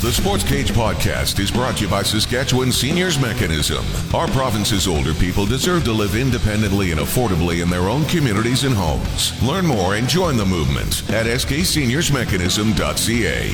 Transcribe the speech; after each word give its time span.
The 0.00 0.10
Sports 0.10 0.42
Cage 0.44 0.72
podcast 0.72 1.38
is 1.40 1.50
brought 1.50 1.76
to 1.76 1.84
you 1.84 1.90
by 1.90 2.02
Saskatchewan 2.02 2.72
Seniors 2.72 3.20
Mechanism. 3.20 3.84
Our 4.14 4.28
province's 4.28 4.88
older 4.88 5.12
people 5.12 5.44
deserve 5.44 5.84
to 5.84 5.92
live 5.92 6.16
independently 6.16 6.90
and 6.90 7.00
affordably 7.00 7.62
in 7.62 7.68
their 7.68 7.90
own 7.90 8.06
communities 8.06 8.64
and 8.64 8.74
homes. 8.74 9.42
Learn 9.42 9.66
more 9.66 9.96
and 9.96 10.08
join 10.08 10.38
the 10.38 10.46
movement 10.46 11.02
at 11.10 11.26
skseniorsmechanism.ca. 11.26 13.50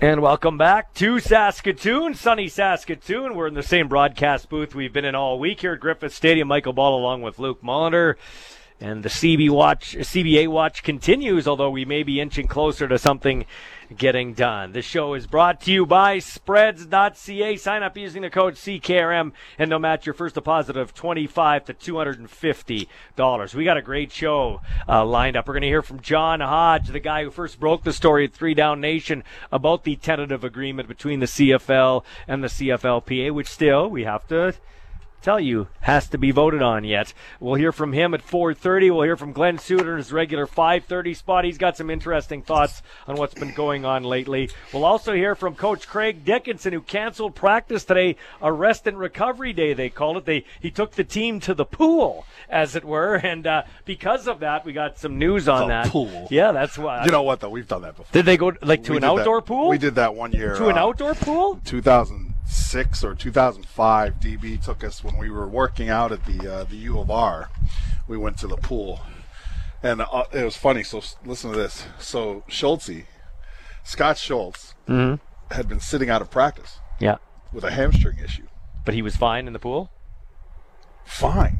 And 0.00 0.22
welcome 0.22 0.58
back 0.58 0.92
to 0.94 1.20
Saskatoon, 1.20 2.14
sunny 2.14 2.48
Saskatoon. 2.48 3.36
We're 3.36 3.46
in 3.46 3.54
the 3.54 3.62
same 3.62 3.86
broadcast 3.86 4.48
booth 4.48 4.74
we've 4.74 4.92
been 4.92 5.04
in 5.04 5.14
all 5.14 5.38
week 5.38 5.60
here 5.60 5.74
at 5.74 5.80
Griffith 5.80 6.12
Stadium. 6.12 6.48
Michael 6.48 6.72
Ball 6.72 6.98
along 6.98 7.22
with 7.22 7.38
Luke 7.38 7.62
Molitor. 7.62 8.16
And 8.80 9.02
the 9.02 9.08
CB 9.08 9.50
watch, 9.50 9.96
CBA 9.96 10.46
watch 10.46 10.84
continues, 10.84 11.48
although 11.48 11.70
we 11.70 11.84
may 11.84 12.04
be 12.04 12.20
inching 12.20 12.46
closer 12.46 12.86
to 12.86 12.96
something 12.96 13.44
getting 13.96 14.34
done. 14.34 14.72
The 14.72 14.82
show 14.82 15.14
is 15.14 15.26
brought 15.26 15.60
to 15.62 15.72
you 15.72 15.84
by 15.86 16.18
spreads.ca. 16.18 17.56
Sign 17.56 17.82
up 17.82 17.96
using 17.96 18.22
the 18.22 18.30
code 18.30 18.54
CKRM 18.54 19.32
and 19.58 19.70
they'll 19.70 19.78
match 19.78 20.06
your 20.06 20.14
first 20.14 20.34
deposit 20.34 20.76
of 20.76 20.94
25 20.94 21.64
to 21.64 21.74
$250. 21.74 23.54
We 23.54 23.64
got 23.64 23.76
a 23.76 23.82
great 23.82 24.12
show 24.12 24.60
uh, 24.88 25.04
lined 25.04 25.36
up. 25.36 25.48
We're 25.48 25.54
going 25.54 25.62
to 25.62 25.68
hear 25.68 25.82
from 25.82 26.00
John 26.00 26.40
Hodge, 26.40 26.88
the 26.88 27.00
guy 27.00 27.24
who 27.24 27.30
first 27.30 27.58
broke 27.58 27.82
the 27.82 27.92
story 27.92 28.26
at 28.26 28.32
Three 28.32 28.54
Down 28.54 28.80
Nation 28.80 29.24
about 29.50 29.84
the 29.84 29.96
tentative 29.96 30.44
agreement 30.44 30.86
between 30.86 31.20
the 31.20 31.26
CFL 31.26 32.04
and 32.28 32.44
the 32.44 32.48
CFLPA, 32.48 33.32
which 33.32 33.48
still 33.48 33.88
we 33.88 34.04
have 34.04 34.26
to 34.28 34.54
tell 35.22 35.40
you 35.40 35.68
has 35.80 36.08
to 36.08 36.18
be 36.18 36.30
voted 36.30 36.62
on 36.62 36.84
yet. 36.84 37.12
We'll 37.40 37.54
hear 37.54 37.72
from 37.72 37.92
him 37.92 38.14
at 38.14 38.22
4:30. 38.22 38.90
We'll 38.90 39.02
hear 39.02 39.16
from 39.16 39.32
Glen 39.32 39.58
Suitor 39.58 39.92
in 39.92 39.98
his 39.98 40.12
regular 40.12 40.46
5:30 40.46 41.14
spot. 41.14 41.44
He's 41.44 41.58
got 41.58 41.76
some 41.76 41.90
interesting 41.90 42.42
thoughts 42.42 42.82
on 43.06 43.16
what's 43.16 43.34
been 43.34 43.52
going 43.54 43.84
on 43.84 44.04
lately. 44.04 44.50
We'll 44.72 44.84
also 44.84 45.12
hear 45.14 45.34
from 45.34 45.54
Coach 45.54 45.86
Craig 45.88 46.24
Dickenson, 46.24 46.72
who 46.72 46.80
canceled 46.80 47.34
practice 47.34 47.84
today, 47.84 48.16
a 48.42 48.52
rest 48.52 48.86
and 48.86 48.98
recovery 48.98 49.52
day 49.52 49.72
they 49.72 49.88
called 49.88 50.16
it. 50.18 50.24
They 50.24 50.44
he 50.60 50.70
took 50.70 50.92
the 50.92 51.04
team 51.04 51.40
to 51.40 51.54
the 51.54 51.64
pool, 51.64 52.26
as 52.48 52.76
it 52.76 52.84
were, 52.84 53.14
and 53.16 53.46
uh, 53.46 53.62
because 53.84 54.26
of 54.28 54.40
that, 54.40 54.64
we 54.64 54.72
got 54.72 54.98
some 54.98 55.18
news 55.18 55.48
on 55.48 55.62
The 55.62 55.66
that. 55.68 55.86
pool. 55.88 56.28
Yeah, 56.30 56.52
that's 56.52 56.78
why. 56.78 57.04
You 57.04 57.10
know 57.10 57.22
what 57.22 57.40
though? 57.40 57.50
We've 57.50 57.68
done 57.68 57.82
that 57.82 57.96
before. 57.96 58.06
Did 58.12 58.24
they 58.26 58.36
go 58.36 58.52
like 58.62 58.84
to 58.84 58.92
We 58.92 58.96
an 58.98 59.02
did 59.02 59.08
that- 59.08 59.18
outdoor 59.20 59.42
pool? 59.42 59.68
We 59.68 59.78
did 59.78 59.94
that 59.96 60.14
one 60.14 60.32
year. 60.32 60.54
to 60.56 60.68
an 60.68 60.76
uh, 60.78 60.82
outdoor 60.82 61.14
pool. 61.14 61.60
2006 62.48 63.04
or 63.04 63.14
2005. 63.14 64.14
DB 64.20 64.62
took 64.62 64.82
us 64.82 65.04
when 65.04 65.16
we 65.18 65.30
were 65.30 65.46
working 65.46 65.88
out 65.88 66.12
at 66.12 66.24
the 66.24 66.52
uh, 66.52 66.64
the 66.64 66.76
U 66.76 66.98
of 66.98 67.10
R. 67.10 67.50
We 68.06 68.16
went 68.16 68.38
to 68.38 68.46
the 68.46 68.56
pool, 68.56 69.00
and 69.82 70.00
uh, 70.00 70.24
it 70.32 70.44
was 70.44 70.56
funny. 70.56 70.82
So 70.82 71.02
listen 71.24 71.50
to 71.52 71.56
this. 71.56 71.84
So 71.98 72.44
Schultze, 72.48 73.04
Scott 73.84 74.18
Schultz, 74.18 74.74
Mm-hmm. 74.88 75.54
had 75.54 75.68
been 75.68 75.80
sitting 75.80 76.08
out 76.08 76.22
of 76.22 76.30
practice 76.30 76.78
Yeah, 76.98 77.16
with 77.52 77.62
a 77.64 77.70
hamstring 77.70 78.18
issue. 78.24 78.46
but 78.86 78.94
he 78.94 79.02
was 79.02 79.16
fine 79.16 79.46
in 79.46 79.52
the 79.52 79.58
pool. 79.58 79.90
Fine. 81.04 81.58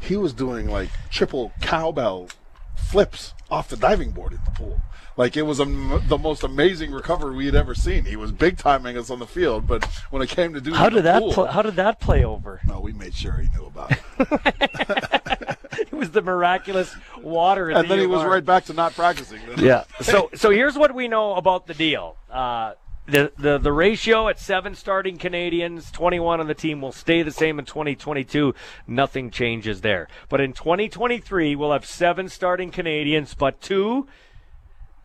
He 0.00 0.16
was 0.16 0.32
doing 0.32 0.68
like 0.70 0.90
triple 1.10 1.52
cowbell 1.60 2.28
flips 2.76 3.34
off 3.50 3.68
the 3.68 3.76
diving 3.76 4.12
board 4.12 4.32
in 4.34 4.38
the 4.44 4.50
pool. 4.52 4.80
Like 5.16 5.36
it 5.36 5.42
was 5.42 5.60
a, 5.60 5.64
the 5.64 6.18
most 6.18 6.42
amazing 6.42 6.90
recovery 6.90 7.36
we 7.36 7.46
had 7.46 7.54
ever 7.54 7.74
seen. 7.74 8.04
He 8.04 8.16
was 8.16 8.32
big 8.32 8.58
timing 8.58 8.96
us 8.96 9.10
on 9.10 9.20
the 9.20 9.26
field, 9.26 9.66
but 9.66 9.84
when 10.10 10.22
it 10.22 10.28
came 10.28 10.54
to 10.54 10.60
do 10.60 10.74
How 10.74 10.88
did 10.88 11.04
that 11.04 11.20
pool, 11.20 11.32
pl- 11.32 11.46
how 11.46 11.62
did 11.62 11.76
that 11.76 12.00
play 12.00 12.24
over? 12.24 12.60
no, 12.66 12.80
we 12.80 12.92
made 12.92 13.14
sure 13.14 13.32
he 13.32 13.48
knew 13.56 13.66
about 13.66 13.92
it. 13.92 15.58
It 15.78 15.92
was 15.92 16.10
the 16.10 16.22
miraculous 16.22 16.94
water. 17.20 17.68
and 17.68 17.84
the 17.84 17.88
then 17.88 17.98
he 18.00 18.06
was 18.06 18.24
right 18.24 18.44
back 18.44 18.64
to 18.66 18.72
not 18.72 18.94
practicing. 18.94 19.40
Yeah. 19.58 19.84
So 20.00 20.30
so 20.34 20.50
here's 20.50 20.76
what 20.76 20.94
we 20.94 21.08
know 21.08 21.34
about 21.34 21.66
the 21.66 21.74
deal. 21.74 22.16
Uh, 22.30 22.72
the, 23.06 23.32
the 23.38 23.58
the 23.58 23.72
ratio 23.72 24.28
at 24.28 24.38
seven 24.40 24.74
starting 24.74 25.16
Canadians, 25.18 25.90
21 25.90 26.40
on 26.40 26.46
the 26.46 26.54
team 26.54 26.80
will 26.80 26.92
stay 26.92 27.22
the 27.22 27.30
same 27.30 27.58
in 27.58 27.64
2022. 27.64 28.54
Nothing 28.86 29.30
changes 29.30 29.82
there. 29.82 30.08
But 30.28 30.40
in 30.40 30.52
2023, 30.52 31.54
we'll 31.54 31.72
have 31.72 31.86
seven 31.86 32.28
starting 32.28 32.70
Canadians, 32.70 33.34
but 33.34 33.60
two 33.60 34.06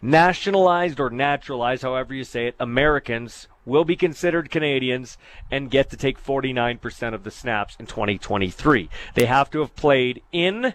nationalized 0.02 1.00
or 1.00 1.10
naturalized, 1.10 1.84
however 1.84 2.14
you 2.14 2.24
say 2.24 2.48
it, 2.48 2.56
Americans 2.60 3.48
will 3.66 3.86
be 3.86 3.96
considered 3.96 4.50
Canadians 4.50 5.18
and 5.52 5.70
get 5.70 5.90
to 5.90 5.98
take 5.98 6.24
49% 6.24 7.14
of 7.14 7.24
the 7.24 7.32
snaps 7.32 7.76
in 7.80 7.86
2023. 7.86 8.90
They 9.16 9.26
have 9.26 9.50
to 9.52 9.60
have 9.60 9.76
played 9.76 10.22
in 10.32 10.74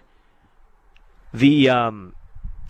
the 1.33 1.69
um, 1.69 2.14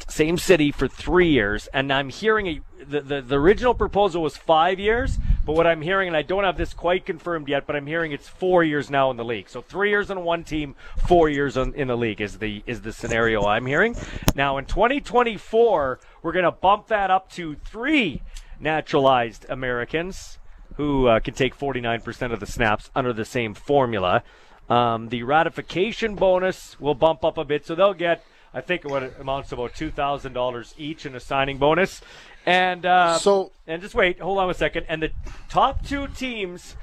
same 0.08 0.38
city 0.38 0.72
for 0.72 0.88
three 0.88 1.30
years, 1.30 1.68
and 1.68 1.92
I'm 1.92 2.10
hearing 2.10 2.48
a, 2.48 2.62
the, 2.84 3.02
the 3.02 3.22
the 3.22 3.40
original 3.40 3.74
proposal 3.74 4.22
was 4.22 4.38
five 4.38 4.80
years, 4.80 5.18
but 5.46 5.56
what 5.56 5.68
I'm 5.68 5.82
hearing, 5.82 6.08
and 6.08 6.18
I 6.18 6.22
don't 6.22 6.44
have 6.44 6.58
this 6.58 6.74
quite 6.74 7.06
confirmed 7.06 7.48
yet, 7.48 7.66
but 7.68 7.76
I'm 7.76 7.88
hearing 7.88 8.12
it's 8.12 8.28
four 8.28 8.64
years 8.64 8.90
now 8.90 9.12
in 9.12 9.18
the 9.18 9.26
league. 9.26 9.50
So 9.50 9.62
three 9.62 9.90
years 9.90 10.12
on 10.12 10.24
one 10.24 10.44
team, 10.44 10.76
four 11.08 11.30
years 11.30 11.58
on, 11.58 11.74
in 11.74 11.88
the 11.88 11.98
league 11.98 12.22
is 12.22 12.40
the 12.40 12.64
is 12.66 12.82
the 12.82 12.94
scenario 12.94 13.46
I'm 13.46 13.66
hearing. 13.66 13.96
Now 14.36 14.58
in 14.58 14.66
2024, 14.66 16.00
we're 16.22 16.32
going 16.32 16.46
to 16.46 16.52
bump 16.52 16.88
that 16.88 17.12
up 17.12 17.32
to 17.34 17.56
three 17.56 18.22
naturalized 18.60 19.46
Americans 19.50 20.40
who 20.78 21.08
uh, 21.08 21.20
can 21.20 21.34
take 21.34 21.58
49% 21.58 22.34
of 22.34 22.40
the 22.40 22.46
snaps 22.46 22.90
under 22.96 23.14
the 23.14 23.26
same 23.26 23.54
formula. 23.54 24.24
Um, 24.70 25.10
the 25.10 25.24
ratification 25.24 26.16
bonus 26.16 26.80
will 26.80 26.96
bump 26.96 27.24
up 27.24 27.38
a 27.38 27.46
bit, 27.46 27.66
so 27.66 27.76
they'll 27.76 27.94
get, 27.94 28.26
I 28.56 28.62
think, 28.62 28.86
what 28.86 29.04
it 29.04 29.14
amounts 29.20 29.50
to 29.50 29.56
about 29.56 29.76
two 29.76 29.92
thousand 29.92 30.34
dollars 30.34 30.74
each 30.78 31.06
in 31.06 31.14
a 31.14 31.20
signing 31.20 31.58
bonus. 31.58 32.02
And 32.46 32.86
uh, 32.86 33.18
So- 33.20 33.52
and 33.68 33.82
just 33.82 33.94
wait, 33.94 34.20
hold 34.20 34.38
on 34.40 34.50
a 34.50 34.54
second. 34.54 34.86
And 34.90 35.04
the 35.04 35.12
top 35.50 35.86
two 35.86 36.08
teams 36.08 36.76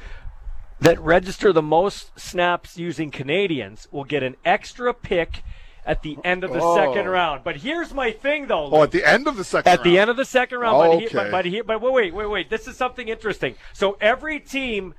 that 0.80 1.00
register 1.00 1.52
the 1.52 1.62
most 1.62 2.18
snaps 2.18 2.76
using 2.76 3.10
Canadians 3.10 3.88
will 3.90 4.04
get 4.04 4.22
an 4.22 4.36
extra 4.44 4.92
pick 4.92 5.42
at 5.86 6.02
the 6.02 6.18
end 6.24 6.44
of 6.44 6.52
the 6.52 6.60
Oh. 6.60 6.76
second 6.76 7.08
round. 7.08 7.42
But 7.44 7.56
here's 7.56 7.94
my 7.94 8.10
thing, 8.12 8.46
though. 8.48 8.68
Oh, 8.70 8.82
at 8.82 8.90
the 8.90 9.04
end 9.04 9.26
of 9.26 9.36
the 9.36 9.44
second 9.44 9.72
At 9.72 9.82
the 9.82 9.98
end 9.98 10.10
of 10.10 10.16
the 10.16 10.24
second 10.24 10.58
round, 10.58 10.76
but, 10.78 10.98
he, 11.00 11.06
Okay. 11.06 11.14
but, 11.16 11.30
but, 11.30 11.44
he, 11.44 11.60
but 11.60 11.80
wait, 11.80 11.92
wait, 11.92 12.14
wait, 12.14 12.26
wait. 12.30 12.50
This 12.50 12.68
is 12.68 12.76
something 12.76 13.08
interesting. 13.08 13.54
So 13.72 13.96
every 14.00 14.38
team, 14.40 14.94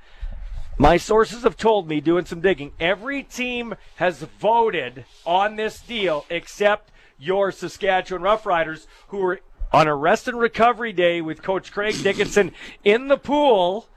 my 0.78 0.96
sources 0.96 1.42
have 1.42 1.56
told 1.56 1.88
me, 1.88 2.00
doing 2.00 2.24
some 2.24 2.40
digging, 2.40 2.72
every 2.80 3.22
team 3.22 3.74
has 3.96 4.20
voted 4.22 5.04
on 5.24 5.56
this 5.56 5.80
deal 5.80 6.26
except 6.30 6.90
your 7.18 7.52
Saskatchewan 7.52 8.22
Roughriders, 8.22 8.86
who 9.08 9.18
were 9.18 9.40
on 9.72 9.86
a 9.88 9.94
rest 9.94 10.28
and 10.28 10.38
recovery 10.38 10.92
day 10.92 11.20
with 11.20 11.42
Coach 11.42 11.72
Craig 11.72 11.94
Dickenson 12.02 12.52
in 12.84 13.08
the 13.08 13.16
pool. 13.16 13.88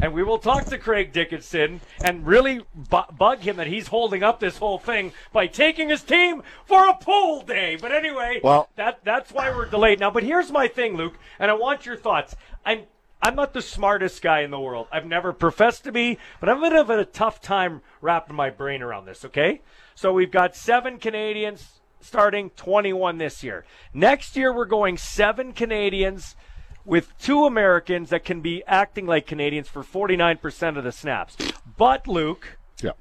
And 0.00 0.14
we 0.14 0.22
will 0.22 0.38
talk 0.38 0.66
to 0.66 0.78
Craig 0.78 1.12
Dickenson 1.12 1.80
and 2.04 2.24
really 2.24 2.60
bu- 2.72 3.12
bug 3.18 3.40
him 3.40 3.56
that 3.56 3.66
he's 3.66 3.88
holding 3.88 4.22
up 4.22 4.38
this 4.38 4.58
whole 4.58 4.78
thing 4.78 5.10
by 5.32 5.48
taking 5.48 5.88
his 5.88 6.04
team 6.04 6.44
for 6.66 6.88
a 6.88 6.94
pool 6.94 7.42
day. 7.42 7.74
But 7.74 7.90
anyway, 7.90 8.40
Well- 8.44 8.68
that 8.76 9.00
that's 9.02 9.32
why 9.32 9.50
we're 9.50 9.66
delayed 9.66 9.98
now. 9.98 10.12
But 10.12 10.22
here's 10.22 10.52
my 10.52 10.68
thing, 10.68 10.96
Luke, 10.96 11.18
and 11.40 11.50
I 11.50 11.54
want 11.54 11.84
your 11.84 11.96
thoughts. 11.96 12.36
I'm 12.64 12.82
I'm 13.20 13.34
not 13.34 13.52
the 13.52 13.62
smartest 13.62 14.22
guy 14.22 14.40
in 14.40 14.50
the 14.50 14.60
world. 14.60 14.86
I've 14.92 15.06
never 15.06 15.32
professed 15.32 15.84
to 15.84 15.92
be, 15.92 16.18
but 16.40 16.48
I'm 16.48 16.60
gonna 16.60 16.76
have 16.76 16.90
a 16.90 17.04
tough 17.04 17.40
time 17.40 17.82
wrapping 18.00 18.36
my 18.36 18.50
brain 18.50 18.80
around 18.82 19.06
this. 19.06 19.24
Okay, 19.24 19.60
so 19.94 20.12
we've 20.12 20.30
got 20.30 20.54
seven 20.54 20.98
Canadians 20.98 21.80
starting, 22.00 22.50
21 22.50 23.18
this 23.18 23.42
year. 23.42 23.64
Next 23.92 24.36
year 24.36 24.52
we're 24.52 24.66
going 24.66 24.96
seven 24.96 25.52
Canadians 25.52 26.36
with 26.84 27.12
two 27.18 27.44
Americans 27.44 28.10
that 28.10 28.24
can 28.24 28.40
be 28.40 28.62
acting 28.66 29.04
like 29.04 29.26
Canadians 29.26 29.68
for 29.68 29.82
49% 29.82 30.78
of 30.78 30.84
the 30.84 30.92
snaps. 30.92 31.36
But 31.76 32.06
Luke, 32.06 32.56
Yeah. 32.80 32.92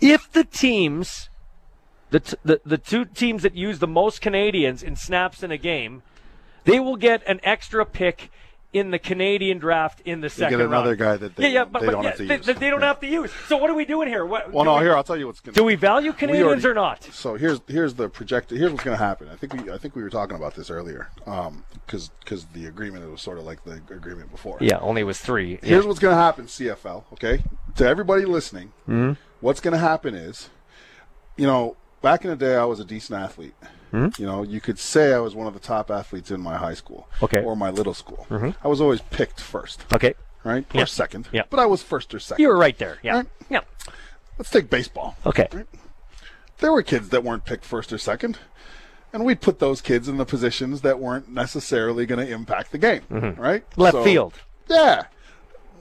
if 0.00 0.30
the 0.32 0.44
teams, 0.44 1.30
the, 2.10 2.20
t- 2.20 2.36
the 2.44 2.60
the 2.66 2.76
two 2.78 3.04
teams 3.04 3.42
that 3.44 3.54
use 3.54 3.78
the 3.78 3.86
most 3.86 4.20
Canadians 4.20 4.82
in 4.82 4.96
snaps 4.96 5.42
in 5.44 5.50
a 5.52 5.56
game, 5.56 6.02
they 6.64 6.80
will 6.80 6.96
get 6.96 7.22
an 7.26 7.38
extra 7.44 7.86
pick 7.86 8.30
in 8.74 8.90
the 8.90 8.98
Canadian 8.98 9.58
draft 9.58 10.02
in 10.04 10.20
the 10.20 10.28
second 10.28 10.58
get 10.58 10.66
another 10.66 10.88
round. 10.90 10.98
guy 10.98 11.16
that 11.16 11.36
they- 11.36 11.44
yeah, 11.44 11.48
yeah, 11.60 11.64
but, 11.64 11.78
they 11.80 11.86
but 11.86 11.92
don't 11.92 12.02
yeah, 12.02 12.08
have 12.10 12.18
to 12.18 12.26
they, 12.26 12.34
use. 12.36 12.46
they 12.46 12.70
don't 12.70 12.80
Yeah. 12.80 12.86
have 12.88 13.00
to 13.00 13.06
use. 13.06 13.30
So 13.46 13.56
what 13.56 13.70
are 13.70 13.74
we 13.74 13.84
doing 13.84 14.08
here? 14.08 14.26
What, 14.26 14.52
Well, 14.52 14.64
do 14.64 14.70
no, 14.70 14.76
we- 14.78 14.82
here 14.84 14.96
I'll 14.96 15.04
tell 15.04 15.16
you 15.16 15.26
what's 15.28 15.38
going. 15.40 15.54
To 15.54 15.60
Do 15.60 15.64
we 15.64 15.76
value 15.76 16.12
Canadians 16.12 16.46
already- 16.64 16.66
or 16.68 16.74
not? 16.74 17.04
So 17.04 17.36
here's 17.36 17.60
here's 17.68 17.94
the 17.94 18.08
projected. 18.08 18.58
Here's 18.58 18.72
what's 18.72 18.82
going 18.84 18.98
to 18.98 19.02
happen. 19.02 19.28
I 19.32 19.36
think 19.36 19.54
we 19.54 19.70
I 19.72 19.78
think 19.78 19.94
we 19.94 20.02
were 20.02 20.10
talking 20.10 20.36
about 20.36 20.56
this 20.56 20.70
earlier, 20.70 21.08
because 21.86 22.10
because 22.20 22.46
the 22.46 22.66
agreement 22.66 23.08
was 23.10 23.22
sort 23.22 23.38
of 23.38 23.44
like 23.44 23.62
the 23.64 23.80
agreement 23.94 24.30
before. 24.32 24.58
Yeah, 24.60 24.78
only 24.80 25.02
it 25.02 25.04
was 25.04 25.20
three. 25.20 25.60
Here's 25.62 25.86
what's 25.86 26.00
going 26.00 26.14
to 26.16 26.20
happen, 26.20 26.46
CFL. 26.46 27.04
Okay, 27.12 27.44
to 27.76 27.86
everybody 27.86 28.24
listening, 28.24 28.72
Mm-hmm. 28.88 29.12
what's 29.40 29.60
going 29.60 29.72
to 29.74 29.78
happen 29.78 30.14
is, 30.16 30.50
you 31.36 31.46
know, 31.46 31.76
back 32.02 32.24
in 32.24 32.30
the 32.30 32.36
day, 32.36 32.56
I 32.56 32.64
was 32.64 32.80
a 32.80 32.84
decent 32.84 33.20
athlete. 33.20 33.54
You 33.94 34.26
know, 34.26 34.42
you 34.42 34.60
could 34.60 34.78
say 34.78 35.12
I 35.14 35.18
was 35.20 35.34
one 35.34 35.46
of 35.46 35.54
the 35.54 35.60
top 35.60 35.90
athletes 35.90 36.30
in 36.30 36.40
my 36.40 36.56
high 36.56 36.74
school, 36.74 37.06
Mm-hmm. 37.14 37.24
Okay. 37.26 37.36
Mm-hmm. 37.38 37.46
or 37.46 37.56
my 37.56 37.70
little 37.70 37.94
school. 37.94 38.26
I 38.62 38.68
was 38.68 38.80
always 38.80 39.00
picked 39.00 39.40
first, 39.40 39.84
Okay, 39.92 40.14
right, 40.42 40.64
Yeah. 40.72 40.82
or 40.82 40.86
second. 40.86 41.28
Yeah. 41.32 41.42
but 41.48 41.60
I 41.60 41.66
was 41.66 41.82
first 41.82 42.12
or 42.14 42.18
second. 42.18 42.42
you 42.42 42.48
were 42.48 42.56
right 42.58 42.76
there. 42.78 42.98
Yeah, 43.02 43.16
Right. 43.16 43.26
yeah. 43.48 43.60
Let's 44.38 44.50
take 44.50 44.68
baseball. 44.68 45.16
Okay, 45.24 45.48
there 46.58 46.72
were 46.72 46.82
kids 46.82 47.10
that 47.10 47.22
weren't 47.22 47.44
picked 47.44 47.64
first 47.64 47.92
or 47.92 47.98
second, 47.98 48.38
and 49.12 49.24
we'd 49.24 49.40
put 49.40 49.58
those 49.60 49.80
kids 49.80 50.08
in 50.08 50.16
the 50.16 50.24
positions 50.24 50.80
that 50.80 50.98
weren't 50.98 51.28
necessarily 51.28 52.04
going 52.06 52.24
to 52.26 52.32
impact 52.32 52.72
the 52.72 52.78
game, 52.78 53.02
right? 53.10 53.62
Mm-hmm. 53.70 53.80
left 53.80 53.94
So, 53.96 54.04
field. 54.04 54.34
Yeah, 54.68 55.04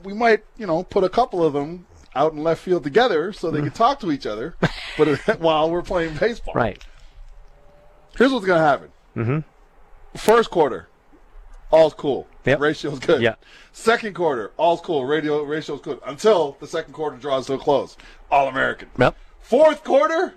we 0.04 0.14
might, 0.14 0.44
you 0.58 0.68
know, 0.68 0.84
put 0.84 1.04
a 1.04 1.10
couple 1.10 1.44
of 1.44 1.54
them 1.54 1.88
out 2.16 2.34
in 2.34 2.44
left 2.44 2.62
field 2.62 2.84
together 2.84 3.34
so 3.34 3.50
they 3.50 3.58
Mm-hmm. 3.58 3.68
could 3.70 3.76
talk 3.76 4.00
to 4.02 4.12
each 4.12 4.28
other, 4.28 4.56
but 4.98 5.08
while 5.40 5.72
we're 5.72 5.82
playing 5.82 6.14
baseball, 6.16 6.54
Right. 6.54 6.84
Here's 8.18 8.32
what's 8.32 8.46
going 8.46 8.60
to 8.60 8.66
happen. 8.66 8.90
Mm-hmm. 9.16 10.18
First 10.18 10.50
quarter, 10.52 10.88
all's 11.72 11.94
cool. 11.94 12.28
Yep. 12.46 12.60
Ratio's 12.60 13.00
good. 13.00 13.22
Yeah. 13.22 13.36
Second 13.72 14.14
quarter, 14.16 14.52
all's 14.58 14.82
cool. 14.82 15.06
Radio 15.06 15.42
ratio's 15.44 15.82
good 15.82 16.00
until 16.06 16.58
the 16.60 16.68
second 16.68 16.94
quarter 16.94 17.18
draws 17.18 17.48
to 17.48 17.54
a 17.54 17.58
close. 17.58 17.98
All 18.30 18.48
American. 18.48 18.90
Yep. 19.00 19.16
Fourth 19.40 19.84
quarter, 19.84 20.32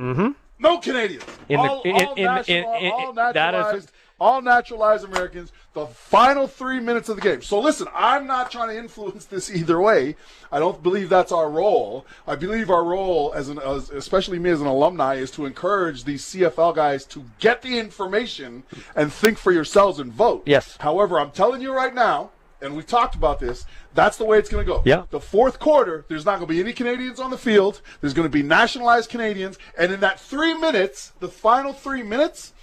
no 0.59 0.79
Canadians. 0.79 1.25
In 1.49 1.61
the- 1.61 1.81
in- 1.85 1.95
all 2.07 2.15
in- 2.15 2.25
national- 2.25 2.75
in- 2.75 2.93
all 2.93 3.13
that 3.13 3.75
is- 3.75 3.89
all 4.19 4.43
naturalized 4.43 5.05
Americans. 5.05 5.53
The 5.75 5.87
final 5.87 6.47
three 6.47 6.81
minutes 6.81 7.09
of 7.09 7.17
the 7.17 7.23
game. 7.23 7.43
So 7.43 7.61
listen, 7.61 7.87
I'm 7.95 8.27
not 8.27 8.51
trying 8.51 8.69
to 8.71 8.79
influence 8.79 9.27
this 9.27 9.51
either 9.51 9.81
way. 9.81 10.17
I 10.51 10.59
don't 10.59 10.83
believe 10.83 11.09
that's 11.09 11.33
our 11.33 11.51
role. 11.51 12.07
I 12.27 12.35
believe 12.35 12.71
our 12.71 12.85
role, 12.85 13.33
as 13.35 13.49
an, 13.49 13.59
as, 13.59 13.91
especially 13.91 14.39
me 14.39 14.51
as 14.51 14.61
an 14.61 14.67
alumni, 14.67 15.17
is 15.17 15.31
to 15.33 15.45
encourage 15.45 16.05
these 16.05 16.25
CFL 16.25 16.75
guys 16.75 17.05
to 17.07 17.25
get 17.39 17.63
the 17.63 17.79
information 17.79 18.63
and 18.95 19.13
think 19.13 19.39
for 19.39 19.53
yourselves 19.53 19.99
and 19.99 20.13
vote. 20.13 20.45
Yes. 20.47 20.77
However, 20.81 21.21
I'm 21.21 21.31
telling 21.31 21.61
you 21.61 21.75
right 21.75 21.95
now, 21.95 22.31
and 22.63 22.75
we've 22.75 22.87
talked 22.87 23.15
about 23.15 23.39
this. 23.39 23.67
That's 23.95 24.17
the 24.17 24.25
way 24.25 24.39
it's 24.39 24.49
going 24.49 24.65
to 24.65 24.73
go. 24.73 24.83
Yeah. 24.85 25.05
The 25.11 25.21
fourth 25.21 25.59
quarter, 25.59 26.05
there's 26.09 26.25
not 26.25 26.39
going 26.39 26.49
to 26.49 26.55
be 26.55 26.61
any 26.61 26.73
Canadians 26.73 27.21
on 27.21 27.31
the 27.31 27.39
field. 27.39 27.81
There's 28.01 28.15
going 28.15 28.27
to 28.27 28.33
be 28.33 28.43
nationalized 28.43 29.11
Canadians, 29.11 29.59
and 29.79 29.93
in 29.93 30.01
that 30.01 30.19
three 30.19 30.55
minutes, 30.55 31.13
the 31.21 31.29
final 31.29 31.73
three 31.73 32.03
minutes, 32.03 32.55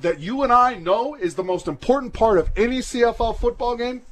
that 0.00 0.20
you 0.20 0.42
and 0.42 0.52
I 0.52 0.74
know 0.74 1.14
is 1.14 1.34
the 1.34 1.44
most 1.44 1.68
important 1.68 2.12
part 2.12 2.38
of 2.38 2.50
any 2.56 2.78
CFL 2.78 3.38
football 3.38 3.76
game. 3.76 4.02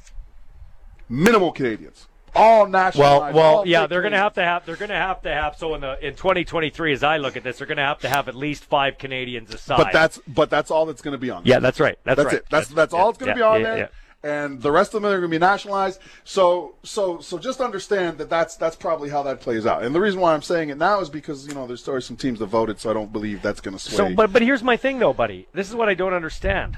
Minimal 1.07 1.51
Canadians, 1.51 2.07
all 2.35 2.67
national. 2.67 3.03
Well, 3.03 3.33
well, 3.33 3.67
yeah, 3.67 3.87
they're 3.87 4.01
going 4.01 4.11
to 4.11 4.19
have 4.19 4.35
to 4.35 4.43
have. 4.43 4.65
They're 4.65 4.75
going 4.75 4.89
to 4.89 4.95
have 4.95 5.23
to 5.23 5.33
have. 5.33 5.55
So 5.55 5.73
in 5.73 5.81
the 5.81 6.05
in 6.05 6.13
2023, 6.13 6.93
as 6.93 7.03
I 7.03 7.17
look 7.17 7.35
at 7.35 7.43
this, 7.43 7.57
they're 7.57 7.67
going 7.67 7.77
to 7.77 7.83
have 7.83 7.99
to 8.01 8.09
have 8.09 8.27
at 8.27 8.35
least 8.35 8.65
five 8.65 8.99
Canadians 8.99 9.51
aside. 9.51 9.77
But 9.77 9.91
that's 9.91 10.19
but 10.27 10.51
that's 10.51 10.69
all 10.69 10.85
that's 10.85 11.01
going 11.01 11.13
to 11.13 11.17
be 11.17 11.31
on. 11.31 11.43
there. 11.43 11.53
yeah, 11.53 11.59
that's 11.59 11.79
right. 11.79 11.97
That's, 12.03 12.17
That's 12.17 12.25
right. 12.27 12.35
it. 12.35 12.45
That's 12.51 12.67
that's 12.69 12.93
all 12.93 13.05
yeah, 13.05 13.09
it's 13.09 13.17
going 13.17 13.33
to 13.35 13.39
yeah, 13.39 13.49
be 13.49 13.55
on 13.55 13.61
yeah, 13.61 13.67
there. 13.67 13.77
yeah. 13.77 13.87
And 14.21 14.61
the 14.61 14.71
rest 14.71 14.93
of 14.93 15.01
them 15.01 15.09
are 15.09 15.19
going 15.19 15.21
to 15.21 15.27
be 15.29 15.39
nationalized. 15.39 16.01
So 16.25 16.75
so 16.83 17.19
so 17.21 17.37
just 17.39 17.61
understand 17.61 18.17
that 18.17 18.29
that's 18.29 18.57
that's 18.57 18.75
probably 18.75 19.09
how 19.09 19.23
that 19.23 19.39
plays 19.39 19.65
out. 19.65 19.83
And 19.83 19.95
the 19.95 20.01
reason 20.01 20.19
why 20.19 20.33
I'm 20.33 20.41
saying 20.41 20.69
it 20.69 20.77
now 20.77 20.99
is 20.99 21.09
because 21.09 21.47
you 21.47 21.53
know 21.53 21.65
there's 21.65 21.87
already 21.87 22.03
some 22.03 22.17
teams 22.17 22.39
that 22.39 22.47
voted, 22.47 22.79
so 22.81 22.89
I 22.89 22.93
don't 22.93 23.13
believe 23.13 23.41
that's 23.41 23.61
going 23.61 23.77
to 23.77 23.81
sway. 23.81 23.95
So, 23.95 24.15
but 24.15 24.33
but 24.33 24.41
here's 24.41 24.63
my 24.63 24.75
thing 24.75 24.99
though, 24.99 25.13
buddy. 25.13 25.47
This 25.53 25.69
is 25.69 25.75
what 25.75 25.87
I 25.87 25.93
don't 25.93 26.13
understand. 26.13 26.77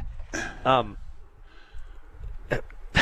Um, 0.63 0.97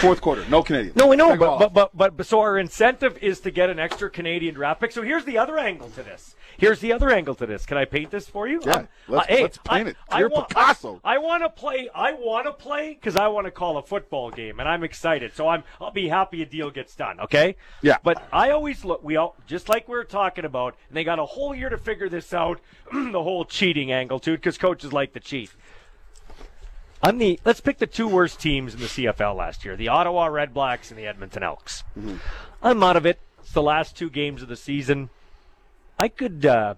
Fourth 0.01 0.21
quarter, 0.21 0.45
no 0.49 0.63
Canadian. 0.63 0.93
no, 0.95 1.07
we 1.07 1.17
know, 1.17 1.35
but, 1.35 1.59
but 1.59 1.73
but 1.73 1.91
but 1.97 2.17
but 2.17 2.25
so 2.25 2.39
our 2.39 2.57
incentive 2.57 3.17
is 3.21 3.41
to 3.41 3.51
get 3.51 3.69
an 3.69 3.79
extra 3.79 4.09
Canadian 4.09 4.55
draft 4.55 4.79
pick. 4.79 4.93
So 4.93 5.01
here's 5.01 5.25
the 5.25 5.37
other 5.37 5.57
angle 5.57 5.89
to 5.89 6.03
this. 6.03 6.35
Here's 6.57 6.79
the 6.79 6.93
other 6.93 7.09
angle 7.09 7.35
to 7.35 7.45
this. 7.45 7.65
Can 7.65 7.77
I 7.77 7.83
paint 7.85 8.09
this 8.09 8.27
for 8.27 8.47
you? 8.47 8.61
Yeah, 8.65 8.75
Um, 8.75 8.87
let's- 9.09 9.27
hey, 9.27 9.41
let's 9.43 9.57
paint 9.57 9.87
I- 9.87 9.89
it. 9.91 9.97
I 10.09 10.19
You're 10.19 10.29
want- 10.29 10.47
Picasso. 10.49 11.01
I, 11.03 11.17
want 11.17 11.43
to 11.43 11.49
play. 11.49 11.89
I 11.93 12.13
want 12.13 12.45
to 12.45 12.53
play 12.53 12.93
because 12.93 13.17
I 13.17 13.27
want 13.27 13.45
to 13.47 13.51
call 13.51 13.77
a 13.77 13.81
football 13.83 14.31
game, 14.31 14.59
and 14.61 14.69
I'm 14.69 14.83
excited. 14.85 15.33
So 15.35 15.47
I'm. 15.49 15.63
I'll 15.81 15.91
be 15.91 16.07
happy 16.07 16.41
a 16.41 16.45
deal 16.45 16.69
gets 16.71 16.95
done. 16.95 17.19
Okay. 17.19 17.55
Yeah. 17.81 17.97
But 18.01 18.23
I 18.31 18.51
always 18.51 18.85
look. 18.85 19.03
We 19.03 19.17
all 19.17 19.35
just 19.47 19.67
like 19.67 19.87
we 19.89 19.95
were 19.97 20.05
talking 20.05 20.45
about, 20.45 20.75
and 20.87 20.95
they 20.95 21.03
got 21.03 21.19
a 21.19 21.25
whole 21.25 21.53
year 21.53 21.69
to 21.69 21.77
figure 21.77 22.07
this 22.07 22.33
out. 22.33 22.61
the 22.93 23.21
whole 23.23 23.43
cheating 23.43 23.91
angle 23.91 24.19
too, 24.19 24.35
because 24.35 24.57
coaches 24.57 24.93
like 24.93 25.11
to 25.13 25.19
cheat. 25.19 25.51
I'm 27.01 27.17
the. 27.17 27.39
Let's 27.45 27.61
pick 27.61 27.77
the 27.77 27.87
two 27.87 28.07
worst 28.07 28.39
teams 28.39 28.73
in 28.73 28.79
the 28.79 28.87
CFL 28.87 29.35
last 29.35 29.63
year: 29.63 29.75
the 29.75 29.87
Ottawa 29.87 30.25
Red 30.25 30.53
Blacks 30.53 30.89
and 30.91 30.99
the 30.99 31.07
Edmonton 31.07 31.43
Elks. 31.43 31.83
Mm-hmm. 31.97 32.15
I'm 32.61 32.83
out 32.83 32.97
of 32.97 33.05
it. 33.05 33.19
It's 33.39 33.51
the 33.53 33.61
last 33.63 33.95
two 33.97 34.09
games 34.09 34.41
of 34.41 34.49
the 34.49 34.55
season. 34.57 35.09
I 35.97 36.07
could. 36.09 36.45
Uh, 36.45 36.75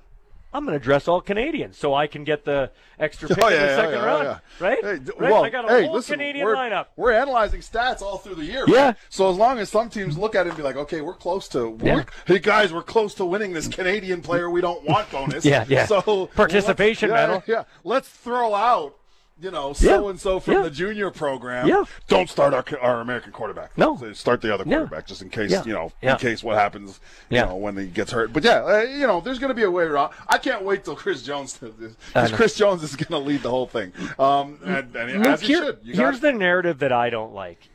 I'm 0.54 0.66
going 0.66 0.78
to 0.78 0.84
dress 0.84 1.08
all 1.08 1.22
Canadians 1.22 1.78
so 1.78 1.94
I 1.94 2.08
can 2.08 2.26
get 2.26 2.44
the 2.44 2.72
extra 3.00 3.30
pick 3.34 3.42
Oh, 3.42 3.48
in 3.48 3.54
the 3.54 3.76
second 3.76 3.94
yeah, 3.94 4.06
round, 4.06 4.24
yeah. 4.26 4.40
right? 4.60 4.78
Hey, 4.84 4.98
d- 5.00 5.12
right? 5.18 5.32
well, 5.32 5.46
I 5.46 5.50
got 5.50 5.64
a 5.64 5.74
hey, 5.74 5.86
whole 5.86 5.94
listen, 5.96 6.16
Canadian 6.16 6.46
we're, 6.46 6.56
lineup. 6.56 6.88
We're 6.98 7.14
analyzing 7.14 7.62
stats 7.62 8.02
all 8.02 8.18
through 8.18 8.36
the 8.36 8.44
year. 8.44 8.66
Yeah. 8.68 8.88
right? 8.88 8.96
So 9.10 9.30
as 9.32 9.38
long 9.38 9.60
as 9.60 9.70
some 9.70 9.90
teams 9.90 10.18
look 10.18 10.36
at 10.36 10.46
it 10.48 10.50
and 10.50 10.58
be 10.58 10.64
like, 10.64 10.76
okay, 10.76 11.00
we're 11.00 11.14
close 11.14 11.48
to, 11.50 11.78
Yeah. 11.82 11.96
we're, 11.96 12.06
hey 12.26 12.40
guys, 12.40 12.74
we're 12.74 12.84
close 12.84 13.14
to 13.16 13.26
winning 13.26 13.54
this 13.54 13.70
Canadian 13.70 14.22
player 14.22 14.50
we 14.50 14.60
don't 14.60 14.84
want 14.84 15.10
bonus. 15.10 15.46
Yeah, 15.52 15.64
yeah. 15.70 15.86
So 15.86 16.28
Participation 16.36 17.10
yeah, 17.10 17.16
medal. 17.16 17.44
Yeah. 17.48 17.64
Let's 17.86 18.10
throw 18.10 18.54
out. 18.54 18.96
You 19.42 19.50
know, 19.50 19.74
so 19.74 20.10
and 20.10 20.20
so 20.20 20.40
from 20.40 20.54
Yeah. 20.54 20.62
the 20.62 20.70
junior 20.70 21.10
program. 21.10 21.68
Yeah. 21.68 21.84
Don't 22.08 22.30
start 22.30 22.54
our, 22.54 22.64
our 22.80 23.02
American 23.02 23.32
quarterback. 23.32 23.76
No. 23.76 23.98
So 23.98 24.14
start 24.14 24.40
the 24.42 24.54
other 24.54 24.64
Yeah. 24.68 24.78
quarterback 24.78 25.08
just 25.08 25.24
in 25.24 25.30
case. 25.32 25.50
Yeah. 25.50 25.64
You 25.66 25.74
know, 25.74 25.92
Yeah. 26.02 26.12
in 26.14 26.18
case 26.20 26.44
what 26.44 26.58
happens. 26.60 27.00
You 27.30 27.38
Yeah. 27.38 27.46
know, 27.46 27.56
when 27.56 27.76
he 27.76 27.88
gets 27.88 28.12
hurt. 28.12 28.34
But 28.34 28.44
yeah, 28.44 28.64
uh, 28.64 28.82
you 28.82 29.08
know, 29.08 29.20
there's 29.20 29.40
going 29.40 29.50
to 29.50 29.56
be 29.56 29.64
a 29.64 29.72
way 29.72 29.86
around. 29.86 30.14
I 30.30 30.38
can't 30.38 30.62
wait 30.64 30.84
till 30.86 30.96
Chris 30.96 31.24
Jones. 31.24 31.54
does 31.54 31.74
this 31.80 31.94
Because. 32.08 32.32
Chris 32.34 32.56
Jones 32.56 32.84
is 32.84 32.96
going 32.96 33.20
to 33.20 33.28
lead 33.28 33.42
the 33.42 33.50
whole 33.50 33.66
thing. 33.66 33.94
Um, 34.20 34.60
and, 34.64 34.96
and 34.96 35.12
Luke, 35.24 35.26
as 35.28 35.42
he 35.42 35.48
here- 35.48 35.76
here's 35.84 36.20
the 36.20 36.34
narrative 36.34 36.78
that 36.80 36.92
I 36.92 37.10
don't 37.10 37.34
like. 37.34 37.70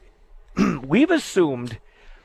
We've 0.86 1.10
assumed, 1.10 1.78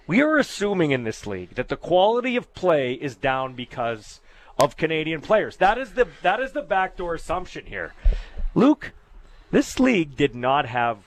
we 0.06 0.22
are 0.22 0.38
assuming 0.38 0.92
in 0.92 1.04
this 1.04 1.26
league 1.26 1.56
that 1.56 1.68
the 1.68 1.78
quality 1.78 2.36
of 2.36 2.54
play 2.54 2.94
is 2.94 3.16
down 3.16 3.54
because 3.56 4.20
of 4.60 4.78
Canadian 4.78 5.22
players. 5.22 5.58
That 5.58 5.80
is 5.80 5.94
the 5.94 6.08
that 6.22 6.40
is 6.40 6.52
the 6.52 6.62
backdoor 6.62 7.16
assumption 7.16 7.66
here. 7.66 7.94
Luke, 8.54 8.92
this 9.52 9.80
league 9.80 10.16
did 10.16 10.36
not 10.36 10.66
have 10.66 10.98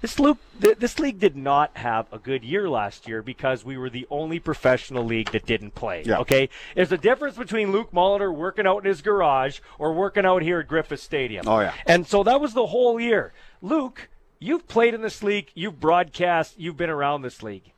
this 0.00 0.14
th- 0.14 0.36
this 0.78 0.98
league 1.00 1.18
did 1.18 1.36
not 1.36 1.76
have 1.76 2.06
a 2.12 2.18
good 2.18 2.44
year 2.44 2.68
last 2.68 3.08
year 3.08 3.20
because 3.20 3.64
we 3.64 3.76
were 3.76 3.90
the 3.90 4.06
only 4.10 4.38
professional 4.38 5.04
league 5.04 5.32
that 5.32 5.44
didn't 5.44 5.74
play. 5.74 6.04
Yeah. 6.06 6.18
Okay? 6.18 6.48
There's 6.76 6.92
a 6.92 6.98
difference 6.98 7.36
between 7.36 7.72
Luke 7.72 7.90
Molitor 7.90 8.32
working 8.32 8.66
out 8.66 8.78
in 8.78 8.84
his 8.84 9.02
garage 9.02 9.58
or 9.76 9.92
working 9.92 10.24
out 10.24 10.42
here 10.42 10.60
at 10.60 10.68
Griffith 10.68 11.00
Stadium. 11.00 11.48
Oh, 11.48 11.60
yeah. 11.60 11.74
And 11.84 12.06
so 12.06 12.22
that 12.22 12.40
was 12.40 12.54
the 12.54 12.66
whole 12.66 13.00
year. 13.00 13.32
Luke, 13.60 14.08
you've 14.38 14.68
played 14.68 14.94
in 14.94 15.02
this 15.02 15.20
league, 15.22 15.50
you've 15.54 15.80
broadcast, 15.80 16.54
you've 16.58 16.76
been 16.76 16.90
around 16.90 17.22
this 17.22 17.42
league. 17.42 17.72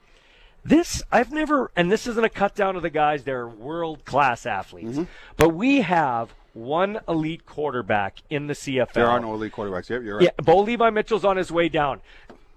This 0.63 1.03
I've 1.11 1.33
never, 1.33 1.71
and 1.75 1.91
this 1.91 2.07
isn't 2.07 2.23
a 2.23 2.29
cut 2.29 2.55
down 2.55 2.75
to 2.75 2.81
the 2.81 2.91
guys; 2.91 3.25
they're 3.25 3.49
world 3.49 4.05
class 4.05 4.45
athletes. 4.45 4.91
Mm-hmm. 4.91 5.05
But 5.39 5.55
we 5.55 5.81
have 5.81 6.35
one 6.52 7.00
elite 7.09 7.47
quarterback 7.47 8.19
in 8.30 8.47
the 8.47 8.54
CFL. 8.54 8.92
There 8.92 9.07
are 9.07 9.21
no 9.21 9.35
elite 9.35 9.52
quarterbacks. 9.52 9.88
Yep, 9.88 10.02
you're 10.02 10.16
right. 10.16 10.25
Yeah, 10.25 10.30
Bo 10.42 10.61
Levi 10.61 10.90
Mitchell's 10.90 11.25
on 11.25 11.37
his 11.37 11.50
way 11.52 11.69
down. 11.69 12.00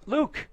Luke, 0.05 0.47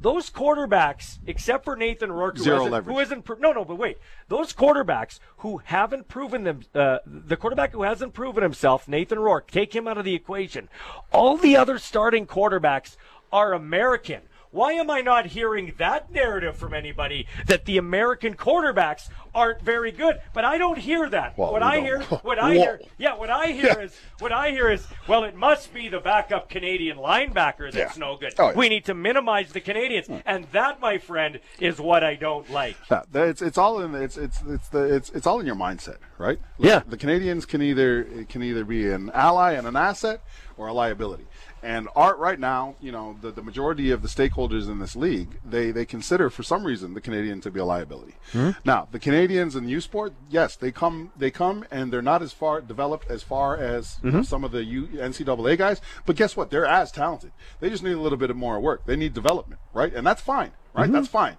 those 0.00 0.28
quarterbacks, 0.30 1.18
except 1.26 1.64
for 1.64 1.76
Nathan 1.76 2.12
Rourke, 2.12 2.36
who 2.36 2.44
Zero 2.44 2.64
hasn't, 2.64 2.84
who 2.84 3.22
pro- 3.22 3.38
no, 3.38 3.52
no, 3.52 3.64
but 3.64 3.76
wait, 3.76 3.98
those 4.28 4.52
quarterbacks 4.52 5.18
who 5.38 5.58
haven't 5.64 6.08
proven 6.08 6.44
them, 6.44 6.60
uh, 6.74 6.98
the 7.06 7.36
quarterback 7.36 7.72
who 7.72 7.82
hasn't 7.82 8.12
proven 8.12 8.42
himself, 8.42 8.86
Nathan 8.88 9.18
Rourke, 9.18 9.50
take 9.50 9.74
him 9.74 9.88
out 9.88 9.96
of 9.96 10.04
the 10.04 10.14
equation. 10.14 10.68
All 11.12 11.36
the 11.36 11.56
other 11.56 11.78
starting 11.78 12.26
quarterbacks 12.26 12.96
are 13.32 13.52
American. 13.52 14.22
Why 14.54 14.74
am 14.74 14.88
I 14.88 15.00
not 15.00 15.26
hearing 15.26 15.72
that 15.78 16.12
narrative 16.12 16.56
from 16.56 16.74
anybody 16.74 17.26
that 17.46 17.64
the 17.64 17.76
American 17.76 18.36
quarterbacks 18.36 19.08
aren't 19.34 19.60
very 19.60 19.90
good? 19.90 20.20
But 20.32 20.44
I 20.44 20.58
don't 20.58 20.78
hear 20.78 21.08
that. 21.10 21.36
Well, 21.36 21.50
what 21.50 21.64
I 21.64 21.74
don't. 21.74 21.84
hear, 21.84 22.00
what 22.22 22.38
I 22.38 22.50
Whoa. 22.50 22.60
hear, 22.60 22.80
yeah, 22.96 23.16
what 23.16 23.30
I 23.30 23.48
hear 23.48 23.64
Yeah. 23.66 23.78
is, 23.80 23.96
what 24.20 24.30
I 24.30 24.50
hear 24.50 24.70
is, 24.70 24.86
well, 25.08 25.24
it 25.24 25.34
must 25.34 25.74
be 25.74 25.88
the 25.88 25.98
backup 25.98 26.48
Canadian 26.48 26.98
linebacker 26.98 27.72
that's 27.72 27.96
Yeah. 27.96 28.00
no 28.00 28.16
good. 28.16 28.32
Oh, 28.38 28.50
yeah. 28.50 28.54
We 28.56 28.68
need 28.68 28.84
to 28.84 28.94
minimize 28.94 29.50
the 29.50 29.60
Canadians, 29.60 30.06
hmm. 30.06 30.18
and 30.24 30.44
that, 30.52 30.80
my 30.80 30.98
friend, 30.98 31.40
is 31.58 31.80
what 31.80 32.04
I 32.04 32.14
don't 32.14 32.48
like. 32.48 32.76
Yeah, 32.88 33.02
it's 33.12 33.42
it's 33.42 33.58
all 33.58 33.80
in 33.80 33.92
it's 33.96 34.16
it's 34.16 34.40
it's 34.46 34.68
the 34.68 34.84
it's 34.84 35.10
it's 35.10 35.26
all 35.26 35.40
in 35.40 35.46
your 35.46 35.56
mindset, 35.56 35.96
right? 36.16 36.38
Yeah. 36.58 36.82
The 36.86 36.96
Canadians 36.96 37.44
can 37.44 37.60
either 37.60 38.24
can 38.28 38.40
either 38.44 38.64
be 38.64 38.88
an 38.88 39.10
ally 39.14 39.54
and 39.54 39.66
an 39.66 39.74
asset 39.74 40.20
or 40.56 40.68
a 40.68 40.72
liability. 40.72 41.26
And 41.64 41.88
art 41.96 42.18
right 42.18 42.38
now, 42.38 42.76
you 42.78 42.92
know, 42.92 43.16
the, 43.22 43.30
the 43.30 43.42
majority 43.42 43.90
of 43.90 44.02
the 44.02 44.08
stakeholders 44.08 44.68
in 44.68 44.80
this 44.80 44.94
league, 44.94 45.38
they, 45.42 45.70
they 45.70 45.86
consider 45.86 46.28
for 46.28 46.42
some 46.42 46.62
reason 46.62 46.92
the 46.92 47.00
Canadian 47.00 47.40
to 47.40 47.50
be 47.50 47.58
a 47.58 47.64
liability. 47.64 48.16
Hmm? 48.32 48.50
Now, 48.66 48.86
the 48.92 48.98
Canadians 48.98 49.56
in 49.56 49.66
U 49.68 49.80
Sport, 49.80 50.12
yes, 50.28 50.56
they 50.56 50.70
come 50.70 51.10
they 51.16 51.30
come 51.30 51.64
and 51.70 51.90
they're 51.90 52.02
not 52.02 52.20
as 52.20 52.34
far 52.34 52.60
developed 52.60 53.10
as 53.10 53.22
far 53.22 53.56
as 53.56 53.98
know, 54.02 54.10
mm-hmm. 54.10 54.22
some 54.22 54.44
of 54.44 54.52
the 54.52 54.62
U, 54.62 54.88
NCAA 54.88 55.56
guys, 55.56 55.80
but 56.04 56.16
guess 56.16 56.36
what? 56.36 56.50
They're 56.50 56.66
as 56.66 56.92
talented. 56.92 57.32
They 57.60 57.70
just 57.70 57.82
need 57.82 57.92
a 57.92 58.00
little 58.00 58.18
bit 58.18 58.28
of 58.28 58.36
more 58.36 58.60
work. 58.60 58.84
They 58.84 58.96
need 58.96 59.14
development, 59.14 59.60
right? 59.72 59.92
And 59.94 60.06
that's 60.06 60.20
fine, 60.20 60.52
right? 60.74 60.84
Mm-hmm. 60.84 60.92
That's 60.92 61.08
fine 61.08 61.38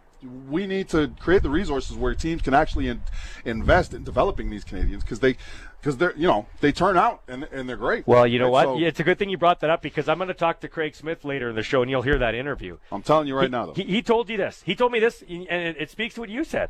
we 0.50 0.68
need 0.68 0.90
to 0.90 1.10
create 1.20 1.44
the 1.44 1.50
resources 1.50 1.96
where 1.96 2.14
teams 2.16 2.42
can 2.42 2.54
actually 2.54 2.88
in, 2.88 3.02
invest 3.44 3.94
in 3.94 4.04
developing 4.04 4.50
these 4.50 4.64
Canadians 4.64 5.04
because 5.04 5.20
they 5.20 5.36
because 5.80 5.98
they're 5.98 6.16
you 6.16 6.28
know 6.28 6.48
they 6.62 6.72
turn 6.72 6.98
out 6.98 7.22
and, 7.28 7.44
and 7.52 7.70
they're 7.70 7.78
great. 7.78 8.08
Well, 8.08 8.26
you 8.26 8.40
know 8.40 8.46
Right? 8.46 8.52
what? 8.52 8.64
So, 8.66 8.78
Yeah, 8.78 8.88
it's 8.88 9.00
a 9.00 9.04
good 9.04 9.20
thing 9.20 9.30
you 9.30 9.38
brought 9.38 9.60
that 9.62 9.70
up 9.70 9.82
because 9.82 10.08
I'm 10.10 10.18
going 10.18 10.28
to 10.30 10.34
talk 10.34 10.60
to 10.62 10.68
Craig 10.68 10.96
Smith 10.96 11.24
later 11.24 11.50
in 11.50 11.56
the 11.56 11.64
show, 11.64 11.82
and 11.82 11.92
you'll 11.92 12.02
hear 12.02 12.18
that 12.20 12.36
interview. 12.36 12.78
I'm 12.92 13.04
telling 13.04 13.28
you 13.28 13.36
right 13.36 13.52
now, 13.52 13.68
though. 13.68 13.74
He, 13.74 13.84
he 13.84 14.02
told 14.02 14.30
you 14.30 14.38
this. 14.38 14.62
He 14.66 14.76
told 14.76 14.92
me 14.92 15.00
this, 15.00 15.24
and 15.28 15.48
it, 15.50 15.76
it 15.80 15.90
speaks 15.92 16.16
to 16.16 16.22
what 16.22 16.30
you 16.30 16.44
said. 16.44 16.70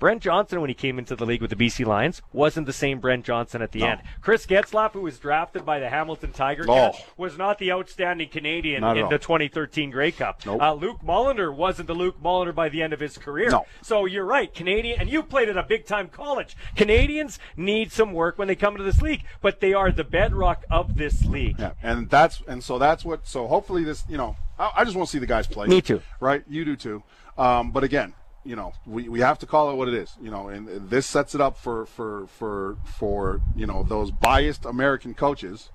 Brent 0.00 0.22
Johnson, 0.22 0.60
when 0.60 0.68
he 0.68 0.74
came 0.74 0.98
into 0.98 1.14
the 1.14 1.24
league 1.26 1.42
with 1.42 1.50
the 1.50 1.56
BC 1.56 1.84
Lions, 1.86 2.22
wasn't 2.32 2.66
the 2.66 2.72
same 2.72 2.98
Brent 3.00 3.24
Johnson 3.24 3.60
at 3.62 3.70
the 3.72 3.80
No. 3.80 3.86
end. 3.88 4.00
Chris 4.22 4.46
Getzlaff, 4.46 4.92
who 4.92 5.02
was 5.02 5.18
drafted 5.18 5.64
by 5.66 5.78
the 5.78 5.90
Hamilton 5.90 6.32
Tiger 6.32 6.64
Oh. 6.66 6.74
Cats, 6.74 7.02
was 7.18 7.36
not 7.36 7.58
the 7.58 7.70
outstanding 7.70 8.30
Canadian 8.30 8.80
Not 8.80 8.96
in 8.96 9.08
the 9.10 9.18
2013 9.18 9.90
Grey 9.90 10.10
Cup. 10.10 10.40
Nope. 10.46 10.60
Uh, 10.60 10.72
Luke 10.72 11.00
Mulliner 11.04 11.54
wasn't 11.54 11.86
the 11.86 11.94
Luke 11.94 12.16
Mulliner 12.20 12.54
by 12.54 12.70
the 12.70 12.82
end 12.82 12.92
of 12.94 13.00
his 13.00 13.18
career. 13.18 13.50
No. 13.50 13.66
So 13.82 14.06
you're 14.06 14.24
right, 14.24 14.52
Canadian, 14.52 14.98
and 15.00 15.10
you 15.10 15.22
played 15.22 15.50
at 15.50 15.56
a 15.58 15.62
big 15.62 15.84
time 15.84 16.08
college. 16.08 16.56
Canadians 16.76 17.38
need 17.56 17.92
some 17.92 18.12
work 18.14 18.38
when 18.38 18.48
they 18.48 18.56
come 18.56 18.72
into 18.74 18.84
this 18.84 19.02
league, 19.02 19.22
but 19.42 19.60
they 19.60 19.74
are 19.74 19.92
the 19.92 20.02
bedrock 20.04 20.64
of 20.70 20.96
this 20.96 21.26
league. 21.26 21.56
Yeah, 21.58 21.72
and 21.82 22.08
that's 22.08 22.42
and 22.48 22.64
so 22.64 22.78
that's 22.78 23.04
what. 23.04 23.28
So 23.28 23.46
hopefully 23.46 23.84
this, 23.84 24.02
you 24.08 24.16
know, 24.16 24.36
I, 24.58 24.70
I 24.78 24.84
just 24.84 24.96
want 24.96 25.08
to 25.08 25.12
see 25.12 25.18
the 25.18 25.26
guys 25.26 25.46
play. 25.46 25.66
Me 25.66 25.82
too. 25.82 26.00
Right, 26.20 26.42
you 26.48 26.64
do 26.64 26.74
too. 26.74 27.02
Um, 27.36 27.70
but 27.70 27.84
again, 27.84 28.14
you 28.44 28.56
know, 28.56 28.72
we, 28.86 29.08
we 29.08 29.20
have 29.20 29.38
to 29.40 29.46
call 29.46 29.70
it 29.70 29.74
what 29.74 29.88
it 29.88 29.94
is. 29.94 30.16
You 30.20 30.30
know, 30.30 30.48
and 30.48 30.90
this 30.90 31.06
sets 31.06 31.34
it 31.34 31.40
up 31.40 31.56
for 31.56 31.86
for 31.86 32.26
for 32.26 32.76
for 32.84 33.42
you 33.54 33.66
know 33.66 33.82
those 33.82 34.10
biased 34.10 34.64
American 34.64 35.14
coaches, 35.14 35.70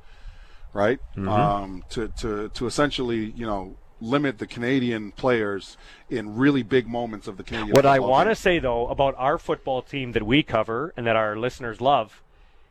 right? 0.74 1.00
Mm-hmm. 1.16 1.30
Um, 1.30 1.84
to 1.92 2.08
to 2.20 2.50
to 2.50 2.66
essentially 2.66 3.32
you 3.36 3.46
know 3.46 3.76
limit 4.02 4.40
the 4.40 4.48
Canadian 4.48 5.12
players 5.12 5.78
in 6.10 6.36
really 6.36 6.64
big 6.64 6.88
moments 6.88 7.28
of 7.28 7.38
the 7.38 7.44
Canadian. 7.44 7.72
What 7.72 7.86
I 7.86 8.00
want 8.00 8.30
to 8.30 8.36
say 8.36 8.60
though 8.60 8.88
about 8.88 9.16
our 9.18 9.38
football 9.38 9.82
team 9.82 10.12
that 10.14 10.24
we 10.24 10.44
cover 10.44 10.94
and 10.98 11.06
that 11.08 11.16
our 11.16 11.36
listeners 11.38 11.82
love 11.82 12.22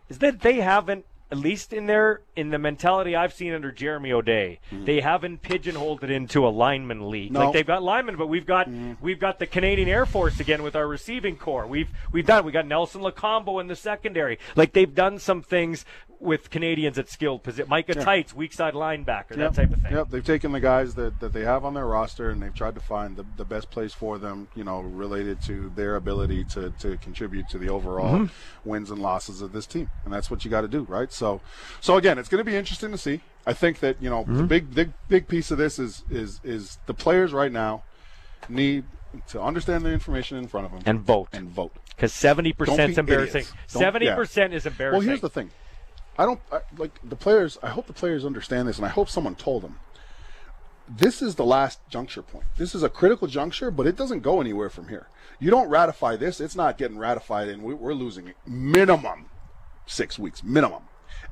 is 0.08 0.18
that 0.18 0.40
they 0.40 0.56
haven't 0.56 1.06
at 1.30 1.38
least 1.38 1.72
in 1.72 1.86
their 1.86 2.20
in 2.36 2.50
the 2.50 2.58
mentality 2.58 3.16
I've 3.16 3.32
seen 3.32 3.52
under 3.52 3.72
Jeremy 3.72 4.12
O'Day, 4.12 4.60
mm-hmm. 4.70 4.84
they 4.84 5.00
haven't 5.00 5.42
pigeonholed 5.42 6.04
it 6.04 6.10
into 6.10 6.46
a 6.46 6.50
lineman 6.50 7.10
league. 7.10 7.32
No. 7.32 7.44
Like 7.44 7.52
they've 7.54 7.66
got 7.66 7.82
linemen, 7.82 8.16
but 8.16 8.26
we've 8.26 8.46
got 8.46 8.68
mm-hmm. 8.68 8.94
we've 9.00 9.18
got 9.18 9.38
the 9.38 9.46
Canadian 9.46 9.88
Air 9.88 10.06
Force 10.06 10.38
again 10.38 10.62
with 10.62 10.76
our 10.76 10.86
receiving 10.86 11.36
corps. 11.36 11.66
We've 11.66 11.88
we've 12.12 12.26
done 12.26 12.44
we 12.44 12.52
got 12.52 12.66
Nelson 12.66 13.00
Lokombo 13.00 13.60
in 13.60 13.68
the 13.68 13.76
secondary. 13.76 14.38
Like 14.54 14.72
they've 14.72 14.94
done 14.94 15.18
some 15.18 15.42
things 15.42 15.84
with 16.24 16.50
Canadians 16.50 16.98
at 16.98 17.08
skilled 17.08 17.42
position. 17.42 17.68
Micah 17.68 17.94
Teitz, 17.94 18.32
weak 18.32 18.52
side 18.52 18.74
linebacker, 18.74 19.36
that 19.36 19.54
type 19.54 19.72
of 19.72 19.80
thing. 19.82 19.92
Yep, 19.92 20.08
they've 20.10 20.24
taken 20.24 20.50
the 20.52 20.58
guys 20.60 20.94
that, 20.94 21.20
that 21.20 21.32
they 21.32 21.42
have 21.42 21.64
on 21.64 21.74
their 21.74 21.86
roster 21.86 22.30
and 22.30 22.42
they've 22.42 22.54
tried 22.54 22.74
to 22.74 22.80
find 22.80 23.16
the, 23.16 23.24
the 23.36 23.44
best 23.44 23.70
place 23.70 23.92
for 23.92 24.18
them, 24.18 24.48
you 24.56 24.64
know, 24.64 24.80
related 24.80 25.40
to 25.42 25.70
their 25.76 25.96
ability 25.96 26.42
to, 26.44 26.70
to 26.80 26.96
contribute 26.98 27.48
to 27.50 27.58
the 27.58 27.68
overall 27.68 28.14
Mm-hmm. 28.14 28.68
wins 28.68 28.90
and 28.90 29.00
losses 29.00 29.42
of 29.42 29.52
this 29.52 29.66
team. 29.66 29.90
And 30.04 30.12
that's 30.12 30.30
what 30.30 30.44
you 30.44 30.50
got 30.50 30.62
to 30.62 30.68
do, 30.68 30.82
right? 30.84 31.12
So, 31.12 31.40
so 31.80 31.96
again, 31.96 32.18
it's 32.18 32.28
going 32.28 32.44
to 32.44 32.50
be 32.50 32.56
interesting 32.56 32.90
to 32.90 32.98
see. 32.98 33.20
I 33.46 33.52
think 33.52 33.80
that, 33.80 33.96
you 34.00 34.08
know, 34.10 34.22
Mm-hmm. 34.24 34.36
the 34.38 34.42
big, 34.44 34.74
big, 34.74 34.92
big 35.08 35.28
piece 35.28 35.50
of 35.50 35.58
this 35.58 35.78
is, 35.78 36.02
is, 36.10 36.40
is 36.42 36.78
the 36.86 36.94
players 36.94 37.32
right 37.32 37.52
now 37.52 37.82
need 38.48 38.84
to 39.28 39.40
understand 39.40 39.84
the 39.84 39.92
information 39.92 40.38
in 40.38 40.48
front 40.48 40.66
of 40.66 40.72
them 40.72 40.82
And 40.86 41.00
vote. 41.00 41.28
and 41.32 41.48
vote. 41.48 41.72
Because 41.94 42.12
seventy 42.12 42.52
Don't 42.52 42.66
percent 42.66 42.90
is 42.92 42.98
embarrassing. 42.98 43.42
idiots. 43.42 43.52
Don't- 43.72 43.80
Seventy 43.82 44.06
yeah. 44.06 44.16
percent 44.16 44.52
is 44.54 44.66
embarrassing. 44.66 44.98
Well, 44.98 45.06
here's 45.06 45.20
the 45.20 45.30
thing. 45.30 45.50
I 46.18 46.26
don't 46.26 46.40
I, 46.52 46.60
like 46.76 46.98
the 47.02 47.16
players. 47.16 47.58
I 47.62 47.70
hope 47.70 47.86
the 47.86 47.92
players 47.92 48.24
understand 48.24 48.68
this, 48.68 48.76
and 48.76 48.86
I 48.86 48.90
hope 48.90 49.08
someone 49.08 49.34
told 49.34 49.62
them. 49.62 49.78
This 50.86 51.22
is 51.22 51.36
the 51.36 51.44
last 51.46 51.80
juncture 51.88 52.20
point. 52.22 52.44
This 52.58 52.74
is 52.74 52.82
a 52.82 52.90
critical 52.90 53.26
juncture, 53.26 53.70
but 53.70 53.86
it 53.86 53.96
doesn't 53.96 54.20
go 54.20 54.40
anywhere 54.40 54.68
from 54.68 54.88
here. 54.88 55.08
You 55.40 55.50
don't 55.50 55.68
ratify 55.68 56.16
this; 56.16 56.40
it's 56.40 56.56
not 56.56 56.78
getting 56.78 56.98
ratified, 56.98 57.48
and 57.48 57.62
we, 57.62 57.74
we're 57.74 57.94
losing 57.94 58.34
minimum 58.46 59.26
six 59.86 60.18
weeks 60.18 60.42
minimum. 60.42 60.82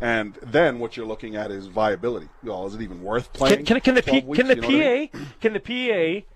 And 0.01 0.35
then 0.43 0.79
what 0.79 0.97
you're 0.97 1.07
looking 1.07 1.37
at 1.37 1.51
is 1.51 1.67
viability. 1.67 2.29
Well, 2.43 2.67
is 2.67 2.75
it 2.75 2.81
even 2.81 3.03
worth 3.03 3.33
playing? 3.33 3.65
Can, 3.65 3.81
can, 3.81 3.81
can 3.81 3.95
the 3.95 4.03
P, 4.03 4.21
weeks, 4.21 4.37
can 4.37 4.49
the 4.49 4.57
what 4.57 4.65
I 4.65 4.69
mean? 4.69 5.09
PA 5.09 5.19
can 5.41 5.53
the 5.53 5.61
PA 5.61 6.27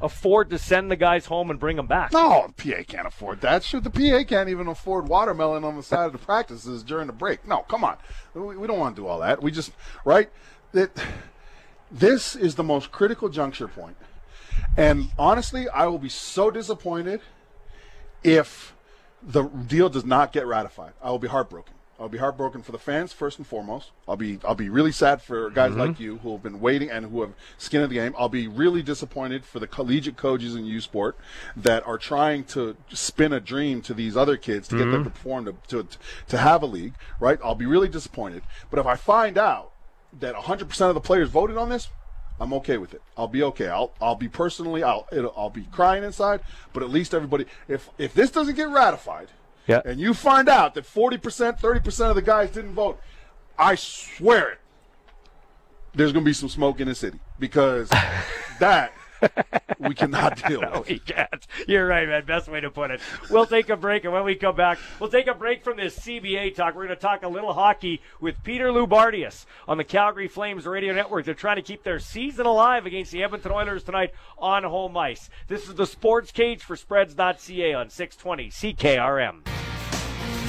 afford 0.00 0.50
to 0.50 0.58
send 0.58 0.90
the 0.90 0.96
guys 0.96 1.26
home 1.26 1.50
and 1.50 1.58
bring 1.58 1.76
them 1.76 1.86
back? 1.86 2.12
No, 2.12 2.52
the 2.56 2.72
PA 2.72 2.82
can't 2.86 3.06
afford 3.06 3.40
that. 3.40 3.64
Shoot, 3.64 3.84
the 3.84 3.90
PA 3.90 4.24
can't 4.24 4.48
even 4.48 4.68
afford 4.68 5.08
watermelon 5.08 5.64
on 5.64 5.76
the 5.76 5.82
side 5.82 6.06
of 6.06 6.12
the 6.12 6.18
practices 6.18 6.82
during 6.82 7.06
the 7.06 7.12
break. 7.12 7.46
No, 7.46 7.58
come 7.62 7.84
on. 7.84 7.96
We, 8.34 8.56
we 8.56 8.66
don't 8.66 8.78
want 8.78 8.96
to 8.96 9.02
do 9.02 9.06
all 9.06 9.20
that. 9.20 9.42
We 9.42 9.50
just, 9.50 9.72
right? 10.04 10.30
That 10.72 10.90
this 11.90 12.36
is 12.36 12.54
the 12.54 12.64
most 12.64 12.92
critical 12.92 13.28
juncture 13.28 13.68
point. 13.68 13.96
And 14.76 15.10
honestly, 15.18 15.68
I 15.68 15.86
will 15.86 15.98
be 15.98 16.08
so 16.08 16.50
disappointed 16.50 17.20
if 18.22 18.74
the 19.22 19.44
deal 19.44 19.88
does 19.88 20.04
not 20.04 20.32
get 20.32 20.46
ratified. 20.46 20.92
I 21.02 21.10
will 21.10 21.18
be 21.18 21.28
heartbroken. 21.28 21.74
I'll 22.00 22.08
be 22.08 22.18
heartbroken 22.18 22.62
for 22.62 22.70
the 22.70 22.78
fans 22.78 23.12
first 23.12 23.38
and 23.38 23.46
foremost. 23.46 23.90
I'll 24.06 24.16
be 24.16 24.38
I'll 24.44 24.54
be 24.54 24.68
really 24.68 24.92
sad 24.92 25.20
for 25.20 25.50
guys 25.50 25.72
mm-hmm. 25.72 25.80
like 25.80 26.00
you 26.00 26.18
who 26.18 26.32
have 26.32 26.42
been 26.42 26.60
waiting 26.60 26.90
and 26.90 27.06
who 27.06 27.22
have 27.22 27.32
skin 27.56 27.82
in 27.82 27.88
the 27.88 27.96
game. 27.96 28.14
I'll 28.16 28.28
be 28.28 28.46
really 28.46 28.82
disappointed 28.82 29.44
for 29.44 29.58
the 29.58 29.66
collegiate 29.66 30.16
coaches 30.16 30.54
in 30.54 30.64
U 30.64 30.80
Sport 30.80 31.16
that 31.56 31.84
are 31.86 31.98
trying 31.98 32.44
to 32.44 32.76
spin 32.90 33.32
a 33.32 33.40
dream 33.40 33.82
to 33.82 33.94
these 33.94 34.16
other 34.16 34.36
kids 34.36 34.68
to 34.68 34.76
get 34.76 34.84
them 34.84 34.94
mm-hmm. 34.94 35.04
to 35.04 35.10
perform 35.10 35.44
to, 35.46 35.56
to 35.68 35.88
to 36.28 36.38
have 36.38 36.62
a 36.62 36.66
league. 36.66 36.94
Right? 37.18 37.38
I'll 37.42 37.56
be 37.56 37.66
really 37.66 37.88
disappointed. 37.88 38.42
But 38.70 38.78
if 38.78 38.86
I 38.86 38.94
find 38.94 39.36
out 39.36 39.72
that 40.20 40.34
100% 40.34 40.88
of 40.88 40.94
the 40.94 41.00
players 41.00 41.28
voted 41.28 41.56
on 41.56 41.68
this, 41.68 41.88
I'm 42.40 42.52
okay 42.54 42.78
with 42.78 42.94
it. 42.94 43.02
I'll 43.16 43.28
be 43.28 43.42
okay. 43.42 43.68
I'll 43.68 43.92
I'll 44.00 44.14
be 44.14 44.28
personally 44.28 44.84
I'll 44.84 45.08
it'll, 45.10 45.34
I'll 45.36 45.50
be 45.50 45.62
crying 45.72 46.04
inside, 46.04 46.40
but 46.72 46.84
at 46.84 46.90
least 46.90 47.12
everybody 47.12 47.46
if 47.66 47.90
if 47.98 48.14
this 48.14 48.30
doesn't 48.30 48.54
get 48.54 48.68
ratified, 48.68 49.28
Yeah. 49.68 49.82
and 49.84 50.00
you 50.00 50.14
find 50.14 50.48
out 50.48 50.74
that 50.74 50.84
40%, 50.84 51.60
30% 51.60 52.08
of 52.10 52.16
the 52.16 52.22
guys 52.22 52.50
didn't 52.50 52.72
vote, 52.74 52.98
I 53.58 53.74
swear 53.76 54.50
it. 54.52 54.58
There's 55.94 56.12
going 56.12 56.24
to 56.24 56.28
be 56.28 56.32
some 56.32 56.48
smoke 56.48 56.80
in 56.80 56.88
the 56.88 56.94
city 56.94 57.18
because 57.38 57.88
that 58.60 58.92
we 59.80 59.94
cannot 59.94 60.40
deal 60.48 60.60
No, 60.60 60.78
with. 60.80 60.88
we 60.88 60.98
can't. 61.00 61.44
You're 61.66 61.86
right, 61.88 62.06
man. 62.08 62.24
Best 62.24 62.46
way 62.48 62.60
to 62.60 62.70
put 62.70 62.92
it. 62.92 63.00
We'll 63.30 63.46
take 63.46 63.68
a 63.68 63.76
break, 63.76 64.04
and 64.04 64.12
when 64.12 64.22
we 64.24 64.36
come 64.36 64.54
back, 64.54 64.78
we'll 65.00 65.10
take 65.10 65.26
a 65.26 65.34
break 65.34 65.64
from 65.64 65.76
this 65.76 65.98
CBA 65.98 66.54
talk. 66.54 66.76
We're 66.76 66.86
going 66.86 66.96
to 66.96 67.02
talk 67.02 67.24
a 67.24 67.28
little 67.28 67.52
hockey 67.52 68.00
with 68.20 68.40
Peter 68.44 68.70
Loubardias 68.70 69.44
on 69.66 69.76
the 69.76 69.82
Calgary 69.84 70.28
Flames 70.28 70.66
Radio 70.66 70.94
Network. 70.94 71.24
They're 71.24 71.34
trying 71.34 71.56
to 71.56 71.62
keep 71.62 71.82
their 71.82 71.98
season 71.98 72.46
alive 72.46 72.86
against 72.86 73.10
the 73.10 73.24
Edmonton 73.24 73.50
Oilers 73.50 73.82
tonight 73.82 74.12
on 74.38 74.62
home 74.62 74.96
ice. 74.96 75.28
This 75.48 75.68
is 75.68 75.74
the 75.74 75.86
Sports 75.86 76.30
Cage 76.30 76.62
for 76.62 76.76
Spreads.ca 76.76 77.74
on 77.74 77.90
620 77.90 78.50
CKRM. 78.50 79.57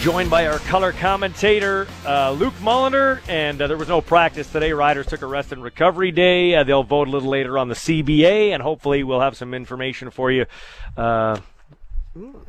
Joined 0.02 0.30
by 0.30 0.48
our 0.48 0.60
color 0.60 0.94
commentator, 0.94 1.86
uh, 2.06 2.32
Luke 2.32 2.54
Mulliner, 2.62 3.20
and 3.28 3.62
uh, 3.62 3.68
there 3.68 3.76
was 3.76 3.90
no 3.90 4.00
practice 4.00 4.50
today. 4.50 4.72
Riders 4.72 5.08
took 5.08 5.22
a 5.24 5.26
rest 5.26 5.52
and 5.52 5.62
recovery 5.62 6.12
day. 6.12 6.56
Uh, 6.56 6.64
they'll 6.64 6.84
vote 6.84 7.10
a 7.10 7.12
little 7.12 7.28
later 7.30 7.58
on 7.58 7.68
the 7.68 7.76
CBA, 7.76 8.52
and 8.52 8.64
hopefully 8.64 9.04
we'll 9.04 9.20
have 9.20 9.36
some 9.36 9.54
information 9.54 10.10
for 10.10 10.32
you. 10.32 10.46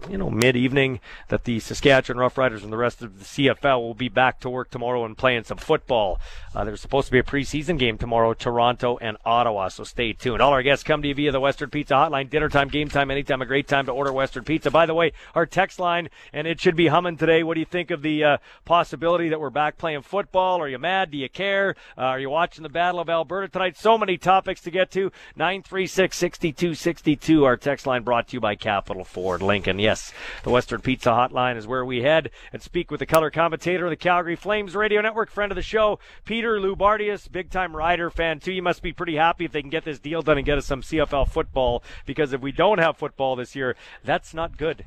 You 0.08 0.18
know, 0.18 0.30
mid 0.30 0.56
evening 0.56 0.98
that 1.28 1.44
the 1.44 1.60
Saskatchewan 1.60 2.18
Roughriders 2.18 2.64
and 2.64 2.72
the 2.72 2.76
rest 2.76 3.02
of 3.02 3.18
the 3.18 3.24
CFL 3.24 3.80
will 3.80 3.94
be 3.94 4.08
back 4.08 4.40
to 4.40 4.50
work 4.50 4.70
tomorrow 4.70 5.04
and 5.04 5.16
playing 5.16 5.44
some 5.44 5.58
football. 5.58 6.18
Uh, 6.54 6.64
there's 6.64 6.80
supposed 6.80 7.06
to 7.06 7.12
be 7.12 7.20
a 7.20 7.22
preseason 7.22 7.78
game 7.78 7.96
tomorrow, 7.96 8.34
Toronto 8.34 8.98
and 9.00 9.16
Ottawa, 9.24 9.68
so 9.68 9.84
stay 9.84 10.12
tuned. 10.12 10.42
All 10.42 10.52
our 10.52 10.64
guests 10.64 10.82
come 10.82 11.02
to 11.02 11.08
you 11.08 11.14
via 11.14 11.30
the 11.30 11.38
Western 11.38 11.70
Pizza 11.70 11.94
Hotline. 11.94 12.28
Dinner 12.28 12.48
time, 12.48 12.68
game 12.68 12.88
time, 12.88 13.12
anytime, 13.12 13.42
a 13.42 13.46
great 13.46 13.68
time 13.68 13.86
to 13.86 13.92
order 13.92 14.12
Western 14.12 14.42
Pizza. 14.42 14.70
By 14.72 14.86
the 14.86 14.94
way, 14.94 15.12
our 15.36 15.46
text 15.46 15.78
line, 15.78 16.08
and 16.32 16.48
it 16.48 16.60
should 16.60 16.74
be 16.74 16.88
humming 16.88 17.16
today. 17.16 17.44
What 17.44 17.54
do 17.54 17.60
you 17.60 17.66
think 17.66 17.92
of 17.92 18.02
the 18.02 18.24
uh, 18.24 18.36
possibility 18.64 19.28
that 19.28 19.40
we're 19.40 19.50
back 19.50 19.78
playing 19.78 20.02
football? 20.02 20.60
Are 20.60 20.68
you 20.68 20.78
mad? 20.78 21.12
Do 21.12 21.18
you 21.18 21.28
care? 21.28 21.76
Uh, 21.96 22.02
are 22.02 22.20
you 22.20 22.30
watching 22.30 22.64
the 22.64 22.68
Battle 22.68 22.98
of 22.98 23.08
Alberta 23.08 23.48
tonight? 23.48 23.76
So 23.76 23.96
many 23.96 24.18
topics 24.18 24.62
to 24.62 24.72
get 24.72 24.90
to. 24.92 25.12
936 25.36 26.16
6262. 26.16 27.44
Our 27.44 27.56
text 27.56 27.86
line 27.86 28.02
brought 28.02 28.28
to 28.28 28.36
you 28.36 28.40
by 28.40 28.56
Capital 28.56 29.04
Ford 29.04 29.42
Lincoln. 29.60 29.78
Yes, 29.78 30.14
the 30.42 30.48
Western 30.48 30.80
Pizza 30.80 31.10
Hotline 31.10 31.58
is 31.58 31.66
where 31.66 31.84
we 31.84 32.00
head 32.00 32.30
and 32.50 32.62
speak 32.62 32.90
with 32.90 32.98
the 32.98 33.04
color 33.04 33.30
commentator 33.30 33.84
of 33.84 33.90
the 33.90 33.96
Calgary 33.96 34.34
Flames 34.34 34.74
Radio 34.74 35.02
Network, 35.02 35.30
friend 35.30 35.52
of 35.52 35.56
the 35.56 35.60
show, 35.60 35.98
Peter 36.24 36.58
Loubardias, 36.58 37.30
big 37.30 37.50
time 37.50 37.76
Rider 37.76 38.08
fan 38.08 38.40
too. 38.40 38.52
You 38.52 38.62
must 38.62 38.80
be 38.80 38.94
pretty 38.94 39.16
happy 39.16 39.44
if 39.44 39.52
they 39.52 39.60
can 39.60 39.68
get 39.68 39.84
this 39.84 39.98
deal 39.98 40.22
done 40.22 40.38
and 40.38 40.46
get 40.46 40.56
us 40.56 40.64
some 40.64 40.80
CFL 40.80 41.28
football 41.28 41.82
because 42.06 42.32
if 42.32 42.40
we 42.40 42.52
don't 42.52 42.78
have 42.78 42.96
football 42.96 43.36
this 43.36 43.54
year, 43.54 43.76
that's 44.02 44.32
not 44.32 44.56
good. 44.56 44.86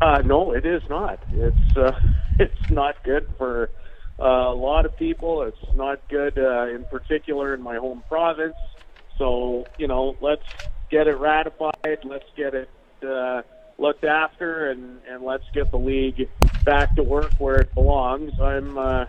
Uh, 0.00 0.22
no, 0.24 0.52
it 0.52 0.64
is 0.64 0.82
not. 0.88 1.18
It's 1.32 1.76
uh, 1.76 1.98
it's 2.38 2.70
not 2.70 3.02
good 3.02 3.28
for 3.38 3.70
uh, 4.20 4.22
a 4.22 4.54
lot 4.54 4.86
of 4.86 4.96
people. 4.96 5.42
It's 5.42 5.74
not 5.74 5.98
good, 6.08 6.38
uh, 6.38 6.68
in 6.68 6.84
particular, 6.84 7.54
in 7.54 7.60
my 7.60 7.78
home 7.78 8.04
province. 8.08 8.54
So, 9.18 9.66
you 9.78 9.88
know, 9.88 10.16
let's 10.20 10.46
get 10.92 11.08
it 11.08 11.18
ratified. 11.18 11.98
Let's 12.04 12.30
get 12.36 12.54
it 12.54 12.70
uh, 13.02 13.42
looked 13.80 14.04
after, 14.04 14.70
and, 14.70 15.00
and 15.08 15.24
let's 15.24 15.44
get 15.54 15.70
the 15.70 15.78
league 15.78 16.28
back 16.64 16.94
to 16.96 17.02
work 17.02 17.32
where 17.38 17.56
it 17.56 17.74
belongs. 17.74 18.32
I'm. 18.40 18.78
Uh, 18.78 19.06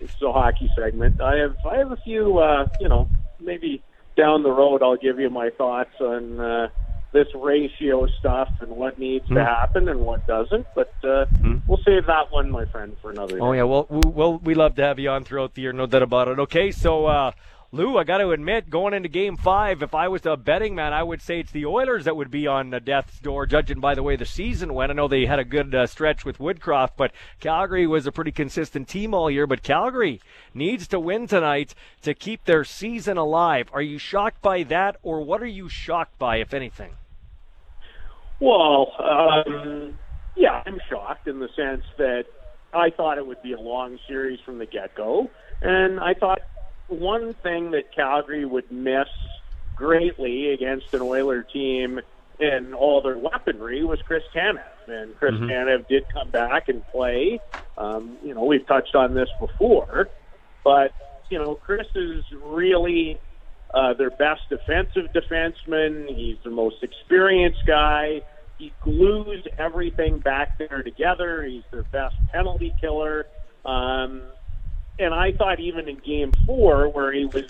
it's 0.00 0.14
a 0.22 0.32
hockey 0.32 0.70
segment. 0.76 1.20
I 1.20 1.36
have 1.36 1.56
I 1.64 1.76
have 1.76 1.92
a 1.92 1.96
few. 1.96 2.38
Uh, 2.38 2.68
you 2.80 2.88
know, 2.88 3.08
maybe 3.40 3.82
down 4.16 4.42
the 4.42 4.50
road, 4.50 4.82
I'll 4.82 4.96
give 4.96 5.20
you 5.20 5.30
my 5.30 5.50
thoughts 5.50 5.94
on. 6.00 6.40
Uh, 6.40 6.68
this 7.10 7.26
ratio 7.34 8.06
stuff 8.18 8.50
and 8.60 8.70
what 8.70 8.98
needs 8.98 9.24
mm. 9.24 9.34
to 9.34 9.40
hmm. 9.40 9.46
happen 9.46 9.88
and 9.88 10.00
what 10.00 10.26
doesn't. 10.26 10.66
But 10.74 10.92
uh, 11.02 11.24
mm. 11.40 11.62
we'll 11.66 11.80
save 11.82 12.04
that 12.04 12.30
one, 12.30 12.50
my 12.50 12.66
friend, 12.66 12.94
for 13.00 13.10
another. 13.10 13.38
Oh 13.40 13.52
day. 13.52 13.58
yeah, 13.58 13.64
well, 13.64 13.86
well, 13.88 14.38
we 14.38 14.54
love 14.54 14.74
to 14.74 14.82
have 14.82 14.98
you 14.98 15.08
on 15.08 15.24
throughout 15.24 15.54
the 15.54 15.62
year, 15.62 15.72
no 15.72 15.86
doubt 15.86 16.02
about 16.02 16.28
it. 16.28 16.38
Okay, 16.38 16.70
so. 16.70 17.06
Uh, 17.06 17.32
Lou, 17.70 17.98
I 17.98 18.04
got 18.04 18.18
to 18.18 18.30
admit, 18.30 18.70
going 18.70 18.94
into 18.94 19.10
Game 19.10 19.36
Five, 19.36 19.82
if 19.82 19.94
I 19.94 20.08
was 20.08 20.24
a 20.24 20.38
betting 20.38 20.74
man, 20.74 20.94
I 20.94 21.02
would 21.02 21.20
say 21.20 21.40
it's 21.40 21.52
the 21.52 21.66
Oilers 21.66 22.06
that 22.06 22.16
would 22.16 22.30
be 22.30 22.46
on 22.46 22.70
the 22.70 22.80
death's 22.80 23.20
door, 23.20 23.44
judging 23.44 23.78
by 23.78 23.94
the 23.94 24.02
way 24.02 24.16
the 24.16 24.24
season 24.24 24.72
went. 24.72 24.90
I 24.90 24.94
know 24.94 25.06
they 25.06 25.26
had 25.26 25.38
a 25.38 25.44
good 25.44 25.74
uh, 25.74 25.86
stretch 25.86 26.24
with 26.24 26.38
Woodcroft, 26.38 26.92
but 26.96 27.12
Calgary 27.40 27.86
was 27.86 28.06
a 28.06 28.12
pretty 28.12 28.32
consistent 28.32 28.88
team 28.88 29.12
all 29.12 29.30
year. 29.30 29.46
But 29.46 29.62
Calgary 29.62 30.22
needs 30.54 30.88
to 30.88 30.98
win 30.98 31.26
tonight 31.26 31.74
to 32.00 32.14
keep 32.14 32.46
their 32.46 32.64
season 32.64 33.18
alive. 33.18 33.68
Are 33.74 33.82
you 33.82 33.98
shocked 33.98 34.40
by 34.40 34.62
that, 34.62 34.96
or 35.02 35.20
what 35.20 35.42
are 35.42 35.46
you 35.46 35.68
shocked 35.68 36.18
by, 36.18 36.38
if 36.38 36.54
anything? 36.54 36.92
Well, 38.40 38.92
um, 38.98 39.98
yeah, 40.36 40.62
I'm 40.64 40.80
shocked 40.88 41.28
in 41.28 41.38
the 41.38 41.50
sense 41.54 41.84
that 41.98 42.24
I 42.72 42.88
thought 42.88 43.18
it 43.18 43.26
would 43.26 43.42
be 43.42 43.52
a 43.52 43.60
long 43.60 43.98
series 44.08 44.40
from 44.40 44.56
the 44.56 44.64
get 44.64 44.94
go, 44.94 45.28
and 45.60 46.00
I 46.00 46.14
thought 46.14 46.40
one 46.88 47.34
thing 47.34 47.70
that 47.72 47.94
Calgary 47.94 48.44
would 48.44 48.70
miss 48.72 49.08
greatly 49.76 50.52
against 50.52 50.92
an 50.92 51.02
Oiler 51.02 51.42
team 51.42 52.00
and 52.40 52.74
all 52.74 53.00
their 53.00 53.18
weaponry 53.18 53.84
was 53.84 54.00
Chris 54.02 54.22
Tanev. 54.34 54.62
And 54.86 55.16
Chris 55.18 55.34
mm-hmm. 55.34 55.44
Tanev 55.44 55.88
did 55.88 56.04
come 56.12 56.30
back 56.30 56.68
and 56.68 56.86
play. 56.88 57.40
Um, 57.76 58.16
you 58.24 58.34
know, 58.34 58.44
we've 58.44 58.66
touched 58.66 58.94
on 58.94 59.14
this 59.14 59.28
before, 59.40 60.08
but 60.64 60.92
you 61.30 61.38
know, 61.38 61.54
Chris 61.54 61.86
is 61.94 62.24
really 62.42 63.18
uh, 63.74 63.94
their 63.94 64.10
best 64.10 64.42
defensive 64.48 65.08
defenseman. 65.14 66.08
He's 66.14 66.36
the 66.42 66.50
most 66.50 66.82
experienced 66.82 67.66
guy. 67.66 68.22
He 68.56 68.72
glues 68.82 69.46
everything 69.58 70.18
back 70.18 70.58
there 70.58 70.82
together. 70.82 71.44
He's 71.44 71.64
their 71.70 71.84
best 71.84 72.16
penalty 72.32 72.74
killer. 72.80 73.26
Um, 73.64 74.22
and 74.98 75.14
I 75.14 75.32
thought 75.32 75.60
even 75.60 75.88
in 75.88 75.98
game 76.04 76.32
four, 76.46 76.88
where 76.88 77.12
he 77.12 77.26
was 77.26 77.44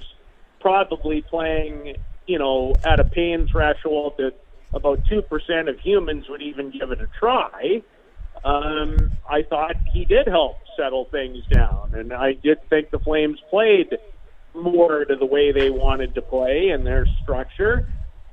probably 0.60 1.22
playing, 1.22 1.96
you 2.26 2.38
know, 2.38 2.78
at 2.84 3.00
a 3.00 3.04
pain 3.04 3.48
threshold 3.50 4.14
that 4.18 4.32
about 4.74 5.00
2% 5.10 5.68
of 5.68 5.80
humans 5.80 6.26
would 6.28 6.42
even 6.42 6.70
give 6.70 6.90
it 6.90 7.00
a 7.00 7.08
try, 7.18 7.82
um, 8.44 9.10
I 9.28 9.42
thought 9.42 9.76
he 9.92 10.04
did 10.04 10.26
help 10.26 10.56
settle 10.76 11.06
things 11.10 11.38
down. 11.52 11.94
And 11.94 12.12
I 12.12 12.34
did 12.34 12.58
think 12.68 12.90
the 12.90 12.98
Flames 12.98 13.38
played 13.50 13.96
more 14.54 15.04
to 15.04 15.16
the 15.16 15.26
way 15.26 15.52
they 15.52 15.70
wanted 15.70 16.14
to 16.14 16.22
play 16.22 16.68
and 16.68 16.86
their 16.86 17.06
structure. 17.22 17.88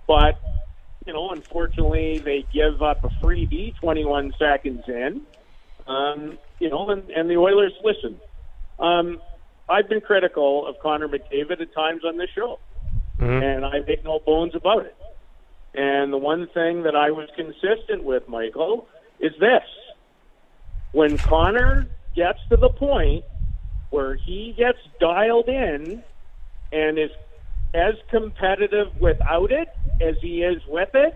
But, 0.08 0.40
you 1.06 1.14
know, 1.14 1.32
unfortunately, 1.32 2.20
they 2.20 2.46
give 2.54 2.82
up 2.82 3.04
a 3.04 3.10
freebie 3.24 3.76
21 3.82 4.34
seconds 4.38 4.84
in. 4.88 5.22
Um, 5.88 6.38
you 6.60 6.70
know, 6.70 6.90
and, 6.90 7.10
and 7.12 7.30
the 7.30 7.38
Oilers 7.38 7.74
listen. 7.84 8.20
Um, 8.79 9.22
I've 9.67 9.89
been 9.89 10.01
critical 10.01 10.67
of 10.67 10.79
Connor 10.79 11.08
McDavid 11.08 11.62
at 11.62 11.74
times 11.74 12.03
on 12.05 12.17
this 12.17 12.29
show, 12.36 12.60
mm-hmm. 13.20 13.44
and 13.44 13.65
I 13.65 13.79
make 13.88 14.03
no 14.03 14.20
bones 14.20 14.53
about 14.55 14.86
it. 14.86 14.96
And 15.74 16.13
the 16.13 16.17
one 16.17 16.48
thing 16.53 16.84
that 16.84 16.96
I 16.96 17.12
was 17.12 17.29
consistent 17.36 18.03
with, 18.03 18.27
Michael, 18.27 18.88
is 19.20 19.34
this. 19.39 19.63
When 20.91 21.17
Connor 21.17 21.88
gets 22.15 22.39
to 22.50 22.58
the 22.58 22.70
point 22.70 23.25
where 23.89 24.15
he 24.15 24.53
gets 24.58 24.79
dialed 25.00 25.50
in 25.50 26.03
and 26.72 26.98
is 26.98 27.12
as 27.74 27.96
competitive 28.10 28.88
without 29.01 29.51
it 29.51 29.67
as 30.01 30.15
he 30.22 30.44
is 30.44 30.62
with 30.67 30.89
it, 30.94 31.13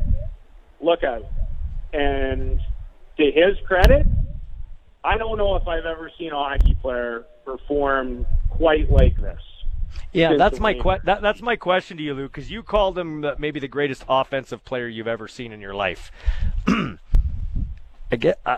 look 0.81 1.03
out. 1.03 1.25
And 1.93 2.59
to 3.17 3.23
his 3.23 3.57
credit, 3.65 4.05
I 5.03 5.17
don't 5.17 5.37
know 5.37 5.55
if 5.55 5.67
I've 5.67 5.85
ever 5.85 6.11
seen 6.17 6.31
a 6.31 6.35
hockey 6.35 6.75
player 6.81 7.25
perform 7.57 8.25
quite 8.49 8.91
like 8.91 9.19
this. 9.19 9.41
Yeah, 10.13 10.35
that's 10.37 10.59
my 10.59 10.73
que- 10.73 10.99
that, 11.03 11.21
that's 11.21 11.41
my 11.41 11.55
question 11.55 11.97
to 11.97 12.03
you, 12.03 12.13
Luke, 12.13 12.31
because 12.31 12.49
you 12.49 12.63
called 12.63 12.97
him 12.97 13.25
maybe 13.37 13.59
the 13.59 13.67
greatest 13.67 14.03
offensive 14.07 14.63
player 14.63 14.87
you've 14.87 15.07
ever 15.07 15.27
seen 15.27 15.51
in 15.51 15.61
your 15.61 15.73
life. 15.73 16.11
I 18.11 18.15
get. 18.15 18.39
Uh, 18.45 18.57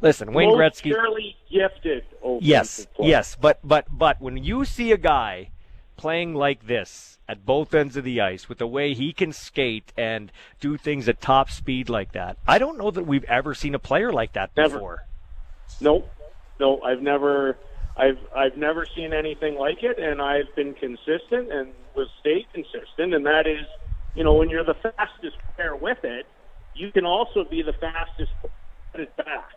listen, 0.00 0.32
Wayne 0.32 0.50
Most 0.50 0.82
Gretzky. 0.82 0.92
Fairly 0.92 1.36
gifted. 1.50 2.04
Yes, 2.40 2.86
player. 2.94 3.08
yes, 3.08 3.36
but 3.38 3.60
but 3.62 3.86
but 3.90 4.20
when 4.20 4.38
you 4.38 4.64
see 4.64 4.92
a 4.92 4.96
guy 4.96 5.50
playing 5.96 6.34
like 6.34 6.66
this 6.66 7.18
at 7.28 7.44
both 7.44 7.74
ends 7.74 7.96
of 7.96 8.04
the 8.04 8.20
ice 8.20 8.48
with 8.48 8.58
the 8.58 8.66
way 8.66 8.94
he 8.94 9.12
can 9.12 9.32
skate 9.32 9.92
and 9.96 10.32
do 10.60 10.76
things 10.78 11.08
at 11.08 11.20
top 11.20 11.50
speed 11.50 11.90
like 11.90 12.12
that, 12.12 12.38
I 12.46 12.58
don't 12.58 12.78
know 12.78 12.90
that 12.90 13.06
we've 13.06 13.24
ever 13.24 13.54
seen 13.54 13.74
a 13.74 13.78
player 13.78 14.10
like 14.10 14.32
that 14.34 14.50
never. 14.56 14.76
before. 14.76 15.06
Nope, 15.80 16.10
no, 16.58 16.80
I've 16.80 17.02
never. 17.02 17.58
I've 17.98 18.18
I've 18.34 18.56
never 18.56 18.86
seen 18.94 19.12
anything 19.12 19.56
like 19.56 19.82
it, 19.82 19.98
and 19.98 20.22
I've 20.22 20.54
been 20.54 20.74
consistent 20.74 21.52
and 21.52 21.72
will 21.94 22.08
stay 22.20 22.46
consistent, 22.52 23.14
and 23.14 23.26
that 23.26 23.46
is, 23.46 23.66
you 24.14 24.22
know, 24.24 24.34
when 24.34 24.48
you're 24.48 24.64
the 24.64 24.74
fastest 24.74 25.36
player 25.56 25.74
with 25.74 26.04
it, 26.04 26.26
you 26.74 26.92
can 26.92 27.04
also 27.04 27.44
be 27.44 27.62
the 27.62 27.72
fastest 27.72 28.30
put 28.92 29.00
it 29.00 29.16
back. 29.16 29.50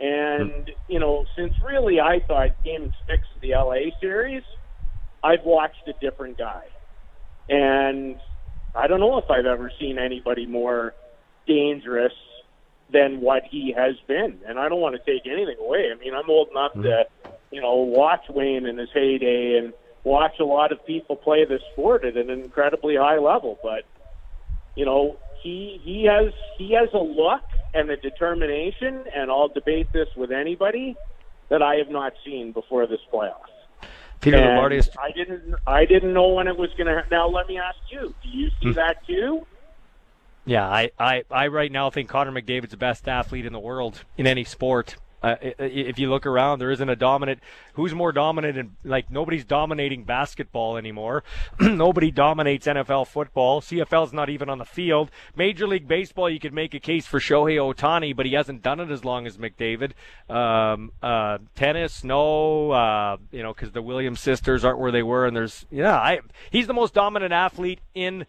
And, 0.00 0.70
you 0.88 0.98
know, 0.98 1.24
since 1.36 1.54
really 1.64 2.00
I 2.00 2.20
thought 2.26 2.62
game 2.64 2.92
six 3.06 3.22
of 3.34 3.40
the 3.40 3.50
LA 3.50 3.96
series, 4.00 4.42
I've 5.22 5.44
watched 5.44 5.86
a 5.86 5.92
different 6.00 6.36
guy. 6.36 6.64
And 7.48 8.18
I 8.74 8.86
don't 8.86 9.00
know 9.00 9.18
if 9.18 9.30
I've 9.30 9.46
ever 9.46 9.70
seen 9.78 9.98
anybody 9.98 10.46
more 10.46 10.94
dangerous 11.46 12.12
than 12.92 13.20
what 13.20 13.44
he 13.44 13.72
has 13.76 13.94
been. 14.06 14.38
And 14.46 14.58
I 14.58 14.68
don't 14.68 14.80
want 14.80 14.96
to 14.96 15.10
take 15.10 15.26
anything 15.26 15.56
away. 15.60 15.90
I 15.94 15.98
mean, 15.98 16.14
I'm 16.14 16.28
old 16.28 16.48
enough 16.50 16.72
mm-hmm. 16.72 16.82
to, 16.82 17.04
you 17.54 17.60
know, 17.60 17.76
watch 17.76 18.24
Wayne 18.28 18.66
in 18.66 18.78
his 18.78 18.88
heyday 18.92 19.58
and 19.58 19.72
watch 20.02 20.40
a 20.40 20.44
lot 20.44 20.72
of 20.72 20.84
people 20.84 21.14
play 21.14 21.44
this 21.44 21.62
sport 21.72 22.04
at 22.04 22.16
an 22.16 22.28
incredibly 22.28 22.96
high 22.96 23.18
level. 23.18 23.60
But, 23.62 23.84
you 24.74 24.84
know, 24.84 25.16
he 25.40 25.80
he 25.84 26.04
has 26.04 26.32
he 26.58 26.72
has 26.72 26.88
a 26.92 26.98
look 26.98 27.42
and 27.72 27.88
a 27.90 27.96
determination, 27.96 29.04
and 29.14 29.30
I'll 29.30 29.48
debate 29.48 29.92
this 29.92 30.08
with 30.16 30.32
anybody 30.32 30.96
that 31.48 31.62
I 31.62 31.76
have 31.76 31.90
not 31.90 32.14
seen 32.24 32.50
before 32.50 32.88
this 32.88 33.00
playoff. 33.12 33.46
Peter 34.20 34.38
Lombardi. 34.38 34.80
I 34.98 35.12
didn't 35.12 35.54
I 35.64 35.84
didn't 35.84 36.12
know 36.12 36.28
when 36.28 36.48
it 36.48 36.56
was 36.56 36.70
going 36.76 36.88
to. 36.88 37.04
Now 37.08 37.28
let 37.28 37.46
me 37.46 37.58
ask 37.58 37.78
you: 37.88 38.12
Do 38.20 38.28
you 38.28 38.50
see 38.60 38.70
hmm. 38.70 38.72
that 38.72 39.06
too? 39.06 39.46
Yeah, 40.46 40.68
I, 40.68 40.90
I, 40.98 41.24
I 41.30 41.46
right 41.46 41.72
now 41.72 41.88
think 41.88 42.10
Connor 42.10 42.30
McDavid's 42.30 42.72
the 42.72 42.76
best 42.76 43.08
athlete 43.08 43.46
in 43.46 43.54
the 43.54 43.60
world 43.60 44.04
in 44.18 44.26
any 44.26 44.44
sport. 44.44 44.96
Uh, 45.24 45.36
if 45.40 45.98
you 45.98 46.10
look 46.10 46.26
around, 46.26 46.58
there 46.58 46.70
isn't 46.70 46.88
a 46.90 46.94
dominant. 46.96 47.40
Who's 47.74 47.94
more 47.94 48.12
dominant? 48.12 48.58
And 48.58 48.76
like 48.84 49.10
nobody's 49.10 49.44
dominating 49.44 50.04
basketball 50.04 50.76
anymore. 50.76 51.24
Nobody 51.60 52.10
dominates 52.10 52.66
NFL 52.66 53.06
football. 53.06 53.62
CFL's 53.62 54.12
not 54.12 54.28
even 54.28 54.50
on 54.50 54.58
the 54.58 54.66
field. 54.66 55.10
Major 55.34 55.66
League 55.66 55.88
Baseball, 55.88 56.28
you 56.28 56.38
could 56.38 56.52
make 56.52 56.74
a 56.74 56.78
case 56.78 57.06
for 57.06 57.20
Shohei 57.20 57.56
Ohtani, 57.56 58.14
but 58.14 58.26
he 58.26 58.34
hasn't 58.34 58.62
done 58.62 58.80
it 58.80 58.90
as 58.90 59.02
long 59.02 59.26
as 59.26 59.38
McDavid. 59.38 59.92
Um, 60.28 60.92
uh, 61.02 61.38
tennis, 61.54 62.04
no. 62.04 62.72
Uh, 62.72 63.16
you 63.32 63.42
know, 63.42 63.54
because 63.54 63.72
the 63.72 63.82
Williams 63.82 64.20
sisters 64.20 64.62
aren't 64.62 64.78
where 64.78 64.92
they 64.92 65.02
were, 65.02 65.24
and 65.24 65.34
there's 65.34 65.64
yeah, 65.70 65.96
I, 65.96 66.20
he's 66.50 66.66
the 66.66 66.74
most 66.74 66.92
dominant 66.92 67.32
athlete 67.32 67.80
in 67.94 68.26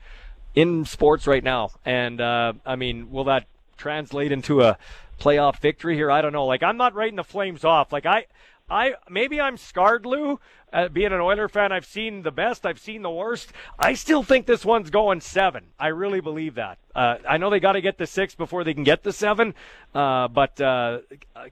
in 0.55 0.85
sports 0.85 1.27
right 1.27 1.43
now. 1.43 1.71
And 1.83 2.21
uh, 2.21 2.53
I 2.65 2.77
mean, 2.77 3.11
will 3.11 3.25
that 3.25 3.47
translate 3.77 4.31
into 4.31 4.61
a 4.61 4.77
playoff 5.19 5.59
victory 5.59 5.95
here. 5.95 6.11
I 6.11 6.21
don't 6.21 6.33
know. 6.33 6.45
Like 6.45 6.63
I'm 6.63 6.77
not 6.77 6.93
writing 6.93 7.15
the 7.15 7.23
Flames 7.23 7.63
off. 7.63 7.91
Like 7.91 8.05
I, 8.05 8.25
I 8.69 8.93
maybe 9.09 9.39
I'm 9.39 9.57
scarred, 9.57 10.05
Lou. 10.05 10.39
Uh, 10.73 10.89
being 10.89 11.13
an 11.13 11.21
Oiler 11.21 11.47
fan, 11.47 11.71
I've 11.71 11.85
seen 11.85 12.23
the 12.23 12.31
best, 12.31 12.65
I've 12.65 12.79
seen 12.79 13.01
the 13.01 13.09
worst. 13.09 13.53
I 13.79 13.93
still 13.93 14.23
think 14.23 14.45
this 14.45 14.65
one's 14.65 14.89
going 14.89 15.21
seven. 15.21 15.67
I 15.79 15.87
really 15.87 16.19
believe 16.19 16.55
that. 16.55 16.79
Uh, 16.93 17.15
I 17.27 17.37
know 17.37 17.49
they 17.49 17.61
got 17.61 17.73
to 17.73 17.81
get 17.81 17.97
the 17.97 18.05
six 18.05 18.35
before 18.35 18.65
they 18.65 18.73
can 18.73 18.83
get 18.83 19.01
the 19.01 19.13
seven, 19.13 19.53
uh, 19.93 20.27
but 20.27 20.59
uh, 20.59 20.99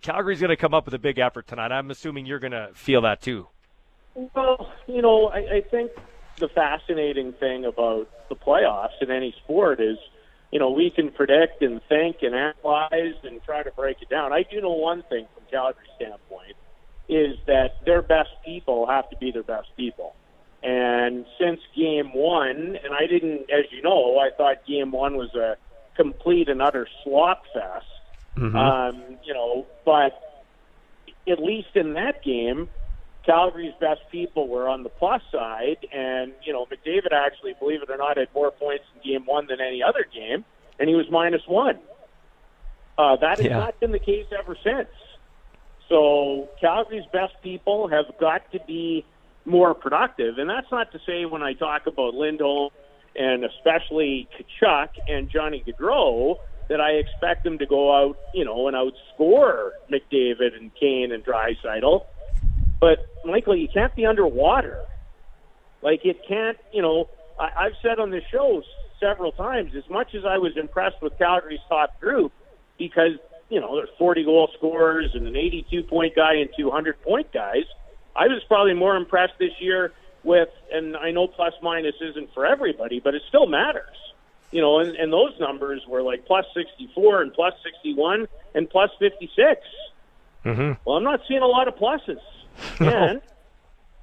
Calgary's 0.01 0.41
going 0.41 0.49
to 0.49 0.57
come 0.57 0.73
up 0.73 0.83
with 0.83 0.93
a 0.93 0.99
big 0.99 1.19
effort 1.19 1.47
tonight. 1.47 1.71
I'm 1.71 1.89
assuming 1.89 2.25
you're 2.25 2.39
going 2.39 2.51
to 2.51 2.71
feel 2.73 3.01
that 3.03 3.21
too. 3.21 3.47
Well, 4.35 4.73
you 4.87 5.01
know, 5.01 5.27
I, 5.27 5.37
I 5.37 5.61
think 5.71 5.91
the 6.39 6.49
fascinating 6.49 7.31
thing 7.33 7.63
about 7.63 8.09
the 8.27 8.35
playoffs 8.35 9.01
in 9.01 9.09
any 9.09 9.33
sport 9.43 9.79
is 9.79 9.97
you 10.53 10.59
know, 10.59 10.69
we 10.69 10.91
can 10.91 11.09
predict 11.09 11.63
and 11.63 11.81
think 11.89 12.17
and 12.21 12.35
analyze 12.35 13.15
and 13.23 13.43
try 13.43 13.63
to 13.63 13.71
break 13.71 14.03
it 14.03 14.09
down. 14.09 14.31
I 14.31 14.43
do 14.43 14.61
know 14.61 14.73
one 14.73 15.01
thing 15.09 15.25
from 15.33 15.43
Calgary's 15.49 15.89
standpoint. 15.95 16.55
is 17.09 17.37
that 17.47 17.83
their 17.85 18.03
best 18.03 18.29
people 18.45 18.85
have 18.85 19.09
to 19.09 19.17
be 19.17 19.31
their 19.31 19.41
best 19.41 19.67
people. 19.75 20.15
And 20.61 21.25
since 21.39 21.59
game 21.75 22.13
one, 22.13 22.77
and 22.83 22.93
I 22.93 23.07
didn't, 23.07 23.49
as 23.49 23.65
you 23.71 23.81
know, 23.81 24.19
I 24.19 24.29
thought 24.37 24.65
game 24.67 24.91
one 24.91 25.17
was 25.17 25.33
a 25.33 25.57
complete 25.97 26.47
and 26.49 26.61
utter 26.61 26.87
slop 27.03 27.43
fest. 27.51 27.85
Mm-hmm. 28.37 28.55
Um, 28.55 29.17
you 29.25 29.33
know, 29.33 29.65
but 29.83 30.13
at 31.27 31.39
least 31.39 31.75
in 31.75 31.93
that 31.93 32.23
game, 32.23 32.69
Calgary's 33.25 33.73
best 33.79 34.01
people 34.11 34.47
were 34.47 34.67
on 34.67 34.83
the 34.83 34.89
plus 34.89 35.21
side, 35.31 35.87
and 35.91 36.33
you 36.45 36.51
know 36.51 36.65
McDavid 36.65 37.13
actually, 37.13 37.53
believe 37.59 37.81
it 37.81 37.89
or 37.89 37.97
not, 37.97 38.17
had 38.17 38.27
more 38.33 38.51
points 38.51 38.83
in 38.95 39.11
Game 39.11 39.25
One 39.25 39.47
than 39.47 39.61
any 39.61 39.81
other 39.81 40.05
game, 40.13 40.43
and 40.79 40.89
he 40.89 40.95
was 40.95 41.05
minus 41.09 41.41
one. 41.47 41.79
Uh, 42.97 43.15
that 43.17 43.37
has 43.37 43.47
yeah. 43.47 43.57
not 43.57 43.79
been 43.79 43.91
the 43.91 43.99
case 43.99 44.27
ever 44.37 44.55
since. 44.63 44.89
So 45.89 46.49
Calgary's 46.59 47.05
best 47.11 47.33
people 47.41 47.87
have 47.87 48.05
got 48.19 48.51
to 48.51 48.59
be 48.67 49.05
more 49.45 49.73
productive, 49.73 50.37
and 50.37 50.49
that's 50.49 50.71
not 50.71 50.91
to 50.91 50.99
say 51.05 51.25
when 51.25 51.43
I 51.43 51.53
talk 51.53 51.87
about 51.87 52.13
Lindholm 52.13 52.69
and 53.15 53.43
especially 53.43 54.27
Tkachuk 54.61 54.89
and 55.07 55.29
Johnny 55.29 55.63
Gaudreau 55.65 56.37
that 56.69 56.81
I 56.81 56.91
expect 56.91 57.43
them 57.43 57.57
to 57.59 57.65
go 57.65 57.93
out, 57.93 58.17
you 58.33 58.45
know, 58.45 58.67
and 58.67 58.75
outscore 58.75 59.71
McDavid 59.91 60.55
and 60.57 60.71
Kane 60.79 61.11
and 61.11 61.23
Draisaitl. 61.23 62.05
But 62.83 63.07
Michael, 63.23 63.55
you 63.55 63.69
can't 63.69 63.95
be 63.95 64.05
underwater. 64.05 64.83
Like 65.81 66.03
it 66.03 66.19
can't, 66.27 66.57
you 66.73 66.81
know. 66.81 67.09
I, 67.39 67.49
I've 67.57 67.77
said 67.81 67.97
on 67.97 68.11
this 68.11 68.25
show 68.29 68.61
several 68.99 69.31
times, 69.31 69.73
as 69.73 69.89
much 69.89 70.13
as 70.13 70.25
I 70.25 70.37
was 70.37 70.57
impressed 70.57 71.01
with 71.01 71.17
Calgary's 71.17 71.61
top 71.69 71.97
group, 72.01 72.33
because 72.77 73.13
you 73.47 73.61
know 73.61 73.77
there's 73.77 73.87
40 73.97 74.25
goal 74.25 74.49
scorers 74.57 75.11
and 75.13 75.25
an 75.25 75.37
82 75.37 75.83
point 75.83 76.13
guy 76.13 76.33
and 76.33 76.49
200 76.57 77.01
point 77.03 77.31
guys. 77.31 77.63
I 78.17 78.27
was 78.27 78.43
probably 78.49 78.73
more 78.73 78.97
impressed 78.97 79.39
this 79.39 79.53
year 79.61 79.93
with, 80.25 80.49
and 80.69 80.97
I 80.97 81.11
know 81.11 81.27
plus 81.27 81.53
minus 81.61 81.95
isn't 82.01 82.33
for 82.33 82.45
everybody, 82.45 82.99
but 82.99 83.15
it 83.15 83.21
still 83.29 83.47
matters. 83.47 83.95
You 84.51 84.59
know, 84.59 84.79
and, 84.79 84.93
and 84.97 85.13
those 85.13 85.39
numbers 85.39 85.87
were 85.87 86.01
like 86.01 86.25
plus 86.25 86.45
64 86.53 87.21
and 87.21 87.33
plus 87.33 87.53
61 87.63 88.27
and 88.53 88.69
plus 88.69 88.89
56. 88.99 89.61
Mm-hmm. 90.43 90.71
Well, 90.83 90.97
I'm 90.97 91.05
not 91.05 91.21
seeing 91.29 91.41
a 91.41 91.47
lot 91.47 91.69
of 91.69 91.75
pluses. 91.75 92.19
And 92.79 93.21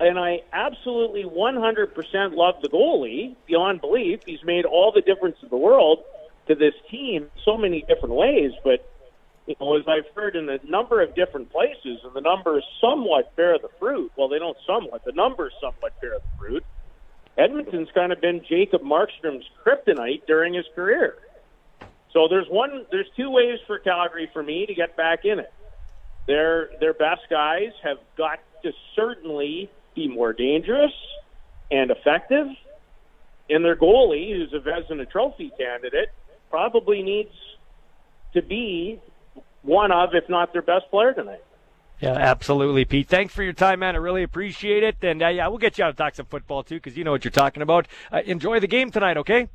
and 0.01 0.19
I 0.19 0.41
absolutely 0.53 1.25
100% 1.25 2.35
love 2.35 2.55
the 2.63 2.69
goalie 2.69 3.37
beyond 3.47 3.83
belief. 3.83 4.21
He's 4.25 4.43
made 4.43 4.65
all 4.65 4.93
the 4.93 5.03
difference 5.03 5.37
in 5.43 5.51
the 5.51 5.59
world 5.59 6.03
to 6.49 6.55
this 6.55 6.73
team 6.91 7.31
so 7.45 7.59
many 7.59 7.83
different 7.83 8.15
ways. 8.15 8.53
But 8.65 8.91
you 9.47 9.57
know, 9.61 9.77
as 9.77 9.85
I've 9.87 10.07
heard 10.15 10.37
in 10.37 10.49
a 10.49 10.59
number 10.65 11.03
of 11.03 11.15
different 11.15 11.51
places, 11.51 12.01
and 12.05 12.15
the 12.15 12.21
numbers 12.21 12.65
somewhat 12.81 13.37
bear 13.37 13.59
the 13.59 13.69
fruit. 13.79 14.11
Well, 14.17 14.29
they 14.29 14.39
don't 14.39 14.57
somewhat. 14.67 15.05
The 15.05 15.13
numbers 15.13 15.53
somewhat 15.61 16.01
bear 16.01 16.19
the 16.19 16.39
fruit. 16.39 16.65
Edmonton's 17.37 17.89
kind 17.95 18.13
of 18.13 18.21
been 18.21 18.43
Jacob 18.49 18.83
Markstrom's 18.83 19.45
kryptonite 19.65 20.27
during 20.27 20.55
his 20.55 20.67
career. 20.75 21.17
So 22.13 22.27
there's 22.29 22.49
one, 22.49 22.87
there's 22.91 23.09
two 23.17 23.31
ways 23.31 23.59
for 23.67 23.79
Calgary 23.79 24.29
for 24.33 24.43
me 24.43 24.67
to 24.67 24.75
get 24.75 24.97
back 24.97 25.25
in 25.25 25.39
it. 25.39 25.53
Their 26.27 26.71
their 26.81 26.95
best 26.95 27.23
guys 27.29 27.73
have 27.83 27.99
got 28.17 28.39
to 28.63 28.73
certainly 28.95 29.71
be 29.95 30.09
more 30.09 30.33
dangerous 30.33 30.93
and 31.71 31.91
effective. 31.91 32.47
And 33.49 33.65
their 33.65 33.77
goalie, 33.77 34.37
who's 34.37 34.53
a 34.53 34.61
Vezina 34.61 35.11
Trophy 35.11 35.51
candidate, 35.59 36.11
probably 36.51 37.03
needs 37.03 37.35
to 38.35 38.43
be 38.43 39.01
one 39.63 39.91
of, 39.91 40.15
if 40.15 40.29
not 40.29 40.53
their 40.53 40.63
best 40.63 40.89
player 40.91 41.13
tonight. 41.13 41.43
Yeah, 42.01 42.13
absolutely, 42.13 42.85
Pete. 42.85 43.09
Thanks 43.09 43.35
for 43.35 43.43
your 43.43 43.53
time, 43.53 43.81
man. 43.81 43.95
I 43.95 43.99
really 43.99 44.23
appreciate 44.23 44.83
it. 44.85 44.97
And 45.03 45.23
uh, 45.23 45.29
yeah, 45.29 45.49
we'll 45.49 45.59
get 45.59 45.79
you 45.79 45.85
out 45.85 45.91
to 45.91 45.97
talk 45.97 46.15
some 46.15 46.27
football 46.27 46.63
too, 46.63 46.77
because 46.77 46.97
you 46.97 47.05
know 47.05 47.11
what 47.11 47.25
you're 47.25 47.31
talking 47.33 47.63
about. 47.63 47.89
Uh, 48.11 48.21
enjoy 48.25 48.61
the 48.61 48.67
game 48.67 48.91
tonight, 48.91 49.17
okay? 49.17 49.49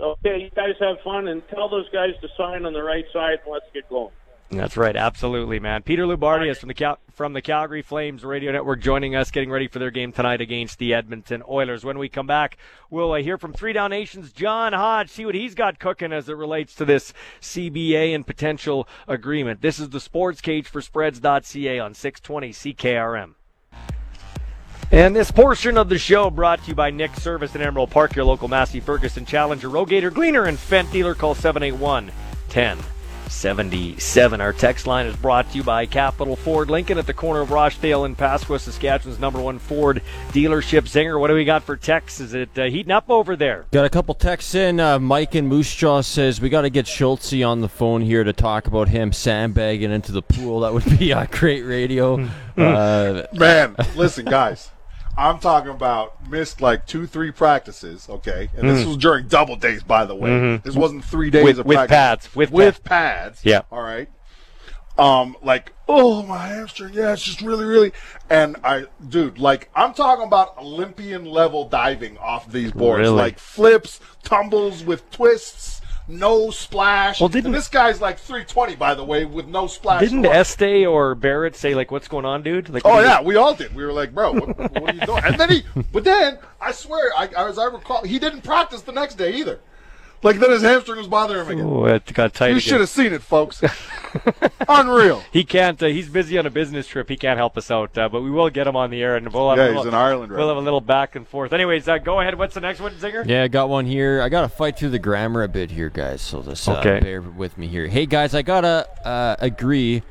Okay, 0.00 0.38
you 0.40 0.50
guys 0.50 0.74
have 0.80 0.96
fun, 1.04 1.28
and 1.28 1.46
tell 1.48 1.68
those 1.68 1.88
guys 1.90 2.10
to 2.22 2.28
sign 2.36 2.66
on 2.66 2.72
the 2.72 2.82
right 2.82 3.04
side. 3.12 3.38
And 3.44 3.52
let's 3.52 3.66
get 3.72 3.88
going. 3.88 4.12
That's 4.50 4.76
right, 4.76 4.94
absolutely, 4.94 5.60
man. 5.60 5.82
Peter 5.82 6.04
Loubardias 6.04 6.50
is 6.50 6.58
from 6.58 6.68
the 6.68 6.74
Cal- 6.74 6.98
from 7.14 7.32
the 7.32 7.40
Calgary 7.40 7.80
Flames 7.80 8.22
Radio 8.22 8.52
Network 8.52 8.80
joining 8.80 9.16
us, 9.16 9.30
getting 9.30 9.50
ready 9.50 9.66
for 9.66 9.78
their 9.78 9.90
game 9.90 10.12
tonight 10.12 10.42
against 10.42 10.78
the 10.78 10.92
Edmonton 10.92 11.42
Oilers. 11.48 11.84
When 11.84 11.98
we 11.98 12.10
come 12.10 12.26
back, 12.26 12.58
we'll 12.90 13.12
uh, 13.12 13.22
hear 13.22 13.38
from 13.38 13.54
Three 13.54 13.72
Down 13.72 13.90
Nation's 13.90 14.30
John 14.30 14.74
Hodge, 14.74 15.08
see 15.08 15.24
what 15.24 15.34
he's 15.34 15.54
got 15.54 15.78
cooking 15.78 16.12
as 16.12 16.28
it 16.28 16.36
relates 16.36 16.74
to 16.74 16.84
this 16.84 17.14
CBA 17.40 18.14
and 18.14 18.26
potential 18.26 18.86
agreement. 19.08 19.62
This 19.62 19.78
is 19.78 19.88
the 19.88 20.00
Sports 20.00 20.42
Cage 20.42 20.66
for 20.66 20.82
Spreads.ca 20.82 21.78
on 21.78 21.94
620 21.94 22.52
CKRM. 22.52 23.34
And 24.90 25.16
this 25.16 25.30
portion 25.30 25.78
of 25.78 25.88
the 25.88 25.98
show 25.98 26.28
brought 26.28 26.62
to 26.64 26.68
you 26.68 26.74
by 26.74 26.90
Nick 26.90 27.14
Service 27.16 27.54
in 27.54 27.62
Emerald 27.62 27.90
Park, 27.90 28.14
your 28.14 28.26
local 28.26 28.48
Massey 28.48 28.80
Ferguson 28.80 29.24
Challenger, 29.24 29.70
Rogator, 29.70 30.12
Gleaner, 30.12 30.44
and 30.44 30.58
Fendt 30.58 30.92
dealer. 30.92 31.14
Call 31.14 31.34
781 31.34 32.12
10 32.50 32.78
77. 33.30 34.40
Our 34.40 34.52
text 34.52 34.86
line 34.86 35.06
is 35.06 35.14
brought 35.16 35.50
to 35.50 35.56
you 35.56 35.62
by 35.62 35.86
Capital 35.86 36.34
Ford 36.34 36.68
Lincoln 36.68 36.98
at 36.98 37.06
the 37.06 37.14
corner 37.14 37.40
of 37.40 37.50
Rochdale 37.50 38.04
and 38.04 38.18
Pasqua, 38.18 38.58
Saskatchewan's 38.58 39.20
number 39.20 39.40
one 39.40 39.58
Ford 39.58 40.02
dealership. 40.32 40.82
Zinger, 40.82 41.20
what 41.20 41.28
do 41.28 41.34
we 41.34 41.44
got 41.44 41.62
for 41.62 41.76
texts? 41.76 42.18
Is 42.18 42.34
it 42.34 42.50
uh, 42.58 42.64
heating 42.64 42.90
up 42.90 43.08
over 43.08 43.36
there? 43.36 43.66
Got 43.70 43.84
a 43.84 43.90
couple 43.90 44.14
texts 44.14 44.54
in. 44.56 44.80
Uh, 44.80 44.98
Mike 44.98 45.36
and 45.36 45.48
Moose 45.48 45.74
Jaw 45.74 46.00
says 46.00 46.40
we 46.40 46.48
got 46.48 46.62
to 46.62 46.70
get 46.70 46.86
Schultze 46.86 47.44
on 47.44 47.60
the 47.60 47.68
phone 47.68 48.02
here 48.02 48.24
to 48.24 48.32
talk 48.32 48.66
about 48.66 48.88
him 48.88 49.12
sandbagging 49.12 49.92
into 49.92 50.10
the 50.10 50.22
pool. 50.22 50.60
That 50.60 50.72
would 50.72 50.98
be 50.98 51.12
a 51.12 51.28
great 51.28 51.62
radio. 51.62 52.28
uh, 52.56 53.26
Man, 53.32 53.76
listen, 53.94 54.24
guys. 54.24 54.71
I'm 55.16 55.38
talking 55.38 55.70
about 55.70 56.28
missed 56.30 56.60
like 56.60 56.86
two, 56.86 57.06
three 57.06 57.30
practices. 57.30 58.06
Okay, 58.08 58.48
and 58.56 58.68
this 58.68 58.84
mm. 58.84 58.88
was 58.88 58.96
during 58.96 59.28
double 59.28 59.56
days, 59.56 59.82
by 59.82 60.04
the 60.04 60.14
way. 60.14 60.30
Mm-hmm. 60.30 60.66
This 60.68 60.76
wasn't 60.76 61.04
three 61.04 61.30
days 61.30 61.44
with, 61.44 61.58
of 61.60 61.66
with 61.66 61.76
practice. 61.76 61.94
pads. 61.94 62.34
With 62.36 62.50
with 62.50 62.84
pads. 62.84 63.40
pads. 63.40 63.44
Yeah. 63.44 63.62
All 63.70 63.82
right. 63.82 64.08
Um, 64.98 65.36
like, 65.42 65.72
oh 65.88 66.22
my 66.22 66.48
hamstring, 66.48 66.92
yeah, 66.92 67.14
it's 67.14 67.22
just 67.22 67.40
really, 67.40 67.64
really, 67.64 67.92
and 68.28 68.56
I, 68.62 68.84
dude, 69.08 69.38
like, 69.38 69.70
I'm 69.74 69.94
talking 69.94 70.26
about 70.26 70.58
Olympian 70.58 71.24
level 71.24 71.66
diving 71.66 72.18
off 72.18 72.52
these 72.52 72.72
boards, 72.72 73.00
really? 73.00 73.16
like 73.16 73.38
flips, 73.38 74.00
tumbles 74.22 74.84
with 74.84 75.10
twists 75.10 75.80
no 76.08 76.50
splash. 76.50 77.20
Well, 77.20 77.28
didn't 77.28 77.46
and 77.46 77.54
this 77.54 77.68
guy's 77.68 78.00
like 78.00 78.18
320 78.18 78.76
by 78.76 78.94
the 78.94 79.04
way 79.04 79.24
with 79.24 79.46
no 79.46 79.66
splash? 79.66 80.00
Didn't 80.00 80.26
Este 80.26 80.86
or 80.86 81.14
Barrett 81.14 81.56
say 81.56 81.74
like, 81.74 81.90
"What's 81.90 82.08
going 82.08 82.24
on, 82.24 82.42
dude?" 82.42 82.68
Like, 82.68 82.82
oh 82.84 83.00
yeah, 83.00 83.22
we 83.22 83.36
all 83.36 83.54
did. 83.54 83.74
We 83.74 83.84
were 83.84 83.92
like, 83.92 84.14
"Bro, 84.14 84.32
what, 84.32 84.58
what 84.58 84.90
are 84.90 84.94
you 84.94 85.00
doing?" 85.06 85.22
And 85.24 85.38
then 85.38 85.50
he, 85.50 85.62
but 85.92 86.04
then 86.04 86.38
I 86.60 86.72
swear, 86.72 87.12
I, 87.16 87.28
as 87.36 87.58
I 87.58 87.66
recall, 87.66 88.04
he 88.04 88.18
didn't 88.18 88.42
practice 88.42 88.82
the 88.82 88.92
next 88.92 89.16
day 89.16 89.34
either. 89.34 89.60
Like 90.22 90.38
then 90.38 90.50
his 90.50 90.62
hamstring 90.62 90.98
was 90.98 91.08
bothering 91.08 91.46
him 91.46 91.52
again. 91.52 91.66
Oh, 91.66 91.84
it 91.86 92.12
got 92.14 92.32
tight. 92.32 92.54
You 92.54 92.60
should 92.60 92.80
have 92.80 92.88
seen 92.88 93.12
it, 93.12 93.22
folks. 93.22 93.62
Unreal. 94.68 95.22
He 95.32 95.44
can't. 95.44 95.82
Uh, 95.82 95.86
he's 95.86 96.08
busy 96.08 96.38
on 96.38 96.46
a 96.46 96.50
business 96.50 96.86
trip. 96.86 97.08
He 97.08 97.16
can't 97.16 97.38
help 97.38 97.56
us 97.56 97.70
out. 97.70 97.96
Uh, 97.96 98.08
but 98.08 98.22
we 98.22 98.30
will 98.30 98.50
get 98.50 98.66
him 98.66 98.76
on 98.76 98.90
the 98.90 99.02
air, 99.02 99.16
and 99.16 99.32
we'll 99.32 99.50
have 99.50 99.58
yeah, 99.58 99.64
a 99.64 99.68
little, 99.68 99.82
he's 99.84 99.88
in 99.88 99.94
Ireland. 99.94 100.32
Right 100.32 100.38
we'll 100.38 100.48
have 100.48 100.56
a 100.56 100.60
little 100.60 100.80
back 100.80 101.16
and 101.16 101.26
forth. 101.26 101.52
Anyways, 101.52 101.88
uh, 101.88 101.98
go 101.98 102.20
ahead. 102.20 102.38
What's 102.38 102.54
the 102.54 102.60
next 102.60 102.80
one, 102.80 102.92
Zinger? 102.94 103.26
Yeah, 103.26 103.44
I 103.44 103.48
got 103.48 103.68
one 103.68 103.86
here. 103.86 104.22
I 104.22 104.28
got 104.28 104.42
to 104.42 104.48
fight 104.48 104.78
through 104.78 104.90
the 104.90 104.98
grammar 104.98 105.42
a 105.42 105.48
bit 105.48 105.70
here, 105.70 105.90
guys. 105.90 106.20
So 106.20 106.42
just 106.42 106.68
uh, 106.68 106.78
okay. 106.78 107.00
bear 107.00 107.22
with 107.22 107.58
me 107.58 107.66
here. 107.66 107.86
Hey, 107.86 108.06
guys, 108.06 108.34
I 108.34 108.42
gotta 108.42 108.88
uh, 109.06 109.36
agree. 109.38 110.02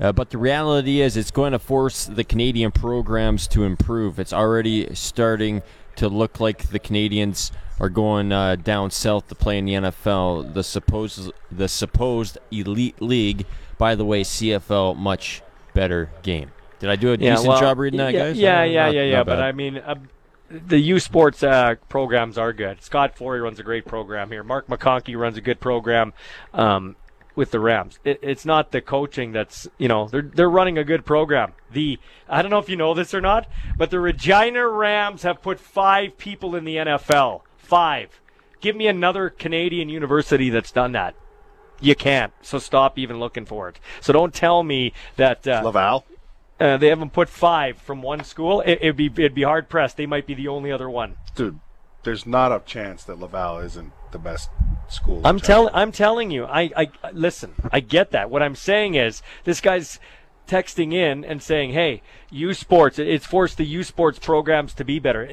Uh, 0.00 0.12
but 0.12 0.30
the 0.30 0.38
reality 0.38 1.00
is, 1.00 1.16
it's 1.16 1.32
going 1.32 1.52
to 1.52 1.58
force 1.58 2.06
the 2.06 2.22
Canadian 2.22 2.70
programs 2.70 3.48
to 3.48 3.64
improve. 3.64 4.20
It's 4.20 4.32
already 4.32 4.94
starting 4.94 5.62
to 5.96 6.08
look 6.08 6.38
like 6.38 6.68
the 6.70 6.78
Canadians 6.78 7.50
are 7.80 7.88
going 7.88 8.32
uh, 8.32 8.56
down 8.56 8.90
south 8.90 9.28
to 9.28 9.34
play 9.34 9.58
in 9.58 9.64
the 9.64 9.74
NFL. 9.74 10.54
The 10.54 10.64
supposed 10.64 11.32
the 11.50 11.68
supposed 11.68 12.38
elite 12.50 13.00
league. 13.00 13.46
By 13.76 13.94
the 13.94 14.04
way, 14.04 14.22
CFL 14.22 14.96
much 14.96 15.42
better 15.72 16.10
game. 16.22 16.50
Did 16.80 16.90
I 16.90 16.96
do 16.96 17.12
a 17.12 17.16
yeah, 17.16 17.30
decent 17.30 17.48
well, 17.48 17.60
job 17.60 17.78
reading 17.78 17.98
that, 17.98 18.12
yeah, 18.12 18.18
guys? 18.18 18.38
Yeah, 18.38 18.64
yeah, 18.64 18.86
not, 18.86 18.94
yeah, 18.94 19.02
yeah. 19.02 19.24
But 19.24 19.40
I 19.40 19.52
mean, 19.52 19.78
uh, 19.78 19.96
the 20.48 20.78
U 20.78 21.00
Sports 21.00 21.42
uh, 21.42 21.76
programs 21.88 22.38
are 22.38 22.52
good. 22.52 22.82
Scott 22.82 23.16
Flory 23.16 23.40
runs 23.40 23.58
a 23.58 23.62
great 23.62 23.84
program 23.84 24.30
here. 24.30 24.42
Mark 24.42 24.66
McConkey 24.66 25.16
runs 25.16 25.36
a 25.36 25.40
good 25.40 25.60
program. 25.60 26.12
Um, 26.54 26.96
with 27.38 27.52
the 27.52 27.60
Rams. 27.60 28.00
It, 28.02 28.18
it's 28.20 28.44
not 28.44 28.72
the 28.72 28.80
coaching 28.80 29.30
that's 29.30 29.68
you 29.78 29.86
know 29.86 30.08
they're 30.08 30.22
they're 30.22 30.50
running 30.50 30.76
a 30.76 30.82
good 30.82 31.06
program. 31.06 31.52
The 31.70 32.00
I 32.28 32.42
don't 32.42 32.50
know 32.50 32.58
if 32.58 32.68
you 32.68 32.74
know 32.74 32.94
this 32.94 33.14
or 33.14 33.20
not, 33.20 33.48
but 33.76 33.90
the 33.90 34.00
Regina 34.00 34.66
Rams 34.66 35.22
have 35.22 35.40
put 35.40 35.60
five 35.60 36.18
people 36.18 36.56
in 36.56 36.64
the 36.64 36.76
NFL. 36.76 37.42
Five. 37.68 38.22
Give 38.62 38.74
me 38.74 38.86
another 38.86 39.28
Canadian 39.28 39.90
university 39.90 40.48
that's 40.48 40.72
done 40.72 40.92
that. 40.92 41.14
You 41.80 41.94
can't. 41.94 42.32
So 42.40 42.58
stop 42.58 42.98
even 42.98 43.20
looking 43.20 43.44
for 43.44 43.68
it. 43.68 43.78
So 44.00 44.10
don't 44.10 44.32
tell 44.32 44.62
me 44.62 44.94
that 45.16 45.46
uh, 45.46 45.60
Laval. 45.62 46.06
Uh, 46.58 46.78
they 46.78 46.88
haven't 46.88 47.12
put 47.12 47.28
five 47.28 47.76
from 47.76 48.00
one 48.00 48.24
school. 48.24 48.62
It, 48.62 48.80
would 48.82 48.96
be 48.96 49.06
it'd 49.06 49.34
be 49.34 49.42
hard 49.42 49.68
pressed. 49.68 49.98
They 49.98 50.06
might 50.06 50.26
be 50.26 50.32
the 50.32 50.48
only 50.48 50.72
other 50.72 50.88
one. 50.88 51.16
Dude, 51.34 51.60
there's 52.04 52.24
not 52.24 52.52
a 52.52 52.62
chance 52.64 53.04
that 53.04 53.18
Laval 53.18 53.58
isn't 53.58 53.92
the 54.12 54.18
best 54.18 54.48
school. 54.88 55.20
I'm 55.26 55.38
telling 55.38 55.74
I'm 55.74 55.92
telling 55.92 56.30
you. 56.30 56.46
I, 56.46 56.70
I 56.74 56.90
listen. 57.12 57.52
I 57.70 57.80
get 57.80 58.12
that. 58.12 58.30
What 58.30 58.42
I'm 58.42 58.54
saying 58.54 58.94
is 58.94 59.22
this 59.44 59.60
guy's 59.60 60.00
texting 60.48 60.94
in 60.94 61.22
and 61.22 61.42
saying, 61.42 61.74
"Hey, 61.74 62.00
U 62.30 62.54
Sports, 62.54 62.98
it's 62.98 63.26
forced 63.26 63.58
the 63.58 63.66
U 63.66 63.84
Sports 63.84 64.18
programs 64.18 64.72
to 64.74 64.84
be 64.84 64.98
better." 64.98 65.28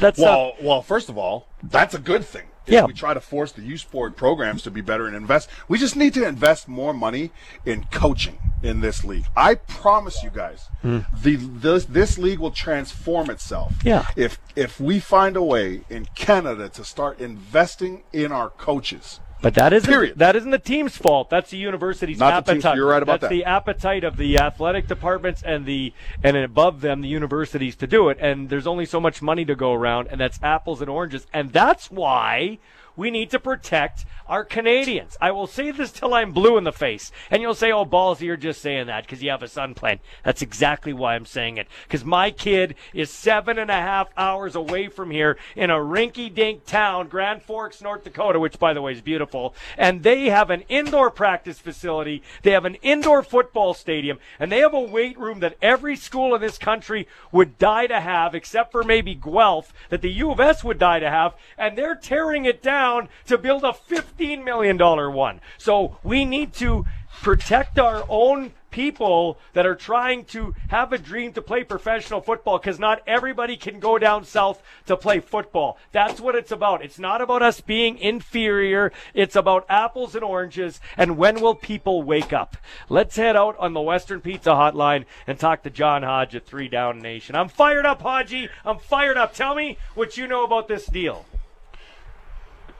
That's 0.00 0.18
well, 0.18 0.46
not... 0.46 0.62
well. 0.62 0.82
First 0.82 1.08
of 1.08 1.18
all, 1.18 1.48
that's 1.62 1.94
a 1.94 1.98
good 1.98 2.24
thing. 2.24 2.44
Yeah. 2.66 2.84
We 2.84 2.92
try 2.92 3.14
to 3.14 3.20
force 3.20 3.52
the 3.52 3.62
U 3.62 3.78
Sport 3.78 4.16
programs 4.16 4.62
to 4.62 4.70
be 4.70 4.80
better 4.80 5.06
and 5.06 5.16
invest. 5.16 5.48
We 5.68 5.78
just 5.78 5.96
need 5.96 6.14
to 6.14 6.26
invest 6.26 6.68
more 6.68 6.92
money 6.92 7.30
in 7.64 7.84
coaching 7.84 8.38
in 8.62 8.80
this 8.80 9.04
league. 9.04 9.24
I 9.36 9.54
promise 9.54 10.22
you 10.22 10.30
guys, 10.30 10.68
mm. 10.84 11.06
the 11.22 11.36
this, 11.36 11.86
this 11.86 12.18
league 12.18 12.38
will 12.38 12.50
transform 12.50 13.30
itself. 13.30 13.74
Yeah. 13.84 14.06
If 14.16 14.38
if 14.54 14.80
we 14.80 15.00
find 15.00 15.36
a 15.36 15.42
way 15.42 15.82
in 15.88 16.06
Canada 16.14 16.68
to 16.70 16.84
start 16.84 17.20
investing 17.20 18.02
in 18.12 18.32
our 18.32 18.50
coaches 18.50 19.20
but 19.40 19.54
that 19.54 19.72
isn't 19.72 19.88
Period. 19.90 20.18
that 20.18 20.36
isn't 20.36 20.50
the 20.50 20.58
team's 20.58 20.96
fault. 20.96 21.30
That's 21.30 21.50
the 21.50 21.56
university's 21.56 22.18
Not 22.18 22.32
appetite. 22.32 22.62
The 22.62 22.74
you're 22.76 22.86
right 22.86 23.02
about 23.02 23.20
That's 23.20 23.30
that. 23.30 23.36
the 23.36 23.44
appetite 23.44 24.04
of 24.04 24.16
the 24.16 24.38
athletic 24.38 24.86
departments 24.88 25.42
and 25.42 25.64
the 25.66 25.92
and 26.22 26.36
above 26.36 26.80
them 26.80 27.00
the 27.00 27.08
universities 27.08 27.76
to 27.76 27.86
do 27.86 28.08
it. 28.08 28.18
And 28.20 28.48
there's 28.48 28.66
only 28.66 28.84
so 28.84 29.00
much 29.00 29.22
money 29.22 29.44
to 29.44 29.54
go 29.54 29.72
around, 29.72 30.08
and 30.10 30.20
that's 30.20 30.42
apples 30.42 30.80
and 30.80 30.90
oranges. 30.90 31.26
And 31.32 31.52
that's 31.52 31.90
why 31.90 32.58
we 32.98 33.12
need 33.12 33.30
to 33.30 33.38
protect 33.38 34.04
our 34.26 34.44
Canadians. 34.44 35.16
I 35.20 35.30
will 35.30 35.46
say 35.46 35.70
this 35.70 35.92
till 35.92 36.12
I'm 36.12 36.32
blue 36.32 36.58
in 36.58 36.64
the 36.64 36.72
face. 36.72 37.12
And 37.30 37.40
you'll 37.40 37.54
say, 37.54 37.70
oh, 37.70 37.86
Ballsy, 37.86 38.22
you're 38.22 38.36
just 38.36 38.60
saying 38.60 38.88
that 38.88 39.06
because 39.06 39.22
you 39.22 39.30
have 39.30 39.42
a 39.42 39.48
son 39.48 39.72
playing. 39.72 40.00
That's 40.24 40.42
exactly 40.42 40.92
why 40.92 41.14
I'm 41.14 41.24
saying 41.24 41.58
it. 41.58 41.68
Because 41.84 42.04
my 42.04 42.32
kid 42.32 42.74
is 42.92 43.08
seven 43.08 43.56
and 43.56 43.70
a 43.70 43.74
half 43.74 44.08
hours 44.16 44.56
away 44.56 44.88
from 44.88 45.12
here 45.12 45.38
in 45.54 45.70
a 45.70 45.76
rinky 45.76 46.34
dink 46.34 46.66
town, 46.66 47.06
Grand 47.06 47.42
Forks, 47.42 47.80
North 47.80 48.02
Dakota, 48.02 48.40
which, 48.40 48.58
by 48.58 48.74
the 48.74 48.82
way, 48.82 48.92
is 48.92 49.00
beautiful. 49.00 49.54
And 49.78 50.02
they 50.02 50.26
have 50.26 50.50
an 50.50 50.64
indoor 50.68 51.10
practice 51.10 51.60
facility. 51.60 52.22
They 52.42 52.50
have 52.50 52.64
an 52.64 52.74
indoor 52.82 53.22
football 53.22 53.74
stadium. 53.74 54.18
And 54.40 54.50
they 54.50 54.58
have 54.58 54.74
a 54.74 54.80
weight 54.80 55.18
room 55.18 55.38
that 55.38 55.56
every 55.62 55.94
school 55.96 56.34
in 56.34 56.40
this 56.40 56.58
country 56.58 57.06
would 57.30 57.58
die 57.58 57.86
to 57.86 58.00
have, 58.00 58.34
except 58.34 58.72
for 58.72 58.82
maybe 58.82 59.14
Guelph, 59.14 59.72
that 59.88 60.02
the 60.02 60.10
U 60.10 60.32
of 60.32 60.40
S 60.40 60.64
would 60.64 60.80
die 60.80 60.98
to 60.98 61.08
have. 61.08 61.34
And 61.56 61.78
they're 61.78 61.94
tearing 61.94 62.44
it 62.44 62.60
down 62.60 62.87
down 62.88 63.08
to 63.26 63.36
build 63.36 63.64
a 63.64 63.72
$15 63.72 64.44
million 64.44 64.78
one. 64.78 65.40
So 65.58 65.98
we 66.02 66.24
need 66.24 66.52
to 66.54 66.86
protect 67.22 67.78
our 67.78 68.04
own 68.08 68.52
people 68.70 69.38
that 69.54 69.66
are 69.66 69.74
trying 69.74 70.24
to 70.24 70.54
have 70.68 70.92
a 70.92 70.98
dream 70.98 71.32
to 71.32 71.42
play 71.42 71.64
professional 71.64 72.20
football 72.20 72.58
because 72.58 72.78
not 72.78 73.02
everybody 73.06 73.56
can 73.56 73.80
go 73.80 73.98
down 73.98 74.24
south 74.24 74.62
to 74.86 74.96
play 74.96 75.18
football. 75.20 75.78
That's 75.90 76.20
what 76.20 76.34
it's 76.34 76.52
about. 76.52 76.84
It's 76.84 76.98
not 76.98 77.20
about 77.20 77.42
us 77.42 77.60
being 77.60 77.98
inferior. 77.98 78.92
It's 79.14 79.34
about 79.34 79.66
apples 79.68 80.14
and 80.14 80.22
oranges 80.22 80.80
and 80.96 81.16
when 81.16 81.40
will 81.40 81.54
people 81.54 82.02
wake 82.02 82.32
up. 82.32 82.56
Let's 82.88 83.16
head 83.16 83.36
out 83.36 83.56
on 83.58 83.72
the 83.72 83.80
Western 83.80 84.20
Pizza 84.20 84.50
Hotline 84.50 85.06
and 85.26 85.38
talk 85.38 85.62
to 85.62 85.70
John 85.70 86.02
Hodge 86.02 86.36
at 86.36 86.46
Three 86.46 86.68
Down 86.68 86.98
Nation. 86.98 87.34
I'm 87.34 87.48
fired 87.48 87.86
up, 87.86 88.02
Hodgie. 88.02 88.48
I'm 88.64 88.78
fired 88.78 89.16
up. 89.16 89.34
Tell 89.34 89.54
me 89.54 89.78
what 89.94 90.16
you 90.16 90.28
know 90.28 90.44
about 90.44 90.68
this 90.68 90.86
deal. 90.86 91.24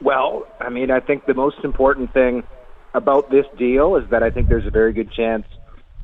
Well, 0.01 0.47
I 0.61 0.69
mean, 0.69 0.91
I 0.91 1.01
think 1.01 1.27
the 1.27 1.35
most 1.35 1.59
important 1.65 2.13
thing 2.13 2.45
about 2.95 3.31
this 3.31 3.47
deal 3.57 3.97
is 3.97 4.09
that 4.11 4.23
I 4.23 4.31
think 4.31 4.49
there's 4.49 4.67
a 4.67 4.71
very 4.71 4.93
good 4.93 5.13
chance 5.13 5.47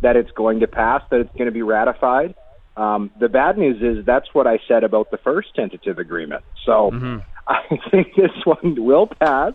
that 0.02 0.16
it's 0.16 0.30
going 0.32 0.60
to 0.60 0.66
pass, 0.66 1.02
that 1.10 1.20
it's 1.20 1.32
going 1.32 1.46
to 1.46 1.52
be 1.52 1.62
ratified. 1.62 2.34
Um, 2.76 3.10
the 3.20 3.28
bad 3.28 3.56
news 3.56 3.80
is 3.80 4.04
that's 4.04 4.26
what 4.32 4.46
I 4.46 4.58
said 4.66 4.84
about 4.84 5.10
the 5.10 5.18
first 5.18 5.54
tentative 5.54 5.98
agreement. 5.98 6.44
So 6.66 6.90
mm-hmm. 6.90 7.18
I 7.48 7.78
think 7.90 8.14
this 8.16 8.32
one 8.44 8.84
will 8.84 9.06
pass, 9.06 9.54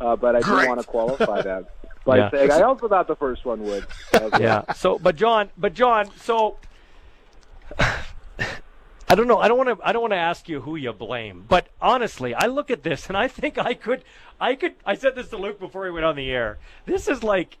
uh, 0.00 0.16
but 0.16 0.36
I 0.36 0.40
do 0.40 0.68
want 0.68 0.80
to 0.80 0.86
qualify 0.86 1.42
that 1.42 1.70
by 2.04 2.18
yeah. 2.18 2.30
saying 2.30 2.50
I 2.50 2.62
also 2.62 2.88
thought 2.88 3.06
the 3.06 3.16
first 3.16 3.44
one 3.44 3.62
would. 3.62 3.86
Okay. 4.14 4.38
Yeah. 4.42 4.72
So, 4.72 4.98
but 4.98 5.16
John, 5.16 5.50
but 5.56 5.74
John, 5.74 6.10
so 6.16 6.58
I 9.10 9.14
don't 9.14 9.26
know. 9.26 9.38
I 9.38 9.48
don't 9.48 9.56
want 9.56 9.78
to. 9.78 9.86
I 9.86 9.92
don't 9.92 10.02
want 10.02 10.12
to 10.12 10.18
ask 10.18 10.48
you 10.48 10.60
who 10.60 10.76
you 10.76 10.92
blame, 10.92 11.44
but 11.48 11.68
honestly, 11.80 12.34
I 12.34 12.46
look 12.46 12.70
at 12.70 12.82
this 12.82 13.06
and 13.08 13.16
I 13.16 13.28
think 13.28 13.58
I 13.58 13.74
could. 13.74 14.04
I 14.40 14.54
could. 14.54 14.74
I 14.84 14.94
said 14.94 15.14
this 15.14 15.28
to 15.30 15.36
Luke 15.36 15.58
before 15.58 15.86
he 15.86 15.90
went 15.90 16.04
on 16.04 16.16
the 16.16 16.30
air. 16.30 16.58
This 16.86 17.08
is 17.08 17.22
like. 17.22 17.58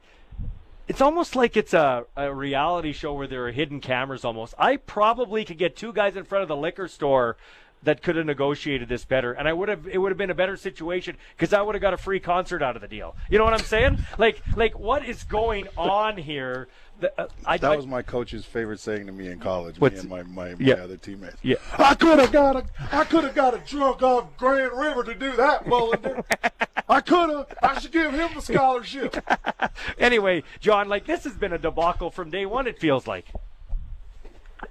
It's 0.86 1.02
almost 1.02 1.36
like 1.36 1.54
it's 1.54 1.74
a, 1.74 2.06
a 2.16 2.32
reality 2.32 2.92
show 2.92 3.12
where 3.12 3.26
there 3.26 3.46
are 3.46 3.50
hidden 3.50 3.78
cameras 3.80 4.24
almost. 4.24 4.54
I 4.58 4.76
probably 4.76 5.44
could 5.44 5.58
get 5.58 5.76
two 5.76 5.92
guys 5.92 6.16
in 6.16 6.24
front 6.24 6.40
of 6.40 6.48
the 6.48 6.56
liquor 6.56 6.88
store 6.88 7.36
that 7.82 8.02
could 8.02 8.16
have 8.16 8.24
negotiated 8.24 8.88
this 8.88 9.04
better, 9.04 9.32
and 9.32 9.46
I 9.46 9.52
would 9.52 9.68
have. 9.68 9.86
It 9.86 9.98
would 9.98 10.10
have 10.10 10.18
been 10.18 10.30
a 10.30 10.34
better 10.34 10.56
situation 10.56 11.16
because 11.36 11.52
I 11.52 11.60
would 11.60 11.74
have 11.74 11.82
got 11.82 11.94
a 11.94 11.98
free 11.98 12.20
concert 12.20 12.62
out 12.62 12.74
of 12.76 12.82
the 12.82 12.88
deal. 12.88 13.16
You 13.30 13.38
know 13.38 13.44
what 13.44 13.54
I'm 13.54 13.60
saying? 13.60 13.98
Like, 14.16 14.42
like 14.56 14.78
what 14.78 15.04
is 15.04 15.24
going 15.24 15.68
on 15.76 16.16
here? 16.16 16.68
Uh, 17.02 17.26
I, 17.44 17.58
that 17.58 17.72
I, 17.72 17.76
was 17.76 17.86
my 17.86 18.02
coach's 18.02 18.44
favorite 18.44 18.80
saying 18.80 19.06
to 19.06 19.12
me 19.12 19.28
in 19.28 19.38
college. 19.38 19.80
Me 19.80 19.88
and 19.88 20.08
my, 20.08 20.22
my, 20.24 20.54
yeah. 20.58 20.74
other 20.74 20.96
teammates. 20.96 21.36
Yeah. 21.42 21.56
I 21.78 21.94
could 21.94 22.18
have 22.18 22.32
got 22.32 22.56
a 22.56 22.64
I 22.92 23.04
could 23.04 23.24
have 23.24 23.34
got 23.34 23.54
a 23.54 23.58
drunk 23.58 24.02
off 24.02 24.36
Grand 24.36 24.72
River 24.72 25.04
to 25.04 25.14
do 25.14 25.36
that, 25.36 25.64
Mullender. 25.64 26.24
I 26.88 27.00
could 27.00 27.30
have. 27.30 27.54
I 27.62 27.78
should 27.78 27.92
give 27.92 28.12
him 28.12 28.30
the 28.34 28.40
scholarship. 28.40 29.16
anyway, 29.98 30.42
John, 30.60 30.88
like 30.88 31.06
this 31.06 31.24
has 31.24 31.34
been 31.34 31.52
a 31.52 31.58
debacle 31.58 32.10
from 32.10 32.30
day 32.30 32.46
one. 32.46 32.66
It 32.66 32.78
feels 32.78 33.06
like. 33.06 33.26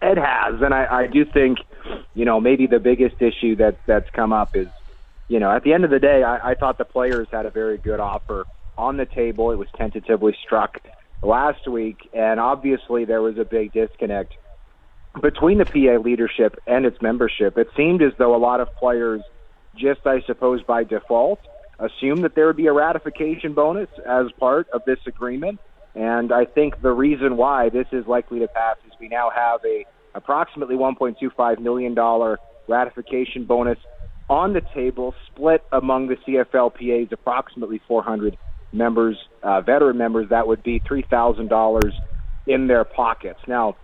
It 0.01 0.17
has, 0.17 0.61
and 0.61 0.73
I, 0.73 1.03
I 1.03 1.07
do 1.07 1.23
think, 1.23 1.59
you 2.13 2.25
know, 2.25 2.41
maybe 2.41 2.67
the 2.67 2.79
biggest 2.79 3.21
issue 3.21 3.55
that 3.55 3.77
that's 3.85 4.09
come 4.11 4.33
up 4.33 4.55
is, 4.55 4.67
you 5.29 5.39
know, 5.39 5.49
at 5.49 5.63
the 5.63 5.73
end 5.73 5.85
of 5.85 5.89
the 5.89 5.99
day, 5.99 6.23
I, 6.23 6.51
I 6.51 6.53
thought 6.55 6.77
the 6.77 6.85
players 6.85 7.27
had 7.31 7.45
a 7.45 7.49
very 7.49 7.77
good 7.77 8.01
offer 8.01 8.45
on 8.77 8.97
the 8.97 9.05
table. 9.05 9.51
It 9.51 9.55
was 9.55 9.69
tentatively 9.77 10.35
struck 10.43 10.81
last 11.21 11.67
week, 11.67 12.09
and 12.13 12.39
obviously 12.39 13.05
there 13.05 13.21
was 13.21 13.37
a 13.37 13.45
big 13.45 13.73
disconnect 13.73 14.33
between 15.21 15.57
the 15.57 15.65
PA 15.65 16.01
leadership 16.01 16.57
and 16.67 16.85
its 16.85 17.01
membership. 17.01 17.57
It 17.57 17.67
seemed 17.75 18.01
as 18.01 18.13
though 18.17 18.35
a 18.35 18.37
lot 18.37 18.59
of 18.59 18.73
players, 18.75 19.21
just 19.75 20.01
I 20.05 20.21
suppose 20.25 20.61
by 20.63 20.83
default, 20.83 21.39
assumed 21.79 22.23
that 22.23 22.35
there 22.35 22.47
would 22.47 22.57
be 22.57 22.67
a 22.67 22.73
ratification 22.73 23.53
bonus 23.53 23.89
as 24.05 24.27
part 24.39 24.67
of 24.69 24.81
this 24.85 24.99
agreement. 25.05 25.59
And 25.95 26.31
I 26.31 26.45
think 26.45 26.81
the 26.81 26.91
reason 26.91 27.37
why 27.37 27.69
this 27.69 27.87
is 27.91 28.05
likely 28.07 28.39
to 28.39 28.47
pass 28.47 28.77
is 28.85 28.93
we 28.99 29.07
now 29.07 29.31
have 29.35 29.61
a 29.65 29.85
approximately 30.13 30.75
1.25 30.75 31.59
million 31.59 31.93
dollar 31.93 32.39
ratification 32.67 33.45
bonus 33.45 33.77
on 34.29 34.53
the 34.53 34.61
table, 34.73 35.15
split 35.31 35.63
among 35.71 36.07
the 36.07 36.15
CFLPA's 36.15 37.11
approximately 37.11 37.81
400 37.87 38.37
members, 38.71 39.17
uh, 39.43 39.61
veteran 39.61 39.97
members, 39.97 40.29
that 40.29 40.47
would 40.47 40.63
be 40.63 40.79
$3,000 40.79 41.91
in 42.45 42.67
their 42.67 42.83
pockets. 42.83 43.39
Now, 43.47 43.75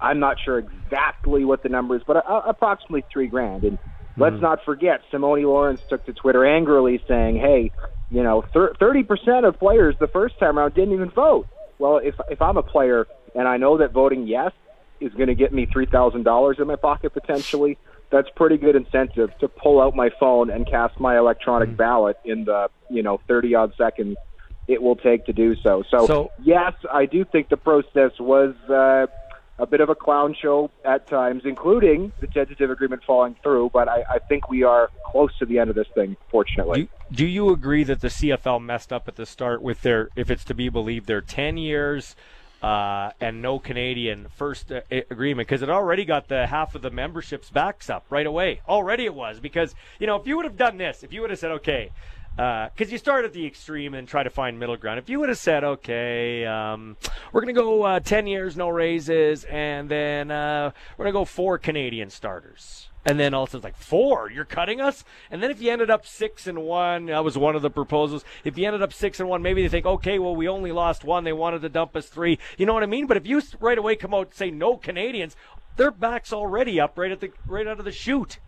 I'm 0.00 0.18
not 0.18 0.36
sure 0.44 0.58
exactly 0.58 1.44
what 1.44 1.62
the 1.62 1.68
number 1.68 1.96
is, 1.96 2.02
but 2.06 2.16
uh, 2.16 2.42
approximately 2.46 3.04
three 3.12 3.28
grand. 3.28 3.64
And 3.64 3.78
mm-hmm. 3.78 4.22
let's 4.22 4.40
not 4.40 4.64
forget, 4.64 5.02
Simoni 5.12 5.44
Lawrence 5.44 5.80
took 5.88 6.04
to 6.06 6.12
Twitter 6.12 6.44
angrily 6.44 7.02
saying, 7.06 7.36
"Hey, 7.36 7.70
you 8.10 8.22
know, 8.22 8.44
thirty 8.52 9.02
percent 9.02 9.46
of 9.46 9.58
players 9.58 9.94
the 10.00 10.08
first 10.08 10.38
time 10.38 10.58
around 10.58 10.74
didn't 10.74 10.94
even 10.94 11.10
vote." 11.10 11.46
Well, 11.78 11.98
if 11.98 12.14
if 12.28 12.42
I'm 12.42 12.56
a 12.56 12.62
player 12.62 13.06
and 13.34 13.48
I 13.48 13.56
know 13.56 13.78
that 13.78 13.92
voting 13.92 14.26
yes 14.26 14.52
is 15.00 15.12
going 15.14 15.28
to 15.28 15.34
get 15.34 15.52
me 15.52 15.66
three 15.66 15.86
thousand 15.86 16.24
dollars 16.24 16.56
in 16.58 16.66
my 16.66 16.76
pocket 16.76 17.12
potentially, 17.12 17.78
that's 18.10 18.28
pretty 18.36 18.56
good 18.56 18.76
incentive 18.76 19.30
to 19.40 19.48
pull 19.48 19.80
out 19.80 19.94
my 19.96 20.10
phone 20.20 20.50
and 20.50 20.66
cast 20.68 20.98
my 21.00 21.18
electronic 21.18 21.70
mm. 21.70 21.76
ballot 21.76 22.18
in 22.24 22.44
the 22.44 22.68
you 22.88 23.02
know 23.02 23.20
30 23.28 23.54
odd 23.54 23.72
seconds 23.76 24.16
it 24.66 24.82
will 24.82 24.96
take 24.96 25.26
to 25.26 25.32
do 25.32 25.54
so. 25.56 25.84
So, 25.90 26.06
so 26.06 26.30
yes, 26.42 26.72
I 26.90 27.06
do 27.06 27.24
think 27.24 27.48
the 27.48 27.56
process 27.56 28.12
was 28.18 28.54
uh, 28.68 29.06
a 29.58 29.66
bit 29.66 29.80
of 29.80 29.88
a 29.88 29.94
clown 29.94 30.34
show 30.40 30.70
at 30.84 31.08
times, 31.08 31.42
including 31.44 32.12
the 32.20 32.26
tentative 32.26 32.70
agreement 32.70 33.02
falling 33.06 33.36
through. 33.42 33.70
But 33.72 33.88
I, 33.88 34.04
I 34.10 34.18
think 34.18 34.48
we 34.48 34.62
are 34.62 34.90
close 35.06 35.36
to 35.38 35.46
the 35.46 35.58
end 35.58 35.70
of 35.70 35.76
this 35.76 35.86
thing, 35.94 36.16
fortunately. 36.30 36.88
Do, 37.10 37.16
do 37.16 37.26
you 37.26 37.50
agree 37.50 37.84
that 37.84 38.00
the 38.00 38.08
CFL 38.08 38.62
messed 38.62 38.92
up 38.92 39.06
at 39.06 39.16
the 39.16 39.26
start 39.26 39.62
with 39.62 39.82
their, 39.82 40.08
if 40.16 40.30
it's 40.30 40.44
to 40.44 40.54
be 40.54 40.68
believed, 40.68 41.06
their 41.06 41.20
10 41.20 41.56
years? 41.56 42.16
Uh, 42.64 43.10
and 43.20 43.42
no 43.42 43.58
Canadian 43.58 44.26
first 44.36 44.72
uh, 44.72 44.80
agreement 45.10 45.46
because 45.46 45.60
it 45.60 45.68
already 45.68 46.06
got 46.06 46.28
the 46.28 46.46
half 46.46 46.74
of 46.74 46.80
the 46.80 46.90
memberships 46.90 47.50
backs 47.50 47.90
up 47.90 48.06
right 48.08 48.26
away. 48.26 48.62
Already 48.66 49.04
it 49.04 49.14
was 49.14 49.38
because 49.38 49.74
you 49.98 50.06
know 50.06 50.16
if 50.16 50.26
you 50.26 50.36
would 50.36 50.46
have 50.46 50.56
done 50.56 50.78
this, 50.78 51.02
if 51.02 51.12
you 51.12 51.20
would 51.20 51.28
have 51.28 51.38
said 51.38 51.50
okay, 51.50 51.90
because 52.36 52.88
uh, 52.88 52.92
you 52.92 52.96
start 52.96 53.26
at 53.26 53.34
the 53.34 53.44
extreme 53.44 53.92
and 53.92 54.08
try 54.08 54.22
to 54.22 54.30
find 54.30 54.58
middle 54.58 54.78
ground. 54.78 54.98
If 54.98 55.10
you 55.10 55.20
would 55.20 55.28
have 55.28 55.36
said 55.36 55.62
okay, 55.62 56.46
um, 56.46 56.96
we're 57.32 57.42
gonna 57.42 57.52
go 57.52 57.82
uh, 57.82 58.00
ten 58.00 58.26
years 58.26 58.56
no 58.56 58.70
raises, 58.70 59.44
and 59.44 59.86
then 59.86 60.30
uh, 60.30 60.70
we're 60.96 61.04
gonna 61.04 61.12
go 61.12 61.26
four 61.26 61.58
Canadian 61.58 62.08
starters. 62.08 62.88
And 63.06 63.20
then 63.20 63.34
all 63.34 63.42
of 63.42 63.50
a 63.50 63.52
sudden, 63.52 63.64
like 63.64 63.76
four, 63.76 64.30
you're 64.30 64.44
cutting 64.44 64.80
us. 64.80 65.04
And 65.30 65.42
then 65.42 65.50
if 65.50 65.60
you 65.60 65.70
ended 65.70 65.90
up 65.90 66.06
six 66.06 66.46
and 66.46 66.62
one, 66.62 67.06
that 67.06 67.22
was 67.22 67.36
one 67.36 67.54
of 67.54 67.62
the 67.62 67.70
proposals. 67.70 68.24
If 68.44 68.56
you 68.56 68.66
ended 68.66 68.82
up 68.82 68.92
six 68.92 69.20
and 69.20 69.28
one, 69.28 69.42
maybe 69.42 69.62
they 69.62 69.68
think, 69.68 69.84
okay, 69.84 70.18
well, 70.18 70.34
we 70.34 70.48
only 70.48 70.72
lost 70.72 71.04
one. 71.04 71.24
They 71.24 71.32
wanted 71.32 71.60
to 71.62 71.68
dump 71.68 71.94
us 71.96 72.06
three. 72.06 72.38
You 72.56 72.64
know 72.64 72.72
what 72.72 72.82
I 72.82 72.86
mean? 72.86 73.06
But 73.06 73.18
if 73.18 73.26
you 73.26 73.42
right 73.60 73.76
away 73.76 73.96
come 73.96 74.14
out 74.14 74.28
and 74.28 74.34
say 74.34 74.50
no 74.50 74.76
Canadians, 74.78 75.36
their 75.76 75.90
back's 75.90 76.32
already 76.32 76.80
up 76.80 76.96
right 76.96 77.10
at 77.12 77.20
the 77.20 77.30
right 77.46 77.66
out 77.66 77.78
of 77.78 77.84
the 77.84 77.92
chute. 77.92 78.38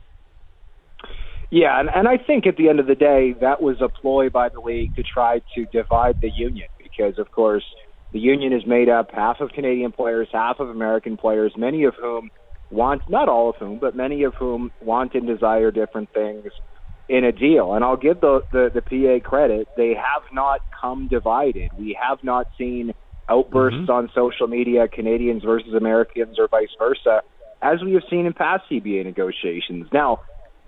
Yeah, 1.50 1.78
and, 1.78 1.88
and 1.94 2.08
I 2.08 2.16
think 2.16 2.46
at 2.46 2.56
the 2.56 2.68
end 2.68 2.80
of 2.80 2.86
the 2.86 2.94
day, 2.94 3.34
that 3.40 3.60
was 3.60 3.80
a 3.80 3.88
ploy 3.88 4.30
by 4.30 4.48
the 4.48 4.60
league 4.60 4.96
to 4.96 5.02
try 5.02 5.42
to 5.54 5.66
divide 5.66 6.20
the 6.20 6.30
union 6.30 6.68
because, 6.78 7.18
of 7.18 7.30
course, 7.30 7.64
The 8.12 8.20
union 8.20 8.52
is 8.52 8.66
made 8.66 8.88
up 8.88 9.10
half 9.10 9.40
of 9.40 9.50
Canadian 9.50 9.92
players, 9.92 10.28
half 10.32 10.60
of 10.60 10.70
American 10.70 11.16
players, 11.16 11.52
many 11.56 11.84
of 11.84 11.94
whom 11.96 12.30
want, 12.70 13.02
not 13.08 13.28
all 13.28 13.50
of 13.50 13.56
whom, 13.56 13.78
but 13.78 13.96
many 13.96 14.22
of 14.24 14.34
whom 14.34 14.72
want 14.80 15.14
and 15.14 15.26
desire 15.26 15.70
different 15.70 16.12
things 16.12 16.46
in 17.08 17.24
a 17.24 17.32
deal. 17.32 17.74
And 17.74 17.84
I'll 17.84 17.96
give 17.96 18.20
the, 18.20 18.40
the, 18.52 18.70
the 18.74 18.82
PA 18.82 19.28
credit. 19.28 19.68
They 19.76 19.94
have 19.94 20.22
not 20.32 20.60
come 20.80 21.08
divided. 21.08 21.70
We 21.78 21.96
have 22.00 22.18
not 22.22 22.48
seen 22.58 22.92
outbursts 23.28 23.80
mm-hmm. 23.80 23.90
on 23.90 24.10
social 24.14 24.46
media, 24.46 24.88
Canadians 24.88 25.42
versus 25.44 25.74
Americans 25.74 26.38
or 26.38 26.48
vice 26.48 26.74
versa, 26.78 27.22
as 27.62 27.82
we 27.84 27.94
have 27.94 28.02
seen 28.10 28.26
in 28.26 28.32
past 28.32 28.64
CBA 28.70 29.04
negotiations. 29.04 29.88
Now, 29.92 30.20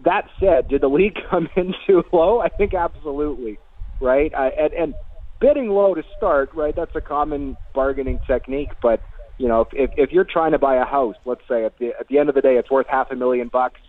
that 0.04 0.26
said, 0.40 0.68
did 0.68 0.80
the 0.80 0.88
league 0.88 1.16
come 1.30 1.48
in 1.56 1.74
too 1.86 2.04
low? 2.12 2.40
I 2.40 2.48
think 2.48 2.74
absolutely, 2.74 3.58
right? 4.00 4.32
Uh, 4.32 4.50
and, 4.58 4.72
and 4.72 4.94
bidding 5.40 5.68
low 5.68 5.94
to 5.94 6.02
start, 6.16 6.50
right? 6.54 6.74
That's 6.74 6.94
a 6.94 7.00
common 7.00 7.56
bargaining 7.74 8.20
technique. 8.26 8.70
But 8.82 9.02
you 9.38 9.48
know, 9.48 9.62
if, 9.62 9.68
if 9.72 9.90
if 9.96 10.12
you're 10.12 10.24
trying 10.24 10.52
to 10.52 10.58
buy 10.58 10.76
a 10.76 10.84
house, 10.84 11.16
let's 11.24 11.42
say 11.48 11.64
at 11.64 11.78
the 11.78 11.92
at 11.98 12.08
the 12.08 12.18
end 12.18 12.28
of 12.28 12.34
the 12.34 12.40
day, 12.40 12.56
it's 12.56 12.70
worth 12.70 12.86
half 12.88 13.10
a 13.10 13.16
million 13.16 13.48
bucks. 13.48 13.80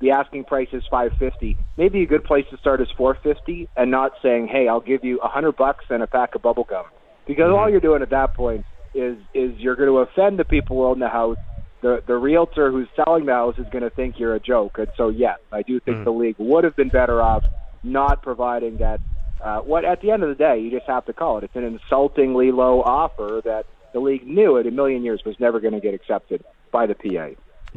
The 0.00 0.10
asking 0.10 0.44
price 0.44 0.68
is 0.72 0.82
five 0.90 1.12
fifty. 1.18 1.56
Maybe 1.76 2.02
a 2.02 2.06
good 2.06 2.24
place 2.24 2.44
to 2.50 2.58
start 2.58 2.80
is 2.80 2.88
four 2.96 3.16
fifty, 3.22 3.68
and 3.76 3.90
not 3.90 4.12
saying, 4.22 4.48
"Hey, 4.48 4.68
I'll 4.68 4.80
give 4.80 5.04
you 5.04 5.18
a 5.20 5.28
hundred 5.28 5.56
bucks 5.56 5.84
and 5.90 6.02
a 6.02 6.06
pack 6.06 6.34
of 6.34 6.42
bubble 6.42 6.64
gum," 6.64 6.84
because 7.26 7.44
mm-hmm. 7.44 7.54
all 7.54 7.70
you're 7.70 7.80
doing 7.80 8.02
at 8.02 8.10
that 8.10 8.34
point 8.34 8.64
is 8.94 9.16
is 9.34 9.58
you're 9.58 9.76
going 9.76 9.88
to 9.88 9.98
offend 9.98 10.38
the 10.38 10.44
people 10.44 10.76
who 10.76 10.86
own 10.86 10.98
the 10.98 11.08
house 11.08 11.38
the 11.82 12.02
the 12.06 12.16
realtor 12.16 12.70
who's 12.70 12.88
selling 12.96 13.26
the 13.26 13.32
house 13.32 13.56
is 13.58 13.66
going 13.70 13.84
to 13.84 13.90
think 13.90 14.18
you're 14.18 14.34
a 14.34 14.40
joke. 14.40 14.78
And 14.78 14.88
so, 14.96 15.08
yes, 15.08 15.38
I 15.52 15.62
do 15.62 15.78
think 15.80 15.98
mm. 15.98 16.04
the 16.04 16.10
league 16.10 16.36
would 16.38 16.64
have 16.64 16.76
been 16.76 16.88
better 16.88 17.22
off 17.22 17.44
not 17.82 18.22
providing 18.22 18.78
that. 18.78 19.00
Uh, 19.42 19.60
what 19.60 19.84
at 19.84 20.00
the 20.00 20.10
end 20.10 20.22
of 20.22 20.30
the 20.30 20.34
day, 20.34 20.58
you 20.58 20.70
just 20.70 20.86
have 20.86 21.04
to 21.04 21.12
call 21.12 21.38
it. 21.38 21.44
It's 21.44 21.54
an 21.54 21.64
insultingly 21.64 22.50
low 22.50 22.82
offer 22.82 23.42
that 23.44 23.66
the 23.96 24.00
league 24.00 24.26
knew 24.26 24.58
it 24.58 24.66
a 24.66 24.70
million 24.70 25.02
years 25.02 25.22
was 25.24 25.40
never 25.40 25.58
going 25.58 25.72
to 25.72 25.80
get 25.80 25.94
accepted 25.94 26.44
by 26.70 26.84
the 26.84 26.94
PA. 26.94 27.28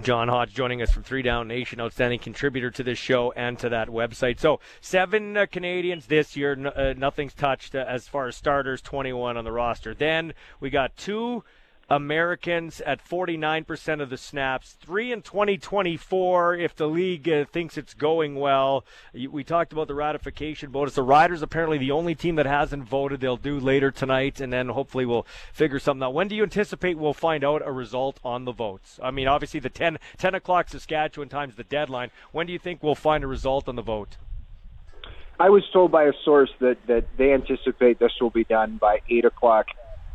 John 0.02 0.28
Hodge 0.28 0.54
joining 0.54 0.82
us 0.82 0.92
from 0.92 1.04
Three 1.04 1.22
Down 1.22 1.48
Nation, 1.48 1.80
outstanding 1.80 2.20
contributor 2.20 2.70
to 2.72 2.84
this 2.84 3.00
show 3.00 3.32
and 3.38 3.58
to 3.60 3.70
that 3.70 3.88
website. 3.88 4.38
So, 4.38 4.60
seven 4.82 5.38
uh, 5.38 5.46
Canadians 5.50 6.08
this 6.08 6.36
year, 6.36 6.52
n- 6.52 6.68
uh, 6.68 6.94
nothing's 6.98 7.34
touched 7.34 7.74
uh, 7.74 7.86
as 7.88 8.10
far 8.10 8.28
as 8.28 8.36
starters, 8.36 8.82
21 8.82 9.38
on 9.38 9.46
the 9.46 9.52
roster. 9.54 9.94
Then 9.94 10.34
we 10.60 10.70
got 10.70 10.98
two 10.98 11.46
Americans 11.90 12.82
at 12.82 13.04
49% 13.04 14.02
of 14.02 14.12
the 14.12 14.18
snaps, 14.18 14.74
three 14.80 15.12
in 15.12 15.24
2024 15.24 16.56
if 16.56 16.76
the 16.76 16.88
league 16.88 17.28
uh, 17.28 17.46
thinks 17.46 17.78
it's 17.78 17.96
going 17.96 18.36
well. 18.36 18.86
We 19.14 19.44
talked 19.44 19.74
about 19.74 19.88
the 19.88 19.96
ratification 19.96 20.70
bonus. 20.70 20.94
The 20.94 21.02
Riders 21.02 21.42
apparently 21.42 21.80
the 21.80 21.90
only 21.90 22.14
team 22.14 22.36
that 22.36 22.46
hasn't 22.46 22.84
voted. 22.84 23.22
They'll 23.22 23.38
do 23.38 23.60
later 23.60 23.90
tonight, 23.90 24.40
and 24.40 24.54
then 24.54 24.70
hopefully 24.70 25.06
we'll 25.06 25.26
figure 25.52 25.80
something 25.80 26.04
out. 26.04 26.14
When 26.14 26.28
do 26.28 26.36
you 26.36 26.44
anticipate 26.44 27.00
we'll 27.00 27.14
find 27.14 27.44
out 27.44 27.64
a 27.66 27.72
result 27.72 28.20
on 28.24 28.46
the 28.46 28.52
votes? 28.52 29.00
I 29.02 29.10
mean, 29.10 29.28
obviously 29.28 29.60
the 29.60 29.70
10, 29.70 29.98
10 30.18 30.36
o'clock 30.36 30.70
Saskatchewan 30.70 31.30
time's 31.30 31.56
the 31.56 31.64
deadline. 31.64 32.12
When 32.32 32.46
do 32.46 32.54
you 32.54 32.60
think 32.60 32.84
we'll 32.84 32.94
find 32.94 33.24
a 33.24 33.28
result 33.28 33.68
on 33.68 33.76
the 33.76 33.82
vote? 33.82 34.18
I 35.40 35.50
was 35.50 35.64
told 35.72 35.92
by 35.92 36.04
a 36.04 36.14
source 36.24 36.52
that, 36.60 36.78
that 36.88 37.06
they 37.18 37.34
anticipate 37.34 37.98
this 37.98 38.12
will 38.22 38.30
be 38.30 38.44
done 38.44 38.78
by 38.78 39.00
8 39.10 39.26
o'clock 39.26 39.68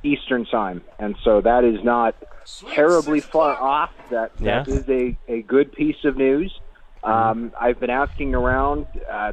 Eastern 0.04 0.44
time, 0.44 0.82
and 0.98 1.16
so 1.24 1.40
that 1.40 1.64
is 1.64 1.82
not 1.82 2.14
terribly 2.74 3.20
far 3.20 3.60
off. 3.60 3.90
That 4.10 4.32
yeah. 4.38 4.62
that 4.62 4.68
is 4.68 4.88
a, 4.88 5.16
a 5.28 5.42
good 5.42 5.72
piece 5.72 6.04
of 6.04 6.16
news. 6.16 6.52
Um, 7.02 7.52
I've 7.60 7.80
been 7.80 7.90
asking 7.90 8.34
around. 8.34 8.86
Uh, 9.10 9.32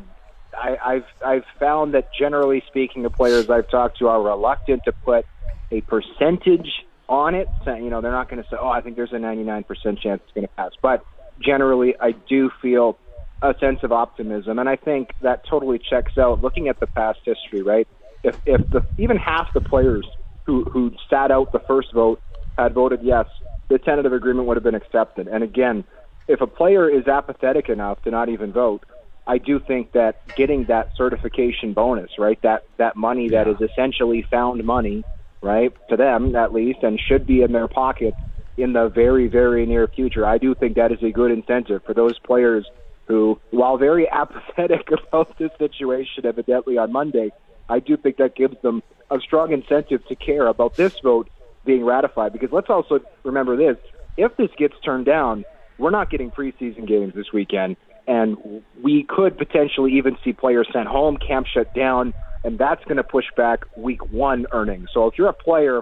I, 0.53 0.77
I've 0.83 1.05
I've 1.25 1.45
found 1.59 1.93
that 1.93 2.09
generally 2.17 2.63
speaking, 2.67 3.03
the 3.03 3.09
players 3.09 3.49
I've 3.49 3.69
talked 3.69 3.99
to 3.99 4.07
are 4.07 4.21
reluctant 4.21 4.83
to 4.85 4.91
put 4.91 5.25
a 5.71 5.81
percentage 5.81 6.67
on 7.07 7.35
it. 7.35 7.47
So, 7.65 7.75
you 7.75 7.89
know, 7.89 8.01
they're 8.01 8.11
not 8.11 8.29
going 8.29 8.41
to 8.43 8.49
say, 8.49 8.57
"Oh, 8.59 8.69
I 8.69 8.81
think 8.81 8.95
there's 8.95 9.13
a 9.13 9.17
99% 9.17 9.65
chance 9.99 10.21
it's 10.23 10.33
going 10.33 10.47
to 10.47 10.53
pass." 10.55 10.71
But 10.81 11.05
generally, 11.39 11.95
I 11.99 12.11
do 12.11 12.49
feel 12.61 12.97
a 13.41 13.55
sense 13.59 13.79
of 13.83 13.91
optimism, 13.91 14.59
and 14.59 14.67
I 14.67 14.75
think 14.75 15.11
that 15.21 15.45
totally 15.49 15.79
checks 15.79 16.17
out. 16.17 16.41
Looking 16.41 16.67
at 16.67 16.79
the 16.79 16.87
past 16.87 17.19
history, 17.23 17.61
right? 17.61 17.87
If 18.23 18.37
if 18.45 18.69
the 18.69 18.85
even 18.97 19.17
half 19.17 19.53
the 19.53 19.61
players 19.61 20.05
who 20.45 20.65
who 20.71 20.91
sat 21.09 21.31
out 21.31 21.51
the 21.51 21.61
first 21.67 21.93
vote 21.93 22.21
had 22.57 22.73
voted 22.73 22.99
yes, 23.03 23.25
the 23.69 23.77
tentative 23.79 24.13
agreement 24.13 24.47
would 24.47 24.57
have 24.57 24.63
been 24.63 24.75
accepted. 24.75 25.27
And 25.27 25.43
again, 25.43 25.83
if 26.27 26.41
a 26.41 26.47
player 26.47 26.89
is 26.89 27.07
apathetic 27.07 27.69
enough 27.69 28.01
to 28.03 28.11
not 28.11 28.29
even 28.29 28.51
vote, 28.51 28.83
I 29.27 29.37
do 29.37 29.59
think 29.59 29.93
that 29.93 30.15
getting 30.35 30.65
that 30.67 30.89
certification 30.97 31.73
bonus, 31.73 32.11
right, 32.17 32.39
that 32.43 32.63
that 32.77 32.95
money 32.95 33.29
yeah. 33.29 33.43
that 33.43 33.51
is 33.51 33.69
essentially 33.69 34.25
found 34.29 34.63
money, 34.63 35.03
right, 35.41 35.71
to 35.89 35.95
them 35.97 36.35
at 36.35 36.53
least, 36.53 36.79
and 36.83 36.99
should 36.99 37.25
be 37.25 37.41
in 37.41 37.51
their 37.51 37.67
pocket 37.67 38.13
in 38.57 38.73
the 38.73 38.89
very 38.89 39.27
very 39.27 39.65
near 39.65 39.87
future. 39.87 40.25
I 40.25 40.37
do 40.37 40.55
think 40.55 40.75
that 40.75 40.91
is 40.91 41.03
a 41.03 41.11
good 41.11 41.31
incentive 41.31 41.83
for 41.85 41.93
those 41.93 42.17
players 42.19 42.65
who, 43.07 43.39
while 43.51 43.77
very 43.77 44.09
apathetic 44.11 44.89
about 44.91 45.37
this 45.37 45.51
situation, 45.57 46.25
evidently 46.25 46.77
on 46.77 46.91
Monday, 46.91 47.31
I 47.69 47.79
do 47.79 47.97
think 47.97 48.17
that 48.17 48.35
gives 48.35 48.61
them 48.61 48.81
a 49.09 49.19
strong 49.19 49.51
incentive 49.51 50.05
to 50.07 50.15
care 50.15 50.47
about 50.47 50.77
this 50.77 50.93
vote 51.03 51.29
being 51.65 51.85
ratified. 51.85 52.33
Because 52.33 52.49
let's 52.51 52.69
also 52.69 52.99
remember 53.23 53.55
this: 53.55 53.77
if 54.17 54.35
this 54.37 54.49
gets 54.57 54.75
turned 54.83 55.05
down, 55.05 55.45
we're 55.77 55.91
not 55.91 56.09
getting 56.09 56.31
preseason 56.31 56.87
games 56.87 57.13
this 57.15 57.33
weekend, 57.33 57.77
and 58.07 58.37
we 58.81 59.03
could 59.07 59.37
potentially 59.37 59.93
even 59.93 60.17
see 60.23 60.33
players 60.33 60.67
sent 60.73 60.87
home, 60.87 61.17
camp 61.17 61.47
shut 61.47 61.73
down, 61.73 62.13
and 62.43 62.57
that's 62.57 62.83
going 62.85 62.97
to 62.97 63.03
push 63.03 63.25
back 63.35 63.61
week 63.75 64.03
one 64.11 64.45
earnings. 64.51 64.89
So 64.93 65.07
if 65.07 65.15
you're 65.17 65.29
a 65.29 65.33
player 65.33 65.81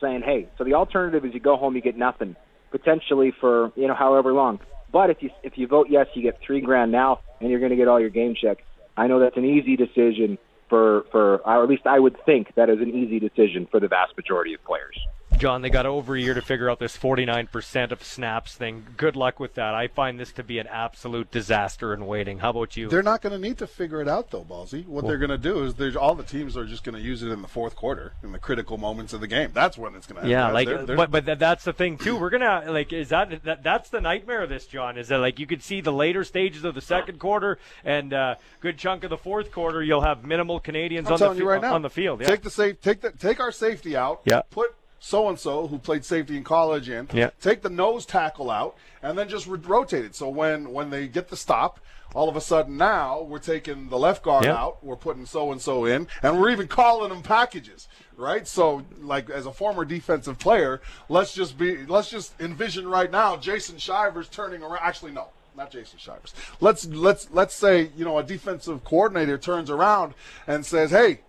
saying, 0.00 0.22
"Hey," 0.24 0.48
so 0.58 0.64
the 0.64 0.74
alternative 0.74 1.24
is 1.24 1.34
you 1.34 1.40
go 1.40 1.56
home, 1.56 1.74
you 1.74 1.82
get 1.82 1.96
nothing, 1.96 2.36
potentially 2.70 3.32
for 3.40 3.72
you 3.76 3.86
know 3.86 3.94
however 3.94 4.32
long. 4.32 4.60
But 4.92 5.10
if 5.10 5.22
you 5.22 5.30
if 5.42 5.56
you 5.56 5.66
vote 5.66 5.88
yes, 5.90 6.06
you 6.14 6.22
get 6.22 6.38
three 6.46 6.60
grand 6.60 6.92
now, 6.92 7.20
and 7.40 7.50
you're 7.50 7.60
going 7.60 7.70
to 7.70 7.76
get 7.76 7.88
all 7.88 8.00
your 8.00 8.10
game 8.10 8.34
checks. 8.40 8.62
I 8.96 9.06
know 9.06 9.20
that's 9.20 9.36
an 9.36 9.44
easy 9.44 9.76
decision 9.76 10.38
for 10.72 11.04
for 11.12 11.46
or 11.46 11.62
at 11.62 11.68
least 11.68 11.86
I 11.86 12.00
would 12.00 12.16
think 12.24 12.54
that 12.56 12.70
is 12.70 12.80
an 12.80 12.88
easy 12.88 13.20
decision 13.20 13.68
for 13.70 13.78
the 13.78 13.88
vast 13.88 14.16
majority 14.16 14.54
of 14.54 14.64
players. 14.64 14.96
John, 15.42 15.60
they 15.60 15.70
got 15.70 15.86
over 15.86 16.14
a 16.14 16.20
year 16.20 16.34
to 16.34 16.40
figure 16.40 16.70
out 16.70 16.78
this 16.78 16.96
49% 16.96 17.90
of 17.90 18.04
snaps 18.04 18.54
thing. 18.54 18.86
Good 18.96 19.16
luck 19.16 19.40
with 19.40 19.54
that. 19.54 19.74
I 19.74 19.88
find 19.88 20.20
this 20.20 20.30
to 20.34 20.44
be 20.44 20.60
an 20.60 20.68
absolute 20.68 21.32
disaster 21.32 21.92
in 21.92 22.06
waiting. 22.06 22.38
How 22.38 22.50
about 22.50 22.76
you? 22.76 22.88
They're 22.88 23.02
not 23.02 23.22
going 23.22 23.32
to 23.32 23.40
need 23.40 23.58
to 23.58 23.66
figure 23.66 24.00
it 24.00 24.06
out, 24.06 24.30
though, 24.30 24.44
Ballsy. 24.44 24.86
What 24.86 25.02
well, 25.02 25.08
they're 25.08 25.18
going 25.18 25.30
to 25.30 25.38
do 25.38 25.64
is 25.64 25.74
there's 25.74 25.96
all 25.96 26.14
the 26.14 26.22
teams 26.22 26.56
are 26.56 26.64
just 26.64 26.84
going 26.84 26.94
to 26.94 27.00
use 27.00 27.24
it 27.24 27.30
in 27.30 27.42
the 27.42 27.48
fourth 27.48 27.74
quarter, 27.74 28.12
in 28.22 28.30
the 28.30 28.38
critical 28.38 28.78
moments 28.78 29.12
of 29.14 29.20
the 29.20 29.26
game. 29.26 29.50
That's 29.52 29.76
when 29.76 29.96
it's 29.96 30.06
going 30.06 30.14
to 30.14 30.20
happen. 30.20 30.30
Yeah, 30.30 30.52
like, 30.52 30.68
they're, 30.68 30.86
they're, 30.86 30.96
but 30.96 31.10
but 31.10 31.40
that's 31.40 31.64
the 31.64 31.72
thing 31.72 31.98
too. 31.98 32.16
We're 32.16 32.30
gonna 32.30 32.70
like, 32.70 32.92
is 32.92 33.08
that, 33.08 33.42
that 33.42 33.64
that's 33.64 33.90
the 33.90 34.00
nightmare 34.00 34.42
of 34.44 34.48
this, 34.48 34.68
John? 34.68 34.96
Is 34.96 35.08
that 35.08 35.18
like 35.18 35.40
you 35.40 35.48
could 35.48 35.64
see 35.64 35.80
the 35.80 35.92
later 35.92 36.22
stages 36.22 36.62
of 36.62 36.76
the 36.76 36.80
second 36.80 37.18
quarter 37.18 37.58
and 37.84 38.14
uh, 38.14 38.36
good 38.60 38.78
chunk 38.78 39.02
of 39.02 39.10
the 39.10 39.18
fourth 39.18 39.50
quarter, 39.50 39.82
you'll 39.82 40.02
have 40.02 40.24
minimal 40.24 40.60
Canadians 40.60 41.08
I'm 41.08 41.20
on 41.20 41.36
the, 41.36 41.44
right 41.44 41.60
now, 41.60 41.74
on 41.74 41.82
the 41.82 41.90
field. 41.90 42.20
Yeah. 42.20 42.28
Take 42.28 42.42
the 42.42 42.50
safe, 42.50 42.80
take 42.80 43.00
the 43.00 43.10
take 43.10 43.40
our 43.40 43.50
safety 43.50 43.96
out. 43.96 44.20
Yeah. 44.24 44.42
Put 44.48 44.72
so 45.04 45.28
and 45.28 45.36
so 45.36 45.66
who 45.66 45.78
played 45.78 46.04
safety 46.04 46.36
in 46.36 46.44
college 46.44 46.88
in. 46.88 47.08
Yeah. 47.12 47.30
Take 47.40 47.62
the 47.62 47.68
nose 47.68 48.06
tackle 48.06 48.52
out 48.52 48.76
and 49.02 49.18
then 49.18 49.28
just 49.28 49.48
rotate 49.48 50.04
it. 50.04 50.14
So 50.14 50.28
when 50.28 50.72
when 50.72 50.90
they 50.90 51.08
get 51.08 51.28
the 51.28 51.36
stop, 51.36 51.80
all 52.14 52.28
of 52.28 52.36
a 52.36 52.40
sudden 52.40 52.76
now 52.76 53.20
we're 53.20 53.40
taking 53.40 53.88
the 53.88 53.98
left 53.98 54.22
guard 54.22 54.46
out, 54.46 54.82
we're 54.84 54.94
putting 54.94 55.26
so 55.26 55.50
and 55.50 55.60
so 55.60 55.86
in, 55.86 56.06
and 56.22 56.40
we're 56.40 56.50
even 56.50 56.68
calling 56.68 57.08
them 57.08 57.20
packages, 57.20 57.88
right? 58.16 58.46
So 58.46 58.84
like 59.00 59.28
as 59.28 59.44
a 59.44 59.52
former 59.52 59.84
defensive 59.84 60.38
player, 60.38 60.80
let's 61.08 61.34
just 61.34 61.58
be 61.58 61.84
let's 61.84 62.08
just 62.08 62.40
envision 62.40 62.86
right 62.86 63.10
now 63.10 63.36
Jason 63.36 63.78
Shivers 63.78 64.28
turning 64.28 64.62
around. 64.62 64.80
Actually, 64.82 65.12
no. 65.12 65.28
Not 65.56 65.72
Jason 65.72 65.98
Shivers. 65.98 66.32
Let's 66.60 66.86
let's 66.86 67.28
let's 67.32 67.54
say 67.54 67.90
you 67.96 68.04
know 68.04 68.18
a 68.18 68.22
defensive 68.22 68.84
coordinator 68.84 69.36
turns 69.36 69.68
around 69.68 70.14
and 70.46 70.64
says, 70.64 70.92
"Hey, 70.92 71.20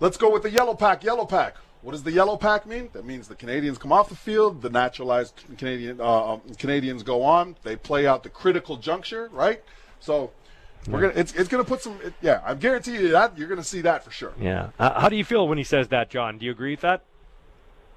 let's 0.00 0.16
go 0.16 0.32
with 0.32 0.42
the 0.42 0.50
yellow 0.50 0.74
pack, 0.74 1.04
yellow 1.04 1.26
pack." 1.26 1.54
What 1.82 1.92
does 1.92 2.02
the 2.02 2.12
yellow 2.12 2.36
pack 2.36 2.66
mean? 2.66 2.90
That 2.92 3.06
means 3.06 3.28
the 3.28 3.34
Canadians 3.34 3.78
come 3.78 3.92
off 3.92 4.08
the 4.10 4.16
field, 4.16 4.60
the 4.60 4.70
naturalized 4.70 5.42
Canadian 5.56 6.00
uh, 6.00 6.34
um, 6.34 6.42
Canadians 6.58 7.02
go 7.02 7.22
on, 7.22 7.56
they 7.62 7.76
play 7.76 8.06
out 8.06 8.22
the 8.22 8.28
critical 8.28 8.76
juncture, 8.76 9.30
right? 9.32 9.62
So 9.98 10.30
we're 10.88 11.00
gonna 11.00 11.12
it's, 11.16 11.34
it's 11.34 11.48
gonna 11.48 11.64
put 11.64 11.82
some 11.82 11.98
it, 12.02 12.14
yeah 12.22 12.40
I 12.44 12.54
guarantee 12.54 12.92
you 12.92 13.10
that 13.12 13.36
you're 13.36 13.48
gonna 13.48 13.64
see 13.64 13.80
that 13.82 14.04
for 14.04 14.10
sure. 14.10 14.32
Yeah. 14.38 14.70
Uh, 14.78 15.00
how 15.00 15.08
do 15.08 15.16
you 15.16 15.24
feel 15.24 15.48
when 15.48 15.58
he 15.58 15.64
says 15.64 15.88
that, 15.88 16.10
John? 16.10 16.38
Do 16.38 16.44
you 16.44 16.52
agree 16.52 16.72
with 16.72 16.80
that? 16.80 17.02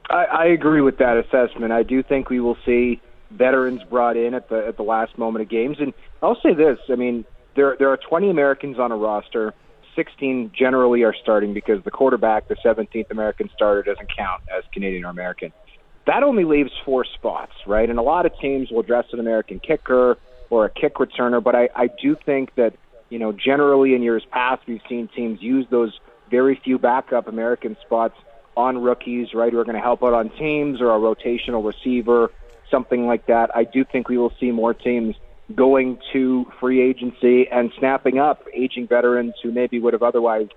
I, 0.09 0.25
I 0.25 0.45
agree 0.45 0.81
with 0.81 0.97
that 0.97 1.17
assessment. 1.17 1.71
I 1.71 1.83
do 1.83 2.03
think 2.03 2.29
we 2.29 2.39
will 2.39 2.57
see 2.65 3.01
veterans 3.31 3.81
brought 3.89 4.15
in 4.15 4.33
at 4.33 4.49
the 4.49 4.65
at 4.65 4.77
the 4.77 4.83
last 4.83 5.17
moment 5.17 5.43
of 5.43 5.49
games, 5.49 5.77
and 5.79 5.93
I'll 6.21 6.39
say 6.41 6.53
this: 6.53 6.79
I 6.89 6.95
mean, 6.95 7.25
there 7.55 7.75
there 7.77 7.89
are 7.89 7.97
20 7.97 8.29
Americans 8.29 8.79
on 8.79 8.91
a 8.91 8.97
roster. 8.97 9.53
16 9.95 10.51
generally 10.57 11.03
are 11.03 11.13
starting 11.13 11.53
because 11.53 11.83
the 11.83 11.91
quarterback, 11.91 12.47
the 12.47 12.55
17th 12.63 13.11
American 13.11 13.49
starter, 13.55 13.83
doesn't 13.83 14.09
count 14.15 14.41
as 14.55 14.63
Canadian 14.73 15.05
or 15.05 15.09
American. 15.09 15.51
That 16.05 16.23
only 16.23 16.43
leaves 16.43 16.71
four 16.83 17.05
spots, 17.05 17.53
right? 17.65 17.89
And 17.89 17.97
a 17.97 18.01
lot 18.01 18.25
of 18.25 18.37
teams 18.39 18.69
will 18.71 18.83
dress 18.83 19.05
an 19.13 19.19
American 19.19 19.59
kicker 19.59 20.17
or 20.49 20.65
a 20.65 20.69
kick 20.69 20.95
returner, 20.95 21.43
but 21.43 21.55
I, 21.55 21.69
I 21.75 21.89
do 22.01 22.15
think 22.25 22.53
that, 22.55 22.73
you 23.09 23.19
know, 23.19 23.31
generally 23.31 23.95
in 23.95 24.03
years 24.03 24.25
past, 24.31 24.63
we've 24.67 24.81
seen 24.89 25.07
teams 25.15 25.41
use 25.41 25.65
those 25.69 25.97
very 26.29 26.59
few 26.63 26.77
backup 26.77 27.27
American 27.27 27.77
spots 27.85 28.15
on 28.55 28.81
rookies, 28.81 29.33
right, 29.33 29.51
who 29.51 29.59
are 29.59 29.63
going 29.63 29.75
to 29.75 29.81
help 29.81 30.03
out 30.03 30.13
on 30.13 30.29
teams 30.31 30.81
or 30.81 30.93
a 30.93 30.99
rotational 30.99 31.65
receiver, 31.65 32.31
something 32.69 33.07
like 33.07 33.25
that. 33.27 33.55
I 33.55 33.63
do 33.63 33.83
think 33.83 34.09
we 34.09 34.17
will 34.17 34.33
see 34.39 34.51
more 34.51 34.73
teams 34.73 35.15
going 35.55 35.99
to 36.13 36.45
free 36.59 36.81
agency 36.81 37.47
and 37.49 37.71
snapping 37.77 38.17
up 38.17 38.43
aging 38.53 38.87
veterans 38.87 39.33
who 39.43 39.51
maybe 39.51 39.79
would 39.79 39.93
have 39.93 40.03
otherwise 40.03 40.47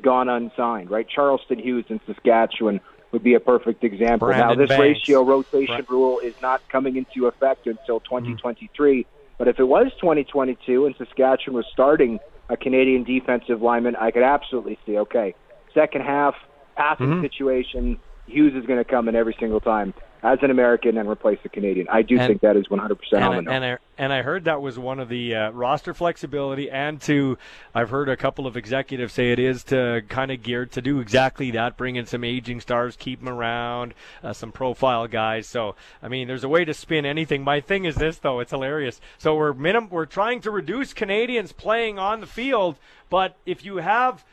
gone 0.00 0.28
unsigned, 0.28 0.90
right? 0.90 1.06
Charleston 1.08 1.58
Hughes 1.58 1.84
in 1.88 2.00
Saskatchewan 2.06 2.80
would 3.12 3.22
be 3.22 3.34
a 3.34 3.40
perfect 3.40 3.82
example. 3.82 4.28
Brandon 4.28 4.48
now, 4.48 4.54
this 4.54 4.68
Banks. 4.68 4.80
ratio 4.80 5.22
rotation 5.22 5.74
Right. 5.74 5.90
rule 5.90 6.18
is 6.20 6.34
not 6.42 6.60
coming 6.68 6.96
into 6.96 7.26
effect 7.26 7.66
until 7.66 8.00
mm-hmm. 8.00 8.34
2023. 8.34 9.06
But 9.38 9.48
if 9.48 9.58
it 9.58 9.64
was 9.64 9.92
2022 10.00 10.86
and 10.86 10.94
Saskatchewan 10.96 11.56
was 11.56 11.66
starting 11.72 12.18
a 12.48 12.56
Canadian 12.56 13.04
defensive 13.04 13.62
lineman, 13.62 13.96
I 13.96 14.10
could 14.10 14.22
absolutely 14.22 14.78
see, 14.86 14.98
okay, 14.98 15.34
second 15.74 16.02
half, 16.02 16.34
passing 16.76 17.06
mm-hmm. 17.06 17.22
situation, 17.22 17.98
Hughes 18.26 18.54
is 18.54 18.66
going 18.66 18.78
to 18.78 18.84
come 18.84 19.08
in 19.08 19.16
every 19.16 19.36
single 19.38 19.60
time 19.60 19.94
as 20.22 20.38
an 20.42 20.50
American 20.50 20.96
and 20.98 21.08
replace 21.08 21.38
the 21.42 21.48
Canadian. 21.48 21.86
I 21.90 22.02
do 22.02 22.18
And- 22.18 22.26
think 22.28 22.40
that 22.42 22.56
is 22.56 22.66
100% 22.68 23.22
on 23.22 23.32
the 23.32 23.38
and, 23.38 23.44
nose. 23.46 23.54
and, 23.54 23.64
I, 23.64 23.78
and 23.98 24.12
I 24.12 24.22
heard 24.22 24.44
that 24.44 24.60
was 24.60 24.78
one 24.78 24.98
of 25.00 25.08
the 25.08 25.34
uh, 25.34 25.50
roster 25.50 25.94
flexibility, 25.94 26.70
and 26.70 27.00
to 27.02 27.38
I've 27.74 27.90
heard 27.90 28.08
a 28.08 28.16
couple 28.16 28.46
of 28.46 28.56
executives 28.56 29.12
say 29.14 29.32
it 29.32 29.38
is 29.38 29.64
to 29.64 30.02
kind 30.08 30.30
of 30.30 30.42
geared 30.42 30.72
to 30.72 30.82
do 30.82 31.00
exactly 31.00 31.50
that, 31.52 31.76
bring 31.76 31.96
in 31.96 32.06
some 32.06 32.24
aging 32.24 32.60
stars, 32.60 32.96
keep 32.96 33.20
them 33.20 33.28
around, 33.28 33.94
uh, 34.22 34.32
some 34.32 34.52
profile 34.52 35.06
guys. 35.06 35.46
So 35.46 35.74
I 36.02 36.08
mean, 36.08 36.28
there's 36.28 36.44
a 36.44 36.48
way 36.48 36.64
to 36.64 36.74
spin 36.74 37.06
anything. 37.06 37.42
My 37.44 37.60
thing 37.60 37.84
is 37.84 37.96
this 37.96 38.18
though, 38.18 38.40
it's 38.40 38.50
hilarious. 38.50 39.00
So 39.18 39.34
we're 39.34 39.52
minim- 39.52 39.88
we're 39.90 40.06
trying 40.06 40.40
to 40.42 40.50
reduce 40.50 40.92
Canadians 40.92 41.52
playing 41.52 41.98
on 41.98 42.20
the 42.20 42.26
field, 42.26 42.76
but 43.08 43.36
if 43.46 43.64
you 43.64 43.76
have 43.78 44.24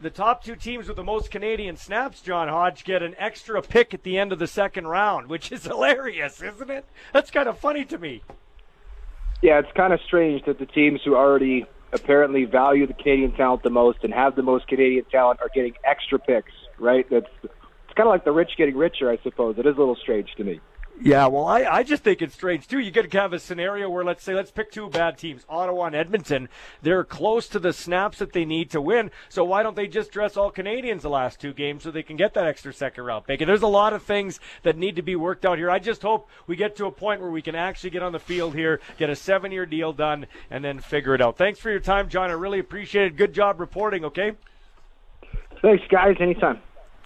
the 0.00 0.10
top 0.10 0.42
two 0.42 0.56
teams 0.56 0.88
with 0.88 0.96
the 0.96 1.04
most 1.04 1.30
Canadian 1.30 1.76
snaps, 1.76 2.22
John 2.22 2.48
Hodge, 2.48 2.84
get 2.84 3.02
an 3.02 3.14
extra 3.18 3.60
pick 3.60 3.92
at 3.92 4.02
the 4.02 4.18
end 4.18 4.32
of 4.32 4.38
the 4.38 4.46
second 4.46 4.86
round, 4.86 5.28
which 5.28 5.52
is 5.52 5.64
hilarious, 5.66 6.40
isn't 6.42 6.70
it? 6.70 6.86
That's 7.12 7.30
kind 7.30 7.48
of 7.48 7.58
funny 7.58 7.84
to 7.86 7.98
me. 7.98 8.22
Yeah, 9.42 9.58
it's 9.58 9.68
kind 9.76 9.92
of 9.92 10.00
strange 10.06 10.44
that 10.46 10.58
the 10.58 10.66
teams 10.66 11.00
who 11.04 11.16
already 11.16 11.66
apparently 11.92 12.44
value 12.44 12.86
the 12.86 12.94
Canadian 12.94 13.32
talent 13.32 13.62
the 13.62 13.70
most 13.70 13.98
and 14.02 14.12
have 14.12 14.36
the 14.36 14.42
most 14.42 14.66
Canadian 14.68 15.04
talent 15.10 15.40
are 15.42 15.50
getting 15.54 15.74
extra 15.84 16.18
picks, 16.18 16.52
right? 16.78 17.06
That's 17.10 17.26
it's 17.42 17.96
kind 17.96 18.06
of 18.06 18.12
like 18.12 18.24
the 18.24 18.32
rich 18.32 18.52
getting 18.56 18.76
richer, 18.76 19.10
I 19.10 19.18
suppose. 19.22 19.56
It 19.58 19.66
is 19.66 19.76
a 19.76 19.78
little 19.78 19.96
strange 19.96 20.28
to 20.36 20.44
me. 20.44 20.60
Yeah, 21.02 21.28
well, 21.28 21.46
I, 21.46 21.62
I 21.62 21.82
just 21.82 22.02
think 22.04 22.20
it's 22.20 22.34
strange 22.34 22.68
too. 22.68 22.78
You 22.78 22.92
could 22.92 23.10
have 23.14 23.32
a 23.32 23.38
scenario 23.38 23.88
where, 23.88 24.04
let's 24.04 24.22
say, 24.22 24.34
let's 24.34 24.50
pick 24.50 24.70
two 24.70 24.90
bad 24.90 25.16
teams, 25.16 25.46
Ottawa 25.48 25.86
and 25.86 25.96
Edmonton. 25.96 26.50
They're 26.82 27.04
close 27.04 27.48
to 27.48 27.58
the 27.58 27.72
snaps 27.72 28.18
that 28.18 28.34
they 28.34 28.44
need 28.44 28.70
to 28.72 28.82
win. 28.82 29.10
So 29.30 29.42
why 29.42 29.62
don't 29.62 29.76
they 29.76 29.86
just 29.86 30.10
dress 30.10 30.36
all 30.36 30.50
Canadians 30.50 31.02
the 31.02 31.08
last 31.08 31.40
two 31.40 31.54
games 31.54 31.84
so 31.84 31.90
they 31.90 32.02
can 32.02 32.16
get 32.16 32.34
that 32.34 32.46
extra 32.46 32.74
second 32.74 33.04
round 33.04 33.26
pick? 33.26 33.40
And 33.40 33.48
there's 33.48 33.62
a 33.62 33.66
lot 33.66 33.94
of 33.94 34.02
things 34.02 34.40
that 34.62 34.76
need 34.76 34.96
to 34.96 35.02
be 35.02 35.16
worked 35.16 35.46
out 35.46 35.56
here. 35.56 35.70
I 35.70 35.78
just 35.78 36.02
hope 36.02 36.28
we 36.46 36.54
get 36.54 36.76
to 36.76 36.84
a 36.84 36.92
point 36.92 37.22
where 37.22 37.30
we 37.30 37.40
can 37.40 37.54
actually 37.54 37.90
get 37.90 38.02
on 38.02 38.12
the 38.12 38.18
field 38.18 38.54
here, 38.54 38.78
get 38.98 39.08
a 39.08 39.16
seven-year 39.16 39.64
deal 39.64 39.94
done, 39.94 40.26
and 40.50 40.62
then 40.62 40.80
figure 40.80 41.14
it 41.14 41.22
out. 41.22 41.38
Thanks 41.38 41.58
for 41.58 41.70
your 41.70 41.80
time, 41.80 42.10
John. 42.10 42.28
I 42.28 42.34
really 42.34 42.58
appreciate 42.58 43.06
it. 43.06 43.16
Good 43.16 43.32
job 43.32 43.58
reporting. 43.58 44.04
Okay. 44.04 44.32
Thanks, 45.62 45.84
guys. 45.88 46.16
Anytime. 46.20 46.60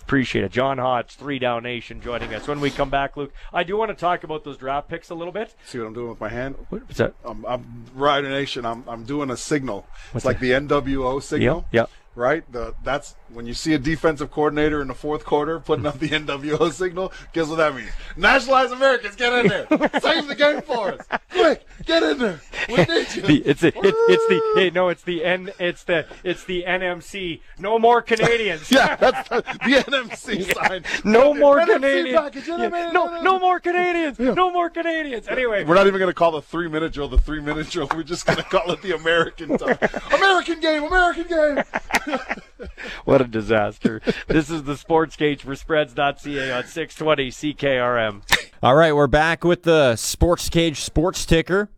Appreciate 0.04 0.44
it. 0.44 0.52
John 0.52 0.76
Hodge, 0.76 1.16
Three 1.16 1.38
Down 1.38 1.62
Nation, 1.62 2.02
joining 2.02 2.34
us. 2.34 2.46
When 2.46 2.60
we 2.60 2.70
come 2.70 2.90
back, 2.90 3.16
Luke, 3.16 3.32
I 3.54 3.64
do 3.64 3.78
want 3.78 3.88
to 3.88 3.94
talk 3.94 4.22
about 4.22 4.44
those 4.44 4.58
draft 4.58 4.86
picks 4.86 5.08
a 5.08 5.14
little 5.14 5.32
bit. 5.32 5.54
See 5.64 5.78
what 5.78 5.86
I'm 5.86 5.94
doing 5.94 6.10
with 6.10 6.20
my 6.20 6.28
hand? 6.28 6.56
What's 6.68 6.98
that? 6.98 7.14
I'm, 7.24 7.46
I'm 7.46 7.86
Rider 7.94 8.28
Nation. 8.28 8.66
I'm, 8.66 8.84
I'm 8.86 9.04
doing 9.04 9.30
a 9.30 9.36
signal. 9.36 9.86
What's 10.12 10.16
it's 10.16 10.24
like 10.26 10.40
the 10.40 10.50
NWO 10.50 11.22
signal. 11.22 11.64
Yeah, 11.72 11.80
yeah. 11.82 11.86
Right. 12.14 12.50
The 12.52 12.74
that's 12.84 13.16
when 13.28 13.46
you 13.46 13.54
see 13.54 13.74
a 13.74 13.78
defensive 13.78 14.30
coordinator 14.30 14.80
in 14.80 14.88
the 14.88 14.94
fourth 14.94 15.24
quarter 15.24 15.58
putting 15.58 15.86
up 15.86 15.98
the 15.98 16.08
NWO 16.08 16.72
signal. 16.72 17.12
Guess 17.32 17.48
what 17.48 17.56
that 17.56 17.74
means? 17.74 17.90
Nationalized 18.16 18.72
Americans, 18.72 19.16
get 19.16 19.32
in 19.32 19.48
there. 19.48 19.66
Save 20.00 20.28
the 20.28 20.36
game 20.36 20.62
for 20.62 20.92
us. 20.92 21.00
Quick, 21.30 21.66
get 21.84 22.02
in 22.04 22.18
there. 22.18 22.40
We 22.68 22.76
need 22.76 23.14
you. 23.14 23.22
The, 23.22 23.42
it's 23.44 23.60
the 23.62 23.68
it, 23.68 23.94
it's 24.08 24.26
the 24.28 24.52
hey, 24.56 24.70
no 24.70 24.88
it's 24.88 25.02
the 25.02 25.24
N 25.24 25.50
it's 25.58 25.84
the 25.84 26.06
it's 26.22 26.44
the 26.44 26.64
NMC 26.66 27.40
no 27.58 27.78
more 27.78 28.00
Canadians 28.00 28.70
yeah, 28.70 28.96
that's 28.96 29.28
the, 29.28 29.42
the 29.42 29.82
NMC 29.90 30.54
sign. 30.68 30.84
no 31.04 31.34
more 31.34 31.58
NMC 31.58 31.74
Canadians 31.74 32.18
package, 32.20 32.48
Yeah, 32.48 32.54
NMC, 32.70 32.92
no 32.92 33.20
no 33.22 33.38
more 33.38 33.60
Canadians 33.60 34.18
no 34.18 34.50
more 34.50 34.70
Canadians 34.70 35.28
anyway 35.28 35.64
We're 35.64 35.74
not 35.74 35.86
even 35.86 35.98
going 35.98 36.10
to 36.10 36.14
call 36.14 36.32
the 36.32 36.42
three 36.42 36.68
minute 36.68 36.92
drill 36.92 37.08
the 37.08 37.18
three 37.18 37.40
minute 37.40 37.68
drill. 37.68 37.88
We're 37.94 38.02
just 38.02 38.24
going 38.24 38.36
to 38.38 38.44
call 38.44 38.70
it 38.70 38.80
the 38.82 38.94
American 38.94 39.58
time. 39.58 39.78
American 40.14 40.60
game, 40.60 40.84
American 40.84 41.24
game. 41.26 41.64
what 43.04 43.20
a 43.20 43.24
disaster 43.24 44.00
this 44.28 44.50
is 44.50 44.64
the 44.64 44.76
sports 44.76 45.16
cage 45.16 45.42
for 45.42 45.54
spreads.ca 45.54 46.52
on 46.52 46.64
620 46.64 47.30
CKRM 47.30 48.22
All 48.62 48.74
right, 48.74 48.94
we're 48.94 49.06
back 49.06 49.44
with 49.44 49.64
the 49.64 49.94
Sports 49.94 50.48
Cage 50.48 50.80
Sports 50.80 51.26
Ticker 51.26 51.68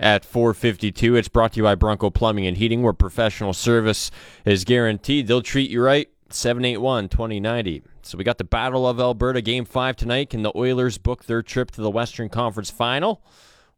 at 0.00 0.24
452. 0.24 1.14
It's 1.14 1.28
brought 1.28 1.52
to 1.52 1.58
you 1.58 1.62
by 1.62 1.76
Bronco 1.76 2.10
Plumbing 2.10 2.48
and 2.48 2.56
Heating, 2.56 2.82
where 2.82 2.92
professional 2.92 3.52
service 3.52 4.10
is 4.44 4.64
guaranteed. 4.64 5.28
They'll 5.28 5.40
treat 5.40 5.70
you 5.70 5.80
right. 5.80 6.08
781 6.30 7.08
2090. 7.08 7.82
So 8.02 8.18
we 8.18 8.24
got 8.24 8.38
the 8.38 8.44
Battle 8.44 8.88
of 8.88 9.00
Alberta 9.00 9.40
Game 9.40 9.64
5 9.64 9.96
tonight. 9.96 10.30
Can 10.30 10.42
the 10.42 10.52
Oilers 10.56 10.98
book 10.98 11.24
their 11.24 11.42
trip 11.42 11.70
to 11.72 11.80
the 11.80 11.90
Western 11.90 12.28
Conference 12.28 12.70
Final? 12.70 13.22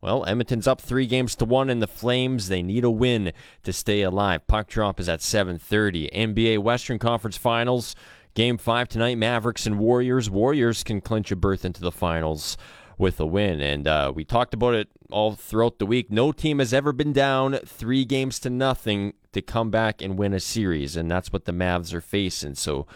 Well, 0.03 0.25
Edmonton's 0.27 0.67
up 0.67 0.81
three 0.81 1.07
games 1.07 1.37
to 1.37 1.45
one 1.45 1.69
in 1.69 1.81
the 1.81 1.87
Flames. 1.87 2.49
They 2.49 2.63
need 2.63 2.85
a 2.85 2.91
win 2.91 3.33
to 3.65 3.73
stay 3.73 4.01
alive. 4.01 4.47
Puck 4.47 4.69
drop 4.69 4.99
is 4.99 5.11
at 5.11 5.21
7:30. 5.21 6.09
NBA 6.11 6.59
Western 6.59 6.99
Conference 6.99 7.37
Finals, 7.37 7.95
Game 8.35 8.57
Five 8.57 8.89
tonight. 8.89 9.19
Mavericks 9.19 9.67
and 9.67 9.79
Warriors. 9.79 10.31
Warriors 10.31 10.83
can 10.83 11.03
clinch 11.03 11.31
a 11.31 11.37
berth 11.37 11.67
into 11.67 11.83
the 11.83 11.93
finals 11.93 12.57
with 12.97 13.21
a 13.21 13.27
win, 13.27 13.61
and 13.61 13.87
uh, 13.87 14.13
we 14.15 14.25
talked 14.25 14.55
about 14.55 14.75
it 14.75 14.89
all 15.11 15.33
throughout 15.33 15.79
the 15.79 15.87
week. 15.87 16.11
No 16.11 16.33
team 16.33 16.61
has 16.61 16.73
ever 16.73 16.93
been 16.93 17.13
down 17.13 17.59
three 17.65 18.05
games 18.07 18.39
to 18.41 18.51
nothing 18.51 19.15
to 19.33 19.43
come 19.43 19.71
back 19.71 20.01
and 20.01 20.19
win 20.19 20.33
a 20.33 20.41
series, 20.41 20.97
and 20.97 21.11
that's 21.11 21.33
what 21.33 21.45
the 21.45 21.53
Mavs 21.53 21.93
are 21.93 22.01
facing. 22.01 22.55
So 22.55 22.87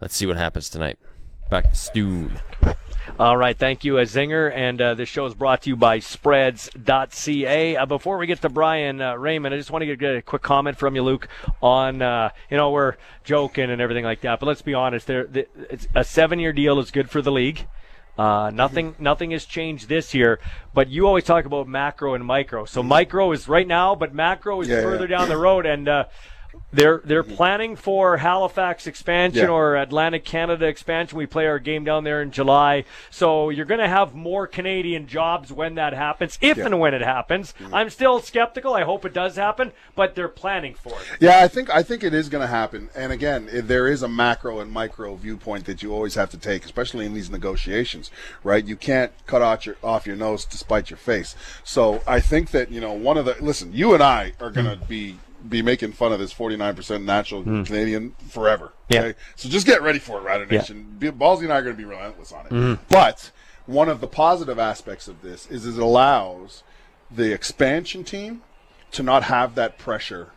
let's 0.00 0.14
see 0.14 0.26
what 0.26 0.36
happens 0.36 0.70
tonight. 0.70 0.98
Back 1.50 1.70
to 1.70 1.76
Stu. 1.76 2.30
All 3.16 3.36
right, 3.36 3.56
thank 3.56 3.84
you, 3.84 3.94
Zinger. 3.94 4.52
And 4.54 4.80
uh, 4.80 4.94
this 4.94 5.08
show 5.08 5.26
is 5.26 5.34
brought 5.34 5.62
to 5.62 5.70
you 5.70 5.76
by 5.76 5.98
Spreads.ca. 5.98 7.76
Uh, 7.76 7.86
before 7.86 8.18
we 8.18 8.26
get 8.26 8.40
to 8.42 8.48
Brian 8.48 9.00
uh, 9.00 9.14
Raymond, 9.14 9.54
I 9.54 9.58
just 9.58 9.70
want 9.70 9.82
to 9.82 9.96
get 9.96 10.16
a 10.16 10.22
quick 10.22 10.42
comment 10.42 10.78
from 10.78 10.94
you, 10.94 11.02
Luke, 11.02 11.28
on, 11.62 12.02
uh, 12.02 12.30
you 12.50 12.56
know, 12.56 12.70
we're 12.70 12.94
joking 13.24 13.70
and 13.70 13.80
everything 13.80 14.04
like 14.04 14.20
that, 14.20 14.40
but 14.40 14.46
let's 14.46 14.62
be 14.62 14.74
honest. 14.74 15.06
There, 15.06 15.24
the, 15.24 15.46
it's 15.70 15.88
a 15.94 16.04
seven-year 16.04 16.52
deal 16.52 16.78
is 16.78 16.90
good 16.90 17.10
for 17.10 17.20
the 17.22 17.32
league. 17.32 17.66
Uh, 18.16 18.50
nothing, 18.52 18.94
nothing 18.98 19.30
has 19.30 19.44
changed 19.44 19.88
this 19.88 20.12
year. 20.12 20.40
But 20.74 20.88
you 20.88 21.06
always 21.06 21.24
talk 21.24 21.44
about 21.44 21.68
macro 21.68 22.14
and 22.14 22.24
micro. 22.24 22.64
So 22.64 22.82
micro 22.82 23.32
is 23.32 23.48
right 23.48 23.66
now, 23.66 23.94
but 23.94 24.12
macro 24.12 24.60
is 24.60 24.68
Yeah, 24.68 24.82
further 24.82 25.06
yeah. 25.08 25.18
down 25.18 25.28
the 25.28 25.36
road. 25.36 25.66
And 25.66 25.88
uh, 25.88 26.04
they're 26.72 27.00
they're 27.04 27.22
mm-hmm. 27.22 27.34
planning 27.34 27.76
for 27.76 28.18
Halifax 28.18 28.86
expansion 28.86 29.44
Yeah. 29.44 29.54
or 29.54 29.76
Atlantic 29.76 30.24
Canada 30.24 30.66
expansion. 30.66 31.16
We 31.16 31.26
play 31.26 31.46
our 31.46 31.58
game 31.58 31.84
down 31.84 32.04
there 32.04 32.20
in 32.22 32.30
July, 32.30 32.84
so 33.10 33.50
you're 33.50 33.64
going 33.66 33.80
to 33.80 33.88
have 33.88 34.14
more 34.14 34.46
Canadian 34.46 35.06
jobs 35.06 35.52
when 35.52 35.74
that 35.76 35.92
happens, 35.92 36.38
if 36.40 36.58
and 36.58 36.78
when 36.78 36.94
it 36.94 37.02
happens. 37.02 37.54
Mm-hmm. 37.58 37.74
I'm 37.74 37.90
still 37.90 38.20
skeptical. 38.20 38.74
I 38.74 38.82
hope 38.82 39.04
it 39.04 39.14
does 39.14 39.36
happen, 39.36 39.72
but 39.94 40.14
they're 40.14 40.28
planning 40.28 40.74
for 40.74 40.90
it. 40.92 41.06
Yeah, 41.20 41.40
I 41.42 41.48
think 41.48 41.70
I 41.70 41.82
think 41.82 42.04
it 42.04 42.14
is 42.14 42.28
going 42.28 42.42
to 42.42 42.48
happen. 42.48 42.90
And 42.94 43.12
again, 43.12 43.48
there 43.52 43.88
is 43.88 44.02
a 44.02 44.08
macro 44.08 44.60
and 44.60 44.70
micro 44.70 45.14
viewpoint 45.14 45.64
that 45.66 45.82
you 45.82 45.92
always 45.92 46.14
have 46.14 46.30
to 46.30 46.38
take, 46.38 46.64
especially 46.64 47.06
in 47.06 47.14
these 47.14 47.30
negotiations, 47.30 48.10
right? 48.44 48.64
You 48.64 48.76
can't 48.76 49.12
cut 49.26 49.42
off 49.42 49.66
your 49.66 49.76
off 49.82 50.06
your 50.06 50.16
nose 50.16 50.44
to 50.46 50.58
spite 50.58 50.90
your 50.90 50.98
face. 50.98 51.34
So 51.64 52.02
I 52.06 52.20
think 52.20 52.50
that 52.50 52.70
you 52.70 52.80
know 52.80 52.92
one 52.92 53.16
of 53.16 53.24
the 53.24 53.36
listen, 53.40 53.72
you 53.72 53.94
and 53.94 54.02
I 54.02 54.32
are 54.40 54.50
going 54.50 54.66
to 54.66 54.76
be 54.86 55.18
be 55.46 55.62
making 55.62 55.92
fun 55.92 56.12
of 56.12 56.18
this 56.18 56.32
49% 56.32 57.04
natural 57.04 57.42
hmm. 57.42 57.62
Canadian 57.62 58.14
forever. 58.28 58.72
Yeah. 58.88 59.00
Okay? 59.00 59.18
So 59.36 59.48
just 59.48 59.66
get 59.66 59.82
ready 59.82 59.98
for 59.98 60.18
it, 60.18 60.22
Rider 60.22 60.46
Yeah. 60.50 60.58
Nation. 60.58 60.96
Be- 60.98 61.10
Ballsy 61.10 61.42
and 61.42 61.52
I 61.52 61.58
are 61.58 61.62
going 61.62 61.76
to 61.76 61.78
be 61.78 61.84
relentless 61.84 62.32
on 62.32 62.46
it. 62.46 62.48
Hmm. 62.48 62.74
But 62.88 63.30
one 63.66 63.88
of 63.88 64.00
the 64.00 64.06
positive 64.06 64.58
aspects 64.58 65.08
of 65.08 65.22
this 65.22 65.46
is 65.46 65.66
it 65.66 65.78
allows 65.82 66.62
the 67.10 67.32
expansion 67.32 68.04
team 68.04 68.42
to 68.92 69.02
not 69.02 69.24
have 69.24 69.54
that 69.54 69.78
pressure 69.78 70.32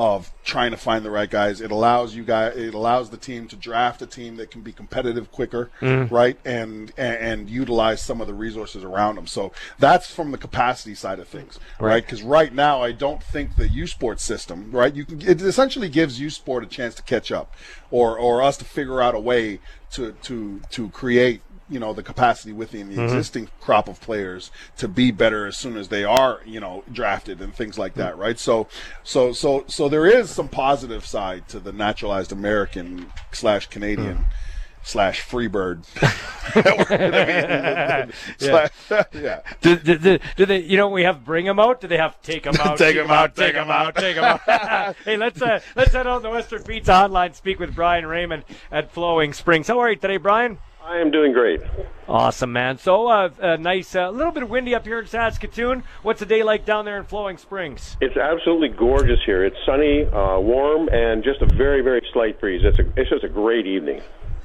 of 0.00 0.32
trying 0.44 0.70
to 0.70 0.78
find 0.78 1.04
the 1.04 1.10
right 1.10 1.28
guys. 1.28 1.60
It 1.60 1.70
allows 1.70 2.14
you 2.14 2.24
guys. 2.24 2.56
It 2.56 2.72
allows 2.72 3.10
the 3.10 3.18
team 3.18 3.46
to 3.48 3.56
draft 3.56 4.00
a 4.00 4.06
team 4.06 4.36
that 4.36 4.50
can 4.50 4.62
be 4.62 4.72
competitive 4.72 5.30
quicker, 5.30 5.70
mm. 5.82 6.10
right? 6.10 6.38
And, 6.42 6.90
and 6.96 7.16
and 7.16 7.50
utilize 7.50 8.00
some 8.00 8.22
of 8.22 8.26
the 8.26 8.32
resources 8.32 8.82
around 8.82 9.16
them. 9.16 9.26
So 9.26 9.52
that's 9.78 10.10
from 10.10 10.30
the 10.30 10.38
capacity 10.38 10.94
side 10.94 11.18
of 11.18 11.28
things, 11.28 11.60
right? 11.78 12.02
Because 12.02 12.22
right 12.22 12.54
now, 12.54 12.82
I 12.82 12.92
don't 12.92 13.22
think 13.22 13.56
the 13.56 13.68
U 13.68 13.86
Sport 13.86 14.20
system, 14.20 14.70
right? 14.72 14.94
You 14.94 15.04
can 15.04 15.20
it 15.20 15.42
essentially 15.42 15.90
gives 15.90 16.18
U 16.18 16.30
Sport 16.30 16.64
a 16.64 16.66
chance 16.66 16.94
to 16.94 17.02
catch 17.02 17.30
up, 17.30 17.54
or 17.90 18.18
or 18.18 18.42
us 18.42 18.56
to 18.56 18.64
figure 18.64 19.02
out 19.02 19.14
a 19.14 19.20
way 19.20 19.60
to 19.90 20.12
to 20.22 20.62
to 20.70 20.88
create 20.88 21.42
you 21.70 21.78
know 21.78 21.92
the 21.92 22.02
capacity 22.02 22.52
within 22.52 22.94
the 22.94 23.02
existing 23.02 23.48
crop 23.60 23.88
of 23.88 24.00
players 24.00 24.50
to 24.76 24.88
be 24.88 25.10
better 25.10 25.46
as 25.46 25.56
soon 25.56 25.76
as 25.76 25.88
they 25.88 26.04
are 26.04 26.40
you 26.44 26.60
know 26.60 26.82
drafted 26.92 27.40
and 27.40 27.54
things 27.54 27.78
like 27.78 27.94
that 27.94 28.18
right 28.18 28.38
so 28.38 28.66
so 29.04 29.32
so 29.32 29.64
so 29.68 29.88
there 29.88 30.06
is 30.06 30.28
some 30.28 30.48
positive 30.48 31.06
side 31.06 31.48
to 31.48 31.60
the 31.60 31.72
naturalized 31.72 32.32
american 32.32 33.10
slash 33.32 33.66
canadian 33.66 34.26
slash 34.82 35.22
Freebird. 35.22 35.84
yeah. 39.12 39.40
Do, 39.60 39.76
do, 39.76 39.98
do, 39.98 40.18
do, 40.36 40.46
they? 40.46 40.60
You 40.60 40.76
know, 40.76 40.88
we 40.88 41.02
have 41.02 41.24
bring 41.24 41.44
them 41.44 41.60
out. 41.60 41.80
Do 41.80 41.88
they 41.88 41.96
have 41.96 42.20
take 42.22 42.44
them 42.44 42.56
out? 42.58 42.78
take 42.78 42.96
them 42.96 43.10
out. 43.10 43.36
Take 43.36 43.54
them 43.54 43.70
out. 43.70 43.94
Take 43.94 44.16
them 44.16 44.24
out. 44.24 44.96
hey, 45.04 45.16
let's 45.16 45.40
uh, 45.40 45.60
let's 45.76 45.92
head 45.92 46.06
on 46.06 46.22
the 46.22 46.30
Western 46.30 46.62
Pizza 46.62 46.92
Hotline. 46.92 47.34
Speak 47.34 47.58
with 47.58 47.74
Brian 47.74 48.06
Raymond 48.06 48.44
at 48.70 48.90
Flowing 48.90 49.32
Springs. 49.32 49.68
How 49.68 49.78
are 49.78 49.90
you 49.90 49.96
today, 49.96 50.16
Brian? 50.16 50.58
I 50.82 50.98
am 50.98 51.10
doing 51.10 51.32
great. 51.32 51.60
Awesome, 52.08 52.52
man. 52.52 52.78
So, 52.78 53.06
uh, 53.06 53.28
uh, 53.40 53.56
nice, 53.56 53.94
a 53.94 54.06
uh, 54.06 54.10
little 54.10 54.32
bit 54.32 54.48
windy 54.48 54.74
up 54.74 54.86
here 54.86 54.98
in 54.98 55.06
Saskatoon. 55.06 55.84
What's 56.02 56.20
the 56.20 56.26
day 56.26 56.42
like 56.42 56.64
down 56.64 56.86
there 56.86 56.96
in 56.96 57.04
Flowing 57.04 57.36
Springs? 57.36 57.98
It's 58.00 58.16
absolutely 58.16 58.68
gorgeous 58.68 59.20
here. 59.26 59.44
It's 59.44 59.56
sunny, 59.66 60.04
uh, 60.04 60.40
warm, 60.40 60.88
and 60.88 61.22
just 61.22 61.42
a 61.42 61.46
very, 61.54 61.82
very 61.82 62.00
slight 62.12 62.40
breeze. 62.40 62.62
It's, 62.64 62.78
a, 62.78 62.84
it's 62.96 63.10
just 63.10 63.24
a 63.24 63.28
great 63.28 63.66
evening. 63.66 64.00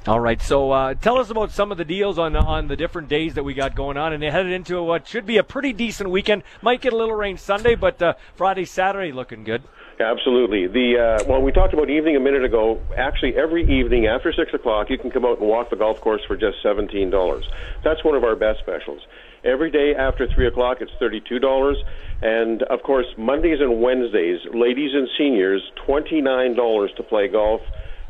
All 0.06 0.20
right, 0.20 0.40
so 0.40 0.70
uh, 0.70 0.94
tell 0.94 1.18
us 1.18 1.30
about 1.30 1.50
some 1.50 1.72
of 1.72 1.78
the 1.78 1.84
deals 1.84 2.16
on 2.16 2.36
on 2.36 2.68
the 2.68 2.76
different 2.76 3.08
days 3.08 3.34
that 3.34 3.42
we 3.42 3.54
got 3.54 3.74
going 3.74 3.96
on, 3.96 4.12
and 4.12 4.22
they 4.22 4.30
headed 4.30 4.52
into 4.52 4.80
what 4.80 5.08
should 5.08 5.26
be 5.26 5.38
a 5.38 5.42
pretty 5.42 5.72
decent 5.72 6.10
weekend. 6.10 6.44
Might 6.62 6.80
get 6.80 6.92
a 6.92 6.96
little 6.96 7.16
rain 7.16 7.36
Sunday, 7.36 7.74
but 7.74 8.00
uh, 8.00 8.14
Friday, 8.36 8.66
Saturday 8.66 9.10
looking 9.10 9.42
good. 9.42 9.64
Absolutely. 9.98 10.66
The 10.66 10.98
uh, 10.98 11.24
well, 11.26 11.40
we 11.40 11.52
talked 11.52 11.72
about 11.72 11.88
evening 11.88 12.16
a 12.16 12.20
minute 12.20 12.44
ago. 12.44 12.80
Actually, 12.98 13.34
every 13.36 13.62
evening 13.80 14.06
after 14.06 14.30
six 14.30 14.52
o'clock, 14.52 14.90
you 14.90 14.98
can 14.98 15.10
come 15.10 15.24
out 15.24 15.38
and 15.38 15.48
walk 15.48 15.70
the 15.70 15.76
golf 15.76 16.00
course 16.02 16.20
for 16.26 16.36
just 16.36 16.58
seventeen 16.62 17.08
dollars. 17.08 17.48
That's 17.82 18.04
one 18.04 18.14
of 18.14 18.22
our 18.22 18.36
best 18.36 18.58
specials. 18.60 19.00
Every 19.42 19.70
day 19.70 19.94
after 19.94 20.26
three 20.26 20.46
o'clock, 20.46 20.78
it's 20.82 20.92
thirty-two 21.00 21.38
dollars, 21.38 21.78
and 22.20 22.62
of 22.64 22.82
course, 22.82 23.06
Mondays 23.16 23.60
and 23.60 23.80
Wednesdays, 23.80 24.40
ladies 24.52 24.90
and 24.92 25.08
seniors, 25.16 25.62
twenty-nine 25.86 26.56
dollars 26.56 26.90
to 26.98 27.02
play 27.02 27.28
golf. 27.28 27.62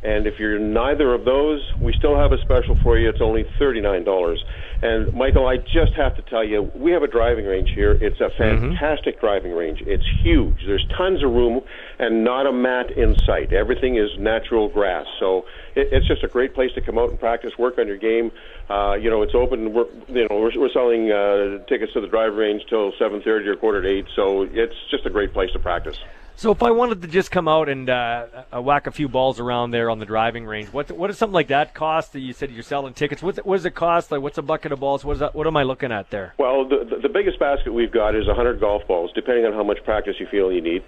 And 0.02 0.26
if 0.26 0.38
you're 0.38 0.58
neither 0.58 1.14
of 1.14 1.24
those, 1.24 1.60
we 1.80 1.92
still 1.98 2.16
have 2.16 2.32
a 2.32 2.38
special 2.42 2.76
for 2.82 2.98
you. 2.98 3.08
It's 3.08 3.20
only 3.20 3.44
$39. 3.58 4.36
And 4.82 5.12
Michael, 5.14 5.46
I 5.46 5.56
just 5.56 5.94
have 5.96 6.16
to 6.16 6.22
tell 6.22 6.44
you, 6.44 6.70
we 6.74 6.92
have 6.92 7.02
a 7.02 7.06
driving 7.08 7.46
range 7.46 7.70
here. 7.74 7.92
It's 7.92 8.20
a 8.20 8.24
mm-hmm. 8.24 8.68
fantastic 8.70 9.16
mm-hmm. 9.16 9.26
driving 9.26 9.52
range. 9.52 9.82
It's 9.86 10.04
huge. 10.22 10.56
There's 10.66 10.86
tons 10.96 11.22
of 11.22 11.30
room 11.30 11.62
and 11.98 12.24
not 12.24 12.46
a 12.46 12.52
mat 12.52 12.90
in 12.90 13.16
sight. 13.24 13.52
Everything 13.52 13.96
is 13.96 14.10
natural 14.18 14.68
grass. 14.68 15.06
So 15.18 15.46
it, 15.74 15.88
it's 15.92 16.06
just 16.06 16.22
a 16.24 16.28
great 16.28 16.54
place 16.54 16.72
to 16.74 16.80
come 16.80 16.98
out 16.98 17.10
and 17.10 17.18
practice, 17.18 17.52
work 17.58 17.78
on 17.78 17.86
your 17.86 17.96
game. 17.96 18.32
Uh, 18.68 18.94
you 18.94 19.08
know, 19.08 19.22
it's 19.22 19.34
open. 19.34 19.72
We're, 19.72 19.86
you 20.08 20.26
know, 20.28 20.40
we're, 20.40 20.58
we're 20.58 20.72
selling 20.72 21.10
uh, 21.10 21.64
tickets 21.66 21.92
to 21.94 22.00
the 22.00 22.08
driving 22.08 22.36
range 22.36 22.62
till 22.68 22.92
7:30 22.92 23.46
or 23.46 23.56
quarter 23.56 23.80
to 23.80 23.88
8. 23.88 24.06
So 24.14 24.42
it's 24.42 24.76
just 24.90 25.06
a 25.06 25.10
great 25.10 25.32
place 25.32 25.52
to 25.52 25.58
practice. 25.58 25.98
So 26.38 26.50
if 26.50 26.62
I 26.62 26.70
wanted 26.70 27.00
to 27.00 27.08
just 27.08 27.30
come 27.30 27.48
out 27.48 27.70
and 27.70 27.88
uh, 27.88 28.26
whack 28.60 28.86
a 28.86 28.90
few 28.90 29.08
balls 29.08 29.40
around 29.40 29.70
there 29.70 29.88
on 29.88 30.00
the 30.00 30.04
driving 30.04 30.44
range, 30.44 30.68
what 30.68 30.90
what 30.92 31.06
does 31.06 31.16
something 31.16 31.32
like 31.32 31.48
that 31.48 31.72
cost? 31.72 32.12
That 32.12 32.20
you 32.20 32.34
said 32.34 32.50
you're 32.50 32.62
selling 32.62 32.92
tickets. 32.92 33.22
What 33.22 33.38
what 33.46 33.56
does 33.56 33.64
it 33.64 33.74
cost? 33.74 34.12
Like 34.12 34.20
what's 34.20 34.36
a 34.36 34.42
bucket 34.42 34.70
of 34.70 34.78
balls? 34.78 35.02
What 35.02 35.14
is 35.14 35.20
that? 35.20 35.34
What 35.34 35.46
am 35.46 35.56
I 35.56 35.62
looking 35.62 35.92
at 35.92 36.10
there? 36.10 36.34
Well, 36.38 36.68
the 36.68 36.98
the 37.00 37.08
biggest 37.08 37.38
basket 37.38 37.72
we've 37.72 37.90
got 37.90 38.14
is 38.14 38.26
100 38.26 38.60
golf 38.60 38.86
balls, 38.86 39.12
depending 39.14 39.46
on 39.46 39.54
how 39.54 39.62
much 39.62 39.82
practice 39.82 40.16
you 40.20 40.26
feel 40.26 40.52
you 40.52 40.60
need. 40.60 40.84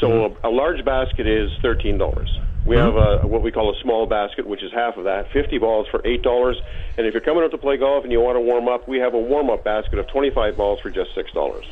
So 0.00 0.08
mm-hmm. 0.08 0.44
a, 0.44 0.48
a, 0.48 0.52
large 0.52 0.84
basket 0.84 1.28
is 1.28 1.52
thirteen 1.62 1.96
dollars. 1.96 2.36
We 2.66 2.74
mm-hmm. 2.74 2.98
have 2.98 3.24
a, 3.24 3.26
what 3.26 3.42
we 3.42 3.52
call 3.52 3.70
a 3.70 3.80
small 3.80 4.04
basket, 4.06 4.48
which 4.48 4.64
is 4.64 4.72
half 4.72 4.96
of 4.96 5.04
that, 5.04 5.30
50 5.32 5.58
balls 5.58 5.86
for 5.92 6.04
eight 6.04 6.22
dollars. 6.22 6.56
And 6.96 7.06
if 7.06 7.14
you're 7.14 7.20
coming 7.20 7.44
out 7.44 7.52
to 7.52 7.58
play 7.58 7.76
golf 7.76 8.02
and 8.02 8.10
you 8.10 8.20
want 8.20 8.34
to 8.34 8.40
warm 8.40 8.66
up, 8.66 8.88
we 8.88 8.98
have 8.98 9.14
a 9.14 9.18
warm 9.18 9.48
up 9.48 9.62
basket 9.62 10.00
of 10.00 10.08
25 10.08 10.56
balls 10.56 10.80
for 10.80 10.90
just 10.90 11.14
six 11.14 11.30
dollars. 11.30 11.66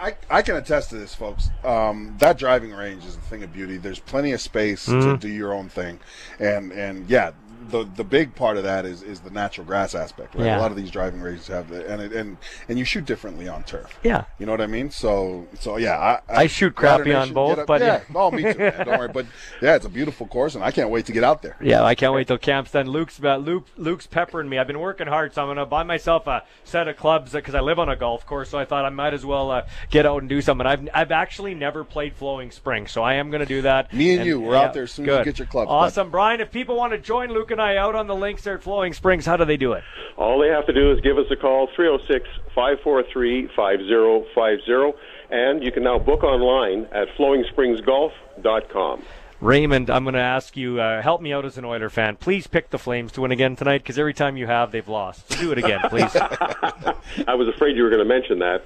I, 0.00 0.16
I 0.30 0.42
can 0.42 0.56
attest 0.56 0.90
to 0.90 0.96
this, 0.96 1.14
folks. 1.14 1.50
Um, 1.64 2.16
that 2.18 2.38
driving 2.38 2.72
range 2.72 3.04
is 3.04 3.16
a 3.16 3.20
thing 3.20 3.42
of 3.42 3.52
beauty. 3.52 3.76
There's 3.76 3.98
plenty 3.98 4.32
of 4.32 4.40
space 4.40 4.88
mm-hmm. 4.88 5.10
to 5.10 5.16
do 5.16 5.28
your 5.28 5.52
own 5.52 5.68
thing, 5.68 6.00
and 6.38 6.72
and 6.72 7.08
yeah, 7.08 7.32
the 7.70 7.84
the 7.96 8.04
big 8.04 8.34
part 8.34 8.56
of 8.56 8.64
that 8.64 8.84
is 8.84 9.02
is 9.02 9.20
the 9.20 9.30
natural 9.30 9.66
grass 9.66 9.94
aspect. 9.94 10.34
Right? 10.34 10.46
Yeah. 10.46 10.58
A 10.58 10.60
lot 10.60 10.70
of 10.70 10.76
these 10.76 10.90
driving 10.90 11.20
ranges 11.20 11.46
have 11.48 11.68
the 11.68 11.86
and 11.90 12.02
it, 12.02 12.12
and 12.12 12.36
and 12.68 12.78
you 12.78 12.84
shoot 12.84 13.04
differently 13.04 13.48
on 13.48 13.64
turf. 13.64 13.98
Yeah. 14.02 14.24
You 14.38 14.46
know 14.46 14.52
what 14.52 14.60
I 14.60 14.66
mean? 14.66 14.90
So 14.90 15.46
so 15.58 15.76
yeah, 15.76 15.98
I, 15.98 16.12
I, 16.32 16.40
I 16.42 16.46
shoot 16.46 16.74
crappy 16.74 17.14
on 17.14 17.32
both, 17.32 17.66
but 17.66 17.80
yeah, 17.80 17.86
yeah. 17.86 18.02
oh 18.14 18.30
me 18.30 18.42
too. 18.42 18.58
Man, 18.58 18.86
don't 18.86 18.98
worry, 18.98 19.08
but 19.08 19.26
yeah, 19.62 19.76
it's 19.76 19.86
a 19.86 19.90
beautiful 19.90 20.26
course, 20.26 20.54
and 20.54 20.64
I 20.64 20.70
can't 20.70 20.90
wait 20.90 21.06
to 21.06 21.12
get 21.12 21.24
out 21.24 21.42
there. 21.42 21.56
Yeah, 21.60 21.82
I 21.82 21.94
can't 21.94 22.12
wait 22.12 22.26
till 22.26 22.38
camp's 22.38 22.72
done. 22.72 22.86
Luke's 22.86 23.18
about 23.18 23.42
Luke 23.42 23.66
Luke's 23.76 24.06
peppering 24.06 24.48
me. 24.48 24.58
I've 24.58 24.66
been 24.66 24.80
working 24.80 25.06
hard, 25.06 25.34
so 25.34 25.42
I'm 25.42 25.48
gonna 25.48 25.66
buy 25.66 25.82
myself 25.82 26.26
a 26.26 26.44
set 26.64 26.88
of 26.88 26.96
clubs 26.96 27.32
because 27.32 27.54
I 27.54 27.60
live 27.60 27.78
on 27.78 27.88
a 27.88 27.96
golf 27.96 28.26
course. 28.26 28.50
So 28.50 28.58
I 28.58 28.64
thought 28.64 28.84
I 28.84 28.90
might 28.90 29.14
as 29.14 29.24
well 29.24 29.50
uh, 29.50 29.66
get 29.90 30.06
out 30.06 30.20
and 30.20 30.28
do 30.28 30.40
something. 30.40 30.66
I've 30.66 30.88
I've 30.94 31.12
actually 31.12 31.54
never 31.54 31.84
played 31.84 32.14
Flowing 32.14 32.50
Spring, 32.50 32.86
so 32.86 33.02
I 33.02 33.14
am 33.14 33.30
gonna 33.30 33.46
do 33.46 33.62
that. 33.62 33.92
Me 33.92 34.10
and, 34.10 34.20
and 34.20 34.28
you, 34.28 34.40
we're 34.40 34.54
yeah, 34.54 34.62
out 34.62 34.74
there 34.74 34.84
as 34.84 34.92
soon 34.92 35.04
good. 35.04 35.20
as 35.20 35.26
you 35.26 35.32
get 35.32 35.38
your 35.38 35.48
clubs. 35.48 35.68
Awesome, 35.70 36.10
Brian. 36.10 36.40
If 36.40 36.50
people 36.50 36.76
want 36.76 36.92
to 36.92 36.98
join 36.98 37.30
Luke 37.30 37.50
and 37.50 37.59
I 37.60 37.76
out 37.76 37.94
on 37.94 38.06
the 38.06 38.14
links 38.14 38.42
there 38.42 38.54
at 38.54 38.62
Flowing 38.62 38.92
Springs, 38.92 39.26
how 39.26 39.36
do 39.36 39.44
they 39.44 39.56
do 39.56 39.72
it? 39.72 39.84
All 40.16 40.38
they 40.40 40.48
have 40.48 40.66
to 40.66 40.72
do 40.72 40.90
is 40.92 41.00
give 41.00 41.18
us 41.18 41.26
a 41.30 41.36
call, 41.36 41.68
306 41.74 42.28
543 42.54 43.48
5050, 43.48 44.98
and 45.30 45.62
you 45.62 45.72
can 45.72 45.82
now 45.82 45.98
book 45.98 46.22
online 46.24 46.86
at 46.92 47.08
flowingspringsgolf.com. 47.16 49.02
Raymond, 49.40 49.88
I'm 49.88 50.04
going 50.04 50.14
to 50.14 50.20
ask 50.20 50.54
you, 50.54 50.80
uh, 50.80 51.00
help 51.00 51.22
me 51.22 51.32
out 51.32 51.46
as 51.46 51.56
an 51.56 51.64
Oiler 51.64 51.88
fan. 51.88 52.16
Please 52.16 52.46
pick 52.46 52.68
the 52.68 52.78
Flames 52.78 53.12
to 53.12 53.22
win 53.22 53.32
again 53.32 53.56
tonight 53.56 53.78
because 53.78 53.98
every 53.98 54.12
time 54.12 54.36
you 54.36 54.46
have, 54.46 54.70
they've 54.70 54.86
lost. 54.86 55.32
So 55.32 55.40
do 55.40 55.52
it 55.52 55.58
again, 55.58 55.80
please. 55.88 56.14
I 56.16 57.34
was 57.34 57.48
afraid 57.48 57.74
you 57.74 57.82
were 57.82 57.88
going 57.88 58.06
to 58.06 58.08
mention 58.08 58.38
that. 58.40 58.62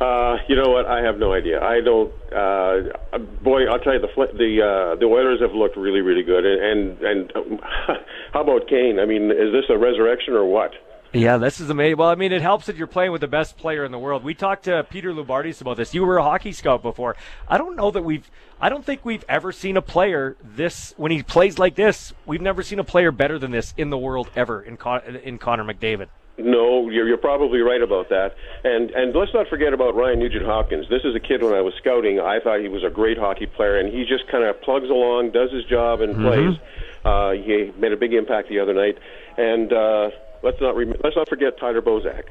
Uh, 0.00 0.38
you 0.48 0.56
know 0.56 0.70
what? 0.70 0.86
I 0.86 1.02
have 1.02 1.18
no 1.18 1.32
idea. 1.32 1.62
I 1.62 1.80
don't. 1.80 2.12
Uh, 2.32 3.18
boy, 3.42 3.66
I'll 3.66 3.78
tell 3.78 3.94
you, 3.94 4.00
the 4.00 4.08
the 4.32 4.62
uh, 4.62 4.96
the 4.96 5.06
Oilers 5.06 5.40
have 5.40 5.52
looked 5.52 5.76
really, 5.76 6.00
really 6.00 6.22
good. 6.22 6.44
And 6.44 6.98
and, 7.02 7.32
and 7.34 7.60
how 8.32 8.42
about 8.42 8.68
Kane? 8.68 8.98
I 8.98 9.04
mean, 9.04 9.30
is 9.30 9.52
this 9.52 9.64
a 9.68 9.78
resurrection 9.78 10.34
or 10.34 10.44
what? 10.44 10.72
Yeah, 11.12 11.38
this 11.38 11.58
is 11.58 11.70
amazing. 11.70 11.96
Well, 11.96 12.10
I 12.10 12.16
mean, 12.16 12.32
it 12.32 12.42
helps 12.42 12.66
that 12.66 12.76
you're 12.76 12.86
playing 12.86 13.12
with 13.12 13.22
the 13.22 13.28
best 13.28 13.56
player 13.56 13.82
in 13.82 13.92
the 13.92 13.98
world. 13.98 14.22
We 14.22 14.34
talked 14.34 14.64
to 14.64 14.84
Peter 14.90 15.10
Loubardias 15.14 15.62
about 15.62 15.78
this. 15.78 15.94
You 15.94 16.04
were 16.04 16.18
a 16.18 16.22
hockey 16.22 16.52
scout 16.52 16.82
before. 16.82 17.16
I 17.48 17.56
don't 17.56 17.76
know 17.76 17.90
that 17.90 18.02
we've. 18.02 18.30
I 18.60 18.68
don't 18.68 18.84
think 18.84 19.04
we've 19.04 19.24
ever 19.26 19.50
seen 19.50 19.78
a 19.78 19.82
player 19.82 20.36
this 20.42 20.92
when 20.98 21.10
he 21.10 21.22
plays 21.22 21.58
like 21.58 21.76
this. 21.76 22.12
We've 22.26 22.42
never 22.42 22.62
seen 22.62 22.78
a 22.78 22.84
player 22.84 23.10
better 23.10 23.38
than 23.38 23.52
this 23.52 23.72
in 23.78 23.88
the 23.88 23.96
world 23.96 24.30
ever 24.36 24.60
in 24.60 24.76
Con- 24.76 25.16
in 25.22 25.38
Connor 25.38 25.64
McDavid. 25.64 26.08
No, 26.38 26.88
you're, 26.88 27.08
you're 27.08 27.16
probably 27.18 27.60
right 27.60 27.82
about 27.82 28.08
that. 28.10 28.36
And 28.64 28.90
and 28.92 29.14
let's 29.14 29.34
not 29.34 29.48
forget 29.48 29.72
about 29.72 29.94
Ryan 29.94 30.20
Nugent 30.20 30.46
Hopkins. 30.46 30.88
This 30.88 31.02
is 31.04 31.14
a 31.14 31.20
kid 31.20 31.42
when 31.42 31.52
I 31.52 31.60
was 31.60 31.74
scouting, 31.78 32.20
I 32.20 32.38
thought 32.38 32.60
he 32.60 32.68
was 32.68 32.84
a 32.84 32.90
great 32.90 33.18
hockey 33.18 33.46
player, 33.46 33.78
and 33.78 33.92
he 33.92 34.04
just 34.04 34.28
kind 34.28 34.44
of 34.44 34.60
plugs 34.62 34.88
along, 34.88 35.32
does 35.32 35.50
his 35.50 35.64
job, 35.64 36.00
and 36.00 36.14
mm-hmm. 36.14 36.26
plays. 36.26 36.58
Uh, 37.04 37.32
he 37.32 37.72
made 37.78 37.92
a 37.92 37.96
big 37.96 38.12
impact 38.12 38.48
the 38.48 38.60
other 38.60 38.74
night. 38.74 38.98
And 39.36 39.72
uh, 39.72 40.10
let's 40.42 40.60
not 40.60 40.76
re- 40.76 40.94
let's 41.02 41.16
not 41.16 41.28
forget 41.28 41.58
Tyler 41.58 41.82
Bozak. 41.82 42.24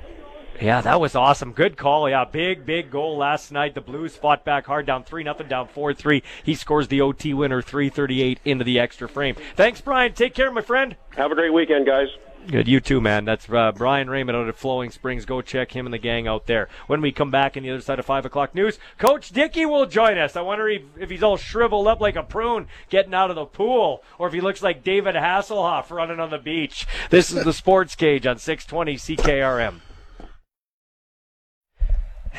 Yeah, 0.62 0.82
that 0.82 1.00
was 1.00 1.16
awesome. 1.16 1.52
Good 1.52 1.78
call. 1.78 2.10
Yeah, 2.10 2.26
big, 2.26 2.66
big 2.66 2.90
goal 2.90 3.18
last 3.18 3.52
night. 3.52 3.76
The 3.76 3.82
Blues 3.82 4.16
fought 4.16 4.44
back 4.44 4.66
hard, 4.66 4.88
down 4.88 5.04
three 5.04 5.24
nothing, 5.24 5.48
down 5.48 5.68
four 5.68 5.94
three. 5.94 6.24
He 6.44 6.56
scores 6.56 6.88
the 6.88 7.02
OT 7.02 7.34
winner, 7.34 7.62
three 7.62 7.90
thirty 7.90 8.22
eight 8.22 8.40
into 8.44 8.64
the 8.64 8.80
extra 8.80 9.08
frame. 9.08 9.36
Thanks, 9.56 9.82
Brian. 9.82 10.14
Take 10.14 10.34
care, 10.34 10.52
my 10.52 10.62
friend. 10.62 10.96
Have 11.16 11.32
a 11.32 11.36
great 11.36 11.54
weekend, 11.54 11.86
guys. 11.86 12.08
Good, 12.48 12.70
you 12.70 12.80
too, 12.80 13.02
man. 13.02 13.26
That's 13.26 13.50
uh, 13.50 13.74
Brian 13.74 14.10
Raymond 14.10 14.38
out 14.38 14.48
at 14.48 14.56
Flowing 14.56 14.90
Springs. 14.90 15.26
Go 15.26 15.42
check 15.42 15.74
him 15.74 15.86
and 15.86 15.94
the 15.94 15.98
gang 15.98 16.30
out 16.30 16.46
there. 16.46 16.70
When 16.88 17.02
we 17.02 17.12
come 17.12 17.30
back 17.30 17.58
on 17.58 17.64
the 17.64 17.72
other 17.72 17.82
side 17.82 18.00
of 18.00 18.06
five 18.06 18.26
o'clock 18.26 18.56
news, 18.56 18.80
Coach 18.98 19.32
Dickey 19.32 19.66
will 19.66 19.86
join 19.86 20.18
us. 20.18 20.38
I 20.38 20.42
wonder 20.42 20.70
if, 20.70 20.84
if 20.98 21.10
he's 21.10 21.24
all 21.24 21.36
shriveled 21.36 21.88
up 21.88 22.00
like 22.00 22.16
a 22.16 22.24
prune 22.24 22.68
getting 22.90 23.14
out 23.14 23.30
of 23.30 23.36
the 23.36 23.46
pool, 23.46 24.02
or 24.18 24.28
if 24.28 24.34
he 24.34 24.40
looks 24.40 24.64
like 24.64 24.82
David 24.82 25.16
Hasselhoff 25.16 25.92
running 25.92 26.22
on 26.22 26.30
the 26.30 26.38
beach. 26.38 26.88
This 27.10 27.32
is 27.32 27.44
the 27.44 27.52
Sports 27.52 27.96
Cage 27.96 28.26
on 28.26 28.38
620 28.38 28.96
CKRM. 28.96 29.82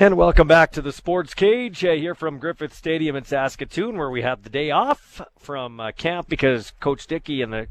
And 0.00 0.16
welcome 0.16 0.48
back 0.48 0.72
to 0.72 0.80
the 0.80 0.92
Sports 0.92 1.34
Cage 1.34 1.84
uh, 1.84 1.92
here 1.92 2.14
from 2.14 2.38
Griffiths 2.38 2.76
Stadium 2.76 3.14
in 3.14 3.24
Saskatoon, 3.24 3.98
where 3.98 4.10
we 4.10 4.22
have 4.22 4.42
the 4.42 4.48
day 4.48 4.70
off 4.70 5.20
from 5.38 5.80
uh, 5.80 5.92
camp 5.92 6.28
because 6.28 6.72
Coach 6.80 7.06
Dickey 7.06 7.42
and 7.42 7.52
the 7.52 7.68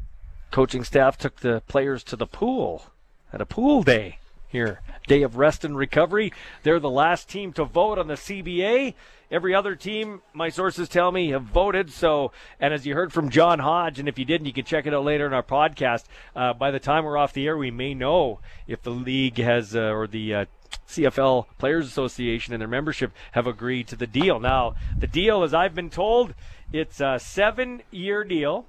coaching 0.52 0.84
staff 0.84 1.18
took 1.18 1.42
the 1.42 1.62
players 1.68 2.04
to 2.06 2.16
the 2.16 2.28
pool 2.28 2.88
at 3.34 3.42
a 3.42 3.46
pool 3.46 3.84
day 3.84 4.20
here. 4.48 4.82
Day 5.08 5.22
of 5.22 5.38
rest 5.38 5.64
and 5.64 5.78
recovery. 5.78 6.34
They're 6.64 6.80
the 6.80 6.90
last 6.90 7.30
team 7.30 7.54
to 7.54 7.66
vote 7.66 7.98
on 7.98 8.08
the 8.08 8.16
CBA. 8.16 8.94
Every 9.30 9.54
other 9.54 9.76
team, 9.76 10.22
my 10.34 10.50
sources 10.50 10.88
tell 10.88 11.12
me, 11.12 11.30
have 11.32 11.44
voted. 11.44 11.92
So, 11.92 12.32
and 12.60 12.74
as 12.74 12.86
you 12.86 12.94
heard 12.94 13.12
from 13.12 13.30
John 13.30 13.60
Hodge, 13.60 14.00
and 14.00 14.08
if 14.08 14.18
you 14.18 14.24
didn't, 14.24 14.48
you 14.48 14.54
can 14.54 14.64
check 14.64 14.86
it 14.86 14.94
out 14.94 15.04
later 15.04 15.26
in 15.26 15.34
our 15.34 15.44
podcast. 15.44 16.06
Uh, 16.36 16.54
by 16.54 16.72
the 16.72 16.80
time 16.80 17.04
we're 17.04 17.18
off 17.18 17.34
the 17.34 17.46
air, 17.46 17.58
we 17.58 17.72
may 17.72 17.94
know 17.94 18.40
if 18.68 18.82
the 18.82 18.90
league 18.90 19.38
has 19.38 19.76
uh, 19.76 19.92
or 19.92 20.08
the 20.08 20.34
uh, 20.34 20.46
CFL 20.88 21.48
Players 21.58 21.88
Association 21.88 22.54
and 22.54 22.62
their 22.62 22.68
membership 22.70 23.12
have 23.34 23.48
agreed 23.48 23.88
to 23.90 23.98
the 23.98 24.08
deal. 24.08 24.40
Now, 24.40 24.76
the 24.98 25.08
deal, 25.08 25.44
as 25.44 25.54
I've 25.54 25.76
been 25.76 25.90
told, 25.90 26.34
it's 26.72 27.02
a 27.02 27.20
seven-year 27.20 28.24
deal 28.24 28.66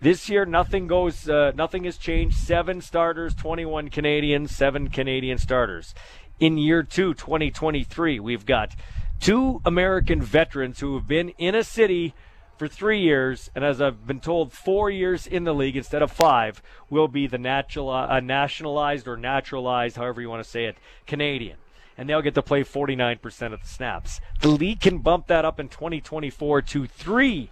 this 0.00 0.28
year, 0.28 0.46
nothing 0.46 0.86
goes, 0.86 1.28
uh, 1.28 1.52
nothing 1.54 1.84
has 1.84 1.96
changed. 1.96 2.36
Seven 2.36 2.80
starters, 2.80 3.34
21 3.34 3.90
Canadians, 3.90 4.54
seven 4.54 4.88
Canadian 4.88 5.38
starters. 5.38 5.94
In 6.38 6.56
year 6.56 6.84
two, 6.84 7.14
2023, 7.14 8.20
we've 8.20 8.46
got 8.46 8.76
two 9.18 9.60
American 9.64 10.22
veterans 10.22 10.78
who 10.78 10.94
have 10.94 11.08
been 11.08 11.30
in 11.30 11.56
a 11.56 11.64
city 11.64 12.14
for 12.56 12.68
three 12.68 13.00
years, 13.00 13.50
and 13.54 13.64
as 13.64 13.80
I've 13.80 14.06
been 14.06 14.20
told, 14.20 14.52
four 14.52 14.88
years 14.88 15.26
in 15.26 15.44
the 15.44 15.54
league 15.54 15.76
instead 15.76 16.02
of 16.02 16.12
five, 16.12 16.62
will 16.90 17.08
be 17.08 17.26
the 17.26 17.38
natural, 17.38 17.90
uh, 17.90 18.20
nationalized 18.20 19.08
or 19.08 19.16
naturalized, 19.16 19.96
however 19.96 20.20
you 20.20 20.28
want 20.28 20.44
to 20.44 20.48
say 20.48 20.64
it, 20.64 20.76
Canadian. 21.06 21.56
And 21.96 22.08
they'll 22.08 22.22
get 22.22 22.34
to 22.34 22.42
play 22.42 22.62
49% 22.62 23.52
of 23.52 23.62
the 23.62 23.68
snaps. 23.68 24.20
The 24.40 24.48
league 24.48 24.80
can 24.80 24.98
bump 24.98 25.26
that 25.26 25.44
up 25.44 25.58
in 25.58 25.68
2024 25.68 26.62
to 26.62 26.86
three 26.86 27.50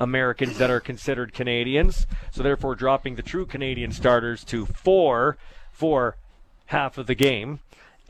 Americans 0.00 0.58
that 0.58 0.70
are 0.70 0.80
considered 0.80 1.32
Canadians. 1.32 2.06
So 2.30 2.42
therefore, 2.42 2.74
dropping 2.74 3.16
the 3.16 3.22
true 3.22 3.46
Canadian 3.46 3.92
starters 3.92 4.44
to 4.44 4.66
four 4.66 5.36
for 5.72 6.16
half 6.66 6.98
of 6.98 7.06
the 7.06 7.14
game. 7.14 7.60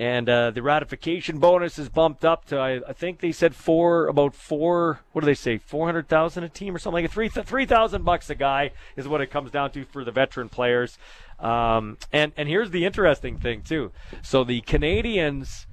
And 0.00 0.28
uh, 0.28 0.52
the 0.52 0.62
ratification 0.62 1.38
bonus 1.38 1.76
is 1.76 1.88
bumped 1.88 2.24
up 2.24 2.44
to, 2.46 2.56
I, 2.56 2.80
I, 2.88 2.92
think 2.92 3.18
they 3.18 3.32
said 3.32 3.52
four, 3.56 4.06
about 4.06 4.32
four, 4.32 5.00
what 5.10 5.22
do 5.22 5.26
they 5.26 5.34
say, 5.34 5.58
400,000 5.58 6.44
a 6.44 6.48
team 6.48 6.76
or 6.76 6.78
something 6.78 7.02
like 7.02 7.10
Three, 7.10 7.28
3,000 7.28 8.04
bucks 8.04 8.30
a 8.30 8.36
guy 8.36 8.70
is 8.94 9.08
what 9.08 9.20
it 9.20 9.26
comes 9.26 9.50
down 9.50 9.72
to 9.72 9.84
for 9.84 10.04
the 10.04 10.12
veteran 10.12 10.48
players. 10.48 10.98
Um, 11.40 11.98
and, 12.12 12.32
and 12.36 12.48
here's 12.48 12.70
the 12.70 12.84
interesting 12.84 13.38
thing, 13.38 13.62
too. 13.62 13.90
So 14.22 14.44
the 14.44 14.60
Canadians 14.60 15.66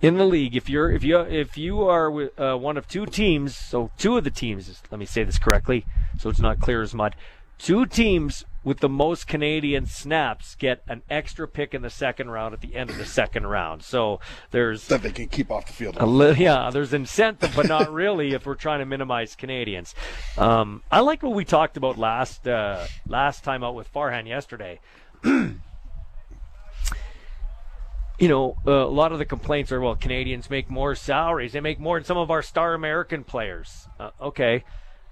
in 0.00 0.16
the 0.18 0.24
league, 0.24 0.54
if 0.54 0.68
you're 0.68 0.90
if 0.90 1.02
you 1.02 1.20
if 1.20 1.56
you 1.56 1.82
are 1.82 2.30
uh, 2.38 2.56
one 2.56 2.76
of 2.76 2.86
two 2.86 3.06
teams, 3.06 3.56
so 3.56 3.90
two 3.96 4.16
of 4.16 4.24
the 4.24 4.30
teams, 4.30 4.82
let 4.90 4.98
me 4.98 5.06
say 5.06 5.24
this 5.24 5.38
correctly, 5.38 5.86
so 6.18 6.28
it's 6.28 6.40
not 6.40 6.60
clear 6.60 6.82
as 6.82 6.94
mud. 6.94 7.14
Two 7.58 7.86
teams 7.86 8.44
with 8.62 8.80
the 8.80 8.88
most 8.88 9.26
Canadian 9.26 9.86
snaps 9.86 10.56
get 10.56 10.82
an 10.88 11.00
extra 11.08 11.48
pick 11.48 11.72
in 11.72 11.80
the 11.82 11.88
second 11.88 12.30
round 12.30 12.52
at 12.52 12.60
the 12.60 12.74
end 12.74 12.90
of 12.90 12.98
the 12.98 13.06
second 13.06 13.46
round. 13.46 13.82
So 13.82 14.20
there's 14.50 14.88
that 14.88 15.02
they 15.02 15.12
can 15.12 15.28
keep 15.28 15.50
off 15.50 15.66
the 15.66 15.72
field. 15.72 15.96
Li- 16.02 16.34
yeah, 16.38 16.68
there's 16.70 16.92
incentive, 16.92 17.52
but 17.56 17.66
not 17.66 17.90
really 17.90 18.32
if 18.32 18.44
we're 18.44 18.54
trying 18.56 18.80
to 18.80 18.84
minimize 18.84 19.34
Canadians. 19.34 19.94
Um, 20.36 20.82
I 20.90 21.00
like 21.00 21.22
what 21.22 21.32
we 21.32 21.44
talked 21.46 21.78
about 21.78 21.96
last 21.96 22.46
uh, 22.46 22.86
last 23.06 23.44
time 23.44 23.64
out 23.64 23.74
with 23.74 23.90
Farhan 23.94 24.26
yesterday. 24.26 24.80
you 28.18 28.28
know, 28.28 28.56
uh, 28.66 28.72
a 28.72 28.88
lot 28.88 29.12
of 29.12 29.18
the 29.18 29.24
complaints 29.24 29.72
are, 29.72 29.80
well, 29.80 29.94
Canadians 29.94 30.48
make 30.48 30.70
more 30.70 30.94
salaries. 30.94 31.52
They 31.52 31.60
make 31.60 31.78
more 31.78 31.98
than 31.98 32.04
some 32.04 32.16
of 32.16 32.30
our 32.30 32.42
star 32.42 32.74
American 32.74 33.24
players. 33.24 33.88
Uh, 34.00 34.10
okay. 34.20 34.64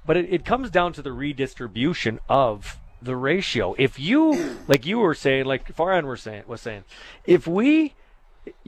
But 0.07 0.17
it, 0.17 0.33
it 0.33 0.45
comes 0.45 0.71
down 0.71 0.93
to 0.95 1.03
the 1.03 1.13
redistribution 1.13 2.21
of 2.29 2.79
the 3.03 3.17
ratio. 3.17 3.75
If 3.79 3.99
you, 3.99 4.59
like 4.67 4.87
you 4.87 4.99
were 4.99 5.15
saying, 5.15 5.45
like 5.45 5.75
Farhan 5.77 6.05
were 6.05 6.17
saying, 6.17 6.45
was 6.47 6.63
saying, 6.63 6.85
if 7.27 7.47
we 7.47 7.95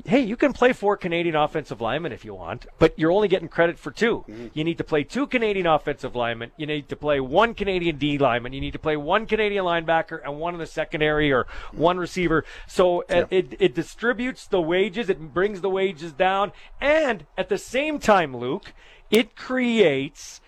hey, 0.04 0.20
you 0.20 0.36
can 0.36 0.52
play 0.52 0.72
four 0.72 0.96
Canadian 0.96 1.34
offensive 1.34 1.80
linemen 1.80 2.12
if 2.12 2.24
you 2.24 2.34
want, 2.34 2.66
but 2.78 2.98
you're 2.98 3.10
only 3.10 3.28
getting 3.28 3.48
credit 3.48 3.78
for 3.78 3.90
2 3.90 4.24
mm-hmm. 4.28 4.46
You 4.54 4.64
need 4.64 4.78
to 4.78 4.84
play 4.84 5.04
two 5.04 5.26
Canadian 5.26 5.66
offensive 5.66 6.14
linemen. 6.14 6.52
You 6.56 6.66
need 6.66 6.88
to 6.88 6.96
play 6.96 7.20
one 7.20 7.54
Canadian 7.54 7.98
D 7.98 8.18
lineman. 8.18 8.52
You 8.52 8.60
need 8.60 8.72
to 8.72 8.78
play 8.78 8.96
one 8.96 9.26
Canadian 9.26 9.64
linebacker 9.64 10.20
and 10.24 10.38
one 10.38 10.54
in 10.54 10.60
the 10.60 10.66
secondary 10.66 11.32
or 11.32 11.46
one 11.72 11.98
receiver. 11.98 12.44
So 12.66 13.00
uh, 13.02 13.04
yeah. 13.10 13.24
it, 13.30 13.56
it 13.58 13.74
distributes 13.74 14.46
the 14.46 14.60
wages. 14.60 15.08
It 15.08 15.34
brings 15.34 15.60
the 15.60 15.70
wages 15.70 16.12
down. 16.12 16.52
And 16.80 17.26
at 17.36 17.48
the 17.48 17.58
same 17.58 17.98
time, 17.98 18.36
Luke, 18.36 18.72
it 19.10 19.36
creates 19.36 20.40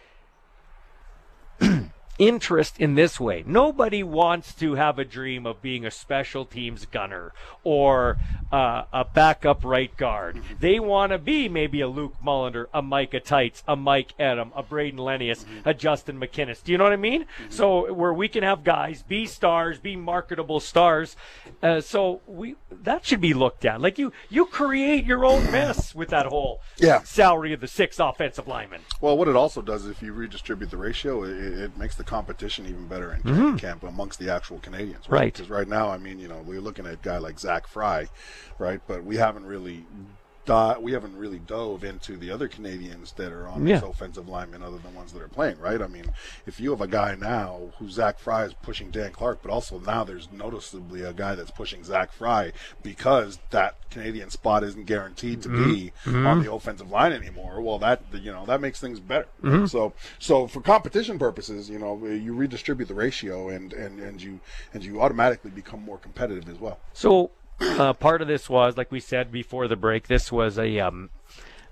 interest 2.19 2.79
in 2.79 2.95
this 2.95 3.19
way. 3.21 3.45
Nobody 3.47 4.03
wants 4.03 4.53
to 4.55 4.75
have 4.75 4.99
a 4.99 5.05
dream 5.05 5.47
of 5.47 5.63
being 5.63 5.87
a 5.87 5.91
special 5.91 6.45
teams 6.45 6.85
gunner 6.87 7.33
or 7.65 8.19
uh, 8.53 8.85
a 8.93 9.05
backup 9.05 9.65
right 9.65 9.97
guard. 9.97 10.41
They 10.59 10.81
want 10.81 11.13
to 11.13 11.19
be 11.19 11.49
maybe 11.49 11.81
a 11.81 11.89
Luke 11.89 12.17
Mullender, 12.25 12.67
a 12.75 12.83
Micah 12.83 13.21
Teitz, 13.21 13.63
a 13.69 13.77
Mike 13.77 14.15
Edem, 14.19 14.53
a 14.57 14.63
Brayden 14.63 14.97
Lenius, 14.97 15.45
a 15.65 15.75
Justin 15.75 16.19
McInnis. 16.19 16.63
Do 16.63 16.73
you 16.73 16.79
know 16.79 16.85
what 16.85 16.93
I 16.93 16.97
mean? 16.97 17.23
Mm-hmm. 17.23 17.51
So 17.51 17.93
where 17.93 18.13
we 18.13 18.29
can 18.29 18.43
have 18.43 18.65
guys 18.65 19.03
be 19.03 19.27
stars, 19.27 19.79
be 19.79 19.97
marketable 19.97 20.61
stars. 20.61 21.17
Uh, 21.63 21.81
so 21.81 22.21
we 22.27 22.57
that 22.83 23.05
should 23.05 23.21
be 23.21 23.35
looked 23.35 23.65
at. 23.65 23.81
Like 23.81 23.99
you, 23.99 24.13
you 24.29 24.47
create 24.47 25.05
your 25.05 25.25
own 25.25 25.51
mess 25.51 25.95
with 25.95 26.09
that 26.11 26.27
whole 26.27 26.61
yeah. 26.79 27.03
salary 27.03 27.53
of 27.53 27.61
the 27.61 27.69
six 27.69 27.99
offensive 27.99 28.49
linemen. 28.49 28.81
Well, 29.01 29.17
what 29.17 29.29
it 29.29 29.37
also 29.37 29.63
does, 29.63 29.85
is 29.85 29.91
if 29.91 30.03
you 30.03 30.13
redistribute 30.13 30.71
the 30.71 30.77
ratio, 30.77 31.25
it, 31.25 31.37
it 31.37 31.77
makes 31.77 31.97
the 31.97 32.05
competition 32.09 32.67
even 32.67 32.87
better 32.87 33.13
in 33.13 33.23
mm-hmm. 33.23 33.57
camp 33.57 33.83
amongst 33.83 34.19
the 34.19 34.31
actual 34.31 34.59
Canadians. 34.61 35.09
Right. 35.09 35.31
Because 35.33 35.51
right 35.51 35.69
now, 35.69 35.91
I 35.91 35.99
mean, 35.99 36.19
you 36.19 36.27
know, 36.27 36.43
we're 36.45 36.61
looking 36.61 36.87
at 36.87 36.95
a 36.95 36.99
guy 37.03 37.19
like 37.19 37.39
Zach 37.39 37.67
Fry, 37.67 38.09
right? 38.59 38.81
But 38.87 39.05
we 39.05 39.17
haven't 39.17 39.45
really 39.45 39.85
di- 40.49 40.79
we 40.81 40.93
haven't 40.93 41.15
really 41.15 41.39
dove 41.41 41.85
into 41.85 42.17
the 42.17 42.31
other 42.31 42.49
Canadians 42.49 43.13
that 43.13 43.33
are 43.33 43.47
on 43.47 43.67
yeah. 43.67 43.79
this 43.79 43.89
offensive 43.89 44.29
lineman 44.29 44.63
other 44.63 44.79
than 44.79 44.95
ones 44.95 45.13
that 45.13 45.21
are 45.21 45.29
playing, 45.29 45.59
right? 45.59 45.83
I 45.83 45.87
mean, 45.87 46.07
if 46.47 46.59
you 46.59 46.71
have 46.71 46.81
a 46.81 46.89
guy 46.89 47.15
now 47.15 47.73
who 47.79 47.91
Zach 47.91 48.19
Fry 48.19 48.45
is 48.45 48.55
pushing 48.55 48.91
Dan 48.91 49.13
Clark, 49.13 49.41
but 49.43 49.51
also 49.51 49.79
now 49.79 50.05
there's 50.05 50.33
noticeably 50.33 51.03
a 51.03 51.13
guy 51.13 51.35
that's 51.35 51.51
pushing 51.51 51.85
Zach 51.85 52.13
Fry 52.13 52.53
because 52.83 53.39
that 53.51 53.77
Canadian 53.91 54.31
spot 54.31 54.65
isn't 54.65 54.87
guaranteed 54.87 55.43
to 55.43 55.51
mm-hmm. 55.51 55.71
be 55.71 55.93
mm-hmm. 56.05 56.27
on 56.27 56.43
the 56.43 56.51
offensive 56.51 56.91
line 56.91 57.13
anymore. 57.13 57.61
Well, 57.61 57.79
that 57.81 58.03
you 58.13 58.33
know 58.33 58.47
that 58.47 58.63
makes 58.63 58.81
things 58.81 59.01
better. 59.01 59.29
Mm-hmm. 59.43 59.67
So 59.67 59.93
so 60.19 60.47
for 60.47 60.63
competition 60.63 61.19
purposes, 61.19 61.69
you 61.69 61.79
know, 61.79 62.07
you 62.07 62.33
redistribute 62.33 62.89
the 62.89 62.95
ratio 62.95 63.51
and 63.51 63.75
and 63.75 64.01
and 64.01 64.23
you 64.23 64.41
and 64.73 64.83
you 64.83 65.03
automatically 65.03 65.51
become 65.51 65.83
more 65.85 65.99
competitive 65.99 66.49
as 66.49 66.59
well. 66.59 66.79
So 66.95 67.33
uh, 67.61 67.93
part 67.95 68.23
of 68.23 68.29
this 68.29 68.49
was, 68.49 68.77
like 68.77 68.91
we 68.91 69.01
said 69.01 69.33
before 69.33 69.69
the 69.69 69.77
break, 69.77 70.07
this 70.07 70.31
was 70.31 70.59
a 70.59 70.79
um, 70.81 71.11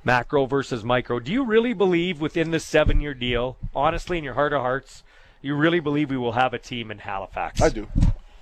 macro 0.04 0.46
versus 0.46 0.84
micro. 0.84 1.18
Do 1.20 1.32
you 1.32 1.44
really 1.44 1.72
believe 1.72 2.20
within 2.20 2.50
this 2.50 2.64
seven 2.64 3.00
year 3.00 3.14
deal, 3.14 3.56
honestly, 3.74 4.18
in 4.18 4.24
your 4.24 4.34
heart 4.34 4.52
of 4.52 4.60
hearts, 4.60 5.02
you 5.42 5.54
really 5.54 5.80
believe 5.80 6.10
we 6.10 6.16
will 6.16 6.32
have 6.32 6.54
a 6.54 6.58
team 6.58 6.90
in 6.90 6.98
Halifax? 6.98 7.60
I 7.60 7.68
do. 7.68 7.88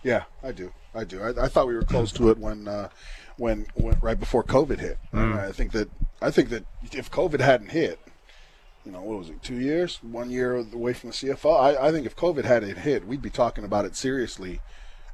Yeah, 0.02 0.24
I 0.42 0.52
do. 0.52 0.72
I 0.94 1.04
do. 1.04 1.22
I, 1.22 1.44
I 1.44 1.48
thought 1.48 1.66
we 1.66 1.74
were 1.74 1.82
close 1.82 2.12
to 2.12 2.30
it 2.30 2.38
when, 2.38 2.68
uh, 2.68 2.88
when, 3.36 3.66
when 3.74 3.96
right 4.00 4.18
before 4.18 4.44
COVID 4.44 4.78
hit. 4.78 4.98
Mm. 5.12 5.38
I 5.38 5.52
think 5.52 5.72
that 5.72 5.90
I 6.22 6.30
think 6.30 6.50
that 6.50 6.64
if 6.92 7.10
COVID 7.10 7.40
hadn't 7.40 7.70
hit, 7.70 7.98
you 8.84 8.92
know, 8.92 9.02
what 9.02 9.18
was 9.18 9.30
it, 9.30 9.42
two 9.42 9.58
years, 9.58 9.98
one 10.02 10.30
year 10.30 10.56
away 10.56 10.92
from 10.92 11.10
the 11.10 11.14
CFL. 11.14 11.58
I, 11.58 11.88
I 11.88 11.92
think 11.92 12.06
if 12.06 12.14
COVID 12.16 12.44
hadn't 12.44 12.78
hit, 12.78 13.06
we'd 13.06 13.22
be 13.22 13.30
talking 13.30 13.64
about 13.64 13.84
it 13.84 13.96
seriously 13.96 14.60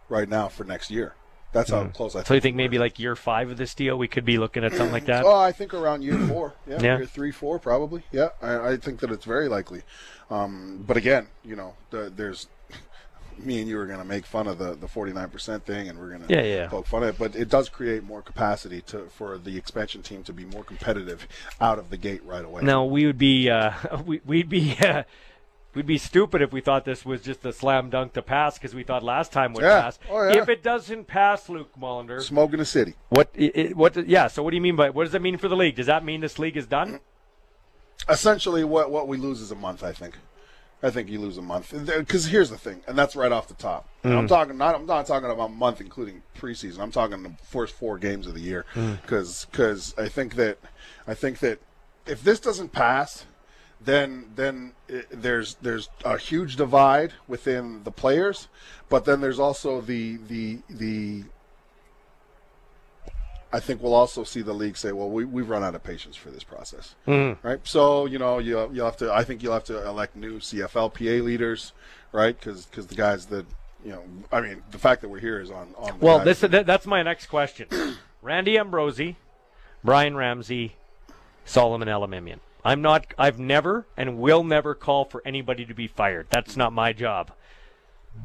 right 0.09 0.29
now 0.29 0.49
for 0.49 0.65
next 0.65 0.91
year. 0.91 1.15
That's 1.53 1.71
how 1.71 1.85
mm. 1.85 1.93
close 1.93 2.15
I. 2.15 2.23
So 2.23 2.35
you 2.35 2.41
think 2.41 2.57
maybe 2.57 2.79
like 2.79 2.99
year 2.99 3.17
five 3.17 3.51
of 3.51 3.57
this 3.57 3.75
deal, 3.75 3.97
we 3.97 4.09
could 4.09 4.25
be 4.25 4.39
looking 4.39 4.65
at 4.65 4.73
something 4.73 4.93
like 4.93 5.07
that? 5.07 5.25
Oh, 5.25 5.39
I 5.39 5.53
think 5.53 5.75
around 5.75 6.03
year 6.03 6.19
four. 6.27 6.55
Yeah, 6.67 6.81
yeah. 6.81 6.97
year 6.99 7.07
three, 7.07 7.33
four, 7.33 7.59
probably. 7.59 8.05
Yeah, 8.13 8.29
I, 8.41 8.73
I 8.73 8.77
think 8.77 9.01
that 9.01 9.11
it's 9.11 9.25
very 9.25 9.49
likely. 9.49 9.83
Um, 10.31 10.85
but 10.87 10.97
again, 10.97 11.27
you 11.45 11.57
know, 11.57 11.75
the, 11.91 12.13
there's 12.15 12.47
me 13.39 13.59
and 13.59 13.69
you 13.69 13.79
are 13.79 13.87
going 13.87 13.99
to 13.99 14.05
make 14.05 14.25
fun 14.25 14.47
of 14.47 14.59
the 14.59 14.75
the 14.75 14.87
49% 14.87 15.63
thing, 15.63 15.89
and 15.89 15.99
we're 15.99 16.11
going 16.11 16.27
to 16.27 16.33
yeah, 16.33 16.43
yeah. 16.43 16.69
poke 16.69 16.87
fun 16.87 17.03
at 17.03 17.11
it. 17.11 17.19
But 17.19 17.35
it 17.35 17.49
does 17.49 17.69
create 17.69 18.05
more 18.05 18.23
capacity 18.23 18.83
to 18.83 19.07
for 19.07 19.37
the 19.39 19.57
expansion 19.57 20.03
team 20.03 20.23
to 20.25 20.33
be 20.33 20.45
more 20.45 20.63
competitive 20.63 21.27
out 21.61 21.79
of 21.79 21.91
the 21.91 21.97
gate 21.97 22.23
right 22.25 22.45
away. 22.45 22.63
Now 22.63 22.85
we 22.85 23.07
would 23.07 23.19
be 23.19 23.51
uh, 23.51 23.73
we, 24.07 24.21
would 24.25 24.49
be. 24.49 24.77
Uh, 24.91 25.03
We'd 25.73 25.87
be 25.87 25.99
stupid 25.99 26.43
if 26.43 26.53
we 26.53 26.61
thought 26.61 26.85
this 26.85 27.05
was 27.05 27.23
just 27.23 27.45
a 27.45 27.53
slam 27.53 27.91
dunk 27.91 28.15
to 28.15 28.23
pass 28.23 28.59
because 28.59 28.75
we 28.75 28.83
thought 28.83 29.05
last 29.05 29.33
time 29.33 29.53
would 29.53 29.63
yeah. 29.63 29.83
pass. 29.83 29.99
Oh, 30.11 30.23
yeah. 30.23 30.43
If 30.43 30.49
it 30.49 30.65
doesn't 30.65 31.07
pass, 31.07 31.49
Luke 31.49 31.71
Mullender, 31.81 32.21
smoke 32.21 32.53
in 32.53 32.59
the 32.59 32.65
city. 32.65 32.95
What? 33.11 33.31
It, 33.35 33.77
what? 33.77 34.09
Yeah. 34.09 34.27
So 34.27 34.43
what 34.43 34.51
do 34.51 34.57
you 34.57 34.61
mean 34.61 34.75
by 34.75 34.91
what 34.91 35.05
does 35.05 35.13
that 35.13 35.23
mean 35.23 35.39
for 35.39 35.49
the 35.49 35.57
league? 35.57 35.77
Does 35.77 35.87
that 35.87 36.05
mean 36.05 36.21
this 36.21 36.39
league 36.39 36.57
is 36.57 36.67
done? 36.67 36.99
Essentially, 38.09 38.65
what 38.65 38.91
what 38.91 39.07
we 39.07 39.17
lose 39.17 39.41
is 39.41 39.53
a 39.53 39.57
month. 39.57 39.85
I 39.85 39.93
think. 39.93 40.17
I 40.83 40.89
think 40.89 41.11
you 41.11 41.19
lose 41.19 41.37
a 41.37 41.43
month 41.43 41.75
because 41.87 42.25
here's 42.25 42.49
the 42.49 42.57
thing, 42.57 42.81
and 42.89 42.97
that's 42.97 43.15
right 43.15 43.31
off 43.31 43.49
the 43.49 43.55
top. 43.55 43.87
Mm. 44.03 44.17
I'm 44.17 44.27
talking 44.27 44.57
not 44.57 44.75
I'm 44.75 44.87
not 44.87 45.07
talking 45.07 45.31
about 45.31 45.51
a 45.51 45.53
month 45.53 45.81
including 45.81 46.23
preseason. 46.39 46.79
I'm 46.79 46.91
talking 46.91 47.23
the 47.23 47.35
first 47.43 47.75
four 47.75 47.99
games 47.99 48.27
of 48.27 48.33
the 48.33 48.41
year 48.41 48.65
because 49.03 49.45
mm. 49.45 49.51
because 49.51 49.95
I 49.99 50.09
think 50.09 50.37
that 50.37 50.59
I 51.07 51.13
think 51.13 51.41
that 51.41 51.61
if 52.07 52.25
this 52.25 52.41
doesn't 52.41 52.73
pass 52.73 53.27
then 53.83 54.27
then 54.35 54.73
it, 54.89 55.07
there's 55.11 55.55
there's 55.63 55.89
a 56.05 56.19
huge 56.19 56.57
divide 56.57 57.13
within 57.27 57.83
the 57.85 57.91
players, 57.91 58.49
but 58.89 59.05
then 59.05 59.21
there's 59.21 59.39
also 59.39 59.81
the 59.81 60.17
the 60.29 60.59
the. 60.69 61.25
I 63.53 63.59
think 63.59 63.83
we'll 63.83 63.95
also 63.95 64.23
see 64.23 64.43
the 64.43 64.53
league 64.53 64.77
say, 64.77 64.93
"Well, 64.93 65.11
we 65.11 65.25
we've 65.25 65.49
run 65.49 65.65
out 65.65 65.75
of 65.75 65.83
patience 65.83 66.15
for 66.15 66.31
this 66.31 66.45
process." 66.45 66.95
Mm-hmm. 67.07 67.47
Right. 67.47 67.61
So 67.65 68.07
you 68.07 68.19
know 68.19 68.39
you 68.39 68.71
you'll 68.73 68.85
have 68.85 68.99
to. 68.99 69.13
I 69.13 69.25
think 69.25 69.43
you'll 69.43 69.55
have 69.55 69.65
to 69.65 69.87
elect 69.87 70.15
new 70.15 70.39
CFLPA 70.39 71.23
leaders, 71.23 71.73
right? 72.13 72.39
Because 72.39 72.67
because 72.67 72.87
the 72.87 72.95
guys 72.95 73.27
that 73.27 73.47
you 73.85 73.93
know, 73.93 74.03
I 74.31 74.41
mean, 74.43 74.63
the 74.71 74.79
fact 74.79 75.01
that 75.01 75.09
we're 75.09 75.21
here 75.21 75.41
is 75.41 75.51
on 75.51 75.75
on. 75.79 75.99
well, 76.01 76.21
this 76.21 76.41
that, 76.41 76.67
that's 76.67 76.87
my 76.87 77.03
next 77.03 77.27
question. 77.27 77.67
Randy 78.23 78.59
Ambrosie, 78.59 79.17
Brian 79.83 80.17
Ramsay, 80.17 80.77
Solomon 81.47 81.89
Elimimian. 81.89 82.41
I'm 82.65 82.83
not, 82.83 83.15
I've 83.19 83.39
never 83.39 83.87
and 83.97 84.19
will 84.19 84.45
never 84.45 84.75
call 84.75 85.05
for 85.05 85.23
anybody 85.25 85.65
to 85.65 85.75
be 85.75 85.87
fired. 85.87 86.27
That's 86.31 86.57
not 86.57 86.73
my 86.73 86.93
job. 86.93 87.33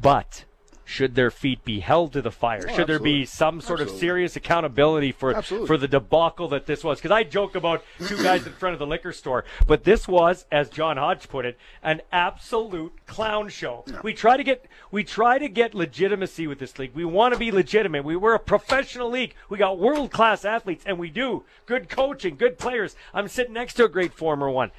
But 0.00 0.44
should 0.86 1.16
their 1.16 1.32
feet 1.32 1.64
be 1.64 1.80
held 1.80 2.12
to 2.12 2.22
the 2.22 2.30
fire? 2.30 2.64
Oh, 2.66 2.74
should 2.74 2.86
there 2.86 3.00
be 3.00 3.26
some 3.26 3.60
sort 3.60 3.80
absolutely. 3.80 3.96
of 3.96 4.00
serious 4.00 4.36
accountability 4.36 5.10
for 5.10 5.34
absolutely. 5.34 5.66
for 5.66 5.76
the 5.76 5.88
debacle 5.88 6.48
that 6.48 6.66
this 6.66 6.84
was? 6.84 6.98
Because 6.98 7.10
I 7.10 7.24
joke 7.24 7.56
about 7.56 7.82
two 8.06 8.22
guys 8.22 8.46
in 8.46 8.52
front 8.52 8.72
of 8.72 8.78
the 8.78 8.86
liquor 8.86 9.12
store, 9.12 9.44
but 9.66 9.82
this 9.82 10.06
was, 10.06 10.46
as 10.52 10.70
John 10.70 10.96
Hodge 10.96 11.28
put 11.28 11.44
it, 11.44 11.58
an 11.82 12.02
absolute 12.12 12.92
clown 13.06 13.48
show. 13.48 13.82
Yeah. 13.86 14.00
We 14.04 14.14
try 14.14 14.36
to 14.36 14.44
get 14.44 14.64
we 14.92 15.02
try 15.02 15.38
to 15.38 15.48
get 15.48 15.74
legitimacy 15.74 16.46
with 16.46 16.60
this 16.60 16.78
league. 16.78 16.94
We 16.94 17.04
want 17.04 17.34
to 17.34 17.38
be 17.38 17.50
legitimate. 17.50 18.04
We 18.04 18.16
were 18.16 18.34
a 18.34 18.38
professional 18.38 19.10
league. 19.10 19.34
We 19.48 19.58
got 19.58 19.78
world 19.78 20.12
class 20.12 20.44
athletes, 20.44 20.84
and 20.86 21.00
we 21.00 21.10
do 21.10 21.42
good 21.66 21.88
coaching, 21.88 22.36
good 22.36 22.58
players. 22.58 22.94
I'm 23.12 23.26
sitting 23.26 23.54
next 23.54 23.74
to 23.74 23.84
a 23.84 23.88
great 23.88 24.14
former 24.14 24.48
one. 24.48 24.70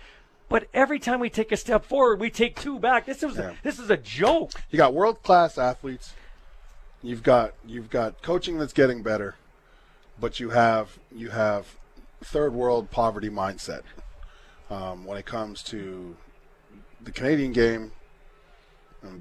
But 0.49 0.67
every 0.73 0.99
time 0.99 1.19
we 1.19 1.29
take 1.29 1.51
a 1.51 1.57
step 1.57 1.85
forward, 1.85 2.19
we 2.19 2.29
take 2.29 2.59
two 2.59 2.79
back. 2.79 3.05
This 3.05 3.21
is 3.21 3.37
yeah. 3.37 3.53
this 3.63 3.79
is 3.79 3.89
a 3.89 3.97
joke. 3.97 4.51
You 4.69 4.77
got 4.77 4.93
world 4.93 5.21
class 5.21 5.57
athletes. 5.57 6.13
You've 7.03 7.23
got 7.23 7.53
you've 7.65 7.89
got 7.89 8.21
coaching 8.21 8.57
that's 8.57 8.73
getting 8.73 9.03
better, 9.03 9.35
but 10.19 10.39
you 10.39 10.49
have 10.51 10.99
you 11.13 11.29
have 11.29 11.75
third 12.23 12.53
world 12.53 12.89
poverty 12.91 13.29
mindset 13.29 13.81
um, 14.69 15.05
when 15.05 15.17
it 15.17 15.25
comes 15.25 15.61
to 15.63 16.15
the 17.01 17.11
Canadian 17.11 17.51
game. 17.51 17.91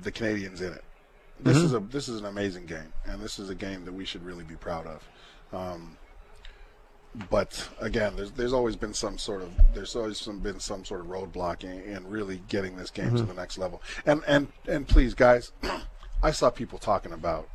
the 0.03 0.13
Canadians 0.13 0.61
in 0.61 0.73
it. 0.73 0.85
This 1.39 1.57
mm-hmm. 1.57 1.67
is 1.67 1.75
a 1.75 1.81
this 1.81 2.09
is 2.09 2.21
an 2.21 2.27
amazing 2.27 2.67
game, 2.67 2.93
and 3.05 3.21
this 3.21 3.39
is 3.39 3.51
a 3.51 3.55
game 3.55 3.85
that 3.85 3.93
we 3.93 4.05
should 4.05 4.25
really 4.25 4.45
be 4.45 4.55
proud 4.55 4.87
of. 4.87 5.09
Um, 5.53 5.97
but 7.31 7.69
again, 7.81 8.15
there's 8.17 8.33
there's 8.33 8.53
always 8.53 8.77
been 8.77 8.95
some 8.95 9.19
sort 9.19 9.43
of 9.43 9.51
there's 9.75 9.97
always 9.97 10.19
some, 10.19 10.39
been 10.39 10.61
some 10.61 10.85
sort 10.85 11.01
of 11.01 11.07
roadblock 11.07 11.65
in, 11.65 11.81
in 11.83 12.09
really 12.09 12.43
getting 12.49 12.77
this 12.77 12.91
game 12.91 13.07
mm-hmm. 13.07 13.17
to 13.17 13.23
the 13.23 13.35
next 13.35 13.59
level. 13.59 13.83
And 14.05 14.23
and 14.27 14.49
and 14.69 14.87
please, 14.87 15.15
guys, 15.15 15.53
I 16.23 16.31
saw 16.31 16.51
people 16.51 16.79
talking 16.79 17.13
about. 17.13 17.49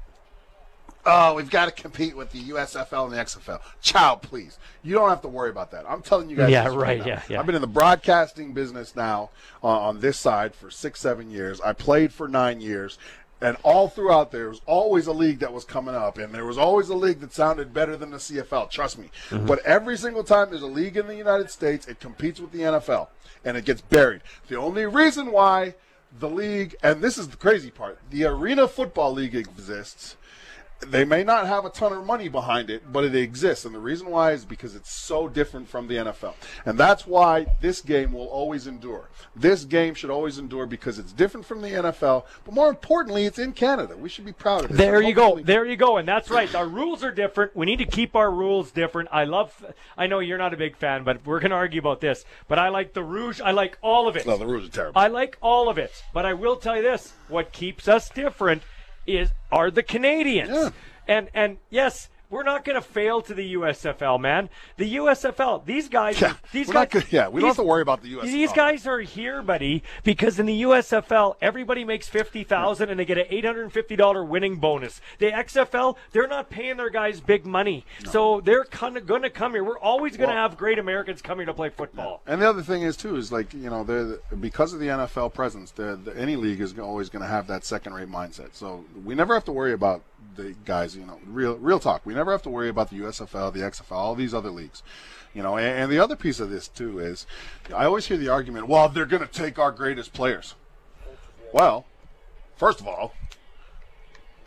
Oh, 1.03 1.33
we've 1.33 1.49
got 1.49 1.65
to 1.65 1.71
compete 1.71 2.15
with 2.15 2.31
the 2.31 2.43
USFL 2.49 3.05
and 3.05 3.13
the 3.13 3.17
XFL. 3.17 3.59
Chow, 3.81 4.15
please. 4.15 4.59
You 4.83 4.93
don't 4.93 5.09
have 5.09 5.23
to 5.23 5.27
worry 5.27 5.49
about 5.49 5.71
that. 5.71 5.89
I'm 5.89 6.03
telling 6.03 6.29
you 6.29 6.35
guys. 6.35 6.51
Yeah, 6.51 6.67
right. 6.67 7.03
yeah, 7.03 7.23
yeah. 7.27 7.39
I've 7.39 7.47
been 7.47 7.55
in 7.55 7.61
the 7.61 7.67
broadcasting 7.67 8.53
business 8.53 8.95
now 8.95 9.31
uh, 9.63 9.67
on 9.67 9.99
this 9.99 10.19
side 10.19 10.53
for 10.53 10.69
six, 10.69 10.99
seven 10.99 11.31
years. 11.31 11.59
I 11.59 11.73
played 11.73 12.13
for 12.13 12.27
nine 12.27 12.61
years, 12.61 12.99
and 13.41 13.57
all 13.63 13.87
throughout 13.87 14.31
there 14.31 14.49
was 14.49 14.61
always 14.65 15.07
a 15.07 15.11
league 15.11 15.39
that 15.39 15.51
was 15.51 15.65
coming 15.65 15.95
up, 15.95 16.17
and 16.17 16.33
there 16.33 16.45
was 16.45 16.57
always 16.57 16.89
a 16.89 16.95
league 16.95 17.19
that 17.21 17.33
sounded 17.33 17.73
better 17.73 17.97
than 17.97 18.11
the 18.11 18.17
CFL. 18.17 18.69
Trust 18.69 18.97
me. 18.97 19.09
Mm-hmm. 19.29 19.47
But 19.47 19.59
every 19.65 19.97
single 19.97 20.23
time 20.23 20.49
there's 20.49 20.61
a 20.61 20.67
league 20.67 20.97
in 20.97 21.07
the 21.07 21.15
United 21.15 21.49
States, 21.49 21.87
it 21.87 21.99
competes 21.99 22.39
with 22.39 22.51
the 22.51 22.59
NFL, 22.59 23.07
and 23.43 23.57
it 23.57 23.65
gets 23.65 23.81
buried. 23.81 24.21
The 24.47 24.57
only 24.57 24.85
reason 24.85 25.31
why 25.31 25.75
the 26.19 26.29
league, 26.29 26.75
and 26.83 27.01
this 27.01 27.17
is 27.17 27.29
the 27.29 27.37
crazy 27.37 27.71
part, 27.71 27.97
the 28.09 28.25
Arena 28.25 28.67
Football 28.67 29.13
League 29.13 29.35
exists 29.35 30.17
they 30.87 31.05
may 31.05 31.23
not 31.23 31.47
have 31.47 31.65
a 31.65 31.69
ton 31.69 31.93
of 31.93 32.05
money 32.05 32.27
behind 32.27 32.69
it, 32.69 32.91
but 32.91 33.03
it 33.03 33.15
exists. 33.15 33.65
And 33.65 33.73
the 33.73 33.79
reason 33.79 34.09
why 34.09 34.31
is 34.31 34.45
because 34.45 34.75
it's 34.75 34.91
so 34.91 35.27
different 35.27 35.67
from 35.67 35.87
the 35.87 35.95
NFL. 35.95 36.33
And 36.65 36.77
that's 36.77 37.05
why 37.05 37.45
this 37.61 37.81
game 37.81 38.11
will 38.11 38.27
always 38.27 38.67
endure. 38.67 39.09
This 39.35 39.63
game 39.63 39.93
should 39.93 40.09
always 40.09 40.37
endure 40.37 40.65
because 40.65 40.99
it's 40.99 41.13
different 41.13 41.45
from 41.45 41.61
the 41.61 41.69
NFL, 41.69 42.25
but 42.45 42.53
more 42.53 42.69
importantly, 42.69 43.25
it's 43.25 43.39
in 43.39 43.53
Canada. 43.53 43.95
We 43.95 44.09
should 44.09 44.25
be 44.25 44.33
proud 44.33 44.65
of 44.65 44.71
it. 44.71 44.77
There 44.77 45.01
you 45.01 45.13
go. 45.13 45.39
There 45.39 45.65
you 45.65 45.75
go. 45.75 45.97
And 45.97 46.07
that's 46.07 46.29
right. 46.29 46.53
Our 46.55 46.67
rules 46.67 47.03
are 47.03 47.11
different. 47.11 47.55
We 47.55 47.65
need 47.65 47.77
to 47.77 47.85
keep 47.85 48.15
our 48.15 48.31
rules 48.31 48.71
different. 48.71 49.09
I 49.11 49.25
love, 49.25 49.65
I 49.97 50.07
know 50.07 50.19
you're 50.19 50.37
not 50.37 50.53
a 50.53 50.57
big 50.57 50.75
fan, 50.77 51.03
but 51.03 51.25
we're 51.25 51.39
going 51.39 51.51
to 51.51 51.57
argue 51.57 51.79
about 51.79 52.01
this. 52.01 52.25
But 52.47 52.59
I 52.59 52.69
like 52.69 52.93
the 52.93 53.03
Rouge. 53.03 53.39
I 53.41 53.51
like 53.51 53.77
all 53.81 54.07
of 54.07 54.15
it. 54.15 54.25
No, 54.25 54.37
the 54.37 54.45
Rouge 54.45 54.67
are 54.67 54.71
terrible. 54.71 54.99
I 54.99 55.07
like 55.07 55.37
all 55.41 55.69
of 55.69 55.77
it. 55.77 56.03
But 56.13 56.25
I 56.25 56.33
will 56.33 56.55
tell 56.55 56.75
you 56.75 56.81
this 56.81 57.13
what 57.27 57.51
keeps 57.51 57.87
us 57.87 58.09
different 58.09 58.63
is 59.05 59.29
are 59.51 59.71
the 59.71 59.83
Canadians. 59.83 60.51
Yeah. 60.51 60.69
And 61.07 61.29
and 61.33 61.57
yes, 61.69 62.09
we're 62.31 62.43
not 62.43 62.65
going 62.65 62.75
to 62.75 62.81
fail 62.81 63.21
to 63.21 63.33
the 63.33 63.53
USFL, 63.53 64.19
man. 64.19 64.49
The 64.77 64.95
USFL, 64.95 65.65
these 65.65 65.89
guys, 65.89 66.19
yeah, 66.19 66.35
these 66.51 66.71
guys, 66.71 66.87
good, 66.89 67.05
yeah, 67.11 67.27
we 67.27 67.35
these, 67.35 67.41
don't 67.41 67.49
have 67.49 67.55
to 67.57 67.63
worry 67.63 67.81
about 67.81 68.01
the 68.01 68.13
USFL. 68.15 68.23
These 68.23 68.53
guys 68.53 68.87
are 68.87 68.99
here, 68.99 69.43
buddy, 69.43 69.83
because 70.03 70.39
in 70.39 70.45
the 70.45 70.63
USFL, 70.63 71.35
everybody 71.41 71.83
makes 71.83 72.07
fifty 72.07 72.43
thousand 72.43 72.89
and 72.89 72.99
they 72.99 73.05
get 73.05 73.17
an 73.17 73.25
eight 73.29 73.45
hundred 73.45 73.63
and 73.63 73.73
fifty 73.73 73.95
dollar 73.95 74.23
winning 74.23 74.55
bonus. 74.55 75.01
The 75.19 75.27
XFL, 75.31 75.97
they're 76.11 76.27
not 76.27 76.49
paying 76.49 76.77
their 76.77 76.89
guys 76.89 77.19
big 77.19 77.45
money, 77.45 77.85
no. 78.05 78.11
so 78.11 78.41
they're 78.41 78.63
kind 78.63 78.97
of 78.97 79.05
going 79.05 79.23
to 79.23 79.29
come 79.29 79.51
here. 79.51 79.63
We're 79.63 79.77
always 79.77 80.15
going 80.17 80.29
to 80.29 80.35
well, 80.35 80.49
have 80.49 80.57
great 80.57 80.79
Americans 80.79 81.21
come 81.21 81.37
here 81.39 81.45
to 81.45 81.53
play 81.53 81.69
football. 81.69 82.21
And 82.25 82.41
the 82.41 82.49
other 82.49 82.63
thing 82.63 82.83
is 82.83 82.95
too 82.95 83.17
is 83.17 83.31
like 83.31 83.53
you 83.53 83.69
know 83.69 83.83
they're 83.83 84.19
because 84.39 84.73
of 84.73 84.79
the 84.79 84.87
NFL 84.87 85.33
presence, 85.33 85.71
the, 85.71 85.99
any 86.15 86.37
league 86.37 86.61
is 86.61 86.77
always 86.79 87.09
going 87.09 87.21
to 87.21 87.27
have 87.27 87.47
that 87.47 87.65
second 87.65 87.93
rate 87.93 88.09
mindset. 88.09 88.53
So 88.53 88.85
we 89.03 89.15
never 89.15 89.33
have 89.33 89.45
to 89.45 89.51
worry 89.51 89.73
about 89.73 90.01
the 90.35 90.55
guys. 90.65 90.95
You 90.95 91.05
know, 91.05 91.19
real 91.25 91.55
real 91.57 91.79
talk. 91.79 92.05
We 92.05 92.13
never 92.13 92.31
have 92.31 92.41
to 92.43 92.49
worry 92.49 92.69
about 92.69 92.89
the 92.89 92.99
USFL, 92.99 93.53
the 93.53 93.59
XFL, 93.59 93.91
all 93.91 94.15
these 94.15 94.33
other 94.33 94.49
leagues. 94.49 94.83
You 95.33 95.43
know, 95.43 95.57
and, 95.57 95.83
and 95.83 95.91
the 95.91 95.99
other 95.99 96.15
piece 96.15 96.39
of 96.39 96.49
this 96.49 96.67
too 96.67 96.99
is, 96.99 97.25
I 97.73 97.85
always 97.85 98.07
hear 98.07 98.17
the 98.17 98.29
argument, 98.29 98.67
well, 98.67 98.89
they're 98.89 99.05
going 99.05 99.21
to 99.21 99.31
take 99.31 99.57
our 99.57 99.71
greatest 99.71 100.11
players. 100.11 100.55
Well, 101.53 101.85
first 102.57 102.81
of 102.81 102.87
all, 102.87 103.13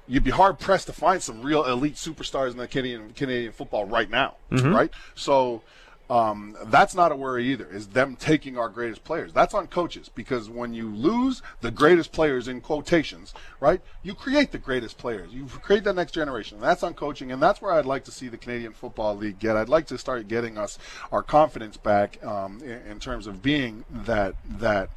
you'd 0.07 0.25
be 0.25 0.31
hard 0.31 0.59
pressed 0.59 0.87
to 0.87 0.93
find 0.93 1.23
some 1.23 1.43
real 1.43 1.65
elite 1.65 1.95
superstars 1.95 2.51
in 2.51 2.59
the 2.59 2.69
Canadian 2.69 3.13
Canadian 3.15 3.53
football 3.53 3.85
right 3.85 4.11
now, 4.11 4.37
mm-hmm. 4.51 4.75
right? 4.75 4.91
So 5.15 5.63
um, 6.11 6.57
that's 6.67 6.95
not 6.95 7.13
a 7.13 7.17
worry 7.17 7.51
either. 7.51 7.67
Is 7.67 7.89
them 7.89 8.17
taking 8.17 8.59
our 8.59 8.69
greatest 8.69 9.05
players? 9.05 9.33
That's 9.33 9.55
on 9.55 9.69
coaches 9.69 10.11
because 10.15 10.51
when 10.51 10.75
you 10.75 10.95
lose 10.95 11.41
the 11.63 11.71
greatest 11.71 12.13
players 12.13 12.47
in 12.47 12.61
quotations, 12.61 13.33
right? 13.59 13.81
You 14.03 14.15
create 14.15 14.53
the 14.53 14.59
greatest 14.59 14.99
players. 14.99 15.33
You 15.33 15.47
create 15.47 15.85
the 15.85 15.93
next 15.93 16.13
generation. 16.13 16.61
That's 16.61 16.83
on 16.83 16.95
coaching, 16.95 17.33
and 17.33 17.43
that's 17.43 17.63
where 17.63 17.73
I'd 17.73 17.87
like 17.87 18.05
to 18.05 18.11
see 18.11 18.29
the 18.29 18.37
Canadian 18.37 18.73
Football 18.73 19.17
League 19.17 19.39
get. 19.39 19.57
I'd 19.57 19.69
like 19.69 19.87
to 19.87 19.99
start 19.99 20.29
getting 20.29 20.59
us 20.59 20.79
our 21.11 21.23
confidence 21.23 21.77
back 21.77 22.23
um, 22.25 22.61
in, 22.63 22.93
in 22.93 23.01
terms 23.01 23.27
of 23.27 23.43
being 23.43 23.85
that 23.91 24.35
that 24.47 24.91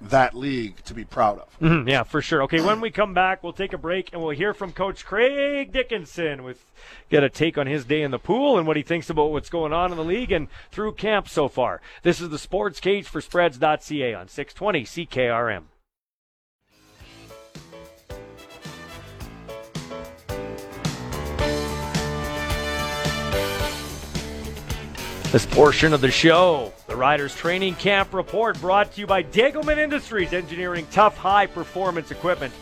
that 0.00 0.34
league 0.34 0.76
to 0.84 0.94
be 0.94 1.04
proud 1.04 1.38
of. 1.38 1.58
Mm-hmm, 1.60 1.88
yeah, 1.88 2.02
for 2.02 2.22
sure. 2.22 2.42
Okay, 2.44 2.60
when 2.60 2.80
we 2.80 2.90
come 2.90 3.14
back, 3.14 3.42
we'll 3.42 3.52
take 3.52 3.72
a 3.72 3.78
break 3.78 4.10
and 4.12 4.22
we'll 4.22 4.36
hear 4.36 4.54
from 4.54 4.72
Coach 4.72 5.04
Craig 5.04 5.72
Dickenson 5.72 6.44
with 6.44 6.64
get 7.10 7.24
a 7.24 7.28
take 7.28 7.58
on 7.58 7.66
his 7.66 7.84
day 7.84 8.02
in 8.02 8.10
the 8.10 8.18
pool 8.18 8.58
and 8.58 8.66
what 8.66 8.76
he 8.76 8.82
thinks 8.82 9.10
about 9.10 9.32
what's 9.32 9.50
going 9.50 9.72
on 9.72 9.90
in 9.90 9.96
the 9.96 10.04
league 10.04 10.32
and 10.32 10.48
through 10.70 10.92
camp 10.92 11.28
so 11.28 11.48
far. 11.48 11.80
This 12.02 12.20
is 12.20 12.30
the 12.30 12.38
Sports 12.38 12.80
Cage 12.80 13.06
for 13.06 13.20
Spreads.ca 13.20 14.14
on 14.14 14.28
620 14.28 14.84
CKRM. 14.84 15.64
This 25.38 25.46
portion 25.46 25.92
of 25.92 26.00
the 26.00 26.10
show, 26.10 26.72
the 26.88 26.96
Riders 26.96 27.32
Training 27.32 27.76
Camp 27.76 28.12
Report, 28.12 28.60
brought 28.60 28.90
to 28.94 29.00
you 29.00 29.06
by 29.06 29.22
Degelman 29.22 29.78
Industries, 29.78 30.32
engineering 30.32 30.84
tough, 30.90 31.16
high 31.16 31.46
performance 31.46 32.10
equipment 32.10 32.52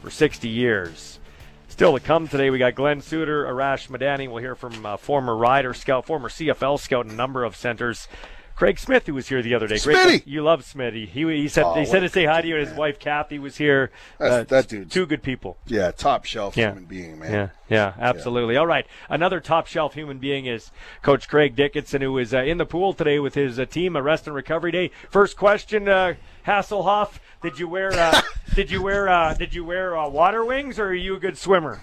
for 0.00 0.08
60 0.08 0.48
years. 0.48 1.18
Still 1.66 1.94
to 1.94 1.98
come 1.98 2.28
today, 2.28 2.50
we 2.50 2.58
got 2.58 2.76
Glen 2.76 3.00
Suitor, 3.00 3.46
Arash 3.46 3.88
Madani. 3.88 4.28
We'll 4.28 4.36
hear 4.36 4.54
from 4.54 4.86
uh, 4.86 4.98
former 4.98 5.36
Rider 5.36 5.74
scout, 5.74 6.06
former 6.06 6.28
CFL 6.28 6.78
scout, 6.78 7.06
and 7.06 7.14
a 7.14 7.16
number 7.16 7.42
of 7.42 7.56
centers. 7.56 8.06
Craig 8.54 8.78
Smith, 8.78 9.06
who 9.06 9.14
was 9.14 9.28
here 9.28 9.42
the 9.42 9.54
other 9.54 9.66
day. 9.66 9.76
Smitty! 9.76 10.22
you 10.26 10.42
love 10.42 10.62
Smitty. 10.62 11.08
He, 11.08 11.24
he 11.24 11.48
said 11.48 11.64
oh, 11.64 11.74
he 11.74 11.86
said 11.86 12.00
to 12.00 12.08
say 12.08 12.24
hi 12.24 12.42
to 12.42 12.48
you, 12.48 12.56
and 12.56 12.68
his 12.68 12.76
wife 12.76 12.98
Kathy 12.98 13.38
was 13.38 13.56
here. 13.56 13.90
Uh, 14.20 14.44
that 14.44 14.68
dude, 14.68 14.90
two 14.90 15.06
good 15.06 15.22
people. 15.22 15.56
Yeah, 15.66 15.90
top 15.90 16.24
shelf 16.24 16.56
yeah. 16.56 16.68
human 16.68 16.84
being, 16.84 17.18
man. 17.18 17.32
Yeah, 17.32 17.48
yeah, 17.68 17.94
absolutely. 17.98 18.54
Yeah. 18.54 18.60
All 18.60 18.66
right, 18.66 18.86
another 19.08 19.40
top 19.40 19.66
shelf 19.66 19.94
human 19.94 20.18
being 20.18 20.46
is 20.46 20.70
Coach 21.02 21.28
Craig 21.28 21.56
Dickenson, 21.56 22.02
who 22.02 22.16
is 22.18 22.34
uh, 22.34 22.42
in 22.42 22.58
the 22.58 22.66
pool 22.66 22.92
today 22.92 23.18
with 23.18 23.34
his 23.34 23.58
uh, 23.58 23.64
team, 23.64 23.96
a 23.96 24.02
rest 24.02 24.26
and 24.26 24.36
recovery 24.36 24.70
day. 24.70 24.90
First 25.10 25.36
question, 25.36 25.88
uh, 25.88 26.14
Hasselhoff, 26.46 27.18
did 27.42 27.58
you 27.58 27.68
wear 27.68 27.92
uh, 27.92 28.20
did 28.54 28.70
you 28.70 28.82
wear 28.82 29.08
uh, 29.08 29.34
did 29.34 29.54
you 29.54 29.64
wear 29.64 29.96
water 30.08 30.44
wings, 30.44 30.78
or 30.78 30.88
are 30.88 30.94
you 30.94 31.16
a 31.16 31.20
good 31.20 31.38
swimmer? 31.38 31.80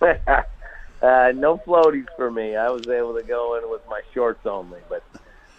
no 0.00 1.60
floaties 1.66 2.06
for 2.16 2.30
me. 2.30 2.56
I 2.56 2.70
was 2.70 2.86
able 2.86 3.14
to 3.14 3.22
go 3.22 3.56
in 3.58 3.70
with 3.70 3.82
my 3.88 4.00
shorts 4.12 4.46
only, 4.46 4.80
but 4.88 5.02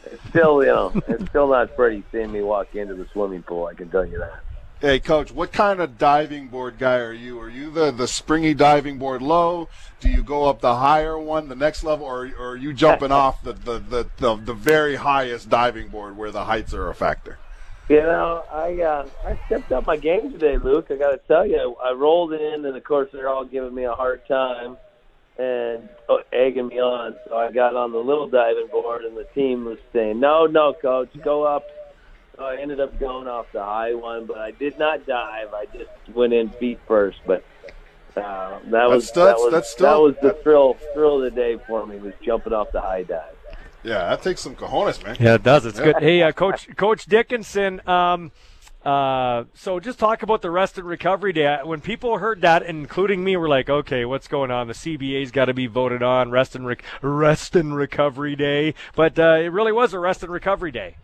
it's 0.05 0.23
still, 0.29 0.63
you 0.63 0.69
know, 0.71 0.91
it's 1.07 1.25
still 1.29 1.47
not 1.49 1.75
pretty 1.75 2.03
seeing 2.11 2.31
me 2.31 2.41
walk 2.41 2.75
into 2.75 2.95
the 2.95 3.07
swimming 3.11 3.43
pool. 3.43 3.65
I 3.65 3.73
can 3.73 3.89
tell 3.89 4.05
you 4.05 4.19
that. 4.19 4.41
Hey, 4.81 4.99
coach, 4.99 5.31
what 5.31 5.53
kind 5.53 5.79
of 5.79 5.97
diving 5.97 6.49
board 6.49 6.77
guy 6.77 6.97
are 6.97 7.13
you? 7.13 7.39
Are 7.39 7.49
you 7.49 7.71
the, 7.71 7.91
the 7.91 8.07
springy 8.07 8.53
diving 8.53 8.97
board 8.97 9.21
low? 9.21 9.69
Do 10.01 10.09
you 10.09 10.21
go 10.21 10.45
up 10.45 10.59
the 10.59 10.75
higher 10.75 11.17
one, 11.17 11.47
the 11.47 11.55
next 11.55 11.83
level, 11.83 12.05
or, 12.05 12.29
or 12.37 12.49
are 12.49 12.55
you 12.57 12.73
jumping 12.73 13.11
off 13.13 13.41
the, 13.41 13.53
the, 13.53 13.79
the, 13.79 14.09
the, 14.17 14.35
the 14.35 14.53
very 14.53 14.95
highest 14.95 15.49
diving 15.49 15.87
board 15.87 16.17
where 16.17 16.29
the 16.29 16.43
heights 16.43 16.73
are 16.73 16.89
a 16.89 16.93
factor? 16.93 17.39
You 17.87 18.01
know, 18.01 18.43
I 18.51 18.81
uh, 18.81 19.07
I 19.23 19.39
stepped 19.45 19.71
up 19.71 19.85
my 19.85 19.95
game 19.95 20.31
today, 20.31 20.57
Luke. 20.57 20.87
I 20.89 20.95
got 20.95 21.11
to 21.11 21.19
tell 21.27 21.45
you, 21.45 21.75
I 21.83 21.91
rolled 21.91 22.33
in, 22.33 22.65
and 22.65 22.75
of 22.75 22.83
course 22.83 23.09
they're 23.13 23.29
all 23.29 23.45
giving 23.45 23.75
me 23.75 23.83
a 23.83 23.93
hard 23.93 24.27
time 24.27 24.77
and 25.37 25.89
oh, 26.09 26.21
egging 26.31 26.67
me 26.67 26.79
on. 26.79 27.15
So 27.27 27.35
I 27.35 27.51
got 27.51 27.75
on 27.75 27.91
the 27.91 27.99
little 27.99 28.27
diving 28.27 28.67
board, 28.67 29.03
and 29.03 29.15
the 29.15 29.25
team 29.35 29.65
was 29.65 29.77
saying, 29.93 30.19
"No, 30.19 30.45
no, 30.45 30.73
coach, 30.73 31.09
go 31.23 31.43
up, 31.43 31.65
so 32.37 32.43
I 32.43 32.57
ended 32.57 32.79
up 32.79 32.99
going 32.99 33.27
off 33.27 33.47
the 33.53 33.63
high 33.63 33.93
one, 33.93 34.25
but 34.25 34.37
I 34.37 34.51
did 34.51 34.77
not 34.79 35.05
dive. 35.05 35.53
I 35.53 35.65
just 35.65 35.89
went 36.15 36.33
in 36.33 36.49
feet 36.49 36.79
first, 36.87 37.19
but. 37.25 37.43
Uh, 38.15 38.59
that 38.67 38.89
was 38.89 39.05
still, 39.09 39.25
that 39.25 39.35
was 39.35 39.51
that's 39.51 39.69
still, 39.69 39.89
that 39.89 39.99
was 39.99 40.15
the 40.21 40.41
thrill 40.41 40.77
thrill 40.93 41.17
of 41.17 41.23
the 41.23 41.31
day 41.31 41.57
for 41.67 41.85
me 41.85 41.97
was 41.97 42.13
jumping 42.23 42.53
off 42.53 42.71
the 42.71 42.79
high 42.79 43.03
dive. 43.03 43.35
Yeah, 43.85 44.09
that 44.09 44.23
takes 44.23 44.39
some 44.41 44.55
cojones, 44.55 45.03
man. 45.03 45.15
Yeah, 45.19 45.35
it 45.35 45.43
does. 45.43 45.65
It's 45.65 45.77
yeah. 45.77 45.85
good. 45.85 45.95
Hey, 45.99 46.23
uh, 46.23 46.31
Coach 46.31 46.75
Coach 46.75 47.05
Dickenson. 47.05 47.87
Um, 47.87 48.31
uh, 48.85 49.45
so 49.55 49.79
just 49.79 49.97
talk 49.97 50.21
about 50.21 50.43
the 50.43 50.51
rest 50.51 50.77
and 50.77 50.87
recovery 50.87 51.33
day. 51.33 51.57
When 51.63 51.81
people 51.81 52.19
heard 52.19 52.41
that, 52.41 52.63
including 52.63 53.23
me, 53.23 53.35
were 53.35 53.49
like, 53.49 53.69
"Okay, 53.69 54.05
what's 54.05 54.27
going 54.27 54.51
on? 54.51 54.67
The 54.67 54.73
CBA's 54.73 55.31
got 55.31 55.45
to 55.45 55.53
be 55.55 55.65
voted 55.65 56.03
on. 56.03 56.29
Rest 56.29 56.55
and 56.55 56.67
rec- 56.67 56.83
rest 57.01 57.55
and 57.55 57.75
recovery 57.75 58.35
day." 58.35 58.75
But 58.95 59.17
uh, 59.17 59.37
it 59.41 59.51
really 59.51 59.71
was 59.71 59.93
a 59.93 59.99
rest 59.99 60.21
and 60.21 60.31
recovery 60.31 60.71
day. 60.71 60.97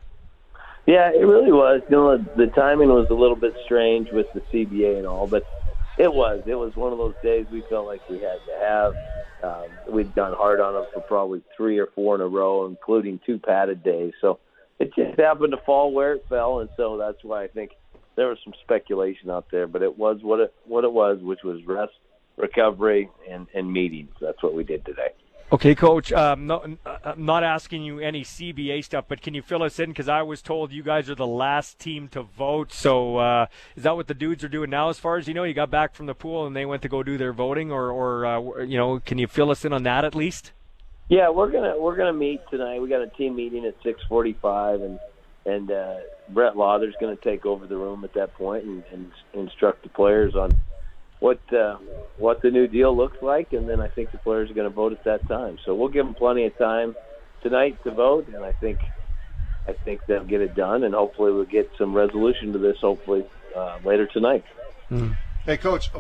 Yeah, 0.86 1.12
it 1.12 1.26
really 1.26 1.52
was. 1.52 1.82
You 1.90 1.96
know, 1.96 2.18
the 2.36 2.48
timing 2.48 2.90
was 2.90 3.08
a 3.10 3.16
little 3.16 3.36
bit 3.36 3.56
strange 3.66 4.12
with 4.12 4.28
the 4.34 4.42
CBA 4.54 4.98
and 4.98 5.08
all, 5.08 5.28
but 5.28 5.46
it 5.98 6.14
was. 6.14 6.44
It 6.46 6.56
was 6.56 6.76
one 6.76 6.92
of 6.92 7.00
those 7.00 7.16
days 7.24 7.48
we 7.52 7.62
felt 7.70 7.88
like 7.88 8.02
we 8.10 8.20
had 8.20 8.40
to 8.46 8.60
have. 8.60 8.96
Um, 9.44 9.70
we'd 9.92 10.14
gone 10.14 10.34
hard 10.34 10.60
on 10.60 10.74
them 10.76 10.86
for 10.94 11.02
probably 11.02 11.42
three 11.58 11.80
or 11.80 11.88
four 11.88 12.14
in 12.14 12.22
a 12.22 12.28
row, 12.28 12.68
including 12.68 13.20
two 13.26 13.40
padded 13.40 13.84
days. 13.84 14.14
So 14.22 14.40
it 14.82 14.94
just 14.96 15.20
happened 15.20 15.52
to 15.52 15.62
fall 15.66 15.92
where 15.92 16.14
it 16.14 16.26
fell, 16.28 16.60
and 16.60 16.70
so 16.76 16.98
that's 16.98 17.24
why 17.24 17.44
I 17.44 17.48
think 17.48 17.72
there 18.16 18.28
was 18.28 18.40
some 18.44 18.54
speculation 18.64 19.30
out 19.30 19.46
there. 19.52 19.68
But 19.68 19.84
it 19.84 19.98
was 19.98 20.20
what 20.22 20.40
it 20.40 20.54
what 20.66 20.84
it 20.84 20.92
was, 20.92 21.20
which 21.22 21.44
was 21.44 21.64
rest, 21.66 21.94
recovery, 22.38 23.10
and 23.30 23.48
and 23.54 23.72
meetings. 23.72 24.14
That's 24.20 24.42
what 24.42 24.54
we 24.54 24.64
did 24.64 24.84
today. 24.86 25.10
Okay, 25.54 25.76
Coach. 25.76 26.14
Um, 26.14 26.48
not, 26.48 26.66
I'm 27.04 27.26
not 27.26 27.44
asking 27.44 27.84
you 27.84 28.00
any 28.00 28.24
CBA 28.24 28.86
stuff, 28.86 29.06
but 29.10 29.22
can 29.22 29.34
you 29.34 29.42
fill 29.42 29.64
us 29.64 29.80
in? 29.80 29.90
Because 29.90 30.08
I 30.08 30.22
was 30.22 30.42
told 30.42 30.72
you 30.72 30.82
guys 30.82 31.10
are 31.10 31.16
the 31.16 31.28
last 31.28 31.78
team 31.78 32.08
to 32.10 32.24
vote. 32.24 32.72
So 32.72 33.18
uh, 33.18 33.48
is 33.76 33.84
that 33.84 33.98
what 33.98 34.08
the 34.08 34.14
dudes 34.14 34.46
are 34.46 34.50
doing 34.50 34.70
now? 34.70 34.88
As 34.88 34.98
far 34.98 35.18
as 35.18 35.28
you 35.28 35.34
know, 35.34 35.44
you 35.44 35.54
got 35.54 35.70
back 35.70 35.94
from 35.94 36.06
the 36.06 36.16
pool 36.16 36.48
and 36.48 36.56
they 36.56 36.66
went 36.66 36.82
to 36.84 36.90
go 36.90 37.04
do 37.04 37.18
their 37.18 37.34
voting, 37.34 37.70
or, 37.70 37.92
or 37.92 38.26
uh, 38.26 38.64
you 38.64 38.78
know, 38.78 39.02
can 39.02 39.18
you 39.18 39.28
fill 39.28 39.52
us 39.52 39.66
in 39.66 39.74
on 39.74 39.84
that 39.84 40.06
at 40.06 40.16
least? 40.16 40.54
Yeah, 41.12 41.30
we're 41.30 41.52
gonna 41.52 41.74
we're 41.78 41.98
gonna 41.98 42.14
meet 42.14 42.40
tonight. 42.50 42.82
We 42.82 42.88
got 42.88 43.02
a 43.02 43.10
team 43.10 43.36
meeting 43.36 43.66
at 43.66 43.76
6:45, 43.84 44.86
and 44.86 45.00
and 45.46 45.70
uh, 45.70 45.96
Brett 46.30 46.56
Lauther's 46.56 46.96
going 47.02 47.16
to 47.16 47.22
take 47.22 47.46
over 47.46 47.68
the 47.68 47.76
room 47.76 48.06
at 48.06 48.14
that 48.14 48.34
point 48.36 48.64
and, 48.64 48.84
and 48.94 49.12
instruct 49.34 49.84
the 49.84 49.90
players 49.90 50.36
on 50.36 50.58
what 51.20 51.42
uh, 51.54 51.80
what 52.18 52.42
the 52.42 52.50
new 52.50 52.66
deal 52.66 52.96
looks 52.96 53.22
like, 53.22 53.52
and 53.52 53.68
then 53.68 53.82
I 53.82 53.90
think 53.90 54.14
the 54.14 54.20
players 54.20 54.50
are 54.50 54.54
going 54.54 54.70
to 54.70 54.74
vote 54.74 54.94
at 54.94 55.04
that 55.04 55.28
time. 55.28 55.58
So 55.66 55.76
we'll 55.76 55.90
give 55.90 56.06
them 56.06 56.16
plenty 56.16 56.46
of 56.46 56.58
time 56.58 56.96
tonight 57.44 57.78
to 57.84 57.92
vote, 57.92 58.30
and 58.30 58.46
I 58.46 58.54
think 58.54 58.80
I 59.68 59.74
think 59.74 60.00
they'll 60.08 60.24
get 60.24 60.40
it 60.40 60.56
done, 60.56 60.86
and 60.86 60.96
hopefully 60.96 61.34
we'll 61.34 61.44
get 61.44 61.70
some 61.78 61.94
resolution 61.94 62.54
to 62.54 62.58
this. 62.58 62.78
Hopefully 62.80 63.26
uh, 63.54 63.80
later 63.84 64.08
tonight. 64.08 64.46
Mm. 64.90 65.18
Hey, 65.44 65.58
Coach. 65.58 65.92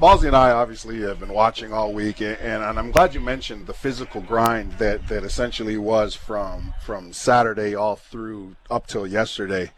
Ballsy 0.00 0.28
and 0.28 0.34
I 0.34 0.52
obviously 0.52 1.02
have 1.02 1.20
been 1.20 1.34
watching 1.34 1.74
all 1.74 1.92
week, 1.92 2.22
and, 2.22 2.40
and 2.40 2.78
I'm 2.78 2.90
glad 2.90 3.12
you 3.12 3.20
mentioned 3.20 3.66
the 3.66 3.74
physical 3.74 4.22
grind 4.22 4.72
that, 4.78 5.06
that 5.08 5.24
essentially 5.24 5.76
was 5.76 6.14
from 6.14 6.72
from 6.80 7.12
Saturday 7.12 7.74
all 7.74 7.96
through 7.96 8.56
up 8.70 8.86
till 8.86 9.06
yesterday. 9.06 9.72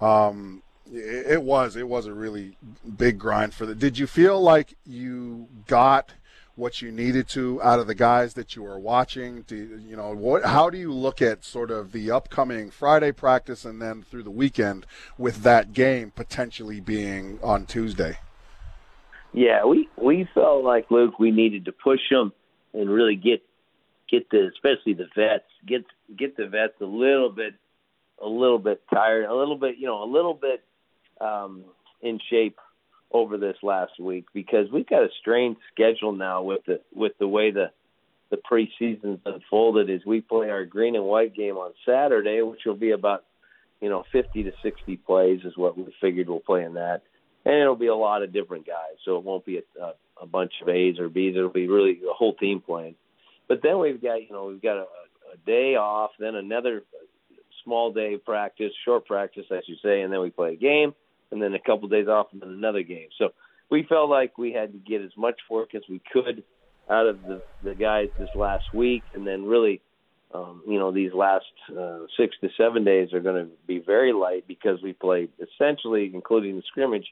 Um, 0.00 0.62
it 0.90 1.42
was 1.42 1.76
it 1.76 1.88
was 1.88 2.06
a 2.06 2.14
really 2.14 2.56
big 2.96 3.18
grind 3.18 3.52
for 3.52 3.66
the. 3.66 3.74
Did 3.74 3.98
you 3.98 4.06
feel 4.06 4.40
like 4.40 4.78
you 4.86 5.46
got 5.66 6.14
what 6.54 6.80
you 6.80 6.90
needed 6.90 7.28
to 7.28 7.62
out 7.62 7.78
of 7.78 7.86
the 7.86 7.94
guys 7.94 8.32
that 8.32 8.56
you 8.56 8.62
were 8.62 8.78
watching? 8.78 9.42
Do 9.42 9.78
you 9.86 9.94
know 9.94 10.14
what? 10.14 10.46
How 10.46 10.70
do 10.70 10.78
you 10.78 10.90
look 10.90 11.20
at 11.20 11.44
sort 11.44 11.70
of 11.70 11.92
the 11.92 12.10
upcoming 12.10 12.70
Friday 12.70 13.12
practice 13.12 13.66
and 13.66 13.82
then 13.82 14.02
through 14.02 14.22
the 14.22 14.30
weekend 14.30 14.86
with 15.18 15.42
that 15.42 15.74
game 15.74 16.12
potentially 16.12 16.80
being 16.80 17.38
on 17.42 17.66
Tuesday? 17.66 18.16
Yeah, 19.36 19.66
we 19.66 19.86
we 20.02 20.26
felt 20.32 20.64
like 20.64 20.90
Luke 20.90 21.18
we 21.18 21.30
needed 21.30 21.66
to 21.66 21.72
push 21.72 22.00
them 22.10 22.32
and 22.72 22.88
really 22.88 23.16
get 23.16 23.42
get 24.10 24.30
the 24.30 24.48
especially 24.48 24.94
the 24.94 25.08
vets 25.14 25.44
get 25.66 25.84
get 26.16 26.38
the 26.38 26.46
vets 26.46 26.80
a 26.80 26.86
little 26.86 27.28
bit 27.28 27.52
a 28.22 28.26
little 28.26 28.58
bit 28.58 28.80
tired, 28.88 29.26
a 29.26 29.34
little 29.34 29.58
bit 29.58 29.76
you 29.76 29.86
know 29.86 30.02
a 30.02 30.10
little 30.10 30.32
bit 30.32 30.64
um, 31.20 31.64
in 32.00 32.18
shape 32.30 32.58
over 33.12 33.36
this 33.36 33.56
last 33.62 34.00
week 34.00 34.24
because 34.32 34.70
we've 34.72 34.88
got 34.88 35.02
a 35.02 35.08
strange 35.20 35.58
schedule 35.70 36.12
now 36.12 36.42
with 36.42 36.64
the 36.66 36.80
with 36.94 37.12
the 37.18 37.28
way 37.28 37.50
the 37.50 37.70
the 38.30 38.38
preseason's 38.38 39.20
unfolded. 39.26 39.90
Is 39.90 40.00
we 40.06 40.22
play 40.22 40.48
our 40.48 40.64
green 40.64 40.96
and 40.96 41.04
white 41.04 41.34
game 41.34 41.56
on 41.56 41.74
Saturday, 41.84 42.40
which 42.40 42.60
will 42.64 42.74
be 42.74 42.92
about 42.92 43.24
you 43.82 43.90
know 43.90 44.02
50 44.12 44.44
to 44.44 44.52
60 44.62 44.96
plays 44.96 45.40
is 45.44 45.58
what 45.58 45.76
we 45.76 45.94
figured 46.00 46.30
we'll 46.30 46.40
play 46.40 46.64
in 46.64 46.72
that, 46.72 47.02
and 47.46 47.54
it'll 47.54 47.76
be 47.76 47.86
a 47.86 47.94
lot 47.94 48.22
of 48.22 48.32
different 48.32 48.66
guys, 48.66 48.98
so 49.04 49.16
it 49.16 49.24
won't 49.24 49.46
be 49.46 49.58
a, 49.58 49.82
a, 49.82 49.92
a 50.22 50.26
bunch 50.26 50.52
of 50.60 50.68
A's 50.68 50.98
or 50.98 51.08
B's. 51.08 51.36
It'll 51.36 51.48
be 51.48 51.68
really 51.68 52.00
a 52.02 52.12
whole 52.12 52.34
team 52.34 52.60
playing. 52.60 52.96
But 53.48 53.60
then 53.62 53.78
we've 53.78 54.02
got 54.02 54.16
you 54.16 54.32
know 54.32 54.46
we've 54.46 54.60
got 54.60 54.76
a, 54.76 54.86
a 55.32 55.36
day 55.46 55.76
off, 55.76 56.10
then 56.18 56.34
another 56.34 56.82
small 57.64 57.92
day 57.92 58.16
practice, 58.16 58.72
short 58.84 59.06
practice, 59.06 59.46
I 59.50 59.60
should 59.64 59.78
say, 59.82 60.02
and 60.02 60.12
then 60.12 60.20
we 60.20 60.30
play 60.30 60.54
a 60.54 60.56
game 60.56 60.94
and 61.30 61.40
then 61.40 61.54
a 61.54 61.58
couple 61.60 61.88
days 61.88 62.08
off, 62.08 62.28
and 62.32 62.42
then 62.42 62.50
another 62.50 62.82
game. 62.82 63.08
So 63.18 63.30
we 63.70 63.84
felt 63.88 64.10
like 64.10 64.38
we 64.38 64.52
had 64.52 64.72
to 64.72 64.78
get 64.78 65.02
as 65.02 65.10
much 65.16 65.36
work 65.48 65.74
as 65.74 65.82
we 65.88 66.00
could 66.12 66.42
out 66.90 67.06
of 67.06 67.24
the 67.24 67.42
the 67.62 67.76
guys 67.76 68.08
this 68.18 68.28
last 68.34 68.64
week, 68.72 69.04
and 69.14 69.24
then 69.24 69.44
really, 69.44 69.82
um, 70.34 70.62
you 70.66 70.80
know, 70.80 70.90
these 70.90 71.12
last 71.12 71.46
uh, 71.78 72.00
six 72.18 72.34
to 72.40 72.48
seven 72.56 72.84
days 72.84 73.12
are 73.12 73.20
going 73.20 73.44
to 73.44 73.50
be 73.68 73.78
very 73.78 74.12
light 74.12 74.48
because 74.48 74.82
we 74.82 74.92
played 74.92 75.30
essentially, 75.40 76.10
including 76.12 76.56
the 76.56 76.62
scrimmage, 76.66 77.06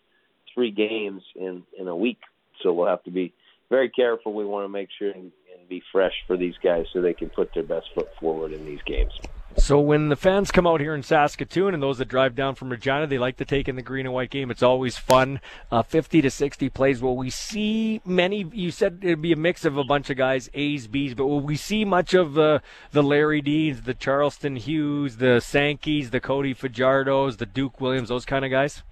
three 0.54 0.70
games 0.70 1.22
in 1.34 1.64
in 1.78 1.88
a 1.88 1.96
week. 1.96 2.20
So 2.62 2.72
we'll 2.72 2.88
have 2.88 3.02
to 3.04 3.10
be 3.10 3.34
very 3.70 3.90
careful. 3.90 4.32
We 4.32 4.44
want 4.44 4.64
to 4.64 4.68
make 4.68 4.88
sure 4.98 5.10
and, 5.10 5.32
and 5.56 5.68
be 5.68 5.82
fresh 5.92 6.14
for 6.26 6.36
these 6.36 6.54
guys 6.62 6.86
so 6.92 7.00
they 7.00 7.14
can 7.14 7.30
put 7.30 7.52
their 7.54 7.62
best 7.62 7.86
foot 7.94 8.08
forward 8.20 8.52
in 8.52 8.64
these 8.64 8.80
games. 8.86 9.12
So 9.56 9.78
when 9.78 10.08
the 10.08 10.16
fans 10.16 10.50
come 10.50 10.66
out 10.66 10.80
here 10.80 10.96
in 10.96 11.04
Saskatoon 11.04 11.74
and 11.74 11.82
those 11.82 11.98
that 11.98 12.08
drive 12.08 12.34
down 12.34 12.56
from 12.56 12.70
Regina, 12.70 13.06
they 13.06 13.18
like 13.18 13.36
to 13.36 13.44
take 13.44 13.68
in 13.68 13.76
the 13.76 13.82
green 13.82 14.04
and 14.04 14.12
white 14.12 14.30
game. 14.30 14.50
It's 14.50 14.64
always 14.64 14.98
fun. 14.98 15.40
Uh, 15.70 15.82
50 15.82 16.22
to 16.22 16.30
60 16.30 16.68
plays. 16.70 17.00
Will 17.00 17.16
we 17.16 17.30
see 17.30 18.00
many? 18.04 18.44
You 18.52 18.72
said 18.72 18.98
it'd 19.02 19.22
be 19.22 19.32
a 19.32 19.36
mix 19.36 19.64
of 19.64 19.76
a 19.76 19.84
bunch 19.84 20.10
of 20.10 20.16
guys, 20.16 20.50
A's, 20.54 20.88
B's, 20.88 21.14
but 21.14 21.26
will 21.26 21.40
we 21.40 21.56
see 21.56 21.84
much 21.84 22.14
of 22.14 22.34
the 22.34 22.62
the 22.90 23.02
Larry 23.02 23.40
Deans, 23.40 23.82
the 23.82 23.94
Charleston 23.94 24.56
Hughes, 24.56 25.18
the 25.18 25.40
Sankeys, 25.40 26.10
the 26.10 26.20
Cody 26.20 26.52
Fajardos, 26.52 27.36
the 27.36 27.46
Duke 27.46 27.80
Williams, 27.80 28.08
those 28.08 28.24
kind 28.24 28.44
of 28.44 28.50
guys? 28.50 28.82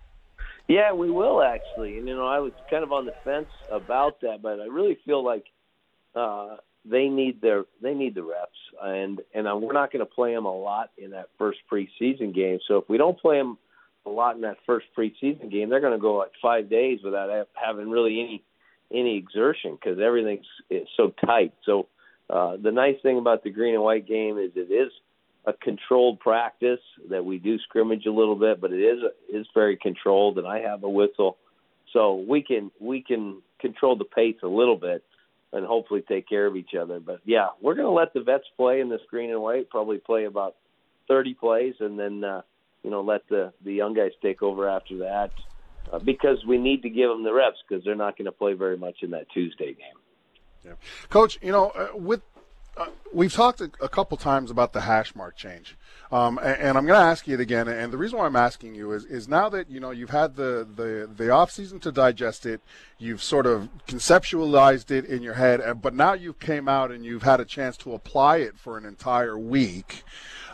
Yeah, 0.68 0.92
we 0.92 1.10
will 1.10 1.42
actually. 1.42 1.98
And 1.98 2.08
you 2.08 2.14
know, 2.14 2.26
I 2.26 2.38
was 2.38 2.52
kind 2.70 2.84
of 2.84 2.92
on 2.92 3.06
the 3.06 3.14
fence 3.24 3.50
about 3.70 4.20
that, 4.22 4.42
but 4.42 4.60
I 4.60 4.66
really 4.66 4.98
feel 5.04 5.24
like 5.24 5.44
uh, 6.14 6.56
they 6.84 7.08
need 7.08 7.40
their 7.40 7.64
they 7.82 7.94
need 7.94 8.14
the 8.14 8.22
reps, 8.22 8.58
and 8.82 9.20
and 9.34 9.46
uh, 9.46 9.56
we're 9.56 9.72
not 9.72 9.92
going 9.92 10.04
to 10.04 10.10
play 10.12 10.34
them 10.34 10.46
a 10.46 10.56
lot 10.56 10.90
in 10.96 11.10
that 11.10 11.28
first 11.38 11.58
preseason 11.70 12.34
game. 12.34 12.58
So 12.66 12.78
if 12.78 12.88
we 12.88 12.98
don't 12.98 13.18
play 13.18 13.38
them 13.38 13.58
a 14.06 14.10
lot 14.10 14.34
in 14.34 14.42
that 14.42 14.56
first 14.66 14.86
preseason 14.96 15.50
game, 15.50 15.68
they're 15.68 15.80
going 15.80 15.92
to 15.92 15.98
go 15.98 16.16
like 16.16 16.32
five 16.40 16.68
days 16.68 17.00
without 17.04 17.48
having 17.54 17.90
really 17.90 18.20
any 18.20 18.42
any 18.92 19.16
exertion 19.16 19.76
because 19.80 19.98
everything's 20.00 20.46
so 20.96 21.12
tight. 21.24 21.54
So 21.64 21.88
uh, 22.28 22.56
the 22.62 22.72
nice 22.72 22.96
thing 23.02 23.18
about 23.18 23.44
the 23.44 23.50
green 23.50 23.74
and 23.74 23.82
white 23.82 24.06
game 24.06 24.38
is 24.38 24.52
it 24.56 24.72
is 24.72 24.92
a 25.44 25.52
controlled 25.52 26.20
practice 26.20 26.80
that 27.10 27.24
we 27.24 27.38
do 27.38 27.58
scrimmage 27.60 28.06
a 28.06 28.12
little 28.12 28.36
bit, 28.36 28.60
but 28.60 28.72
it 28.72 28.80
is 28.80 29.02
is 29.32 29.46
very 29.54 29.76
controlled, 29.76 30.38
and 30.38 30.46
I 30.46 30.60
have 30.60 30.84
a 30.84 30.88
whistle, 30.88 31.36
so 31.92 32.14
we 32.14 32.42
can 32.42 32.70
we 32.80 33.02
can 33.02 33.42
control 33.60 33.96
the 33.96 34.04
pace 34.04 34.36
a 34.42 34.48
little 34.48 34.76
bit 34.76 35.04
and 35.52 35.66
hopefully 35.66 36.02
take 36.08 36.28
care 36.28 36.46
of 36.46 36.56
each 36.56 36.74
other. 36.74 36.98
But 37.00 37.20
yeah, 37.24 37.48
we're 37.60 37.74
going 37.74 37.86
to 37.86 37.92
let 37.92 38.14
the 38.14 38.22
vets 38.22 38.46
play 38.56 38.80
in 38.80 38.88
this 38.88 39.02
green 39.10 39.30
and 39.30 39.42
white. 39.42 39.68
Probably 39.68 39.98
play 39.98 40.24
about 40.24 40.56
30 41.08 41.34
plays, 41.34 41.74
and 41.80 41.98
then 41.98 42.24
uh, 42.24 42.42
you 42.82 42.90
know 42.90 43.02
let 43.02 43.28
the 43.28 43.52
the 43.64 43.72
young 43.72 43.94
guys 43.94 44.12
take 44.22 44.42
over 44.42 44.68
after 44.68 44.98
that 44.98 45.32
uh, 45.92 45.98
because 45.98 46.44
we 46.46 46.58
need 46.58 46.82
to 46.82 46.90
give 46.90 47.08
them 47.08 47.24
the 47.24 47.32
reps 47.32 47.58
because 47.66 47.84
they're 47.84 47.94
not 47.94 48.16
going 48.16 48.26
to 48.26 48.32
play 48.32 48.52
very 48.52 48.76
much 48.76 49.02
in 49.02 49.10
that 49.10 49.28
Tuesday 49.30 49.74
game. 49.74 49.98
Yeah. 50.64 50.72
Coach, 51.10 51.38
you 51.42 51.50
know, 51.50 51.70
uh, 51.70 51.88
with 51.96 52.22
uh, 52.76 52.86
we've 53.12 53.32
talked 53.32 53.60
a, 53.60 53.70
a, 53.82 53.88
couple 53.88 54.16
times 54.16 54.50
about 54.50 54.72
the 54.72 54.80
hash 54.80 55.14
mark 55.14 55.36
change, 55.36 55.76
um, 56.10 56.38
and, 56.38 56.58
and, 56.58 56.78
I'm 56.78 56.86
going 56.86 56.98
to 56.98 57.04
ask 57.04 57.28
you 57.28 57.34
it 57.34 57.40
again. 57.40 57.68
And 57.68 57.92
the 57.92 57.98
reason 57.98 58.18
why 58.18 58.24
I'm 58.24 58.36
asking 58.36 58.74
you 58.74 58.92
is, 58.92 59.04
is 59.04 59.28
now 59.28 59.50
that 59.50 59.70
you 59.70 59.78
know 59.78 59.90
you've 59.90 60.10
had 60.10 60.36
the, 60.36 60.66
the 60.74 61.08
the 61.14 61.30
off 61.30 61.50
season 61.50 61.80
to 61.80 61.92
digest 61.92 62.46
it, 62.46 62.62
you've 62.98 63.22
sort 63.22 63.44
of 63.44 63.68
conceptualized 63.86 64.90
it 64.90 65.04
in 65.04 65.22
your 65.22 65.34
head, 65.34 65.60
but 65.82 65.94
now 65.94 66.14
you've 66.14 66.38
came 66.38 66.66
out 66.66 66.90
and 66.90 67.04
you've 67.04 67.24
had 67.24 67.40
a 67.40 67.44
chance 67.44 67.76
to 67.78 67.92
apply 67.92 68.38
it 68.38 68.58
for 68.58 68.78
an 68.78 68.86
entire 68.86 69.38
week. 69.38 70.02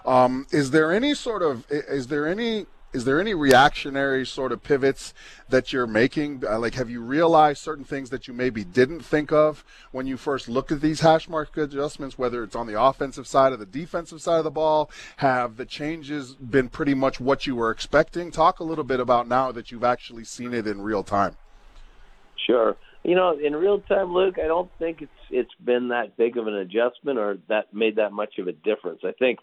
Um, 0.04 0.46
is 0.50 0.72
there 0.72 0.92
any 0.92 1.14
sort 1.14 1.42
of 1.42 1.64
is 1.70 2.08
there 2.08 2.26
any 2.26 2.66
is 2.92 3.04
there 3.04 3.20
any 3.20 3.34
reactionary 3.34 4.24
sort 4.24 4.50
of 4.50 4.62
pivots 4.62 5.12
that 5.48 5.72
you're 5.72 5.86
making? 5.86 6.42
Uh, 6.46 6.58
like, 6.58 6.74
have 6.74 6.88
you 6.88 7.02
realized 7.02 7.60
certain 7.60 7.84
things 7.84 8.10
that 8.10 8.26
you 8.26 8.32
maybe 8.32 8.64
didn't 8.64 9.00
think 9.00 9.30
of 9.30 9.64
when 9.92 10.06
you 10.06 10.16
first 10.16 10.48
looked 10.48 10.72
at 10.72 10.80
these 10.80 11.00
hash 11.00 11.28
mark 11.28 11.54
adjustments, 11.56 12.18
whether 12.18 12.42
it's 12.42 12.56
on 12.56 12.66
the 12.66 12.80
offensive 12.80 13.26
side 13.26 13.52
or 13.52 13.56
the 13.56 13.66
defensive 13.66 14.22
side 14.22 14.38
of 14.38 14.44
the 14.44 14.50
ball? 14.50 14.90
Have 15.18 15.56
the 15.56 15.66
changes 15.66 16.34
been 16.34 16.68
pretty 16.68 16.94
much 16.94 17.20
what 17.20 17.46
you 17.46 17.54
were 17.54 17.70
expecting? 17.70 18.30
Talk 18.30 18.58
a 18.58 18.64
little 18.64 18.84
bit 18.84 19.00
about 19.00 19.28
now 19.28 19.52
that 19.52 19.70
you've 19.70 19.84
actually 19.84 20.24
seen 20.24 20.54
it 20.54 20.66
in 20.66 20.80
real 20.80 21.02
time. 21.02 21.36
Sure. 22.46 22.76
You 23.04 23.14
know, 23.14 23.38
in 23.38 23.54
real 23.54 23.80
time, 23.80 24.12
Luke, 24.14 24.36
I 24.42 24.46
don't 24.46 24.70
think 24.78 25.02
it's 25.02 25.12
it's 25.30 25.54
been 25.62 25.88
that 25.88 26.16
big 26.16 26.38
of 26.38 26.46
an 26.46 26.54
adjustment 26.54 27.18
or 27.18 27.38
that 27.48 27.72
made 27.74 27.96
that 27.96 28.12
much 28.12 28.38
of 28.38 28.48
a 28.48 28.52
difference. 28.52 29.00
I 29.04 29.12
think 29.12 29.40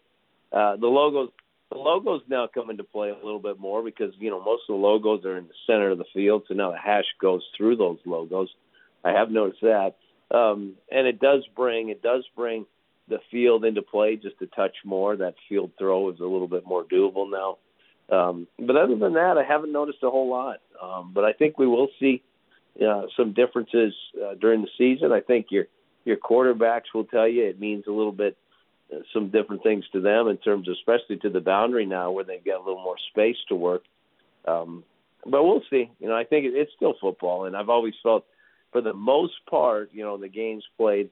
uh, 0.51 0.77
the 0.77 0.87
logos 0.87 1.29
the 1.71 1.77
logos 1.77 2.21
now 2.27 2.47
come 2.51 2.69
into 2.69 2.83
play 2.83 3.09
a 3.09 3.15
little 3.15 3.39
bit 3.39 3.59
more 3.59 3.83
because 3.83 4.13
you 4.19 4.29
know 4.29 4.43
most 4.43 4.63
of 4.69 4.73
the 4.73 4.81
logos 4.81 5.25
are 5.25 5.37
in 5.37 5.47
the 5.47 5.53
center 5.67 5.91
of 5.91 5.97
the 5.97 6.05
field, 6.13 6.43
so 6.47 6.53
now 6.53 6.71
the 6.71 6.77
hash 6.77 7.05
goes 7.19 7.43
through 7.57 7.75
those 7.77 7.97
logos. 8.05 8.49
I 9.03 9.11
have 9.11 9.29
noticed 9.29 9.61
that, 9.61 9.95
um, 10.31 10.75
and 10.91 11.07
it 11.07 11.19
does 11.19 11.43
bring 11.55 11.89
it 11.89 12.01
does 12.01 12.23
bring 12.35 12.65
the 13.07 13.19
field 13.31 13.65
into 13.65 13.81
play 13.81 14.15
just 14.15 14.35
a 14.41 14.47
touch 14.47 14.75
more. 14.83 15.15
That 15.15 15.35
field 15.47 15.71
throw 15.77 16.09
is 16.09 16.19
a 16.19 16.23
little 16.23 16.47
bit 16.47 16.65
more 16.65 16.83
doable 16.83 17.29
now. 17.29 17.57
Um, 18.15 18.47
but 18.59 18.75
other 18.75 18.95
than 18.95 19.13
that, 19.13 19.37
I 19.37 19.43
haven't 19.43 19.71
noticed 19.71 19.99
a 20.03 20.09
whole 20.09 20.29
lot. 20.29 20.57
Um, 20.81 21.11
but 21.13 21.23
I 21.23 21.33
think 21.33 21.57
we 21.57 21.67
will 21.67 21.89
see 21.99 22.21
uh, 22.85 23.03
some 23.15 23.33
differences 23.33 23.93
uh, 24.23 24.35
during 24.35 24.61
the 24.61 24.69
season. 24.77 25.11
I 25.11 25.21
think 25.21 25.47
your 25.49 25.65
your 26.03 26.17
quarterbacks 26.17 26.93
will 26.93 27.05
tell 27.05 27.27
you 27.27 27.45
it 27.45 27.59
means 27.59 27.85
a 27.87 27.91
little 27.91 28.11
bit 28.11 28.37
some 29.13 29.29
different 29.29 29.63
things 29.63 29.83
to 29.93 30.01
them 30.01 30.27
in 30.27 30.37
terms, 30.37 30.67
especially 30.67 31.17
to 31.17 31.29
the 31.29 31.39
boundary 31.39 31.85
now, 31.85 32.11
where 32.11 32.23
they've 32.23 32.43
got 32.43 32.57
a 32.57 32.63
little 32.63 32.83
more 32.83 32.97
space 33.09 33.37
to 33.49 33.55
work. 33.55 33.83
Um, 34.47 34.83
but 35.25 35.43
we'll 35.43 35.63
see. 35.69 35.89
You 35.99 36.07
know, 36.07 36.15
I 36.15 36.23
think 36.23 36.45
it, 36.45 36.53
it's 36.53 36.71
still 36.75 36.93
football, 37.01 37.45
and 37.45 37.55
I've 37.55 37.69
always 37.69 37.95
felt, 38.03 38.25
for 38.71 38.81
the 38.81 38.93
most 38.93 39.33
part, 39.49 39.89
you 39.93 40.03
know, 40.03 40.17
the 40.17 40.27
games 40.27 40.63
played 40.77 41.09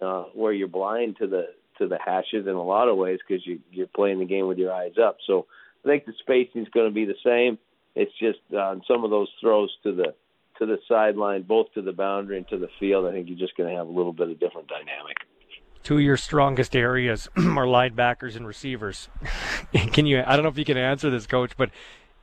uh, 0.00 0.24
where 0.34 0.52
you're 0.52 0.68
blind 0.68 1.16
to 1.18 1.26
the 1.26 1.46
to 1.78 1.88
the 1.88 1.98
hashes 2.04 2.46
in 2.46 2.54
a 2.54 2.62
lot 2.62 2.88
of 2.88 2.98
ways 2.98 3.18
because 3.26 3.46
you, 3.46 3.58
you're 3.70 3.86
playing 3.86 4.18
the 4.18 4.26
game 4.26 4.46
with 4.46 4.58
your 4.58 4.72
eyes 4.72 4.92
up. 5.02 5.16
So 5.26 5.46
I 5.84 5.88
think 5.88 6.04
the 6.04 6.12
spacing 6.20 6.62
is 6.62 6.68
going 6.68 6.88
to 6.88 6.94
be 6.94 7.06
the 7.06 7.14
same. 7.24 7.58
It's 7.94 8.12
just 8.18 8.38
on 8.52 8.78
uh, 8.78 8.80
some 8.86 9.04
of 9.04 9.10
those 9.10 9.28
throws 9.40 9.70
to 9.84 9.94
the 9.94 10.14
to 10.58 10.66
the 10.66 10.78
sideline, 10.88 11.42
both 11.42 11.72
to 11.74 11.82
the 11.82 11.92
boundary 11.92 12.36
and 12.36 12.48
to 12.48 12.58
the 12.58 12.68
field. 12.78 13.06
I 13.06 13.12
think 13.12 13.28
you're 13.28 13.38
just 13.38 13.56
going 13.56 13.70
to 13.70 13.76
have 13.76 13.86
a 13.86 13.90
little 13.90 14.12
bit 14.12 14.28
of 14.28 14.38
different 14.38 14.68
dynamic. 14.68 15.16
Two 15.82 15.96
of 15.96 16.02
your 16.02 16.16
strongest 16.16 16.76
areas 16.76 17.28
are 17.36 17.66
linebackers 17.66 18.36
and 18.36 18.46
receivers. 18.46 19.08
can 19.92 20.06
you? 20.06 20.22
I 20.24 20.36
don't 20.36 20.44
know 20.44 20.48
if 20.48 20.58
you 20.58 20.64
can 20.64 20.76
answer 20.76 21.10
this, 21.10 21.26
coach, 21.26 21.56
but 21.56 21.70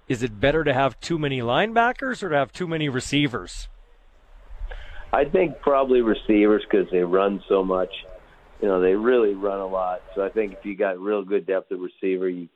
is 0.08 0.24
it 0.24 0.40
better 0.40 0.64
to 0.64 0.74
have 0.74 1.00
too 1.00 1.20
many 1.20 1.40
linebackers 1.40 2.24
or 2.24 2.30
to 2.30 2.36
have 2.36 2.52
too 2.52 2.68
many 2.68 2.90
receivers? 2.90 3.68
I 5.12 5.26
think 5.26 5.60
probably 5.62 6.02
receivers 6.02 6.64
because 6.70 6.88
they 6.92 7.00
run 7.00 7.44
so 7.50 7.64
much. 7.64 7.90
You 8.62 8.68
know, 8.68 8.82
they 8.82 8.94
really 8.94 9.34
run 9.34 9.60
a 9.60 9.68
lot. 9.68 10.02
So 10.16 10.24
I 10.24 10.30
think 10.30 10.54
if 10.54 10.66
you 10.66 10.76
got 10.76 11.00
real 11.00 11.24
good 11.24 11.46
depth 11.46 11.72
of 11.72 11.80
receiver, 11.80 12.30
you 12.30 12.48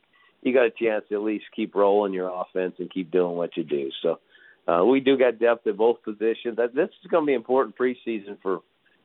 you 0.41 0.54
got 0.54 0.66
a 0.66 0.72
chance 0.72 1.06
to 1.10 1.16
at 1.16 1.22
least 1.22 1.45
keep 1.56 1.74
rolling 1.74 2.14
your 2.14 2.30
offense 2.30 2.76
and 2.80 2.91
keep 2.91 3.12
doing 3.12 3.38
what 3.38 3.56
you 3.56 3.64
do. 3.64 3.89
So 4.01 4.20
uh, 4.68 4.84
we 4.84 4.99
do 4.99 5.18
got 5.18 5.39
depth 5.39 5.66
at 5.68 5.78
both 5.78 6.04
positions. 6.04 6.58
This 6.58 6.89
is 7.04 7.10
going 7.10 7.24
to 7.24 7.28
be 7.28 7.34
important 7.34 7.78
preseason 7.78 8.38
for 8.41 8.60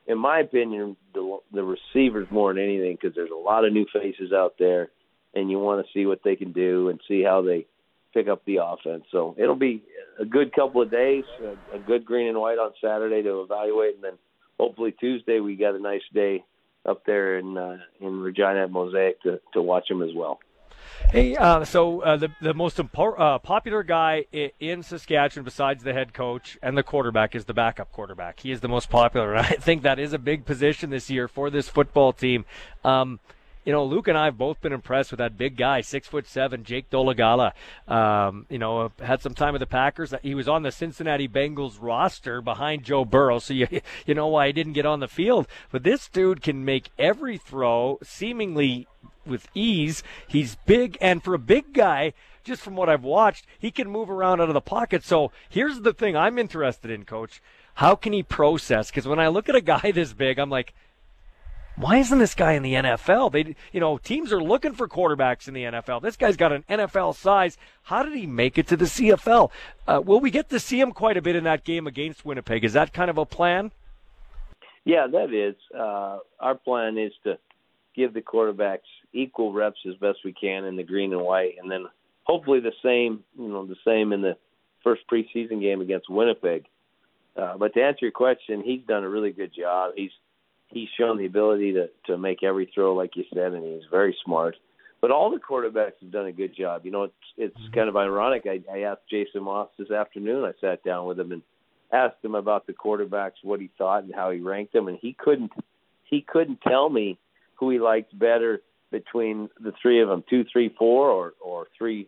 in 0.09 0.17
my 0.17 0.39
opinion, 0.39 0.97
the, 1.13 1.37
the 1.53 1.63
receivers 1.63 2.27
more 2.31 2.51
than 2.51 2.63
anything 2.63 2.97
because 2.99 3.15
there's 3.15 3.29
a 3.31 3.37
lot 3.37 3.63
of 3.63 3.71
new 3.71 3.85
faces 3.93 4.33
out 4.33 4.55
there, 4.57 4.89
and 5.35 5.51
you 5.51 5.59
want 5.59 5.85
to 5.85 5.91
see 5.93 6.07
what 6.07 6.21
they 6.25 6.35
can 6.35 6.51
do 6.51 6.89
and 6.89 6.99
see 7.07 7.23
how 7.23 7.43
they 7.43 7.67
pick 8.11 8.27
up 8.27 8.43
the 8.45 8.57
offense. 8.57 9.03
So 9.11 9.35
it'll 9.37 9.55
be 9.55 9.83
a 10.19 10.25
good 10.25 10.51
couple 10.51 10.81
of 10.81 10.89
days, 10.89 11.25
a, 11.43 11.75
a 11.75 11.79
good 11.79 12.05
green 12.05 12.27
and 12.27 12.39
white 12.39 12.57
on 12.57 12.71
Saturday 12.83 13.21
to 13.21 13.41
evaluate, 13.41 13.95
and 13.95 14.03
then 14.03 14.17
hopefully 14.59 14.95
Tuesday 14.99 15.39
we 15.39 15.55
got 15.55 15.75
a 15.75 15.79
nice 15.79 16.01
day 16.11 16.43
up 16.87 17.05
there 17.05 17.37
in 17.37 17.55
uh, 17.55 17.77
in 18.01 18.19
Regina 18.19 18.63
at 18.63 18.71
Mosaic 18.71 19.21
to 19.21 19.39
to 19.53 19.61
watch 19.61 19.87
them 19.89 20.01
as 20.01 20.09
well. 20.15 20.39
Hey, 21.11 21.35
uh, 21.35 21.65
so 21.65 22.01
uh, 22.01 22.17
the 22.17 22.29
the 22.41 22.53
most 22.53 22.77
impo- 22.77 23.19
uh, 23.19 23.39
popular 23.39 23.83
guy 23.83 24.25
in 24.59 24.83
Saskatchewan, 24.83 25.43
besides 25.43 25.83
the 25.83 25.93
head 25.93 26.13
coach 26.13 26.57
and 26.61 26.77
the 26.77 26.83
quarterback, 26.83 27.35
is 27.35 27.45
the 27.45 27.53
backup 27.53 27.91
quarterback. 27.91 28.39
He 28.41 28.51
is 28.51 28.61
the 28.61 28.67
most 28.67 28.89
popular, 28.89 29.33
and 29.33 29.45
I 29.45 29.51
think 29.53 29.81
that 29.83 29.97
is 29.97 30.13
a 30.13 30.19
big 30.19 30.45
position 30.45 30.89
this 30.89 31.09
year 31.09 31.27
for 31.27 31.49
this 31.49 31.67
football 31.67 32.13
team. 32.13 32.45
Um, 32.83 33.19
you 33.65 33.73
know, 33.73 33.83
Luke 33.83 34.07
and 34.07 34.17
I 34.17 34.25
have 34.25 34.37
both 34.37 34.61
been 34.61 34.71
impressed 34.71 35.11
with 35.11 35.17
that 35.17 35.37
big 35.37 35.57
guy, 35.57 35.81
six 35.81 36.07
foot 36.07 36.25
seven, 36.27 36.63
Jake 36.63 36.89
Dolegala. 36.89 37.51
Um, 37.87 38.45
you 38.49 38.57
know, 38.57 38.91
had 38.99 39.21
some 39.21 39.33
time 39.33 39.53
with 39.53 39.59
the 39.59 39.67
Packers. 39.67 40.13
He 40.23 40.33
was 40.33 40.47
on 40.47 40.63
the 40.63 40.71
Cincinnati 40.71 41.27
Bengals 41.27 41.77
roster 41.79 42.41
behind 42.41 42.83
Joe 42.83 43.05
Burrow, 43.05 43.39
so 43.39 43.53
you 43.53 43.67
you 44.05 44.15
know 44.15 44.27
why 44.27 44.47
he 44.47 44.53
didn't 44.53 44.73
get 44.73 44.85
on 44.85 45.01
the 45.01 45.07
field. 45.07 45.47
But 45.71 45.83
this 45.83 46.07
dude 46.07 46.41
can 46.41 46.65
make 46.65 46.89
every 46.97 47.37
throw 47.37 47.99
seemingly 48.01 48.87
with 49.29 49.47
ease. 49.53 50.03
He's 50.27 50.55
big, 50.65 50.97
and 50.99 51.23
for 51.23 51.33
a 51.33 51.39
big 51.39 51.73
guy, 51.73 52.13
just 52.43 52.61
from 52.61 52.75
what 52.75 52.89
I've 52.89 53.03
watched, 53.03 53.45
he 53.57 53.71
can 53.71 53.89
move 53.89 54.09
around 54.09 54.41
out 54.41 54.49
of 54.49 54.53
the 54.53 54.61
pocket. 54.61 55.03
So 55.03 55.31
here's 55.49 55.81
the 55.81 55.93
thing 55.93 56.17
I'm 56.17 56.37
interested 56.37 56.91
in, 56.91 57.05
coach. 57.05 57.41
How 57.75 57.95
can 57.95 58.11
he 58.11 58.23
process? 58.23 58.89
Because 58.89 59.07
when 59.07 59.19
I 59.19 59.27
look 59.27 59.47
at 59.47 59.55
a 59.55 59.61
guy 59.75 59.91
this 59.91 60.13
big, 60.13 60.39
I'm 60.39 60.49
like, 60.49 60.73
why 61.79 61.97
isn't 61.97 62.19
this 62.19 62.35
guy 62.35 62.53
in 62.53 62.63
the 62.63 62.73
NFL? 62.73 63.31
They, 63.31 63.55
you 63.71 63.79
know, 63.79 63.97
teams 63.97 64.33
are 64.33 64.43
looking 64.43 64.73
for 64.73 64.87
quarterbacks 64.87 65.47
in 65.47 65.53
the 65.53 65.63
NFL. 65.63 66.01
This 66.01 66.17
guy's 66.17 66.35
got 66.35 66.51
an 66.51 66.65
NFL 66.69 67.15
size. 67.15 67.57
How 67.83 68.03
did 68.03 68.13
he 68.13 68.27
make 68.27 68.57
it 68.57 68.67
to 68.67 68.75
the 68.75 68.85
CFL? 68.85 69.49
Uh, 69.87 70.01
will 70.03 70.19
we 70.19 70.29
get 70.29 70.49
to 70.49 70.59
see 70.59 70.79
him 70.79 70.91
quite 70.91 71.15
a 71.15 71.21
bit 71.21 71.37
in 71.37 71.45
that 71.45 71.63
game 71.63 71.87
against 71.87 72.25
Winnipeg? 72.25 72.65
Is 72.65 72.73
that 72.73 72.91
kind 72.91 73.09
of 73.09 73.17
a 73.17 73.25
plan? 73.25 73.71
Yeah, 74.83 75.07
that 75.07 75.33
is. 75.33 75.55
Uh, 75.73 76.17
our 76.39 76.55
plan 76.55 76.97
is 76.97 77.13
to 77.23 77.37
give 77.95 78.13
the 78.13 78.21
quarterbacks 78.21 78.79
equal 79.13 79.53
reps 79.53 79.79
as 79.87 79.95
best 79.95 80.19
we 80.23 80.33
can 80.33 80.65
in 80.65 80.75
the 80.75 80.83
green 80.83 81.13
and 81.13 81.21
white, 81.21 81.55
and 81.61 81.69
then 81.71 81.85
hopefully 82.23 82.59
the 82.59 82.71
same, 82.83 83.23
you 83.37 83.47
know, 83.47 83.65
the 83.65 83.75
same 83.85 84.13
in 84.13 84.21
the 84.21 84.37
first 84.83 85.01
preseason 85.11 85.59
game 85.61 85.81
against 85.81 86.09
Winnipeg. 86.09 86.65
Uh, 87.35 87.57
but 87.57 87.73
to 87.73 87.81
answer 87.81 88.05
your 88.05 88.11
question, 88.11 88.61
he's 88.63 88.81
done 88.87 89.03
a 89.03 89.09
really 89.09 89.31
good 89.31 89.51
job. 89.53 89.93
He's 89.95 90.11
he's 90.67 90.89
shown 90.97 91.17
the 91.17 91.25
ability 91.25 91.73
to 91.73 91.89
to 92.07 92.17
make 92.17 92.43
every 92.43 92.71
throw, 92.73 92.93
like 92.93 93.15
you 93.15 93.23
said, 93.33 93.53
and 93.53 93.63
he's 93.63 93.87
very 93.89 94.15
smart. 94.23 94.55
But 95.01 95.11
all 95.11 95.31
the 95.31 95.39
quarterbacks 95.39 95.93
have 96.01 96.11
done 96.11 96.25
a 96.25 96.31
good 96.31 96.55
job. 96.55 96.85
You 96.85 96.91
know, 96.91 97.03
it's 97.03 97.13
it's 97.37 97.57
mm-hmm. 97.57 97.73
kind 97.73 97.89
of 97.89 97.95
ironic. 97.95 98.45
I, 98.45 98.61
I 98.71 98.81
asked 98.81 99.09
Jason 99.09 99.43
Maas 99.43 99.69
this 99.77 99.91
afternoon. 99.91 100.43
I 100.43 100.51
sat 100.59 100.83
down 100.83 101.07
with 101.07 101.19
him 101.19 101.31
and 101.31 101.41
asked 101.91 102.23
him 102.23 102.35
about 102.35 102.67
the 102.67 102.73
quarterbacks, 102.73 103.43
what 103.43 103.59
he 103.59 103.69
thought 103.77 104.03
and 104.03 104.13
how 104.13 104.31
he 104.31 104.39
ranked 104.39 104.73
them, 104.73 104.87
and 104.87 104.97
he 105.01 105.13
couldn't 105.13 105.51
he 106.03 106.21
couldn't 106.21 106.61
tell 106.61 106.89
me 106.89 107.17
who 107.55 107.69
he 107.69 107.79
liked 107.79 108.17
better 108.17 108.61
between 108.91 109.49
the 109.59 109.73
three 109.81 110.01
of 110.01 110.09
them, 110.09 110.23
two, 110.29 110.45
three, 110.51 110.73
four, 110.77 111.09
or 111.09 111.33
or 111.39 111.67
three, 111.77 112.07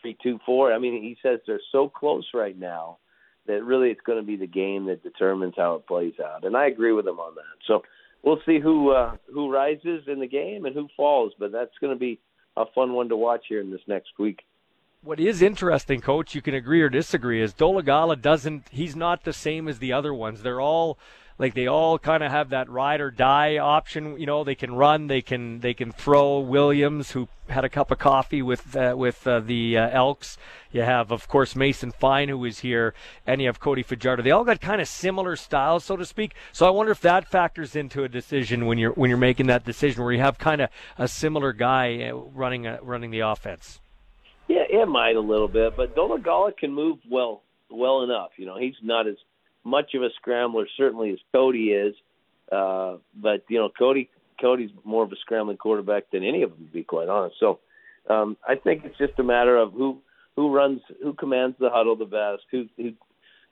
three, 0.00 0.16
two, 0.22 0.38
four. 0.44 0.72
I 0.72 0.78
mean, 0.78 1.02
he 1.02 1.16
says 1.22 1.40
they're 1.46 1.60
so 1.70 1.88
close 1.88 2.26
right 2.34 2.58
now 2.58 2.98
that 3.46 3.64
really 3.64 3.90
it's 3.90 4.00
going 4.00 4.18
to 4.18 4.26
be 4.26 4.36
the 4.36 4.46
game 4.46 4.86
that 4.86 5.02
determines 5.02 5.54
how 5.56 5.74
it 5.74 5.86
plays 5.86 6.14
out, 6.24 6.44
and 6.44 6.56
I 6.56 6.66
agree 6.66 6.92
with 6.92 7.06
him 7.06 7.18
on 7.18 7.34
that. 7.34 7.66
So 7.66 7.82
we'll 8.22 8.40
see 8.46 8.60
who 8.60 8.90
uh, 8.90 9.16
who 9.32 9.52
rises 9.52 10.04
in 10.06 10.20
the 10.20 10.28
game 10.28 10.64
and 10.64 10.74
who 10.74 10.88
falls, 10.96 11.32
but 11.38 11.52
that's 11.52 11.76
going 11.80 11.92
to 11.92 11.98
be 11.98 12.20
a 12.56 12.64
fun 12.74 12.92
one 12.92 13.08
to 13.08 13.16
watch 13.16 13.44
here 13.48 13.60
in 13.60 13.70
this 13.70 13.80
next 13.86 14.18
week. 14.18 14.40
What 15.04 15.18
is 15.18 15.42
interesting, 15.42 16.00
Coach, 16.00 16.34
you 16.34 16.42
can 16.42 16.54
agree 16.54 16.80
or 16.80 16.88
disagree, 16.88 17.42
is 17.42 17.52
Dolegala 17.52 18.20
doesn't. 18.20 18.68
He's 18.70 18.94
not 18.94 19.24
the 19.24 19.32
same 19.32 19.66
as 19.66 19.80
the 19.80 19.92
other 19.92 20.14
ones. 20.14 20.42
They're 20.42 20.60
all 20.60 20.96
like 21.38 21.54
they 21.54 21.66
all 21.66 21.98
kind 21.98 22.22
of 22.22 22.30
have 22.30 22.50
that 22.50 22.68
ride 22.68 23.00
or 23.00 23.10
die 23.10 23.58
option. 23.58 24.18
You 24.18 24.26
know, 24.26 24.44
they 24.44 24.54
can 24.54 24.74
run, 24.74 25.06
they 25.06 25.22
can 25.22 25.60
they 25.60 25.74
can 25.74 25.92
throw. 25.92 26.40
Williams, 26.40 27.12
who 27.12 27.28
had 27.48 27.64
a 27.64 27.68
cup 27.68 27.90
of 27.90 27.98
coffee 27.98 28.42
with 28.42 28.76
uh, 28.76 28.94
with 28.96 29.26
uh, 29.26 29.40
the 29.40 29.78
uh, 29.78 29.88
Elks. 29.90 30.36
You 30.70 30.82
have, 30.82 31.10
of 31.10 31.28
course, 31.28 31.54
Mason 31.54 31.92
Fine, 31.92 32.28
who 32.28 32.44
is 32.44 32.60
here, 32.60 32.94
and 33.26 33.40
you 33.40 33.46
have 33.46 33.60
Cody 33.60 33.82
Fajardo. 33.82 34.22
They 34.22 34.30
all 34.30 34.44
got 34.44 34.60
kind 34.60 34.80
of 34.80 34.88
similar 34.88 35.36
styles, 35.36 35.84
so 35.84 35.96
to 35.96 36.06
speak. 36.06 36.34
So 36.52 36.66
I 36.66 36.70
wonder 36.70 36.92
if 36.92 37.00
that 37.00 37.28
factors 37.28 37.76
into 37.76 38.04
a 38.04 38.08
decision 38.08 38.66
when 38.66 38.78
you're 38.78 38.92
when 38.92 39.10
you're 39.10 39.18
making 39.18 39.46
that 39.46 39.64
decision, 39.64 40.02
where 40.02 40.12
you 40.12 40.20
have 40.20 40.38
kind 40.38 40.60
of 40.60 40.70
a 40.98 41.08
similar 41.08 41.52
guy 41.52 42.02
uh, 42.08 42.14
running 42.14 42.66
uh, 42.66 42.78
running 42.82 43.10
the 43.10 43.20
offense. 43.20 43.80
Yeah, 44.48 44.64
it 44.68 44.88
might 44.88 45.16
a 45.16 45.20
little 45.20 45.48
bit, 45.48 45.76
but 45.76 45.94
Dolegala 45.94 46.56
can 46.56 46.72
move 46.72 46.98
well 47.10 47.42
well 47.70 48.02
enough. 48.02 48.30
You 48.36 48.46
know, 48.46 48.58
he's 48.58 48.74
not 48.82 49.06
as 49.06 49.16
much 49.64 49.94
of 49.94 50.02
a 50.02 50.08
scrambler 50.16 50.66
certainly 50.76 51.10
as 51.10 51.18
Cody 51.32 51.70
is. 51.70 51.94
Uh, 52.50 52.96
but 53.14 53.44
you 53.48 53.58
know, 53.58 53.70
Cody 53.76 54.10
Cody's 54.40 54.70
more 54.84 55.04
of 55.04 55.12
a 55.12 55.16
scrambling 55.16 55.56
quarterback 55.56 56.10
than 56.10 56.24
any 56.24 56.42
of 56.42 56.50
them, 56.50 56.66
to 56.66 56.72
be 56.72 56.82
quite 56.82 57.08
honest. 57.08 57.36
So 57.40 57.60
um, 58.10 58.36
I 58.46 58.56
think 58.56 58.84
it's 58.84 58.98
just 58.98 59.18
a 59.18 59.22
matter 59.22 59.56
of 59.56 59.72
who 59.72 59.98
who 60.36 60.52
runs, 60.52 60.80
who 61.02 61.12
commands 61.12 61.56
the 61.58 61.70
huddle 61.70 61.96
the 61.96 62.04
best, 62.04 62.42
who 62.50 62.66
who 62.76 62.92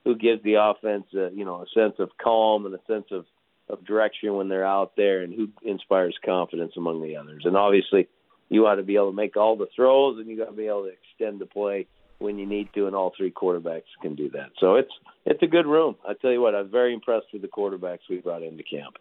who 0.05 0.17
gives 0.17 0.43
the 0.43 0.55
offense, 0.55 1.05
a, 1.15 1.31
you 1.35 1.45
know, 1.45 1.63
a 1.63 1.67
sense 1.79 1.95
of 1.99 2.11
calm 2.23 2.67
and 2.67 2.75
a 2.75 2.81
sense 2.87 3.07
of 3.11 3.25
of 3.69 3.85
direction 3.85 4.35
when 4.35 4.49
they're 4.49 4.67
out 4.67 4.93
there, 4.97 5.23
and 5.23 5.33
who 5.33 5.49
inspires 5.63 6.17
confidence 6.25 6.73
among 6.77 7.03
the 7.03 7.17
others. 7.17 7.43
And 7.45 7.57
obviously, 7.57 8.09
you 8.49 8.67
ought 8.67 8.77
to 8.77 8.83
be 8.83 8.97
able 8.97 9.11
to 9.11 9.17
make 9.17 9.37
all 9.37 9.57
the 9.57 9.69
throws, 9.75 10.19
and 10.19 10.29
you 10.29 10.37
got 10.37 10.47
to 10.47 10.57
be 10.57 10.67
able 10.67 10.85
to 10.85 10.93
extend 10.93 11.41
the 11.41 11.47
play 11.47 11.87
when 12.21 12.39
you 12.39 12.47
need 12.47 12.69
to, 12.75 12.87
and 12.87 12.95
all 12.95 13.13
three 13.17 13.31
quarterbacks 13.31 13.91
can 14.01 14.15
do 14.15 14.31
that. 14.31 14.51
So 14.59 14.77
it's 14.77 14.93
it's 15.27 15.43
a 15.43 15.47
good 15.47 15.67
room. 15.67 15.97
I 16.09 16.15
tell 16.15 16.31
you 16.31 16.41
what, 16.41 16.55
I'm 16.55 16.71
very 16.71 16.95
impressed 16.95 17.27
with 17.33 17.43
the 17.43 17.49
quarterbacks 17.49 18.01
we 18.09 18.19
brought 18.19 18.43
into 18.43 18.63
camp. 18.63 18.97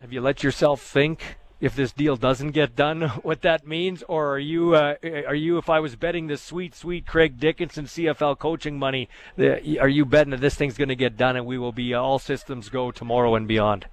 Have 0.00 0.12
you 0.12 0.20
let 0.20 0.42
yourself 0.42 0.80
think 0.80 1.38
if 1.60 1.76
this 1.76 1.92
deal 1.92 2.16
doesn't 2.16 2.50
get 2.50 2.74
done, 2.74 3.02
what 3.22 3.42
that 3.42 3.66
means, 3.66 4.02
or 4.08 4.34
are 4.34 4.38
you 4.38 4.74
uh, 4.74 4.94
are 5.04 5.34
you 5.34 5.58
if 5.58 5.68
I 5.68 5.80
was 5.80 5.96
betting 5.96 6.26
the 6.26 6.36
sweet 6.36 6.74
sweet 6.74 7.06
Craig 7.06 7.38
Dickenson 7.38 7.84
CFL 7.84 8.38
coaching 8.38 8.78
money, 8.78 9.08
the, 9.36 9.78
are 9.78 9.88
you 9.88 10.04
betting 10.04 10.30
that 10.30 10.40
this 10.40 10.54
thing's 10.54 10.76
going 10.76 10.88
to 10.88 10.96
get 10.96 11.16
done 11.16 11.36
and 11.36 11.46
we 11.46 11.58
will 11.58 11.72
be 11.72 11.94
all 11.94 12.18
systems 12.18 12.68
go 12.68 12.90
tomorrow 12.90 13.34
and 13.34 13.46
beyond? 13.46 13.86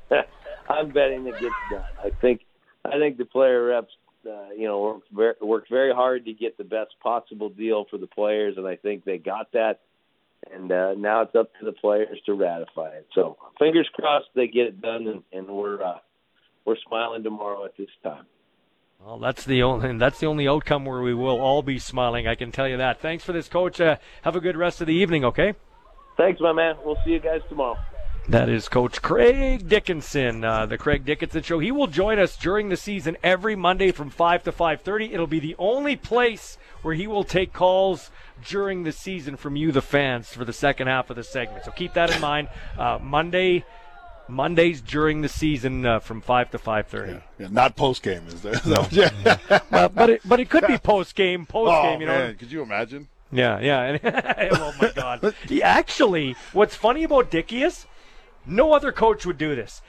I'm 0.68 0.90
betting 0.90 1.26
it 1.26 1.40
gets 1.40 1.54
done. 1.70 1.84
I 2.04 2.10
think 2.20 2.42
I 2.84 2.98
think 2.98 3.18
the 3.18 3.24
player 3.24 3.64
reps, 3.64 3.92
uh, 4.26 4.52
you 4.56 4.66
know, 4.66 4.80
worked 4.80 5.12
very, 5.12 5.34
worked 5.40 5.70
very 5.70 5.94
hard 5.94 6.24
to 6.26 6.32
get 6.32 6.56
the 6.58 6.64
best 6.64 6.94
possible 7.02 7.48
deal 7.48 7.86
for 7.90 7.98
the 7.98 8.06
players, 8.06 8.56
and 8.56 8.66
I 8.66 8.76
think 8.76 9.04
they 9.04 9.18
got 9.18 9.52
that. 9.52 9.80
And 10.52 10.70
uh, 10.70 10.94
now 10.94 11.22
it's 11.22 11.34
up 11.34 11.50
to 11.58 11.64
the 11.64 11.72
players 11.72 12.18
to 12.26 12.34
ratify 12.34 12.90
it. 12.90 13.06
So 13.14 13.36
fingers 13.58 13.88
crossed 13.94 14.26
they 14.34 14.46
get 14.46 14.66
it 14.66 14.80
done, 14.80 15.06
and, 15.06 15.22
and 15.32 15.48
we're 15.48 15.82
uh, 15.82 15.98
we're 16.64 16.76
smiling 16.86 17.22
tomorrow 17.22 17.64
at 17.64 17.76
this 17.76 17.88
time. 18.02 18.26
Well, 19.04 19.18
that's 19.18 19.44
the 19.44 19.62
only 19.62 19.98
that's 19.98 20.20
the 20.20 20.26
only 20.26 20.48
outcome 20.48 20.84
where 20.84 21.02
we 21.02 21.14
will 21.14 21.40
all 21.40 21.62
be 21.62 21.78
smiling. 21.78 22.26
I 22.26 22.34
can 22.34 22.52
tell 22.52 22.68
you 22.68 22.78
that. 22.78 23.00
Thanks 23.00 23.24
for 23.24 23.32
this, 23.32 23.48
Coach. 23.48 23.80
Uh, 23.80 23.96
have 24.22 24.36
a 24.36 24.40
good 24.40 24.56
rest 24.56 24.80
of 24.80 24.86
the 24.86 24.94
evening. 24.94 25.24
Okay. 25.24 25.54
Thanks, 26.16 26.40
my 26.40 26.52
man. 26.52 26.76
We'll 26.84 26.96
see 27.04 27.10
you 27.10 27.20
guys 27.20 27.40
tomorrow. 27.48 27.76
That 28.28 28.48
is 28.48 28.68
Coach 28.68 29.02
Craig 29.02 29.68
Dickenson, 29.68 30.42
uh, 30.42 30.66
the 30.66 30.76
Craig 30.76 31.04
Dickenson 31.04 31.44
Show. 31.44 31.60
He 31.60 31.70
will 31.70 31.86
join 31.86 32.18
us 32.18 32.36
during 32.36 32.70
the 32.70 32.76
season 32.76 33.16
every 33.22 33.54
Monday 33.54 33.92
from 33.92 34.10
5 34.10 34.42
to 34.44 34.52
5:30. 34.52 35.14
It'll 35.14 35.28
be 35.28 35.38
the 35.38 35.54
only 35.60 35.94
place 35.94 36.58
where 36.82 36.96
he 36.96 37.06
will 37.06 37.22
take 37.22 37.52
calls 37.52 38.10
during 38.44 38.82
the 38.82 38.90
season 38.90 39.36
from 39.36 39.54
you, 39.54 39.70
the 39.70 39.80
fans, 39.80 40.30
for 40.30 40.44
the 40.44 40.52
second 40.52 40.88
half 40.88 41.08
of 41.08 41.14
the 41.14 41.22
segment. 41.22 41.64
So 41.64 41.70
keep 41.70 41.94
that 41.94 42.14
in 42.14 42.20
mind. 42.20 42.48
Uh, 42.76 42.98
Monday. 43.00 43.64
Mondays 44.28 44.80
during 44.80 45.22
the 45.22 45.28
season 45.28 45.86
uh, 45.86 46.00
from 46.00 46.20
five 46.20 46.50
to 46.50 46.58
five 46.58 46.88
thirty. 46.88 47.12
Yeah, 47.12 47.20
yeah, 47.38 47.48
not 47.48 47.76
post 47.76 48.02
game, 48.02 48.26
is 48.26 48.42
there? 48.42 48.60
No. 48.66 48.84
yeah. 48.90 49.38
well, 49.70 49.88
but 49.88 50.10
it, 50.10 50.22
but 50.24 50.40
it 50.40 50.50
could 50.50 50.66
be 50.66 50.78
post 50.78 51.14
game. 51.14 51.46
Post 51.46 51.70
game, 51.82 51.98
oh, 51.98 52.00
you 52.00 52.06
know. 52.06 52.18
Man, 52.18 52.34
could 52.34 52.50
you 52.50 52.60
imagine? 52.60 53.06
Yeah, 53.30 53.60
yeah. 53.60 53.98
oh 54.52 54.74
my 54.80 54.90
God. 54.96 55.32
He 55.46 55.62
actually, 55.62 56.34
what's 56.52 56.74
funny 56.74 57.04
about 57.04 57.30
Dicky 57.30 57.62
is 57.62 57.86
no 58.46 58.72
other 58.72 58.92
coach 58.92 59.26
would 59.26 59.38
do 59.38 59.54
this. 59.54 59.82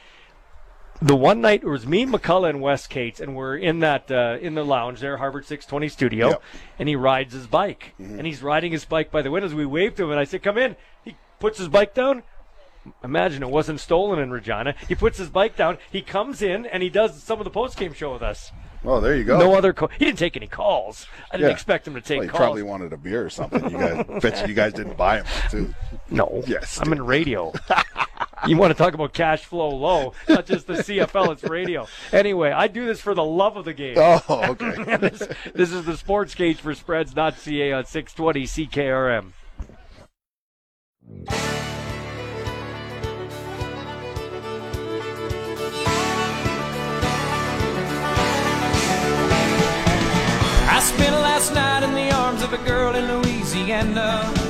The 1.00 1.16
one 1.16 1.42
night 1.42 1.62
it 1.62 1.68
was 1.68 1.86
me, 1.86 2.08
McCullough, 2.08 2.50
and 2.50 2.62
Wes 2.62 2.88
Cates, 2.88 3.20
and 3.20 3.36
we're 3.36 3.56
in 3.56 3.80
that 3.80 4.10
uh, 4.10 4.38
in 4.42 4.56
the 4.56 4.66
lounge 4.66 5.00
there, 5.00 5.18
Harvard 5.18 5.46
620 5.46 5.90
studio, 5.90 6.30
yep. 6.30 6.44
and 6.80 6.90
he 6.90 6.96
rides 6.96 7.34
his 7.34 7.46
bike, 7.46 7.94
mm-hmm. 8.00 8.18
and 8.18 8.26
he's 8.26 8.42
riding 8.42 8.72
his 8.72 8.84
bike 8.84 9.12
by 9.12 9.22
the 9.22 9.30
windows. 9.30 9.54
We 9.54 9.66
waved 9.66 9.98
to 9.98 10.06
him, 10.06 10.12
and 10.12 10.20
I 10.20 10.24
said, 10.24 10.42
"Come 10.42 10.58
in." 10.58 10.76
He 11.06 11.16
puts 11.40 11.60
his 11.60 11.68
bike 11.68 11.94
down. 11.94 12.24
Imagine 13.04 13.44
it 13.44 13.50
wasn't 13.50 13.80
stolen 13.80 14.20
in 14.20 14.32
Regina. 14.32 14.74
He 14.88 14.96
puts 14.96 15.18
his 15.18 15.30
bike 15.30 15.56
down. 15.56 15.78
He 15.92 16.02
comes 16.02 16.42
in 16.42 16.66
and 16.66 16.82
he 16.82 16.90
does 16.90 17.22
some 17.22 17.40
of 17.40 17.44
the 17.44 17.50
post 17.50 17.78
game 17.78 17.94
show 17.94 18.14
with 18.14 18.22
us. 18.22 18.52
Oh, 18.86 19.02
there 19.02 19.16
you 19.16 19.24
go. 19.24 19.38
No 19.38 19.56
other. 19.56 19.74
Co- 19.74 19.88
he 19.88 20.06
didn't 20.06 20.20
take 20.20 20.38
any 20.38 20.48
calls. 20.48 21.08
I 21.32 21.38
didn't 21.38 21.50
yeah. 21.50 21.54
expect 21.54 21.88
him 21.88 21.96
to 21.96 22.02
take 22.02 22.20
well, 22.20 22.28
he 22.28 22.30
calls. 22.30 22.40
Probably 22.40 22.64
wanted 22.64 22.94
a 22.94 22.98
beer 22.98 23.26
or 23.26 23.30
something. 23.30 23.64
You 23.70 23.78
guys, 23.78 24.06
bet 24.22 24.48
you 24.48 24.54
guys 24.54 24.74
didn't 24.74 24.98
buy 24.98 25.18
him 25.18 25.26
too. 25.50 25.74
No. 26.10 26.44
Yes. 26.48 26.80
I'm 26.82 26.94
in 26.94 27.06
radio. 27.06 27.52
you 28.46 28.58
want 28.58 28.72
to 28.72 28.78
talk 28.78 28.94
about 28.94 29.14
cash 29.14 29.46
flow 29.46 29.70
low? 29.70 30.14
Not 30.28 30.46
just 30.46 30.68
the 30.68 30.74
CFL. 30.74 31.32
It's 31.32 31.44
radio. 31.44 31.88
Anyway, 32.12 32.52
I 32.52 32.68
do 32.68 32.86
this 32.86 33.02
for 33.02 33.14
the 33.14 33.24
love 33.24 33.58
of 33.58 33.66
the 33.66 33.74
game. 33.74 33.96
Oh, 33.98 34.22
okay. 34.30 34.98
this, 34.98 35.28
this, 35.54 35.72
is 35.72 35.86
the 35.86 35.98
Sports 35.98 36.36
Cage 36.36 36.58
for 36.58 36.74
spreads.ca 36.74 37.72
on 37.72 37.80
uh, 37.80 37.86
620 37.86 38.44
CKRM. 38.44 39.32
I 50.70 50.80
spent 50.80 51.16
last 51.16 51.54
night 51.54 51.84
in 51.84 51.94
the 51.94 52.14
arms 52.14 52.44
of 52.44 52.54
a 52.54 52.58
girl 52.60 52.94
in 52.96 53.22
Louisiana. 53.22 54.47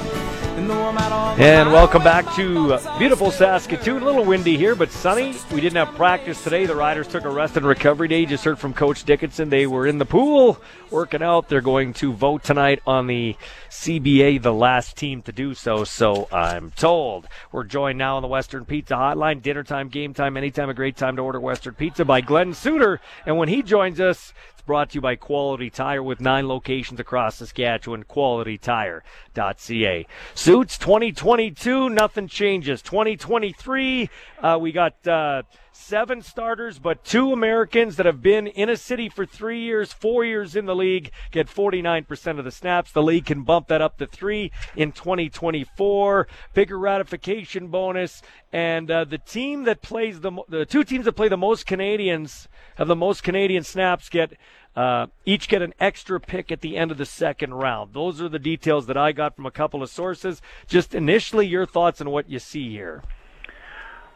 And 0.69 1.71
welcome 1.71 2.03
back 2.03 2.25
to 2.35 2.77
beautiful 2.99 3.31
Saskatoon. 3.31 4.01
A 4.01 4.05
little 4.05 4.25
windy 4.25 4.57
here, 4.57 4.75
but 4.75 4.91
sunny. 4.91 5.33
We 5.53 5.61
didn't 5.61 5.77
have 5.77 5.95
practice 5.95 6.43
today. 6.43 6.65
The 6.65 6.75
Riders 6.75 7.07
took 7.07 7.23
a 7.23 7.29
rest 7.29 7.55
and 7.55 7.65
recovery 7.65 8.09
day. 8.09 8.25
Just 8.25 8.43
heard 8.43 8.59
from 8.59 8.73
Coach 8.73 9.05
Dickenson. 9.05 9.49
They 9.49 9.65
were 9.65 9.87
in 9.87 9.97
the 9.97 10.05
pool 10.05 10.59
working 10.91 11.23
out. 11.23 11.47
They're 11.47 11.61
going 11.61 11.93
to 11.93 12.11
vote 12.11 12.43
tonight 12.43 12.81
on 12.85 13.07
the 13.07 13.37
CBA, 13.69 14.41
the 14.41 14.53
last 14.53 14.97
team 14.97 15.21
to 15.21 15.31
do 15.31 15.53
so. 15.53 15.85
So 15.85 16.27
I'm 16.33 16.71
told. 16.71 17.27
We're 17.53 17.63
joined 17.63 17.97
now 17.97 18.17
on 18.17 18.21
the 18.21 18.27
Western 18.27 18.65
Pizza 18.65 18.95
Hotline. 18.95 19.41
Dinner 19.41 19.63
time, 19.63 19.87
game 19.87 20.13
time, 20.13 20.35
anytime, 20.35 20.69
a 20.69 20.73
great 20.73 20.97
time 20.97 21.15
to 21.15 21.21
order 21.21 21.39
Western 21.39 21.75
Pizza 21.75 22.03
by 22.03 22.19
Glen 22.19 22.53
Suitor. 22.53 22.99
And 23.25 23.37
when 23.37 23.47
he 23.47 23.61
joins 23.61 24.01
us, 24.01 24.33
brought 24.67 24.91
to 24.91 24.95
you 24.95 25.01
by 25.01 25.15
Quality 25.15 25.71
Tire 25.71 26.03
with 26.03 26.21
nine 26.21 26.47
locations 26.47 26.99
across 26.99 27.37
Saskatchewan. 27.37 28.03
QualityTire.ca. 28.03 30.05
Suits 30.35 30.77
2022, 30.77 31.89
nothing 31.89 32.27
changes. 32.27 32.83
2023, 32.83 34.11
uh, 34.43 34.59
we 34.61 34.71
got. 34.71 35.07
Uh, 35.07 35.41
seven 35.87 36.21
starters, 36.21 36.79
but 36.79 37.05
two 37.05 37.31
Americans 37.31 37.95
that 37.95 38.05
have 38.05 38.21
been 38.21 38.45
in 38.45 38.69
a 38.69 38.75
city 38.75 39.07
for 39.07 39.25
three 39.25 39.61
years, 39.61 39.93
four 39.93 40.25
years 40.25 40.53
in 40.53 40.65
the 40.65 40.75
league, 40.75 41.11
get 41.31 41.47
49% 41.47 42.37
of 42.37 42.43
the 42.43 42.51
snaps. 42.51 42.91
The 42.91 43.01
league 43.01 43.25
can 43.25 43.43
bump 43.43 43.69
that 43.69 43.81
up 43.81 43.97
to 43.99 44.05
three 44.05 44.51
in 44.75 44.91
2024. 44.91 46.27
Bigger 46.53 46.77
ratification 46.77 47.67
bonus, 47.67 48.21
and 48.51 48.91
uh, 48.91 49.05
the 49.05 49.17
team 49.17 49.63
that 49.63 49.81
plays 49.81 50.19
the 50.19 50.31
the 50.49 50.65
two 50.65 50.83
teams 50.83 51.05
that 51.05 51.13
play 51.13 51.29
the 51.29 51.37
most 51.37 51.65
Canadians 51.65 52.49
have 52.75 52.89
the 52.89 52.95
most 52.95 53.23
Canadian 53.23 53.63
snaps 53.63 54.09
get. 54.09 54.33
Uh, 54.75 55.07
each 55.25 55.49
get 55.49 55.63
an 55.63 55.73
extra 55.79 56.19
pick 56.19 56.51
at 56.51 56.61
the 56.61 56.77
end 56.77 56.91
of 56.91 56.99
the 56.99 57.05
second 57.05 57.51
round. 57.51 57.95
Those 57.95 58.21
are 58.21 58.29
the 58.29 58.37
details 58.37 58.85
that 58.85 58.95
I 58.95 59.11
got 59.11 59.35
from 59.35 59.47
a 59.47 59.51
couple 59.51 59.81
of 59.81 59.89
sources. 59.89 60.39
Just 60.67 60.93
initially, 60.93 61.47
your 61.47 61.65
thoughts 61.65 61.99
on 61.99 62.11
what 62.11 62.29
you 62.29 62.37
see 62.37 62.69
here. 62.69 63.01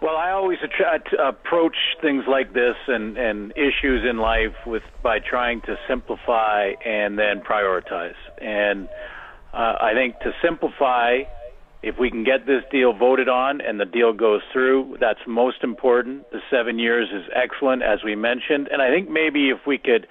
Well, 0.02 0.18
I 0.18 0.32
always 0.32 0.58
approach 1.20 1.76
things 2.02 2.24
like 2.28 2.54
this 2.54 2.76
and, 2.88 3.18
and 3.18 3.52
issues 3.52 4.04
in 4.10 4.18
life 4.18 4.56
with 4.66 4.82
by 5.04 5.20
trying 5.20 5.62
to 5.62 5.76
simplify 5.88 6.72
and 6.84 7.20
then 7.20 7.42
prioritize. 7.42 8.16
And 8.42 8.90
uh, 9.54 9.76
I 9.80 9.92
think 9.94 10.18
to 10.22 10.32
simplify, 10.44 11.20
if 11.84 12.00
we 12.00 12.10
can 12.10 12.24
get 12.24 12.48
this 12.48 12.64
deal 12.72 12.94
voted 12.94 13.30
on 13.30 13.62
and 13.62 13.80
the 13.80 13.86
deal 13.86 14.12
goes 14.12 14.42
through, 14.52 14.98
that's 15.00 15.20
most 15.28 15.64
important. 15.64 16.32
The 16.32 16.40
seven 16.50 16.80
years 16.80 17.10
is 17.14 17.30
excellent, 17.36 17.84
as 17.84 18.00
we 18.04 18.16
mentioned. 18.16 18.70
And 18.72 18.82
I 18.82 18.90
think 18.90 19.08
maybe 19.08 19.50
if 19.52 19.68
we 19.68 19.78
could 19.78 20.08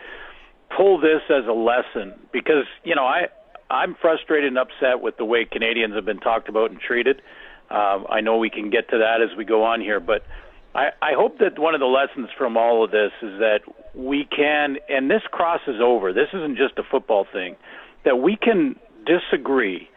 pull 0.76 1.00
this 1.00 1.22
as 1.30 1.48
a 1.48 1.52
lesson, 1.52 2.14
because 2.32 2.66
you 2.84 2.94
know 2.94 3.06
I 3.06 3.22
I'm 3.70 3.96
frustrated 4.00 4.48
and 4.48 4.58
upset 4.58 5.00
with 5.00 5.16
the 5.16 5.24
way 5.24 5.44
Canadians 5.50 5.94
have 5.94 6.04
been 6.04 6.20
talked 6.20 6.48
about 6.48 6.70
and 6.70 6.80
treated. 6.80 7.22
Uh, 7.70 8.04
I 8.08 8.20
know 8.20 8.38
we 8.38 8.50
can 8.50 8.70
get 8.70 8.88
to 8.90 8.98
that 8.98 9.22
as 9.22 9.36
we 9.36 9.44
go 9.44 9.62
on 9.64 9.80
here, 9.80 10.00
but 10.00 10.22
I, 10.74 10.90
I 11.00 11.12
hope 11.14 11.38
that 11.38 11.58
one 11.58 11.74
of 11.74 11.80
the 11.80 11.86
lessons 11.86 12.28
from 12.36 12.56
all 12.56 12.84
of 12.84 12.90
this 12.90 13.12
is 13.22 13.38
that 13.38 13.60
we 13.94 14.24
can, 14.24 14.76
and 14.88 15.10
this 15.10 15.22
crosses 15.30 15.80
over. 15.82 16.12
This 16.12 16.28
isn't 16.32 16.56
just 16.56 16.78
a 16.78 16.82
football 16.82 17.26
thing. 17.32 17.56
That 18.04 18.16
we 18.16 18.36
can 18.36 18.76
disagree, 19.06 19.88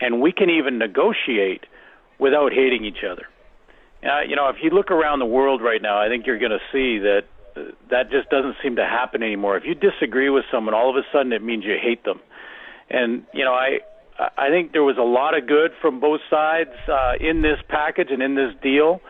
and 0.00 0.20
we 0.20 0.32
can 0.32 0.50
even 0.50 0.78
negotiate 0.78 1.64
without 2.18 2.52
hating 2.52 2.84
each 2.84 3.04
other. 3.08 3.26
Uh, 4.02 4.22
you 4.28 4.36
know, 4.36 4.48
if 4.48 4.56
you 4.62 4.70
look 4.70 4.90
around 4.90 5.18
the 5.18 5.26
world 5.26 5.62
right 5.62 5.80
now, 5.80 6.00
I 6.00 6.08
think 6.08 6.26
you're 6.26 6.38
going 6.38 6.52
to 6.52 6.64
see 6.72 6.98
that 6.98 7.22
uh, 7.56 7.72
that 7.90 8.10
just 8.10 8.28
doesn't 8.30 8.56
seem 8.62 8.76
to 8.76 8.84
happen 8.84 9.22
anymore. 9.22 9.56
If 9.56 9.64
you 9.64 9.74
disagree 9.74 10.28
with 10.28 10.44
someone, 10.50 10.74
all 10.74 10.90
of 10.90 10.96
a 10.96 11.06
sudden 11.12 11.32
it 11.32 11.42
means 11.42 11.64
you 11.64 11.76
hate 11.80 12.04
them. 12.04 12.20
And 12.90 13.24
you 13.32 13.44
know, 13.44 13.52
I 13.52 13.78
I 14.18 14.48
think 14.48 14.72
there 14.72 14.84
was 14.84 14.96
a 14.98 15.02
lot 15.02 15.36
of 15.36 15.46
good 15.46 15.72
from 15.80 16.00
both 16.00 16.20
sides 16.30 16.70
uh, 16.88 17.12
in 17.20 17.42
this 17.42 17.58
package 17.68 18.08
and 18.10 18.22
in 18.22 18.34
this 18.34 18.54
deal. 18.62 19.00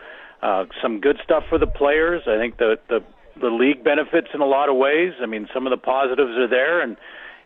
Uh, 0.41 0.65
some 0.81 0.99
good 0.99 1.17
stuff 1.23 1.43
for 1.49 1.57
the 1.57 1.67
players. 1.67 2.23
I 2.27 2.37
think 2.37 2.57
the 2.57 2.77
the 2.89 2.99
the 3.39 3.49
league 3.49 3.83
benefits 3.83 4.27
in 4.33 4.41
a 4.41 4.45
lot 4.45 4.69
of 4.69 4.75
ways. 4.75 5.13
I 5.21 5.25
mean, 5.25 5.47
some 5.53 5.65
of 5.65 5.71
the 5.71 5.77
positives 5.77 6.31
are 6.37 6.47
there, 6.47 6.81
and 6.81 6.97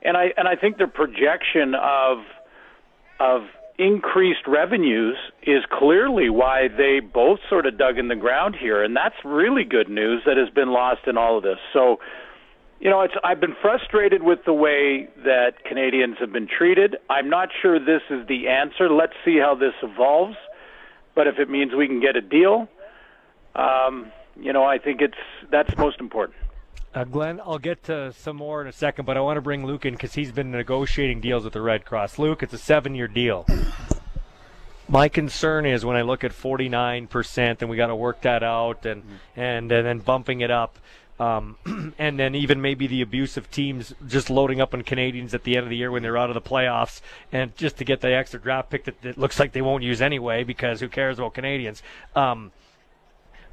and 0.01 0.17
I 0.17 0.33
and 0.38 0.47
I 0.47 0.55
think 0.55 0.77
the 0.77 0.88
projection 0.88 1.75
of 1.75 2.19
of 3.19 3.41
increased 3.77 4.47
revenues 4.47 5.17
is 5.43 5.63
clearly 5.71 6.29
why 6.29 6.67
they 6.67 6.99
both 6.99 7.39
sort 7.49 7.65
of 7.65 7.77
dug 7.77 7.97
in 7.97 8.07
the 8.07 8.15
ground 8.15 8.55
here, 8.59 8.83
and 8.83 8.95
that's 8.95 9.15
really 9.23 9.63
good 9.63 9.89
news 9.89 10.21
that 10.25 10.38
has 10.38 10.49
been 10.49 10.71
lost 10.71 11.01
in 11.07 11.17
all 11.17 11.38
of 11.38 11.43
this. 11.43 11.57
So 11.73 11.99
you 12.81 12.89
know, 12.89 13.01
it's 13.01 13.13
I've 13.23 13.39
been 13.39 13.55
frustrated 13.61 14.23
with 14.23 14.39
the 14.45 14.53
way 14.53 15.07
that 15.23 15.63
Canadians 15.65 16.17
have 16.19 16.33
been 16.33 16.47
treated. 16.47 16.97
I'm 17.11 17.29
not 17.29 17.49
sure 17.61 17.79
this 17.79 18.01
is 18.09 18.27
the 18.27 18.47
answer. 18.47 18.89
Let's 18.89 19.13
see 19.23 19.37
how 19.37 19.53
this 19.53 19.75
evolves. 19.83 20.35
But 21.13 21.27
if 21.27 21.37
it 21.37 21.47
means 21.47 21.73
we 21.75 21.87
can 21.87 22.01
get 22.01 22.15
a 22.15 22.21
deal, 22.21 22.67
um, 23.53 24.11
you 24.35 24.51
know, 24.51 24.63
I 24.63 24.79
think 24.79 25.01
it's 25.01 25.17
that's 25.51 25.77
most 25.77 25.99
important. 25.99 26.37
Uh, 26.93 27.03
Glen, 27.03 27.39
I'll 27.45 27.59
get 27.59 27.83
to 27.83 28.11
some 28.13 28.37
more 28.37 28.61
in 28.61 28.67
a 28.67 28.71
second, 28.73 29.05
but 29.05 29.15
I 29.15 29.21
want 29.21 29.37
to 29.37 29.41
bring 29.41 29.65
Luke 29.65 29.85
in 29.85 29.93
because 29.93 30.15
he's 30.15 30.31
been 30.31 30.51
negotiating 30.51 31.21
deals 31.21 31.43
with 31.43 31.53
the 31.53 31.61
Red 31.61 31.85
Cross. 31.85 32.17
Luke, 32.19 32.43
it's 32.43 32.53
a 32.53 32.57
seven-year 32.57 33.07
deal. 33.07 33.45
My 34.89 35.07
concern 35.07 35.65
is 35.65 35.85
when 35.85 35.95
I 35.95 36.01
look 36.01 36.25
at 36.25 36.31
49%, 36.31 37.61
and 37.61 37.69
we 37.69 37.77
got 37.77 37.87
to 37.87 37.95
work 37.95 38.23
that 38.23 38.43
out, 38.43 38.85
and 38.85 39.03
and 39.35 39.71
and 39.71 39.85
then 39.85 39.99
bumping 39.99 40.41
it 40.41 40.51
up. 40.51 40.79
Um, 41.22 41.56
and 41.99 42.18
then 42.18 42.34
even 42.34 42.64
maybe 42.64 42.88
the 42.88 43.03
abuse 43.03 43.38
of 43.38 43.52
teams 43.52 43.93
just 44.07 44.31
loading 44.31 44.60
up 44.60 44.73
on 44.73 44.81
Canadians 44.81 45.35
at 45.35 45.43
the 45.43 45.56
end 45.56 45.65
of 45.65 45.69
the 45.69 45.77
year 45.77 45.91
when 45.91 46.02
they're 46.02 46.18
out 46.18 46.31
of 46.31 46.34
the 46.34 46.41
playoffs, 46.41 46.99
and 47.31 47.56
just 47.56 47.77
to 47.77 47.85
get 47.85 48.02
the 48.02 48.11
extra 48.11 48.39
draft 48.39 48.72
pick 48.72 48.85
that, 48.85 48.99
that 49.03 49.19
looks 49.19 49.39
like 49.39 49.52
they 49.52 49.61
won't 49.61 49.84
use 49.84 50.02
anyway 50.02 50.43
because 50.43 50.80
who 50.80 50.89
cares 50.89 51.19
about 51.19 51.35
Canadians? 51.35 51.84
Um, 52.15 52.52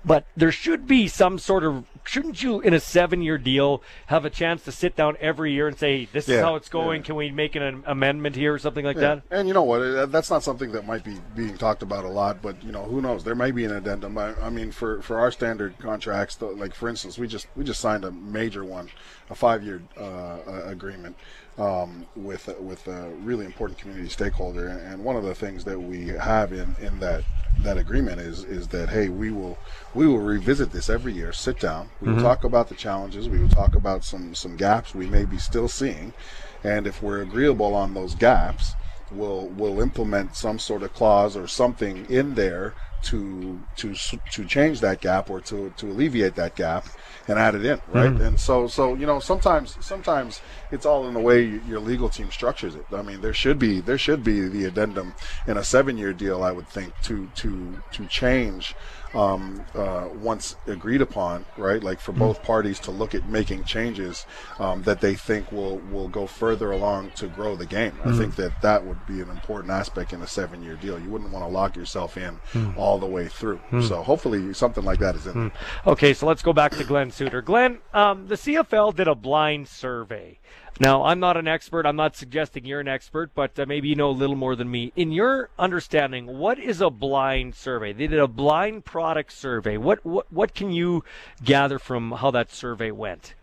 but 0.04 0.24
there 0.36 0.52
should 0.52 0.86
be 0.86 1.08
some 1.08 1.38
sort 1.38 1.64
of 1.64 1.84
shouldn't 2.04 2.42
you 2.42 2.60
in 2.60 2.72
a 2.72 2.80
seven 2.80 3.20
year 3.20 3.36
deal 3.36 3.82
have 4.06 4.24
a 4.24 4.30
chance 4.30 4.64
to 4.64 4.72
sit 4.72 4.96
down 4.96 5.16
every 5.20 5.52
year 5.52 5.68
and 5.68 5.78
say 5.78 6.06
this 6.12 6.28
is 6.28 6.36
Yeah, 6.36 6.42
how 6.42 6.54
it's 6.56 6.68
going 6.68 7.00
yeah. 7.02 7.06
can 7.06 7.16
we 7.16 7.30
make 7.30 7.54
an 7.54 7.82
amendment 7.86 8.34
here 8.36 8.54
or 8.54 8.58
something 8.58 8.84
like 8.84 8.96
Yeah. 8.96 9.16
that 9.16 9.22
And 9.30 9.48
you 9.48 9.54
know 9.54 9.62
what? 9.62 10.10
That's 10.10 10.30
not 10.30 10.42
something 10.42 10.72
that 10.72 10.86
might 10.86 11.04
be 11.04 11.16
being 11.36 11.56
talked 11.58 11.82
about 11.82 12.04
a 12.04 12.08
lot, 12.08 12.40
but 12.40 12.62
you 12.64 12.72
know, 12.72 12.84
who 12.84 13.00
knows? 13.00 13.24
There 13.24 13.34
may 13.34 13.50
be 13.50 13.64
an 13.64 13.72
addendum. 13.72 14.16
I, 14.16 14.34
I 14.40 14.50
mean, 14.50 14.70
for, 14.72 15.02
for 15.02 15.18
our 15.18 15.30
standard 15.30 15.78
contracts, 15.78 16.40
like 16.40 16.74
for 16.74 16.88
instance, 16.88 17.18
we 17.18 17.26
just 17.28 17.46
we 17.56 17.64
just 17.64 17.80
signed 17.80 18.04
a 18.04 18.10
major 18.10 18.64
one, 18.64 18.88
a 19.28 19.34
five 19.34 19.62
year 19.62 19.82
uh, 19.96 20.38
agreement 20.64 21.16
um, 21.58 22.06
with 22.16 22.48
with 22.60 22.86
a 22.86 23.10
really 23.16 23.44
important 23.46 23.80
community 23.80 24.08
stakeholder. 24.08 24.68
And 24.68 25.04
one 25.04 25.16
of 25.16 25.24
the 25.24 25.34
things 25.34 25.64
that 25.64 25.80
we 25.80 26.08
have 26.08 26.52
in, 26.52 26.76
in 26.80 27.00
that 27.00 27.24
that 27.60 27.76
agreement 27.78 28.20
is 28.20 28.44
is 28.44 28.68
that 28.68 28.90
hey, 28.90 29.08
we 29.08 29.30
will 29.32 29.58
we 29.94 30.06
will 30.06 30.20
revisit 30.20 30.72
this 30.72 30.88
every 30.88 31.12
year. 31.14 31.32
Sit 31.32 31.60
down. 31.60 31.90
We 32.00 32.08
will 32.08 32.16
Mhm. 32.16 32.22
talk 32.22 32.44
about 32.44 32.68
the 32.68 32.76
challenges. 32.76 33.28
We 33.28 33.40
will 33.40 33.48
talk 33.48 33.74
about 33.76 34.04
some 34.04 34.34
some 34.34 34.56
gaps 34.56 34.94
we 34.94 35.06
may 35.06 35.24
be 35.24 35.38
still 35.38 35.68
seeing, 35.68 36.14
and 36.62 36.86
if 36.86 37.02
we're 37.02 37.22
agreeable 37.22 37.74
on 37.74 37.94
those 37.94 38.14
gaps, 38.14 38.74
we'll 39.10 39.48
we'll 39.50 39.80
implement 39.80 40.36
some 40.36 40.58
sort 40.58 40.82
of 40.82 40.92
clause 40.92 41.36
or 41.36 41.46
something 41.48 42.06
in 42.08 42.34
there 42.34 42.74
to 43.04 43.60
to 43.76 43.94
to 44.32 44.44
change 44.46 44.80
that 44.80 45.00
gap 45.00 45.30
or 45.30 45.40
to 45.40 45.70
to 45.78 45.90
alleviate 45.90 46.34
that 46.34 46.56
gap 46.56 46.86
and 47.28 47.38
add 47.38 47.54
it 47.54 47.64
in 47.64 47.80
right 47.86 48.12
Mhm. 48.12 48.26
and 48.26 48.40
so 48.40 48.66
so 48.66 48.94
you 48.94 49.06
know 49.06 49.20
sometimes 49.20 49.76
sometimes 49.80 50.40
it's 50.70 50.86
all 50.86 51.06
in 51.06 51.14
the 51.14 51.20
way 51.20 51.42
your 51.44 51.80
legal 51.80 52.08
team 52.08 52.30
structures 52.30 52.74
it 52.74 52.86
i 52.92 53.02
mean 53.02 53.20
there 53.20 53.34
should 53.34 53.58
be 53.58 53.80
there 53.80 53.98
should 53.98 54.22
be 54.24 54.48
the 54.48 54.64
addendum 54.64 55.14
in 55.46 55.56
a 55.56 55.64
seven 55.64 55.96
year 55.96 56.12
deal 56.14 56.42
i 56.42 56.52
would 56.52 56.68
think 56.68 56.94
to 57.02 57.28
to 57.36 57.82
to 57.92 58.06
change 58.06 58.74
um, 59.14 59.64
uh, 59.74 60.08
once 60.14 60.56
agreed 60.66 61.00
upon, 61.00 61.44
right? 61.56 61.82
Like 61.82 62.00
for 62.00 62.12
both 62.12 62.42
parties 62.42 62.78
to 62.80 62.90
look 62.90 63.14
at 63.14 63.26
making 63.26 63.64
changes 63.64 64.26
um, 64.58 64.82
that 64.82 65.00
they 65.00 65.14
think 65.14 65.50
will 65.50 65.78
will 65.90 66.08
go 66.08 66.26
further 66.26 66.70
along 66.72 67.12
to 67.16 67.26
grow 67.28 67.56
the 67.56 67.66
game. 67.66 67.92
I 68.04 68.08
Mhm. 68.08 68.18
think 68.18 68.36
that 68.36 68.60
that 68.62 68.84
would 68.84 69.06
be 69.06 69.20
an 69.20 69.30
important 69.30 69.70
aspect 69.72 70.12
in 70.12 70.20
a 70.22 70.26
seven 70.26 70.62
year 70.62 70.74
deal. 70.76 70.98
You 70.98 71.08
wouldn't 71.10 71.30
want 71.32 71.44
to 71.44 71.50
lock 71.50 71.76
yourself 71.76 72.16
in 72.16 72.38
Hmm. 72.52 72.70
all 72.76 72.98
the 72.98 73.06
way 73.06 73.28
through. 73.28 73.58
Hmm. 73.70 73.80
So 73.82 74.02
hopefully 74.02 74.52
something 74.54 74.84
like 74.84 74.98
that 74.98 75.14
is 75.14 75.26
in. 75.26 75.34
there. 75.34 75.52
Okay, 75.86 76.12
so 76.14 76.26
let's 76.26 76.42
go 76.42 76.52
back 76.52 76.72
to 76.76 76.84
Glen 76.84 77.10
Suitor. 77.10 77.40
Glen, 77.42 77.78
um, 77.94 78.26
the 78.26 78.36
CFL 78.36 78.92
did 78.92 79.08
a 79.08 79.14
blind 79.14 79.68
survey. 79.68 80.38
Now, 80.80 81.04
I'm 81.04 81.18
not 81.18 81.36
an 81.36 81.48
expert. 81.48 81.86
I'm 81.86 81.96
not 81.96 82.14
suggesting 82.14 82.64
you're 82.64 82.78
an 82.78 82.86
expert, 82.86 83.32
but 83.34 83.58
uh, 83.58 83.66
maybe 83.66 83.88
you 83.88 83.96
know 83.96 84.10
a 84.10 84.12
little 84.12 84.36
more 84.36 84.54
than 84.54 84.70
me. 84.70 84.92
In 84.94 85.10
your 85.10 85.50
understanding, 85.58 86.38
what 86.38 86.58
is 86.58 86.80
a 86.80 86.88
blind 86.88 87.56
survey? 87.56 87.92
They 87.92 88.06
did 88.06 88.20
a 88.20 88.28
blind 88.28 88.84
product 88.84 89.32
survey. 89.32 89.76
What 89.76 90.04
what 90.04 90.32
what 90.32 90.54
can 90.54 90.70
you 90.70 91.02
gather 91.42 91.80
from 91.80 92.12
how 92.12 92.30
that 92.30 92.52
survey 92.52 92.92
went? 92.92 93.34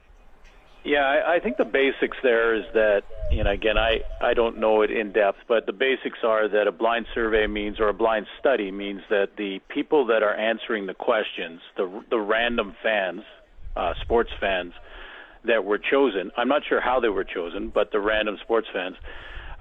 Yeah, 0.86 1.04
I, 1.04 1.36
I 1.36 1.40
think 1.40 1.58
the 1.58 1.66
basics 1.66 2.16
there 2.22 2.54
is 2.54 2.64
that, 2.74 3.02
you 3.32 3.44
know, 3.44 3.50
again, 3.50 3.76
I, 3.76 4.02
I 4.22 4.36
don't 4.36 4.60
know 4.60 4.84
it 4.84 4.92
in 4.92 5.12
depth, 5.14 5.40
but 5.48 5.66
the 5.66 5.74
basics 5.74 6.20
are 6.24 6.48
that 6.48 6.68
a 6.68 6.72
blind 6.72 7.08
survey 7.16 7.48
means, 7.48 7.80
or 7.80 7.90
a 7.90 7.94
blind 7.94 8.28
study 8.40 8.70
means 8.70 9.02
that 9.10 9.36
the 9.36 9.62
people 9.68 10.06
that 10.06 10.22
are 10.22 10.36
answering 10.36 10.86
the 10.86 10.94
questions, 10.94 11.60
the, 11.76 12.04
the 12.12 12.20
random 12.20 12.76
fans, 12.84 13.24
uh, 13.76 13.94
sports 14.04 14.30
fans 14.40 14.74
that 15.48 15.66
were 15.66 15.78
chosen, 15.78 16.32
I'm 16.38 16.48
not 16.48 16.64
sure 16.68 16.82
how 16.82 17.00
they 17.00 17.10
were 17.10 17.24
chosen, 17.24 17.70
but 17.74 17.92
the 17.92 18.00
random 18.00 18.38
sports 18.42 18.68
fans, 18.74 18.96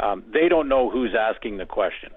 um, 0.01 0.25
they 0.33 0.49
don't 0.49 0.69
know 0.69 0.91
who's 0.91 1.15
asking 1.19 1.59
the 1.59 1.67
question. 1.67 2.11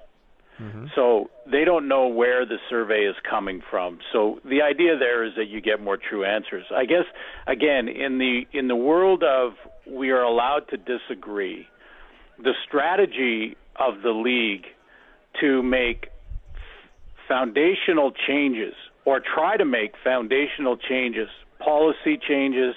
So 0.96 1.30
they 1.46 1.66
don't 1.66 1.88
know 1.88 2.08
where 2.08 2.44
the 2.44 2.58
survey 2.68 3.06
is 3.06 3.16
coming 3.30 3.62
from. 3.70 4.00
So 4.12 4.40
the 4.44 4.64
idea 4.64 4.98
there 4.98 5.24
is 5.24 5.34
that 5.36 5.46
you 5.46 5.62
get 5.62 5.80
more 5.80 5.98
true 5.98 6.26
answers. 6.26 6.66
I 6.76 6.86
guess 6.86 7.06
again 7.46 7.88
in 7.88 8.18
the 8.18 8.48
in 8.54 8.68
the 8.68 8.76
world 8.76 9.24
of 9.24 9.54
we 9.86 10.10
are 10.10 10.24
allowed 10.24 10.68
to 10.70 10.78
disagree, 10.78 11.68
the 12.40 12.54
strategy 12.68 13.56
of 13.76 14.02
the 14.02 14.10
league 14.10 14.66
to 15.42 15.62
make 15.62 16.08
foundational 17.28 18.12
changes 18.28 18.74
or 19.06 19.20
try 19.20 19.58
to 19.58 19.66
make 19.66 19.94
foundational 20.04 20.76
changes, 20.76 21.30
policy 21.60 22.18
changes, 22.28 22.74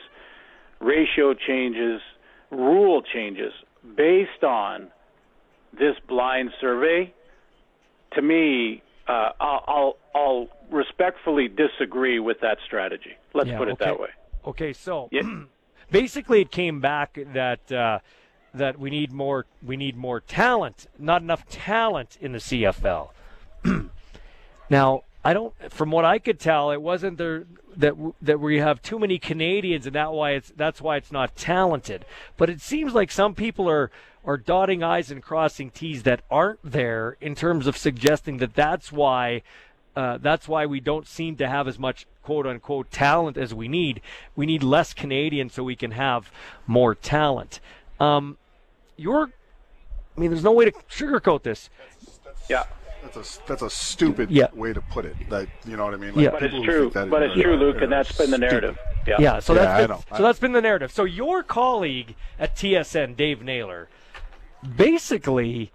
ratio 0.81 1.35
changes, 1.35 2.01
rule 2.51 3.03
changes 3.03 3.53
based 3.97 4.43
on 4.43 4.89
this 5.79 5.97
blind 6.09 6.51
survey 6.61 7.13
to 8.15 8.23
me, 8.23 8.83
uh, 9.07 9.31
I'll, 9.41 9.65
I'll, 9.67 9.97
I'll 10.15 10.49
respectfully 10.71 11.49
disagree 11.49 12.19
with 12.19 12.41
that 12.41 12.59
strategy. 12.67 13.17
Let's 13.35 13.49
Yeah, 13.49 13.59
put 13.59 13.69
it 13.69 13.73
okay. 13.73 13.85
that 13.85 14.01
way. 14.01 14.09
Okay, 14.47 14.73
so 14.73 15.09
basically, 15.91 16.41
it 16.41 16.51
came 16.51 16.81
back 16.81 17.19
that 17.35 17.71
uh, 17.71 17.99
that 18.55 18.79
we 18.79 18.91
need 18.91 19.13
more 19.13 19.47
we 19.63 19.77
need 19.77 19.97
more 19.97 20.21
talent, 20.21 20.87
not 20.99 21.23
enough 21.23 21.47
talent 21.49 22.17
in 22.21 22.33
the 22.33 22.39
CFL. 22.39 23.11
now, 24.71 25.05
I 25.25 25.35
don't. 25.35 25.55
From 25.71 25.91
what 25.91 26.05
I 26.05 26.19
could 26.19 26.41
tell, 26.41 26.71
it 26.71 26.81
wasn't 26.81 27.19
there 27.19 27.45
that 27.77 27.95
that 28.23 28.41
we 28.41 28.59
have 28.59 28.81
too 28.83 28.99
many 28.99 29.19
Canadians, 29.19 29.87
and 29.87 29.95
that 29.95 30.13
why 30.13 30.33
it's 30.33 30.53
that's 30.57 30.81
why 30.81 30.97
it's 30.97 31.13
not 31.13 31.37
talented. 31.37 32.05
But 32.37 32.51
it 32.51 32.61
seems 32.61 32.95
like 32.95 33.11
some 33.11 33.35
people 33.35 33.69
are 33.69 33.91
are 34.25 34.37
dotting 34.37 34.83
i's 34.83 35.11
and 35.11 35.23
crossing 35.23 35.71
t's 35.71 36.03
that 36.03 36.21
aren't 36.31 36.61
there 36.63 37.17
in 37.21 37.35
terms 37.35 37.67
of 37.67 37.77
suggesting 37.77 38.37
that 38.37 38.55
that's 38.55 38.93
why 38.93 39.43
uh, 39.97 40.19
that's 40.19 40.47
why 40.47 40.67
we 40.67 40.81
don't 40.81 41.07
seem 41.07 41.37
to 41.37 41.49
have 41.49 41.67
as 41.67 41.79
much 41.79 42.07
quote 42.23 42.47
unquote 42.47 42.91
talent 42.91 43.37
as 43.37 43.53
we 43.53 43.69
need. 43.69 44.01
We 44.37 44.47
need 44.47 44.63
less 44.63 44.95
Canadians 44.95 45.55
so 45.55 45.65
we 45.65 45.77
can 45.77 45.91
have 45.93 46.31
more 46.67 46.95
talent. 46.95 47.61
Um, 47.99 48.39
you're, 48.97 49.31
I 50.17 50.21
mean, 50.21 50.31
there's 50.31 50.45
no 50.45 50.53
way 50.53 50.67
to 50.67 50.73
sugarcoat 50.91 51.43
this. 51.43 51.71
Yeah. 52.49 52.65
That's 53.03 53.39
a 53.39 53.47
that's 53.47 53.63
a 53.63 53.71
stupid 53.71 54.31
Yeah. 54.31 54.47
way 54.53 54.73
to 54.73 54.81
put 54.81 55.05
it. 55.05 55.17
That 55.31 55.49
you 55.67 55.77
know 55.77 55.85
what 55.85 55.95
I 55.95 55.97
mean? 55.97 56.15
Like, 56.15 56.25
Yeah. 56.25 56.31
But 56.31 56.43
it's 56.45 56.65
true. 56.65 56.91
that 56.91 57.09
But 57.11 57.23
is- 57.23 57.33
it's 57.33 57.43
true, 57.43 57.57
Luke, 57.57 57.77
and 57.77 57.85
are 57.85 57.89
that's 58.05 58.17
been 58.17 58.31
the 58.31 58.39
narrative. 58.39 58.79
Yeah. 59.07 59.17
Yeah, 59.19 59.39
so 59.41 59.55
Yeah, 59.55 59.61
that's 59.61 59.73
I 59.73 59.81
been, 59.87 59.91
know. 59.91 60.05
so 60.17 60.23
that's 60.23 60.39
been 60.39 60.53
the 60.53 60.61
narrative. 60.61 60.93
So 60.93 61.05
your 61.05 61.43
colleague 61.43 62.15
at 62.39 62.55
TSN, 62.57 63.15
Dave 63.15 63.43
Naylor, 63.43 63.89
basically, 64.77 65.73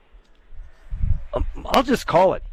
um, 1.34 1.45
I'll 1.65 1.84
just 1.84 2.07
call 2.07 2.34
it. 2.34 2.43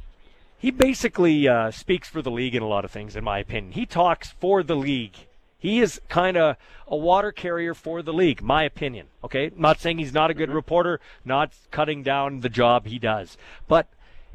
He 0.59 0.71
basically 0.71 1.49
uh, 1.49 1.71
speaks 1.71 2.09
for 2.09 2.23
the 2.23 2.31
league 2.31 2.55
in 2.55 2.63
a 2.63 2.69
lot 2.69 2.85
of 2.85 2.91
things, 2.91 3.17
in 3.17 3.25
my 3.25 3.39
opinion. 3.39 3.73
He 3.73 3.85
talks 3.85 4.31
for 4.31 4.63
the 4.63 4.77
league. 4.77 5.17
He 5.59 5.81
is 5.81 6.01
kind 6.09 6.37
of 6.37 6.57
a 6.89 6.97
water 6.97 7.31
carrier 7.33 7.75
for 7.75 8.03
the 8.03 8.13
league, 8.13 8.43
my 8.43 8.65
opinion. 8.65 9.07
Okay, 9.23 9.51
not 9.57 9.79
saying 9.81 9.99
he's 9.99 10.13
not 10.15 10.31
a 10.31 10.35
good 10.35 10.51
reporter, 10.51 11.01
not 11.25 11.53
cutting 11.71 12.03
down 12.03 12.41
the 12.41 12.49
job 12.49 12.87
he 12.87 12.99
does, 12.99 13.37
but 13.69 13.89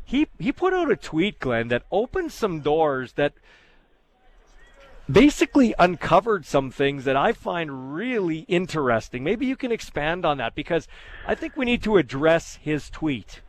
he 0.08 0.30
he 0.40 0.54
put 0.54 0.74
out 0.74 0.90
a 0.90 0.96
tweet, 0.96 1.38
Glen, 1.38 1.68
that 1.68 1.84
opened 1.92 2.32
some 2.32 2.62
doors 2.62 3.14
that 3.14 3.34
basically 5.12 5.76
uncovered 5.78 6.46
some 6.46 6.72
things 6.72 7.04
that 7.04 7.18
I 7.18 7.34
find 7.34 7.94
really 7.94 8.46
interesting. 8.48 9.22
Maybe 9.22 9.46
you 9.46 9.58
can 9.58 9.70
expand 9.70 10.26
on 10.26 10.38
that 10.38 10.56
because 10.56 10.88
I 11.28 11.36
think 11.36 11.58
we 11.58 11.66
need 11.66 11.84
to 11.84 11.98
address 11.98 12.58
his 12.62 12.90
tweet. 12.90 13.42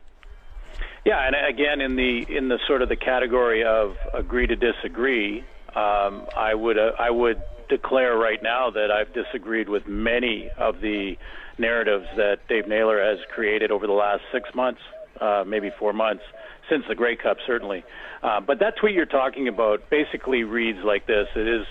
Yeah, 1.05 1.25
and 1.25 1.33
again, 1.33 1.79
in 1.79 1.95
the 1.95 2.25
in 2.27 2.49
the 2.49 2.59
sort 2.67 2.81
of 2.81 2.89
the 2.89 2.97
category 2.97 3.63
of 3.63 3.95
agree 4.13 4.45
to 4.47 4.57
disagree, 4.57 5.45
um, 5.73 6.27
I 6.35 6.53
would 6.53 6.77
uh, 6.77 6.91
I 6.99 7.09
would 7.09 7.41
declare 7.69 8.17
right 8.17 8.43
now 8.43 8.69
that 8.71 8.91
I've 8.91 9.13
disagreed 9.13 9.69
with 9.69 9.87
many 9.87 10.49
of 10.57 10.81
the 10.81 11.17
narratives 11.57 12.07
that 12.17 12.45
Dave 12.49 12.67
Naylor 12.67 13.01
has 13.01 13.19
created 13.33 13.71
over 13.71 13.87
the 13.87 13.93
last 13.93 14.23
six 14.33 14.53
months, 14.53 14.81
uh, 15.21 15.43
maybe 15.45 15.69
four 15.77 15.93
months, 15.93 16.23
since 16.69 16.83
the 16.87 16.95
Grey 16.95 17.15
Cup, 17.15 17.37
certainly. 17.45 17.83
Uh, 18.23 18.39
but 18.39 18.59
that 18.59 18.75
tweet 18.79 18.93
you're 18.93 19.05
talking 19.05 19.47
about 19.47 19.89
basically 19.89 20.43
reads 20.43 20.79
like 20.83 21.07
this: 21.07 21.27
It 21.35 21.47
is, 21.47 21.65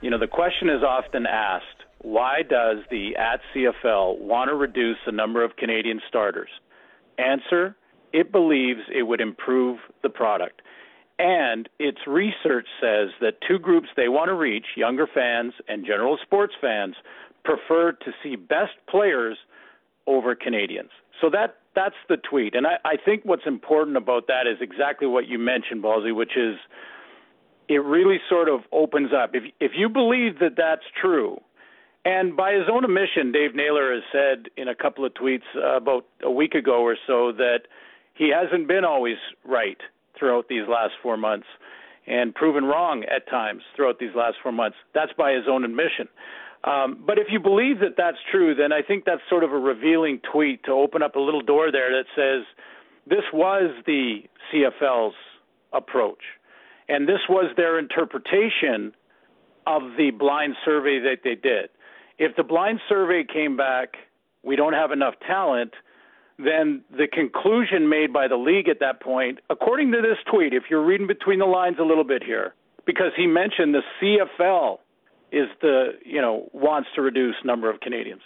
you 0.00 0.10
know, 0.10 0.18
the 0.18 0.26
question 0.26 0.68
is 0.68 0.82
often 0.82 1.26
asked, 1.26 1.84
why 2.02 2.42
does 2.42 2.78
the 2.90 3.16
at 3.16 3.40
CFL 3.54 4.20
want 4.20 4.50
to 4.50 4.54
reduce 4.54 4.98
the 5.06 5.12
number 5.12 5.42
of 5.42 5.56
Canadian 5.56 6.00
starters? 6.08 6.50
Answer: 7.18 7.76
It 8.12 8.30
believes 8.32 8.80
it 8.94 9.04
would 9.04 9.20
improve 9.20 9.78
the 10.02 10.10
product. 10.10 10.60
And 11.18 11.68
its 11.78 11.98
research 12.06 12.66
says 12.80 13.10
that 13.20 13.34
two 13.46 13.58
groups 13.58 13.88
they 13.96 14.08
want 14.08 14.28
to 14.28 14.34
reach, 14.34 14.66
younger 14.76 15.06
fans 15.06 15.52
and 15.68 15.86
general 15.86 16.18
sports 16.20 16.54
fans, 16.60 16.96
prefer 17.44 17.92
to 17.92 18.12
see 18.22 18.36
best 18.36 18.72
players 18.88 19.38
over 20.06 20.34
Canadians. 20.34 20.90
So 21.20 21.30
that 21.30 21.58
that's 21.74 21.94
the 22.08 22.16
tweet. 22.16 22.54
And 22.54 22.66
I, 22.66 22.76
I 22.84 22.96
think 23.02 23.22
what's 23.24 23.46
important 23.46 23.96
about 23.96 24.26
that 24.28 24.46
is 24.46 24.58
exactly 24.60 25.06
what 25.06 25.26
you 25.26 25.38
mentioned, 25.38 25.82
Ballsy, 25.82 26.14
which 26.14 26.36
is 26.36 26.56
it 27.68 27.82
really 27.82 28.18
sort 28.28 28.48
of 28.48 28.60
opens 28.72 29.10
up. 29.12 29.30
If 29.34 29.44
if 29.60 29.72
you 29.76 29.88
believe 29.88 30.38
that 30.40 30.56
that's 30.56 30.84
true, 31.00 31.40
and 32.04 32.36
by 32.36 32.52
his 32.52 32.64
own 32.70 32.84
admission, 32.84 33.32
Dave 33.32 33.54
Naylor 33.54 33.94
has 33.94 34.02
said 34.12 34.50
in 34.56 34.68
a 34.68 34.74
couple 34.74 35.04
of 35.04 35.14
tweets 35.14 35.48
uh, 35.56 35.76
about 35.76 36.04
a 36.22 36.30
week 36.30 36.54
ago 36.54 36.82
or 36.82 36.96
so 37.06 37.32
that 37.32 37.60
he 38.14 38.30
hasn't 38.30 38.68
been 38.68 38.84
always 38.84 39.16
right 39.44 39.78
throughout 40.18 40.48
these 40.48 40.68
last 40.68 40.92
four 41.02 41.16
months 41.16 41.46
and 42.06 42.34
proven 42.34 42.64
wrong 42.64 43.04
at 43.04 43.28
times 43.28 43.62
throughout 43.74 43.98
these 43.98 44.14
last 44.14 44.36
four 44.42 44.52
months. 44.52 44.76
That's 44.94 45.12
by 45.16 45.32
his 45.32 45.44
own 45.48 45.64
admission. 45.64 46.08
Um, 46.64 47.04
but 47.06 47.18
if 47.18 47.26
you 47.30 47.40
believe 47.40 47.80
that 47.80 47.94
that's 47.96 48.16
true, 48.30 48.54
then 48.54 48.72
I 48.72 48.80
think 48.80 49.04
that's 49.04 49.20
sort 49.28 49.44
of 49.44 49.52
a 49.52 49.58
revealing 49.58 50.20
tweet 50.32 50.64
to 50.64 50.72
open 50.72 51.02
up 51.02 51.14
a 51.14 51.20
little 51.20 51.42
door 51.42 51.70
there 51.70 51.90
that 51.90 52.06
says 52.16 52.46
this 53.06 53.24
was 53.32 53.70
the 53.86 54.22
CFL's 54.50 55.14
approach. 55.72 56.22
And 56.88 57.06
this 57.06 57.20
was 57.28 57.52
their 57.56 57.78
interpretation 57.78 58.94
of 59.66 59.82
the 59.98 60.10
blind 60.10 60.54
survey 60.64 61.00
that 61.00 61.18
they 61.22 61.34
did. 61.34 61.68
If 62.18 62.36
the 62.36 62.44
blind 62.44 62.80
survey 62.88 63.24
came 63.30 63.56
back, 63.56 63.96
we 64.42 64.56
don't 64.56 64.74
have 64.74 64.90
enough 64.90 65.14
talent, 65.26 65.72
then 66.38 66.82
the 66.90 67.06
conclusion 67.10 67.88
made 67.88 68.12
by 68.12 68.28
the 68.28 68.36
league 68.36 68.68
at 68.68 68.80
that 68.80 69.00
point, 69.00 69.38
according 69.50 69.92
to 69.92 69.98
this 70.02 70.18
tweet, 70.30 70.52
if 70.52 70.64
you're 70.70 70.84
reading 70.84 71.06
between 71.06 71.38
the 71.38 71.46
lines 71.46 71.76
a 71.78 71.84
little 71.84 72.04
bit 72.04 72.22
here, 72.22 72.54
because 72.86 73.12
he 73.16 73.26
mentioned 73.26 73.74
the 73.74 73.82
CFL 74.00 74.78
is 75.34 75.48
the, 75.60 75.92
you 76.04 76.20
know, 76.20 76.48
wants 76.52 76.88
to 76.94 77.02
reduce 77.02 77.34
number 77.44 77.70
of 77.70 77.80
Canadians. 77.80 78.22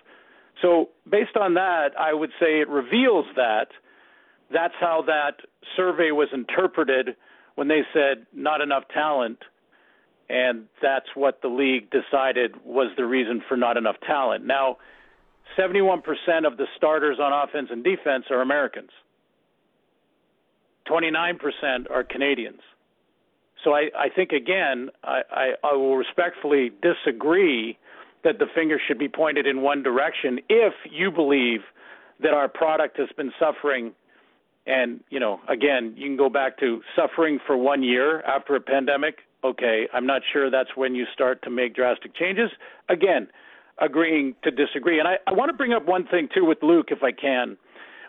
So 0.60 0.90
based 1.08 1.36
on 1.36 1.54
that, 1.54 1.90
I 1.98 2.12
would 2.12 2.30
say 2.40 2.60
it 2.60 2.68
reveals 2.68 3.26
that 3.36 3.68
that's 4.52 4.74
how 4.80 5.02
that 5.06 5.40
survey 5.76 6.10
was 6.10 6.28
interpreted 6.32 7.16
when 7.54 7.68
they 7.68 7.82
said 7.92 8.26
not 8.32 8.60
enough 8.60 8.84
talent 8.92 9.38
and 10.28 10.64
that's 10.82 11.06
what 11.14 11.40
the 11.40 11.48
league 11.48 11.90
decided 11.90 12.54
was 12.64 12.92
the 12.96 13.06
reason 13.06 13.42
for 13.48 13.56
not 13.56 13.76
enough 13.76 13.96
talent. 14.06 14.44
Now, 14.44 14.76
71% 15.58 16.02
of 16.46 16.58
the 16.58 16.66
starters 16.76 17.18
on 17.18 17.32
offense 17.32 17.68
and 17.70 17.82
defense 17.82 18.26
are 18.30 18.42
Americans. 18.42 18.90
29% 20.86 21.90
are 21.90 22.04
Canadians. 22.04 22.60
So 23.64 23.72
I, 23.72 23.90
I 23.98 24.08
think 24.14 24.32
again, 24.32 24.90
I, 25.04 25.20
I, 25.30 25.50
I 25.64 25.74
will 25.74 25.96
respectfully 25.96 26.72
disagree 26.82 27.76
that 28.24 28.38
the 28.38 28.46
finger 28.54 28.80
should 28.86 28.98
be 28.98 29.08
pointed 29.08 29.46
in 29.46 29.62
one 29.62 29.82
direction 29.82 30.40
if 30.48 30.74
you 30.90 31.10
believe 31.10 31.60
that 32.20 32.32
our 32.32 32.48
product 32.48 32.98
has 32.98 33.08
been 33.16 33.32
suffering 33.38 33.92
and 34.66 35.00
you 35.08 35.20
know 35.20 35.40
again 35.48 35.94
you 35.96 36.06
can 36.08 36.16
go 36.16 36.28
back 36.28 36.58
to 36.58 36.82
suffering 36.96 37.38
for 37.46 37.56
one 37.56 37.82
year 37.82 38.20
after 38.22 38.56
a 38.56 38.60
pandemic 38.60 39.18
okay, 39.44 39.88
I'm 39.92 40.06
not 40.06 40.22
sure 40.32 40.50
that's 40.50 40.70
when 40.74 40.94
you 40.94 41.04
start 41.12 41.42
to 41.42 41.50
make 41.50 41.74
drastic 41.74 42.14
changes. 42.14 42.50
Again, 42.88 43.28
agreeing 43.80 44.34
to 44.42 44.50
disagree. 44.50 44.98
And 44.98 45.06
I, 45.06 45.16
I 45.26 45.32
want 45.32 45.50
to 45.50 45.56
bring 45.56 45.72
up 45.72 45.86
one 45.86 46.06
thing, 46.06 46.28
too, 46.34 46.44
with 46.44 46.58
Luke, 46.62 46.88
if 46.90 47.02
I 47.02 47.12
can. 47.12 47.56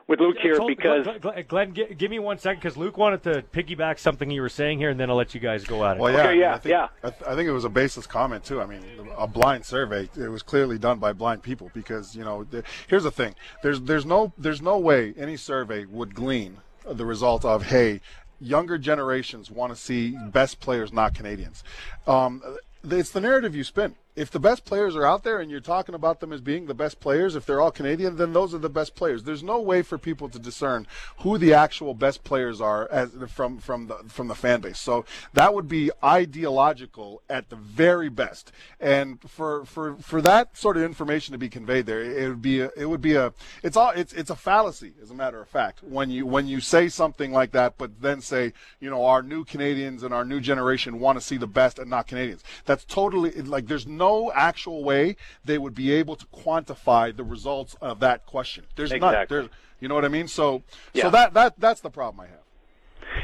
With 0.10 0.20
Luke 0.22 0.38
here, 0.42 0.60
because 0.66 1.06
Glen, 1.06 1.20
Glen, 1.20 1.46
Glen 1.48 1.96
give 1.96 2.10
me 2.10 2.18
one 2.18 2.40
second 2.40 2.62
because 2.62 2.76
Luke 2.76 2.98
wanted 2.98 3.22
to 3.26 3.44
piggyback 3.54 4.00
something 4.00 4.32
you 4.32 4.42
were 4.42 4.50
saying 4.50 4.80
here, 4.80 4.90
and 4.90 5.00
then 5.00 5.08
I'll 5.08 5.16
let 5.16 5.36
you 5.36 5.40
guys 5.40 5.66
go 5.66 5.86
at 5.86 5.98
it. 5.98 6.00
Well, 6.00 6.12
yeah, 6.12 6.20
okay, 6.22 6.40
yeah, 6.40 6.56
I 6.56 6.58
think, 6.58 6.72
yeah. 6.72 6.88
I, 7.04 7.10
th- 7.12 7.22
I 7.28 7.36
think 7.36 7.48
it 7.48 7.52
was 7.52 7.64
a 7.64 7.70
baseless 7.70 8.08
comment 8.08 8.44
too. 8.44 8.60
I 8.60 8.66
mean, 8.66 8.82
a 9.16 9.28
blind 9.28 9.66
survey. 9.66 10.10
It 10.18 10.30
was 10.30 10.42
clearly 10.42 10.80
done 10.80 10.98
by 10.98 11.14
blind 11.14 11.44
people 11.44 11.70
because 11.76 12.16
you 12.16 12.24
know. 12.24 12.44
The, 12.44 12.64
here's 12.88 13.04
the 13.04 13.12
thing. 13.12 13.36
There's 13.62 13.82
there's 13.82 14.04
no 14.04 14.34
there's 14.36 14.64
no 14.64 14.80
way 14.80 15.14
any 15.16 15.38
survey 15.38 15.86
would 15.86 16.16
glean 16.16 16.58
the 16.90 17.06
result 17.06 17.46
of 17.46 17.68
hey 17.68 18.02
younger 18.42 18.80
generations 18.80 19.52
want 19.52 19.72
to 19.72 19.80
see 19.80 20.18
best 20.32 20.60
players, 20.60 20.92
not 20.92 21.14
Canadians. 21.14 21.64
Um, 22.08 22.42
it's 22.84 23.12
the 23.12 23.22
narrative 23.22 23.56
you 23.56 23.64
spin 23.64 23.96
if 24.20 24.30
the 24.30 24.40
best 24.40 24.66
players 24.66 24.98
are 24.98 25.06
out 25.06 25.24
there 25.24 25.40
and 25.40 25.50
you're 25.50 25.62
talking 25.62 25.96
about 25.96 26.20
them 26.20 26.34
as 26.34 26.42
being 26.42 26.66
the 26.66 26.74
best 26.74 27.00
players, 27.00 27.38
if 27.38 27.46
they're 27.46 27.62
all 27.62 27.72
Canadian, 27.72 28.18
then 28.18 28.34
those 28.34 28.54
are 28.54 28.58
the 28.58 28.70
best 28.70 28.94
players. 28.94 29.24
There's 29.24 29.42
no 29.42 29.62
way 29.62 29.82
for 29.82 29.98
people 29.98 30.28
to 30.28 30.38
discern 30.38 30.88
who 31.20 31.38
the 31.38 31.54
actual 31.54 31.94
best 31.94 32.26
players 32.26 32.60
are 32.60 32.90
as, 32.92 33.12
from 33.30 33.60
from 33.60 33.88
the 33.88 33.96
from 34.10 34.28
the 34.28 34.36
fan 34.36 34.60
base. 34.60 34.78
So 34.78 35.06
that 35.34 35.54
would 35.54 35.70
be 35.70 35.90
ideological 36.04 37.22
at 37.30 37.50
the 37.50 37.56
very 37.56 38.10
best. 38.10 38.52
And 38.78 39.22
for 39.22 39.64
for 39.64 39.96
for 39.96 40.22
that 40.22 40.58
sort 40.58 40.76
of 40.76 40.84
information 40.84 41.32
to 41.32 41.38
be 41.38 41.48
conveyed 41.48 41.86
there, 41.86 42.02
it 42.02 42.28
would 42.28 42.42
be 42.42 42.60
a, 42.60 42.72
it 42.76 42.90
would 42.90 43.02
be 43.02 43.16
a 43.16 43.34
it's 43.64 43.78
all 43.78 43.92
it's 43.92 44.12
it's 44.12 44.30
a 44.30 44.36
fallacy 44.36 44.92
as 45.02 45.12
a 45.12 45.16
matter 45.16 45.40
of 45.40 45.48
fact 45.48 45.82
when 45.82 46.12
you 46.12 46.26
when 46.26 46.46
you 46.46 46.60
say 46.60 46.90
something 46.90 47.32
like 47.32 47.52
that, 47.52 47.78
but 47.78 48.02
then 48.02 48.20
say 48.20 48.52
you 48.82 48.90
know 48.90 49.06
our 49.06 49.24
new 49.24 49.46
Canadians 49.46 50.04
and 50.04 50.14
our 50.14 50.26
new 50.26 50.42
generation 50.42 51.00
want 51.00 51.18
to 51.18 51.26
see 51.26 51.38
the 51.38 51.48
best 51.48 51.80
and 51.80 51.90
not 51.90 52.06
Canadians. 52.06 52.44
That's 52.66 52.84
totally 52.84 53.32
like 53.44 53.68
there's 53.68 53.88
no 53.88 54.09
no 54.10 54.32
actual 54.34 54.84
way 54.84 55.16
they 55.46 55.58
would 55.58 55.76
be 55.76 55.92
able 55.92 56.16
to 56.16 56.26
quantify 56.28 57.16
the 57.16 57.24
results 57.24 57.76
of 57.82 58.00
that 58.00 58.26
question. 58.26 58.66
There's 58.76 58.92
exactly. 58.92 59.18
not. 59.18 59.30
There's, 59.30 59.50
you 59.80 59.88
know 59.88 59.96
what 59.96 60.06
I 60.06 60.10
mean? 60.10 60.28
So, 60.28 60.64
yeah. 60.94 61.04
so 61.04 61.10
that 61.12 61.34
that 61.34 61.60
that's 61.60 61.82
the 61.82 61.90
problem 61.90 62.22
I 62.22 62.28
have. 62.28 62.40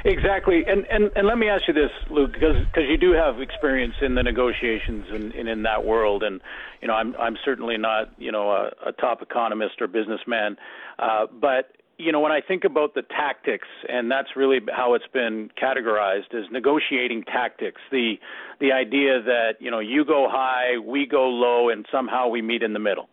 Exactly, 0.03 0.63
and 0.67 0.85
and 0.89 1.11
and 1.15 1.27
let 1.27 1.37
me 1.37 1.47
ask 1.47 1.63
you 1.67 1.73
this, 1.73 1.91
Luke, 2.09 2.33
because 2.33 2.57
because 2.65 2.87
you 2.89 2.97
do 2.97 3.11
have 3.11 3.41
experience 3.41 3.95
in 4.01 4.15
the 4.15 4.23
negotiations 4.23 5.05
and, 5.11 5.33
and 5.33 5.49
in 5.49 5.63
that 5.63 5.85
world, 5.85 6.23
and 6.23 6.41
you 6.81 6.87
know 6.87 6.93
I'm 6.93 7.15
I'm 7.17 7.37
certainly 7.43 7.77
not 7.77 8.11
you 8.17 8.31
know 8.31 8.51
a, 8.51 8.89
a 8.89 8.91
top 8.91 9.21
economist 9.21 9.81
or 9.81 9.87
businessman, 9.87 10.57
uh, 10.99 11.25
but 11.31 11.75
you 11.97 12.11
know, 12.11 12.19
when 12.19 12.31
I 12.31 12.41
think 12.41 12.65
about 12.65 12.93
the 12.93 13.03
tactics, 13.03 13.67
and 13.87 14.11
that's 14.11 14.35
really 14.35 14.59
how 14.75 14.95
it's 14.95 15.07
been 15.13 15.49
categorized 15.61 16.33
as 16.33 16.43
negotiating 16.51 17.23
tactics, 17.23 17.81
the 17.91 18.15
the 18.59 18.71
idea 18.71 19.21
that 19.21 19.53
you 19.59 19.71
know 19.71 19.79
you 19.79 20.03
go 20.03 20.27
high, 20.29 20.77
we 20.77 21.05
go 21.05 21.29
low, 21.29 21.69
and 21.69 21.85
somehow 21.91 22.27
we 22.27 22.41
meet 22.41 22.63
in 22.63 22.73
the 22.73 22.79
middle 22.79 23.07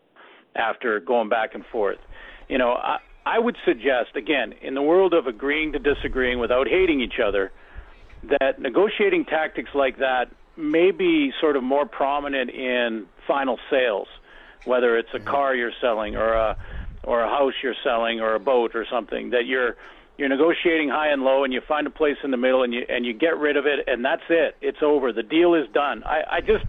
after 0.56 0.98
going 1.00 1.28
back 1.28 1.54
and 1.54 1.64
forth. 1.66 1.98
You 2.48 2.58
know, 2.58 2.72
I, 2.72 2.98
I 3.24 3.38
would 3.38 3.56
suggest 3.64 4.16
again 4.16 4.54
in 4.60 4.74
the 4.74 4.82
world 4.82 5.14
of 5.14 5.26
agreeing 5.26 5.72
to 5.72 5.78
disagreeing 5.78 6.40
without 6.40 6.66
hating 6.66 7.00
each 7.00 7.20
other, 7.24 7.52
that 8.40 8.60
negotiating 8.60 9.26
tactics 9.26 9.70
like 9.74 9.98
that 9.98 10.26
may 10.56 10.90
be 10.90 11.32
sort 11.40 11.56
of 11.56 11.62
more 11.62 11.86
prominent 11.86 12.50
in 12.50 13.06
final 13.26 13.58
sales, 13.70 14.08
whether 14.64 14.98
it's 14.98 15.08
a 15.14 15.18
mm-hmm. 15.18 15.28
car 15.28 15.54
you're 15.54 15.72
selling 15.80 16.16
or 16.16 16.32
a 16.32 16.56
or 17.04 17.20
a 17.20 17.28
house 17.28 17.54
you're 17.62 17.74
selling 17.82 18.20
or 18.20 18.34
a 18.34 18.40
boat 18.40 18.74
or 18.74 18.86
something 18.90 19.30
that 19.30 19.46
you're 19.46 19.76
you're 20.18 20.28
negotiating 20.28 20.88
high 20.88 21.08
and 21.08 21.22
low 21.22 21.44
and 21.44 21.52
you 21.52 21.60
find 21.60 21.86
a 21.86 21.90
place 21.90 22.16
in 22.22 22.30
the 22.30 22.36
middle 22.36 22.62
and 22.62 22.72
you 22.72 22.84
and 22.88 23.04
you 23.04 23.12
get 23.12 23.36
rid 23.38 23.56
of 23.56 23.66
it 23.66 23.80
and 23.86 24.04
that's 24.04 24.22
it 24.28 24.56
it's 24.60 24.82
over 24.82 25.12
the 25.12 25.22
deal 25.22 25.54
is 25.54 25.66
done 25.72 26.02
i 26.04 26.22
i 26.30 26.40
just 26.40 26.64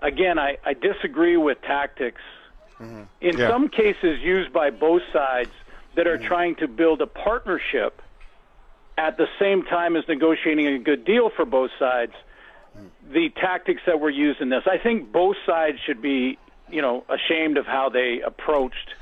again 0.00 0.38
i 0.38 0.56
i 0.64 0.74
disagree 0.74 1.36
with 1.36 1.60
tactics 1.62 2.22
mm-hmm. 2.80 3.02
in 3.20 3.38
yeah. 3.38 3.48
some 3.48 3.68
cases 3.68 4.20
used 4.20 4.52
by 4.52 4.70
both 4.70 5.02
sides 5.12 5.50
that 5.96 6.06
are 6.06 6.18
mm-hmm. 6.18 6.26
trying 6.26 6.54
to 6.56 6.68
build 6.68 7.00
a 7.00 7.06
partnership 7.06 8.00
at 8.96 9.16
the 9.16 9.26
same 9.40 9.62
time 9.64 9.96
as 9.96 10.04
negotiating 10.06 10.66
a 10.66 10.78
good 10.78 11.04
deal 11.04 11.30
for 11.30 11.44
both 11.44 11.70
sides 11.78 12.12
mm-hmm. 12.76 13.12
the 13.12 13.30
tactics 13.30 13.82
that 13.86 13.98
were 13.98 14.10
used 14.10 14.40
in 14.40 14.50
this 14.50 14.64
i 14.66 14.78
think 14.78 15.10
both 15.10 15.36
sides 15.46 15.78
should 15.84 16.02
be 16.02 16.38
you 16.70 16.82
know 16.82 17.02
ashamed 17.08 17.56
of 17.56 17.66
how 17.66 17.88
they 17.88 18.20
approached 18.20 18.94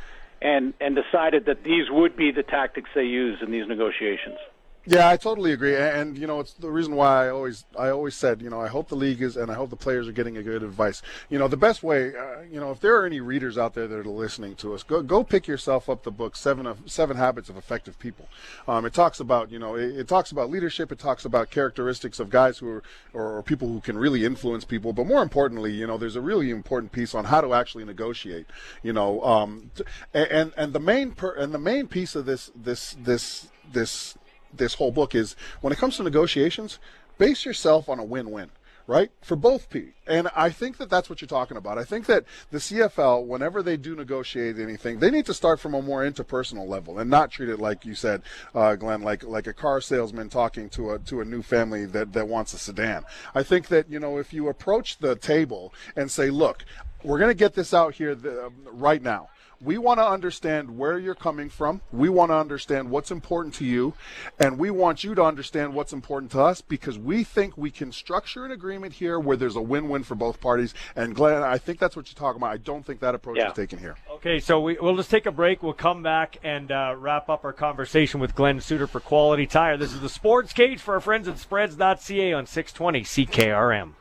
and 0.42 0.74
and 0.80 0.96
decided 0.96 1.46
that 1.46 1.64
these 1.64 1.90
would 1.90 2.16
be 2.16 2.32
the 2.32 2.42
tactics 2.42 2.90
they 2.94 3.04
use 3.04 3.38
in 3.42 3.50
these 3.50 3.66
negotiations. 3.68 4.38
Yeah, 4.84 5.08
I 5.08 5.16
totally 5.16 5.52
agree, 5.52 5.76
and 5.76 6.18
you 6.18 6.26
know 6.26 6.40
it's 6.40 6.54
the 6.54 6.68
reason 6.68 6.96
why 6.96 7.26
I 7.26 7.30
always 7.30 7.64
I 7.78 7.90
always 7.90 8.16
said 8.16 8.42
you 8.42 8.50
know 8.50 8.60
I 8.60 8.66
hope 8.66 8.88
the 8.88 8.96
league 8.96 9.22
is 9.22 9.36
and 9.36 9.48
I 9.48 9.54
hope 9.54 9.70
the 9.70 9.76
players 9.76 10.08
are 10.08 10.12
getting 10.12 10.36
a 10.36 10.42
good 10.42 10.64
advice. 10.64 11.02
You 11.30 11.38
know 11.38 11.46
the 11.46 11.56
best 11.56 11.84
way, 11.84 12.16
uh, 12.16 12.40
you 12.50 12.58
know 12.58 12.72
if 12.72 12.80
there 12.80 12.96
are 12.96 13.06
any 13.06 13.20
readers 13.20 13.56
out 13.56 13.74
there 13.74 13.86
that 13.86 13.96
are 13.96 14.04
listening 14.04 14.56
to 14.56 14.74
us, 14.74 14.82
go 14.82 15.00
go 15.00 15.22
pick 15.22 15.46
yourself 15.46 15.88
up 15.88 16.02
the 16.02 16.10
book 16.10 16.34
Seven 16.34 16.66
of 16.66 16.78
Seven 16.86 17.16
Habits 17.16 17.48
of 17.48 17.56
Effective 17.56 17.96
People. 18.00 18.26
Um, 18.66 18.84
it 18.84 18.92
talks 18.92 19.20
about 19.20 19.52
you 19.52 19.58
know 19.60 19.76
it, 19.76 19.96
it, 20.00 20.08
talks 20.08 20.32
about 20.32 20.50
leadership, 20.50 20.90
it 20.90 20.98
talks 20.98 21.24
about 21.24 21.50
characteristics 21.50 22.18
of 22.18 22.28
guys 22.28 22.58
who 22.58 22.68
are 22.68 22.82
or, 23.12 23.40
people 23.44 23.68
who 23.68 23.80
can 23.80 23.96
really 23.96 24.24
influence 24.24 24.64
people, 24.64 24.92
but 24.92 25.06
more 25.06 25.22
importantly, 25.22 25.72
you 25.72 25.86
know 25.86 25.96
there's 25.96 26.16
a 26.16 26.20
really 26.20 26.50
important 26.50 26.90
piece 26.90 27.14
on 27.14 27.26
how 27.26 27.40
to 27.40 27.54
actually 27.54 27.84
negotiate. 27.84 28.46
You 28.82 28.94
know, 28.94 29.22
um, 29.22 29.70
and 30.12 30.52
and 30.56 30.72
the 30.72 30.80
main 30.80 31.12
per, 31.12 31.32
and 31.34 31.54
the 31.54 31.58
main 31.58 31.86
piece 31.86 32.16
of 32.16 32.26
this 32.26 32.50
this 32.56 32.96
this 33.00 33.46
this 33.72 34.16
this 34.52 34.74
whole 34.74 34.92
book 34.92 35.14
is 35.14 35.36
when 35.60 35.72
it 35.72 35.78
comes 35.78 35.96
to 35.96 36.02
negotiations, 36.02 36.78
base 37.18 37.44
yourself 37.44 37.88
on 37.88 37.98
a 37.98 38.04
win-win 38.04 38.50
right? 38.86 39.10
For 39.22 39.36
both 39.36 39.70
Pete. 39.70 39.94
And 40.06 40.28
I 40.34 40.50
think 40.50 40.78
that 40.78 40.90
that's 40.90 41.08
what 41.08 41.20
you're 41.20 41.28
talking 41.28 41.56
about. 41.56 41.78
I 41.78 41.84
think 41.84 42.06
that 42.06 42.24
the 42.50 42.58
CFL, 42.58 43.26
whenever 43.26 43.62
they 43.62 43.76
do 43.76 43.94
negotiate 43.94 44.58
anything, 44.58 44.98
they 44.98 45.10
need 45.10 45.26
to 45.26 45.34
start 45.34 45.60
from 45.60 45.74
a 45.74 45.82
more 45.82 46.02
interpersonal 46.02 46.66
level 46.66 46.98
and 46.98 47.08
not 47.08 47.30
treat 47.30 47.48
it 47.48 47.60
like 47.60 47.84
you 47.84 47.94
said, 47.94 48.22
uh, 48.54 48.74
Glen, 48.74 49.02
like 49.02 49.22
like 49.22 49.46
a 49.46 49.52
car 49.52 49.80
salesman 49.80 50.28
talking 50.28 50.68
to 50.70 50.92
a 50.92 50.98
to 51.00 51.20
a 51.20 51.24
new 51.24 51.42
family 51.42 51.86
that 51.86 52.12
that 52.12 52.28
wants 52.28 52.54
a 52.54 52.58
sedan. 52.58 53.04
I 53.34 53.42
think 53.42 53.68
that 53.68 53.88
you 53.88 54.00
know 54.00 54.18
if 54.18 54.32
you 54.32 54.48
approach 54.48 54.98
the 54.98 55.16
table 55.16 55.72
and 55.96 56.10
say, 56.10 56.30
look, 56.30 56.64
we're 57.04 57.18
going 57.18 57.30
to 57.30 57.34
get 57.34 57.54
this 57.54 57.72
out 57.72 57.94
here 57.94 58.14
the, 58.14 58.46
um, 58.46 58.54
right 58.72 59.02
now 59.02 59.28
we 59.62 59.78
want 59.78 60.00
to 60.00 60.06
understand 60.06 60.76
where 60.76 60.98
you're 60.98 61.14
coming 61.14 61.48
from. 61.48 61.80
We 61.92 62.08
want 62.08 62.30
to 62.30 62.36
understand 62.36 62.90
what's 62.90 63.10
important 63.10 63.54
to 63.54 63.64
you. 63.64 63.94
And 64.38 64.58
we 64.58 64.70
want 64.70 65.04
you 65.04 65.14
to 65.14 65.22
understand 65.22 65.74
what's 65.74 65.92
important 65.92 66.32
to 66.32 66.40
us 66.40 66.60
because 66.60 66.98
we 66.98 67.24
think 67.24 67.56
we 67.56 67.70
can 67.70 67.92
structure 67.92 68.44
an 68.44 68.50
agreement 68.50 68.94
here 68.94 69.18
where 69.18 69.36
there's 69.36 69.56
a 69.56 69.62
win 69.62 69.88
win 69.88 70.02
for 70.02 70.14
both 70.14 70.40
parties. 70.40 70.74
And 70.96 71.14
Glen, 71.14 71.42
I 71.42 71.58
think 71.58 71.78
that's 71.78 71.96
what 71.96 72.08
you're 72.08 72.18
talking 72.18 72.40
about. 72.40 72.52
I 72.52 72.56
don't 72.56 72.84
think 72.84 73.00
that 73.00 73.14
approach 73.14 73.38
yeah. 73.38 73.48
is 73.48 73.54
taken 73.54 73.78
here. 73.78 73.96
Okay, 74.10 74.40
so 74.40 74.60
we, 74.60 74.76
will 74.78 74.96
just 74.96 75.10
take 75.10 75.26
a 75.26 75.32
break. 75.32 75.62
We'll 75.62 75.72
come 75.72 76.02
back 76.02 76.38
and 76.42 76.70
uh, 76.70 76.94
wrap 76.98 77.28
up 77.28 77.44
our 77.44 77.52
conversation 77.52 78.20
with 78.20 78.34
Glen 78.34 78.60
Suitor 78.60 78.86
for 78.86 79.00
Quality 79.00 79.46
Tire. 79.46 79.76
This 79.76 79.92
is 79.92 80.00
the 80.00 80.08
Sports 80.08 80.52
Cage 80.52 80.80
for 80.80 80.94
our 80.94 81.00
friends 81.00 81.28
at 81.28 81.38
spreads.ca 81.38 82.32
on 82.32 82.46
620 82.46 83.02
CKRM. 83.02 83.94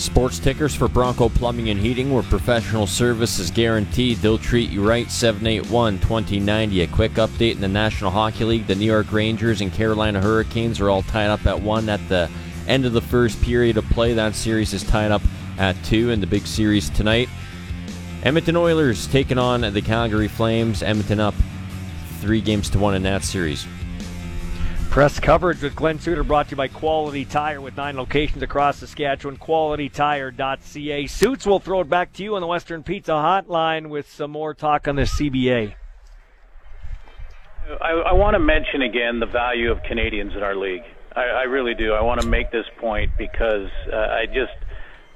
Sports 0.00 0.38
tickers 0.38 0.74
for 0.74 0.88
Bronco 0.88 1.28
Plumbing 1.28 1.68
and 1.68 1.78
Heating, 1.78 2.10
where 2.10 2.22
professional 2.22 2.86
service 2.86 3.38
is 3.38 3.50
guaranteed. 3.50 4.16
They'll 4.16 4.38
treat 4.38 4.70
you 4.70 4.82
right. 4.82 5.10
781 5.10 5.98
2090. 5.98 6.80
A 6.80 6.86
quick 6.86 7.12
update 7.12 7.56
in 7.56 7.60
the 7.60 7.68
National 7.68 8.10
Hockey 8.10 8.44
League. 8.44 8.66
The 8.66 8.74
New 8.74 8.86
York 8.86 9.12
Rangers 9.12 9.60
and 9.60 9.70
Carolina 9.70 10.22
Hurricanes 10.22 10.80
are 10.80 10.88
all 10.88 11.02
tied 11.02 11.28
up 11.28 11.44
at 11.44 11.60
one 11.60 11.90
at 11.90 12.00
the 12.08 12.30
end 12.66 12.86
of 12.86 12.94
the 12.94 13.02
first 13.02 13.42
period 13.42 13.76
of 13.76 13.84
play. 13.90 14.14
That 14.14 14.34
series 14.34 14.72
is 14.72 14.82
tied 14.84 15.10
up 15.10 15.22
at 15.58 15.76
two 15.84 16.08
in 16.08 16.20
the 16.20 16.26
big 16.26 16.46
series 16.46 16.88
tonight. 16.88 17.28
Edmonton 18.22 18.56
Oilers 18.56 19.06
taking 19.06 19.38
on 19.38 19.60
the 19.60 19.82
Calgary 19.82 20.28
Flames. 20.28 20.82
Edmonton 20.82 21.20
up 21.20 21.34
three 22.20 22.40
games 22.40 22.70
to 22.70 22.78
one 22.78 22.94
in 22.94 23.02
that 23.02 23.22
series. 23.22 23.66
Press 24.90 25.20
coverage 25.20 25.62
with 25.62 25.76
Glen 25.76 26.00
Suitor 26.00 26.24
brought 26.24 26.46
to 26.46 26.50
you 26.50 26.56
by 26.56 26.66
Quality 26.66 27.24
Tire 27.24 27.60
with 27.60 27.76
nine 27.76 27.96
locations 27.96 28.42
across 28.42 28.78
Saskatchewan. 28.78 29.36
QualityTire.ca. 29.36 31.06
Suits 31.06 31.46
will 31.46 31.60
throw 31.60 31.82
it 31.82 31.88
back 31.88 32.12
to 32.14 32.24
you 32.24 32.34
on 32.34 32.40
the 32.40 32.48
Western 32.48 32.82
Pizza 32.82 33.12
Hotline 33.12 33.88
with 33.88 34.10
some 34.10 34.32
more 34.32 34.52
talk 34.52 34.88
on 34.88 34.96
the 34.96 35.02
CBA. 35.02 35.74
I, 37.80 37.90
I 37.90 38.12
want 38.14 38.34
to 38.34 38.40
mention 38.40 38.82
again 38.82 39.20
the 39.20 39.26
value 39.26 39.70
of 39.70 39.80
Canadians 39.84 40.32
in 40.34 40.42
our 40.42 40.56
league. 40.56 40.82
I, 41.14 41.20
I 41.20 41.42
really 41.42 41.74
do. 41.74 41.92
I 41.92 42.02
want 42.02 42.20
to 42.22 42.26
make 42.26 42.50
this 42.50 42.66
point 42.80 43.12
because 43.16 43.68
uh, 43.92 43.96
I 43.96 44.26
just 44.26 44.58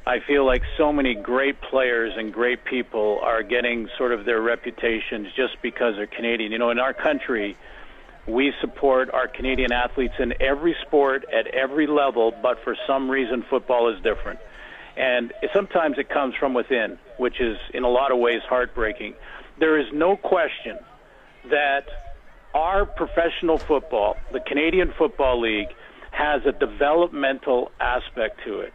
I 0.06 0.20
feel 0.24 0.46
like 0.46 0.62
so 0.78 0.92
many 0.92 1.16
great 1.16 1.60
players 1.60 2.12
and 2.16 2.32
great 2.32 2.64
people 2.64 3.18
are 3.24 3.42
getting 3.42 3.88
sort 3.98 4.12
of 4.12 4.24
their 4.24 4.40
reputations 4.40 5.26
just 5.34 5.60
because 5.62 5.94
they're 5.96 6.06
Canadian. 6.06 6.52
You 6.52 6.58
know, 6.58 6.70
in 6.70 6.78
our 6.78 6.94
country 6.94 7.56
we 8.26 8.52
support 8.60 9.10
our 9.12 9.28
Canadian 9.28 9.72
athletes 9.72 10.14
in 10.18 10.32
every 10.40 10.74
sport 10.86 11.24
at 11.32 11.46
every 11.48 11.86
level, 11.86 12.32
but 12.42 12.58
for 12.64 12.76
some 12.86 13.10
reason, 13.10 13.44
football 13.48 13.92
is 13.92 14.02
different. 14.02 14.38
And 14.96 15.32
sometimes 15.52 15.96
it 15.98 16.08
comes 16.08 16.34
from 16.38 16.54
within, 16.54 16.98
which 17.18 17.40
is 17.40 17.58
in 17.72 17.82
a 17.82 17.88
lot 17.88 18.12
of 18.12 18.18
ways 18.18 18.40
heartbreaking. 18.48 19.14
There 19.58 19.78
is 19.78 19.86
no 19.92 20.16
question 20.16 20.78
that 21.50 21.84
our 22.54 22.86
professional 22.86 23.60
football, 23.66 24.16
the 24.32 24.40
Canadian 24.40 24.92
Football 24.96 25.40
League, 25.40 25.68
has 26.12 26.42
a 26.46 26.52
developmental 26.52 27.72
aspect 27.80 28.40
to 28.46 28.60
it. 28.60 28.72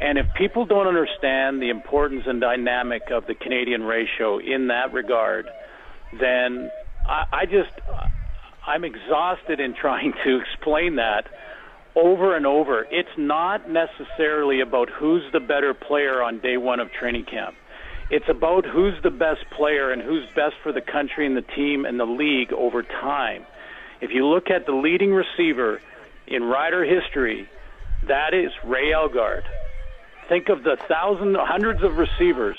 And 0.00 0.18
if 0.18 0.26
people 0.36 0.66
don't 0.66 0.88
understand 0.88 1.62
the 1.62 1.68
importance 1.68 2.24
and 2.26 2.40
dynamic 2.40 3.10
of 3.12 3.26
the 3.26 3.34
Canadian 3.34 3.82
ratio 3.82 4.38
in 4.38 4.68
that 4.68 4.92
regard, 4.92 5.46
then 6.18 6.70
I, 7.06 7.24
I 7.32 7.44
just 7.44 7.70
I'm 8.70 8.84
exhausted 8.84 9.58
in 9.58 9.74
trying 9.74 10.12
to 10.24 10.38
explain 10.40 10.94
that 10.94 11.26
over 11.96 12.36
and 12.36 12.46
over. 12.46 12.86
It's 12.88 13.18
not 13.18 13.68
necessarily 13.68 14.60
about 14.60 14.88
who's 14.90 15.24
the 15.32 15.40
better 15.40 15.74
player 15.74 16.22
on 16.22 16.38
day 16.38 16.56
one 16.56 16.78
of 16.78 16.92
training 16.92 17.24
camp. 17.24 17.56
It's 18.10 18.28
about 18.28 18.64
who's 18.64 18.94
the 19.02 19.10
best 19.10 19.40
player 19.56 19.90
and 19.90 20.00
who's 20.00 20.24
best 20.36 20.54
for 20.62 20.70
the 20.70 20.80
country 20.80 21.26
and 21.26 21.36
the 21.36 21.42
team 21.42 21.84
and 21.84 21.98
the 21.98 22.04
league 22.04 22.52
over 22.52 22.84
time. 22.84 23.44
If 24.00 24.12
you 24.12 24.24
look 24.24 24.50
at 24.50 24.66
the 24.66 24.72
leading 24.72 25.12
receiver 25.12 25.80
in 26.28 26.44
Rider 26.44 26.84
history, 26.84 27.48
that 28.06 28.34
is 28.34 28.52
Ray 28.64 28.92
Elgaard. 28.92 29.42
Think 30.28 30.48
of 30.48 30.62
the 30.62 30.76
thousands, 30.86 31.36
hundreds 31.40 31.82
of 31.82 31.98
receivers 31.98 32.56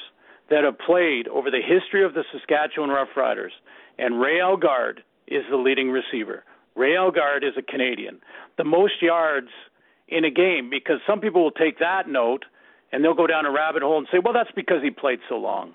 that 0.49 0.65
have 0.65 0.77
played 0.77 1.29
over 1.29 1.49
the 1.49 1.61
history 1.65 2.03
of 2.03 2.13
the 2.13 2.25
Saskatchewan 2.33 2.89
Roughriders, 2.89 3.51
and 3.97 4.19
Ray 4.19 4.39
Elgaard 4.39 5.03
is 5.31 5.43
the 5.49 5.57
leading 5.57 5.89
receiver. 5.89 6.43
Ray 6.75 6.91
Elgaard 6.91 7.43
is 7.43 7.53
a 7.57 7.61
Canadian. 7.61 8.19
The 8.57 8.63
most 8.63 9.01
yards 9.01 9.49
in 10.07 10.25
a 10.25 10.29
game, 10.29 10.69
because 10.69 10.99
some 11.07 11.19
people 11.19 11.43
will 11.43 11.51
take 11.51 11.79
that 11.79 12.07
note 12.07 12.43
and 12.91 13.03
they'll 13.03 13.15
go 13.15 13.27
down 13.27 13.45
a 13.45 13.51
rabbit 13.51 13.81
hole 13.81 13.97
and 13.97 14.07
say, 14.11 14.19
well, 14.23 14.33
that's 14.33 14.51
because 14.55 14.83
he 14.83 14.91
played 14.91 15.19
so 15.29 15.35
long. 15.35 15.73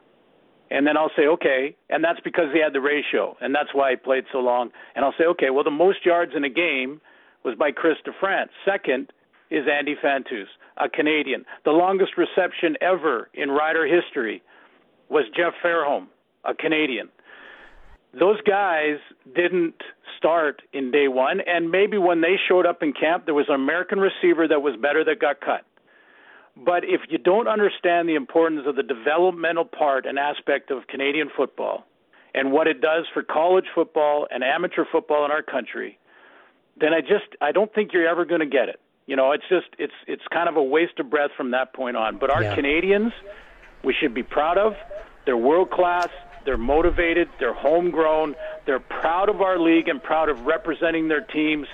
And 0.70 0.86
then 0.86 0.96
I'll 0.96 1.12
say, 1.16 1.26
okay, 1.26 1.76
and 1.88 2.04
that's 2.04 2.20
because 2.20 2.46
he 2.52 2.60
had 2.60 2.72
the 2.72 2.80
ratio, 2.80 3.36
and 3.40 3.54
that's 3.54 3.72
why 3.72 3.90
he 3.90 3.96
played 3.96 4.24
so 4.32 4.38
long. 4.38 4.70
And 4.94 5.04
I'll 5.04 5.14
say, 5.16 5.24
okay, 5.24 5.50
well, 5.50 5.64
the 5.64 5.70
most 5.70 6.04
yards 6.04 6.32
in 6.36 6.44
a 6.44 6.50
game 6.50 7.00
was 7.44 7.54
by 7.54 7.70
Chris 7.70 7.96
DeFrance. 8.04 8.48
Second 8.64 9.12
is 9.48 9.64
Andy 9.72 9.94
Fantuz, 9.94 10.46
a 10.76 10.88
Canadian. 10.88 11.44
The 11.64 11.70
longest 11.70 12.12
reception 12.18 12.76
ever 12.80 13.30
in 13.32 13.50
Rider 13.50 13.86
history 13.86 14.42
was 15.08 15.24
Jeff 15.36 15.52
Fairholm, 15.64 16.08
a 16.44 16.52
Canadian 16.52 17.08
those 18.18 18.40
guys 18.42 18.98
didn't 19.34 19.74
start 20.16 20.62
in 20.72 20.90
day 20.90 21.08
one, 21.08 21.40
and 21.46 21.70
maybe 21.70 21.98
when 21.98 22.20
they 22.20 22.36
showed 22.48 22.66
up 22.66 22.82
in 22.82 22.92
camp, 22.92 23.26
there 23.26 23.34
was 23.34 23.46
an 23.48 23.54
American 23.54 23.98
receiver 23.98 24.48
that 24.48 24.62
was 24.62 24.74
better 24.80 25.04
that 25.04 25.20
got 25.20 25.40
cut. 25.40 25.64
But 26.56 26.84
if 26.84 27.02
you 27.10 27.18
don't 27.18 27.48
understand 27.48 28.08
the 28.08 28.14
importance 28.14 28.62
of 28.66 28.76
the 28.76 28.82
developmental 28.82 29.66
part 29.66 30.06
and 30.06 30.18
aspect 30.18 30.70
of 30.70 30.86
Canadian 30.86 31.28
football 31.36 31.84
and 32.34 32.50
what 32.50 32.66
it 32.66 32.80
does 32.80 33.04
for 33.12 33.22
college 33.22 33.66
football 33.74 34.26
and 34.30 34.42
amateur 34.42 34.84
football 34.90 35.26
in 35.26 35.30
our 35.30 35.42
country, 35.42 35.98
then 36.80 36.94
I 36.94 37.00
just 37.02 37.28
I 37.42 37.52
don't 37.52 37.72
think 37.74 37.92
you're 37.92 38.08
ever 38.08 38.24
going 38.24 38.40
to 38.40 38.46
get 38.46 38.70
it. 38.70 38.80
You 39.06 39.16
know, 39.16 39.32
it's 39.32 39.44
just 39.50 39.66
it's 39.78 39.92
it's 40.06 40.22
kind 40.32 40.48
of 40.48 40.56
a 40.56 40.62
waste 40.62 40.98
of 40.98 41.10
breath 41.10 41.30
from 41.36 41.50
that 41.50 41.74
point 41.74 41.96
on. 41.96 42.16
But 42.18 42.30
our 42.30 42.42
yeah. 42.42 42.54
Canadians, 42.54 43.12
we 43.84 43.94
should 44.00 44.14
be 44.14 44.22
proud 44.22 44.56
of. 44.56 44.72
They're 45.26 45.36
world 45.36 45.70
class. 45.70 46.08
They're 46.46 46.56
motivated. 46.56 47.28
They're 47.40 47.52
homegrown. 47.52 48.36
They're 48.64 48.80
proud 48.80 49.28
of 49.28 49.42
our 49.42 49.58
league 49.58 49.88
and 49.88 50.02
proud 50.02 50.28
of 50.28 50.46
representing 50.46 51.08
their 51.08 51.20
teams. 51.20 51.66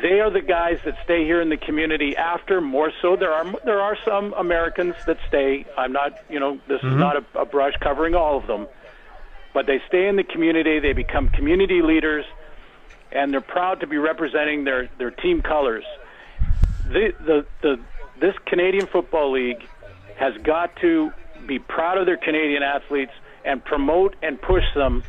They 0.00 0.20
are 0.20 0.30
the 0.30 0.40
guys 0.40 0.78
that 0.84 0.94
stay 1.04 1.24
here 1.24 1.40
in 1.40 1.50
the 1.50 1.56
community 1.58 2.16
after 2.16 2.60
more 2.60 2.90
so. 3.00 3.16
There 3.16 3.32
are 3.32 3.44
there 3.64 3.80
are 3.80 3.96
some 4.04 4.32
Americans 4.34 4.94
that 5.06 5.18
stay. 5.28 5.66
I'm 5.76 5.92
not, 5.92 6.18
you 6.28 6.40
know, 6.40 6.58
this 6.66 6.80
mm-hmm. 6.80 6.94
is 6.94 6.96
not 6.96 7.16
a, 7.16 7.40
a 7.40 7.44
brush 7.46 7.74
covering 7.80 8.14
all 8.14 8.38
of 8.38 8.46
them, 8.46 8.66
but 9.54 9.66
they 9.66 9.80
stay 9.86 10.08
in 10.08 10.16
the 10.16 10.24
community. 10.24 10.80
They 10.80 10.92
become 10.92 11.28
community 11.28 11.82
leaders, 11.82 12.24
and 13.12 13.32
they're 13.32 13.40
proud 13.40 13.80
to 13.80 13.86
be 13.86 13.98
representing 13.98 14.64
their 14.64 14.90
their 14.98 15.10
team 15.10 15.42
colors. 15.42 15.84
The 16.88 17.12
the 17.20 17.46
the 17.62 17.80
this 18.20 18.34
Canadian 18.46 18.86
Football 18.86 19.32
League 19.32 19.62
has 20.16 20.34
got 20.42 20.76
to 20.76 21.10
be 21.46 21.58
proud 21.58 21.98
of 21.98 22.06
their 22.06 22.16
Canadian 22.16 22.62
athletes 22.62 23.12
and 23.46 23.64
promote 23.64 24.16
and 24.22 24.40
push 24.40 24.64
them, 24.74 25.02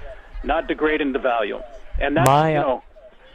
not 0.43 0.67
degrade 0.67 1.01
and 1.01 1.13
devalue. 1.13 1.61
And 1.99 2.15
that's 2.15 2.27
My, 2.27 2.49
you 2.51 2.59
know. 2.59 2.83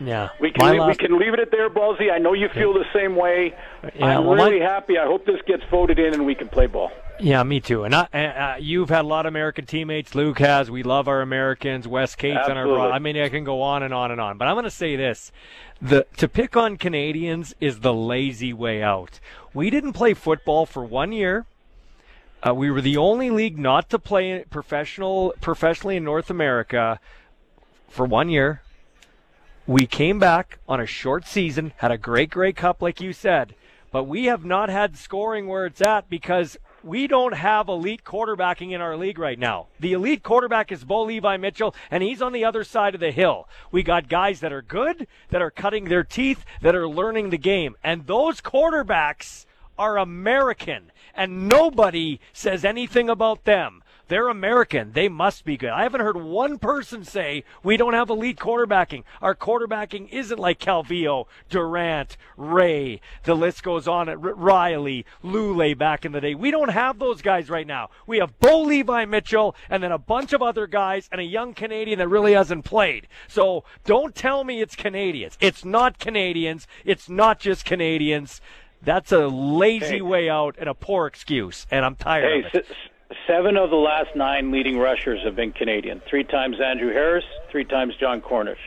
Yeah. 0.00 0.30
We 0.40 0.50
can 0.50 0.78
last... 0.78 0.88
we 0.88 1.06
can 1.06 1.18
leave 1.18 1.34
it 1.34 1.40
at 1.40 1.50
there, 1.50 1.68
Ballsy. 1.70 2.10
I 2.12 2.18
know 2.18 2.32
you 2.32 2.48
feel 2.48 2.72
the 2.72 2.84
same 2.92 3.14
way. 3.14 3.54
Yeah, 3.94 4.18
I'm 4.18 4.24
well, 4.24 4.36
really 4.36 4.60
my... 4.60 4.66
happy. 4.66 4.98
I 4.98 5.06
hope 5.06 5.26
this 5.26 5.40
gets 5.46 5.62
voted 5.70 5.98
in 5.98 6.14
and 6.14 6.26
we 6.26 6.34
can 6.34 6.48
play 6.48 6.66
ball. 6.66 6.90
Yeah, 7.20 7.42
me 7.44 7.60
too. 7.60 7.84
And 7.84 7.94
I, 7.94 8.04
uh, 8.04 8.56
you've 8.58 8.88
had 8.88 9.04
a 9.04 9.08
lot 9.08 9.26
of 9.26 9.30
American 9.30 9.64
teammates. 9.64 10.14
Luke 10.14 10.40
has. 10.40 10.70
We 10.70 10.82
love 10.82 11.06
our 11.06 11.20
Americans. 11.20 11.86
Wes 11.86 12.16
Cates 12.16 12.48
on 12.48 12.56
our. 12.56 12.90
I 12.90 12.98
mean, 12.98 13.16
I 13.16 13.28
can 13.28 13.44
go 13.44 13.62
on 13.62 13.84
and 13.84 13.94
on 13.94 14.10
and 14.10 14.20
on. 14.20 14.38
But 14.38 14.48
I'm 14.48 14.54
going 14.54 14.64
to 14.64 14.70
say 14.70 14.96
this: 14.96 15.30
the 15.80 16.06
to 16.16 16.26
pick 16.26 16.56
on 16.56 16.78
Canadians 16.78 17.54
is 17.60 17.80
the 17.80 17.94
lazy 17.94 18.52
way 18.52 18.82
out. 18.82 19.20
We 19.54 19.70
didn't 19.70 19.92
play 19.92 20.14
football 20.14 20.66
for 20.66 20.84
one 20.84 21.12
year. 21.12 21.46
Uh, 22.44 22.52
we 22.52 22.70
were 22.70 22.80
the 22.80 22.96
only 22.96 23.30
league 23.30 23.56
not 23.56 23.88
to 23.88 23.98
play 23.98 24.44
professional 24.50 25.32
professionally 25.40 25.96
in 25.96 26.04
North 26.04 26.28
America 26.28 26.98
for 27.88 28.04
one 28.04 28.28
year. 28.28 28.62
We 29.64 29.86
came 29.86 30.18
back 30.18 30.58
on 30.68 30.80
a 30.80 30.86
short 30.86 31.24
season, 31.24 31.72
had 31.76 31.92
a 31.92 31.98
great, 31.98 32.30
great 32.30 32.56
cup, 32.56 32.82
like 32.82 33.00
you 33.00 33.12
said, 33.12 33.54
but 33.92 34.04
we 34.04 34.24
have 34.24 34.44
not 34.44 34.70
had 34.70 34.96
scoring 34.96 35.46
where 35.46 35.66
it's 35.66 35.80
at 35.80 36.10
because 36.10 36.56
we 36.82 37.06
don't 37.06 37.34
have 37.34 37.68
elite 37.68 38.02
quarterbacking 38.02 38.72
in 38.72 38.80
our 38.80 38.96
league 38.96 39.20
right 39.20 39.38
now. 39.38 39.68
The 39.78 39.92
elite 39.92 40.24
quarterback 40.24 40.72
is 40.72 40.82
Bo 40.82 41.04
Levi 41.04 41.36
Mitchell, 41.36 41.76
and 41.92 42.02
he's 42.02 42.20
on 42.20 42.32
the 42.32 42.44
other 42.44 42.64
side 42.64 42.94
of 42.94 43.00
the 43.00 43.12
hill. 43.12 43.48
We 43.70 43.84
got 43.84 44.08
guys 44.08 44.40
that 44.40 44.52
are 44.52 44.62
good, 44.62 45.06
that 45.28 45.42
are 45.42 45.50
cutting 45.52 45.84
their 45.84 46.02
teeth, 46.02 46.44
that 46.60 46.74
are 46.74 46.88
learning 46.88 47.30
the 47.30 47.38
game. 47.38 47.76
And 47.84 48.08
those 48.08 48.40
quarterbacks 48.40 49.46
are 49.78 49.98
American, 49.98 50.91
and 51.14 51.48
nobody 51.48 52.20
says 52.32 52.64
anything 52.64 53.08
about 53.08 53.44
them. 53.44 53.82
They're 54.12 54.28
American. 54.28 54.92
They 54.92 55.08
must 55.08 55.42
be 55.42 55.56
good. 55.56 55.70
I 55.70 55.84
haven't 55.84 56.02
heard 56.02 56.18
one 56.18 56.58
person 56.58 57.02
say 57.02 57.44
we 57.62 57.78
don't 57.78 57.94
have 57.94 58.10
elite 58.10 58.36
quarterbacking. 58.36 59.04
Our 59.22 59.34
quarterbacking 59.34 60.10
isn't 60.10 60.38
like 60.38 60.58
Calvillo, 60.58 61.28
Durant, 61.48 62.18
Ray. 62.36 63.00
The 63.24 63.34
list 63.34 63.62
goes 63.62 63.88
on. 63.88 64.10
At 64.10 64.20
Riley, 64.20 65.06
Lule 65.24 65.78
back 65.78 66.04
in 66.04 66.12
the 66.12 66.20
day. 66.20 66.34
We 66.34 66.50
don't 66.50 66.68
have 66.68 66.98
those 66.98 67.22
guys 67.22 67.48
right 67.48 67.66
now. 67.66 67.88
We 68.06 68.18
have 68.18 68.38
Bo 68.38 68.60
Levi 68.60 69.06
Mitchell 69.06 69.56
and 69.70 69.82
then 69.82 69.92
a 69.92 69.98
bunch 69.98 70.34
of 70.34 70.42
other 70.42 70.66
guys 70.66 71.08
and 71.10 71.18
a 71.18 71.24
young 71.24 71.54
Canadian 71.54 71.98
that 71.98 72.08
really 72.08 72.32
hasn't 72.32 72.66
played. 72.66 73.08
So 73.28 73.64
don't 73.84 74.14
tell 74.14 74.44
me 74.44 74.60
it's 74.60 74.76
Canadians. 74.76 75.38
It's 75.40 75.64
not 75.64 75.98
Canadians. 75.98 76.66
It's 76.84 77.08
not 77.08 77.40
just 77.40 77.64
Canadians. 77.64 78.42
That's 78.84 79.12
a 79.12 79.28
lazy 79.28 79.86
hey. 79.86 80.02
way 80.02 80.28
out 80.28 80.56
and 80.58 80.68
a 80.68 80.74
poor 80.74 81.06
excuse, 81.06 81.66
and 81.70 81.84
I'm 81.84 81.94
tired 81.94 82.44
hey, 82.44 82.48
of 82.48 82.54
it. 82.54 82.66
S- 82.68 82.76
Seven 83.26 83.56
of 83.56 83.70
the 83.70 83.76
last 83.76 84.16
nine 84.16 84.50
leading 84.50 84.78
rushers 84.78 85.20
have 85.24 85.36
been 85.36 85.52
Canadian. 85.52 86.00
Three 86.08 86.24
times 86.24 86.60
Andrew 86.60 86.92
Harris, 86.92 87.24
three 87.50 87.64
times 87.64 87.94
Jon 87.96 88.22
Cornish. 88.22 88.58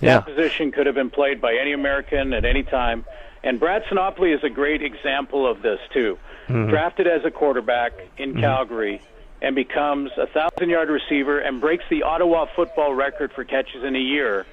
Yeah. 0.00 0.16
That 0.16 0.26
position 0.26 0.72
could 0.72 0.86
have 0.86 0.94
been 0.94 1.10
played 1.10 1.40
by 1.40 1.54
any 1.60 1.72
American 1.72 2.32
at 2.32 2.44
any 2.44 2.62
time. 2.62 3.04
And 3.44 3.60
Brad 3.60 3.82
Sinopoli 3.84 4.34
is 4.34 4.42
a 4.42 4.48
great 4.48 4.82
example 4.82 5.46
of 5.46 5.62
this, 5.62 5.78
too. 5.92 6.18
Mm-hmm. 6.48 6.70
Drafted 6.70 7.06
as 7.06 7.24
a 7.24 7.30
quarterback 7.30 7.92
in 8.16 8.30
mm-hmm. 8.30 8.40
Calgary 8.40 9.02
and 9.42 9.54
becomes 9.54 10.10
a 10.16 10.26
thousand 10.26 10.70
yard 10.70 10.88
receiver 10.88 11.38
and 11.38 11.60
breaks 11.60 11.84
the 11.90 12.02
Ottawa 12.02 12.46
football 12.56 12.94
record 12.94 13.32
for 13.32 13.44
catches 13.44 13.84
in 13.84 13.94
a 13.94 14.00
year 14.00 14.46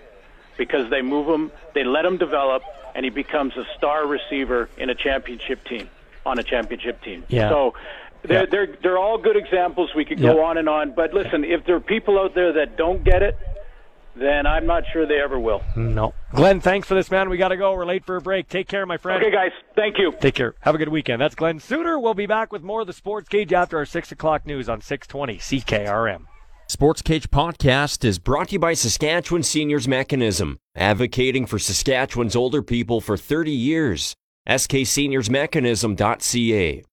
because 0.59 0.91
they 0.91 1.01
move 1.01 1.27
him, 1.27 1.51
they 1.73 1.83
let 1.83 2.05
him 2.05 2.17
develop, 2.17 2.61
and 2.93 3.03
he 3.03 3.09
becomes 3.09 3.57
a 3.57 3.65
star 3.77 4.05
receiver 4.05 4.69
in 4.77 4.91
a 4.91 4.95
championship 4.95 5.63
team, 5.65 5.89
on 6.27 6.37
a 6.37 6.43
championship 6.43 7.01
team. 7.01 7.23
Yeah. 7.29 7.49
So 7.49 7.73
they're, 8.21 8.45
they're, 8.45 8.77
they're 8.83 8.97
all 8.99 9.17
good 9.17 9.37
examples. 9.37 9.95
We 9.95 10.05
could 10.05 10.21
go 10.21 10.43
on 10.43 10.57
and 10.57 10.69
on. 10.69 10.91
But 10.91 11.13
listen, 11.13 11.43
if 11.43 11.65
there 11.65 11.77
are 11.77 11.79
people 11.79 12.19
out 12.19 12.35
there 12.35 12.53
that 12.53 12.77
don't 12.77 13.03
get 13.03 13.23
it, 13.23 13.39
then 14.15 14.45
I'm 14.45 14.65
not 14.65 14.83
sure 14.91 15.05
they 15.07 15.21
ever 15.21 15.39
will. 15.39 15.63
No. 15.77 16.13
Glen, 16.33 16.59
thanks 16.59 16.87
for 16.89 16.95
this, 16.95 17.09
man. 17.09 17.29
We 17.29 17.37
got 17.37 17.49
to 17.49 17.57
go. 17.57 17.73
We're 17.73 17.85
late 17.85 18.05
for 18.05 18.17
a 18.17 18.21
break. 18.21 18.49
Take 18.49 18.67
care, 18.67 18.85
my 18.85 18.97
friend. 18.97 19.23
Okay, 19.23 19.31
guys. 19.31 19.51
Thank 19.75 19.97
you. 19.97 20.13
Take 20.19 20.35
care. 20.35 20.55
Have 20.59 20.75
a 20.75 20.77
good 20.77 20.89
weekend. 20.89 21.21
That's 21.21 21.35
Glen 21.35 21.59
Suitor. 21.61 21.97
We'll 21.97 22.13
be 22.13 22.25
back 22.25 22.51
with 22.51 22.61
more 22.61 22.81
of 22.81 22.87
the 22.87 22.93
Sports 22.93 23.29
Cage 23.29 23.53
after 23.53 23.77
our 23.77 23.85
6 23.85 24.11
o'clock 24.11 24.45
news 24.45 24.67
on 24.67 24.81
620 24.81 25.37
CKRM. 25.37 26.25
Sports 26.69 27.01
Cage 27.01 27.29
Podcast 27.31 28.05
is 28.05 28.19
brought 28.19 28.49
to 28.49 28.53
you 28.53 28.59
by 28.59 28.75
Saskatchewan 28.75 29.41
Seniors 29.41 29.87
Mechanism, 29.87 30.59
advocating 30.75 31.47
for 31.47 31.57
Saskatchewan's 31.57 32.35
older 32.35 32.61
people 32.61 33.01
for 33.01 33.17
30 33.17 33.49
years. 33.49 34.15
SKSeniorsMechanism.ca. 34.47 36.83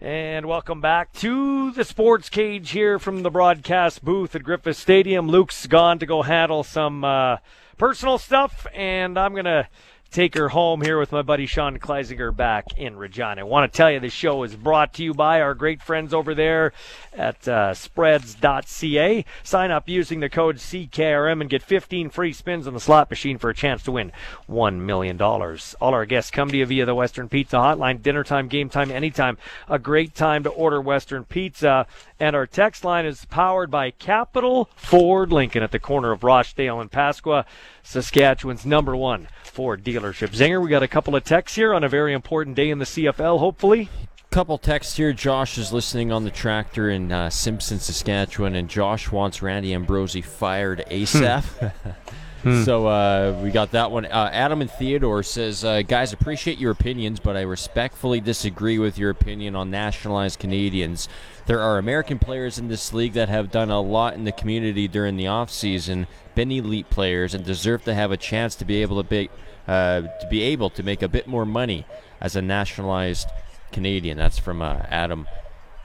And 0.00 0.46
welcome 0.46 0.80
back 0.80 1.12
to 1.14 1.72
the 1.72 1.84
sports 1.84 2.30
cage 2.30 2.70
here 2.70 3.00
from 3.00 3.24
the 3.24 3.30
broadcast 3.30 4.04
booth 4.04 4.36
at 4.36 4.44
Griffiths 4.44 4.78
Stadium. 4.78 5.26
Luke's 5.26 5.66
gone 5.66 5.98
to 5.98 6.06
go 6.06 6.22
handle 6.22 6.62
some 6.62 7.02
uh, 7.02 7.38
personal 7.78 8.16
stuff, 8.16 8.64
and 8.72 9.18
I'm 9.18 9.32
going 9.32 9.44
to 9.44 9.66
take 10.10 10.34
her 10.34 10.48
home 10.48 10.80
here 10.80 10.98
with 10.98 11.12
my 11.12 11.22
buddy 11.22 11.46
Sean 11.46 11.78
Kleisinger 11.78 12.34
back 12.34 12.66
in 12.76 12.96
Regina. 12.96 13.42
I 13.42 13.44
want 13.44 13.70
to 13.70 13.76
tell 13.76 13.90
you 13.90 14.00
the 14.00 14.08
show 14.08 14.42
is 14.42 14.56
brought 14.56 14.94
to 14.94 15.02
you 15.02 15.12
by 15.12 15.40
our 15.40 15.54
great 15.54 15.82
friends 15.82 16.14
over 16.14 16.34
there 16.34 16.72
at 17.12 17.46
uh, 17.46 17.74
spreads.ca. 17.74 19.24
Sign 19.42 19.70
up 19.70 19.88
using 19.88 20.20
the 20.20 20.28
code 20.28 20.56
CKRM 20.56 21.40
and 21.40 21.50
get 21.50 21.62
15 21.62 22.10
free 22.10 22.32
spins 22.32 22.66
on 22.66 22.74
the 22.74 22.80
slot 22.80 23.10
machine 23.10 23.38
for 23.38 23.50
a 23.50 23.54
chance 23.54 23.82
to 23.82 23.92
win 23.92 24.12
$1 24.48 24.78
million. 24.80 25.20
All 25.20 25.60
our 25.80 26.06
guests 26.06 26.30
come 26.30 26.50
to 26.50 26.56
you 26.56 26.66
via 26.66 26.86
the 26.86 26.94
Western 26.94 27.28
Pizza 27.28 27.56
Hotline, 27.56 28.02
dinner 28.02 28.24
time, 28.24 28.48
game 28.48 28.70
time, 28.70 28.90
anytime. 28.90 29.36
A 29.68 29.78
great 29.78 30.14
time 30.14 30.42
to 30.44 30.50
order 30.50 30.80
Western 30.80 31.24
Pizza. 31.24 31.86
And 32.20 32.34
our 32.34 32.46
text 32.46 32.84
line 32.84 33.06
is 33.06 33.24
powered 33.26 33.70
by 33.70 33.92
Capital 33.92 34.68
Ford 34.74 35.30
Lincoln 35.30 35.62
at 35.62 35.70
the 35.70 35.78
corner 35.78 36.10
of 36.10 36.24
Rochdale 36.24 36.80
and 36.80 36.90
Pasqua, 36.90 37.44
Saskatchewan's 37.84 38.66
number 38.66 38.96
one 38.96 39.28
Ford 39.44 39.84
dealership. 39.84 40.30
Zinger, 40.30 40.60
we 40.60 40.68
got 40.68 40.82
a 40.82 40.88
couple 40.88 41.14
of 41.14 41.22
texts 41.22 41.54
here 41.54 41.72
on 41.72 41.84
a 41.84 41.88
very 41.88 42.12
important 42.12 42.56
day 42.56 42.70
in 42.70 42.80
the 42.80 42.84
CFL, 42.84 43.38
hopefully. 43.38 43.88
Couple 44.30 44.58
texts 44.58 44.96
here. 44.96 45.12
Josh 45.12 45.56
is 45.58 45.72
listening 45.72 46.10
on 46.10 46.24
the 46.24 46.30
tractor 46.30 46.90
in 46.90 47.12
uh, 47.12 47.30
Simpson, 47.30 47.78
Saskatchewan, 47.78 48.56
and 48.56 48.68
Josh 48.68 49.12
wants 49.12 49.40
Randy 49.40 49.72
Ambrosie 49.72 50.20
fired 50.20 50.84
ASAP. 50.90 51.72
Hmm. 52.42 52.62
So 52.62 52.86
uh, 52.86 53.40
we 53.42 53.50
got 53.50 53.72
that 53.72 53.90
one. 53.90 54.06
Uh, 54.06 54.30
Adam 54.32 54.60
and 54.60 54.70
Theodore 54.70 55.22
says, 55.22 55.64
uh, 55.64 55.82
guys, 55.82 56.12
appreciate 56.12 56.58
your 56.58 56.70
opinions, 56.70 57.18
but 57.18 57.36
I 57.36 57.40
respectfully 57.40 58.20
disagree 58.20 58.78
with 58.78 58.96
your 58.96 59.10
opinion 59.10 59.56
on 59.56 59.70
nationalized 59.70 60.38
Canadians. 60.38 61.08
There 61.46 61.60
are 61.60 61.78
American 61.78 62.18
players 62.18 62.58
in 62.58 62.68
this 62.68 62.92
league 62.92 63.14
that 63.14 63.28
have 63.28 63.50
done 63.50 63.70
a 63.70 63.80
lot 63.80 64.14
in 64.14 64.24
the 64.24 64.32
community 64.32 64.86
during 64.86 65.16
the 65.16 65.26
off 65.26 65.50
season, 65.50 66.06
been 66.34 66.52
elite 66.52 66.90
players, 66.90 67.34
and 67.34 67.44
deserve 67.44 67.84
to 67.84 67.94
have 67.94 68.12
a 68.12 68.16
chance 68.16 68.54
to 68.56 68.64
be 68.64 68.82
able 68.82 69.02
to 69.02 69.08
be 69.08 69.30
uh, 69.66 70.02
to 70.02 70.26
be 70.30 70.42
able 70.42 70.70
to 70.70 70.82
make 70.82 71.02
a 71.02 71.08
bit 71.08 71.26
more 71.26 71.44
money 71.44 71.84
as 72.20 72.36
a 72.36 72.42
nationalized 72.42 73.28
Canadian. 73.72 74.16
That's 74.16 74.38
from 74.38 74.62
uh, 74.62 74.82
Adam. 74.88 75.28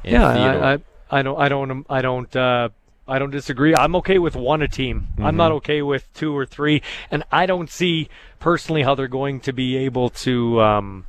yeah, 0.04 0.28
I, 0.28 0.74
I, 0.74 0.80
I, 1.10 1.22
don't, 1.22 1.40
I 1.40 1.50
don't, 1.50 1.86
I 1.90 2.02
don't 2.02 2.36
uh, 2.36 2.70
I 3.08 3.20
don't 3.20 3.32
disagree. 3.32 3.76
I'm 3.76 3.96
okay 3.98 4.18
with 4.18 4.36
one 4.36 4.62
a 4.62 4.68
team. 4.68 5.08
Mm-hmm. 5.12 5.26
I'm 5.26 5.36
not 5.36 5.50
mm-hmm. 5.50 5.58
okay 5.58 5.82
with 5.82 6.12
two 6.14 6.36
or 6.36 6.46
three, 6.46 6.82
and 7.12 7.24
I 7.32 7.46
don't 7.46 7.70
see 7.70 8.10
personally 8.40 8.84
how 8.84 8.96
they're 8.96 9.08
going 9.08 9.42
to 9.42 9.54
be 9.54 9.78
able 9.78 10.10
to 10.10 10.62
um, 10.62 11.06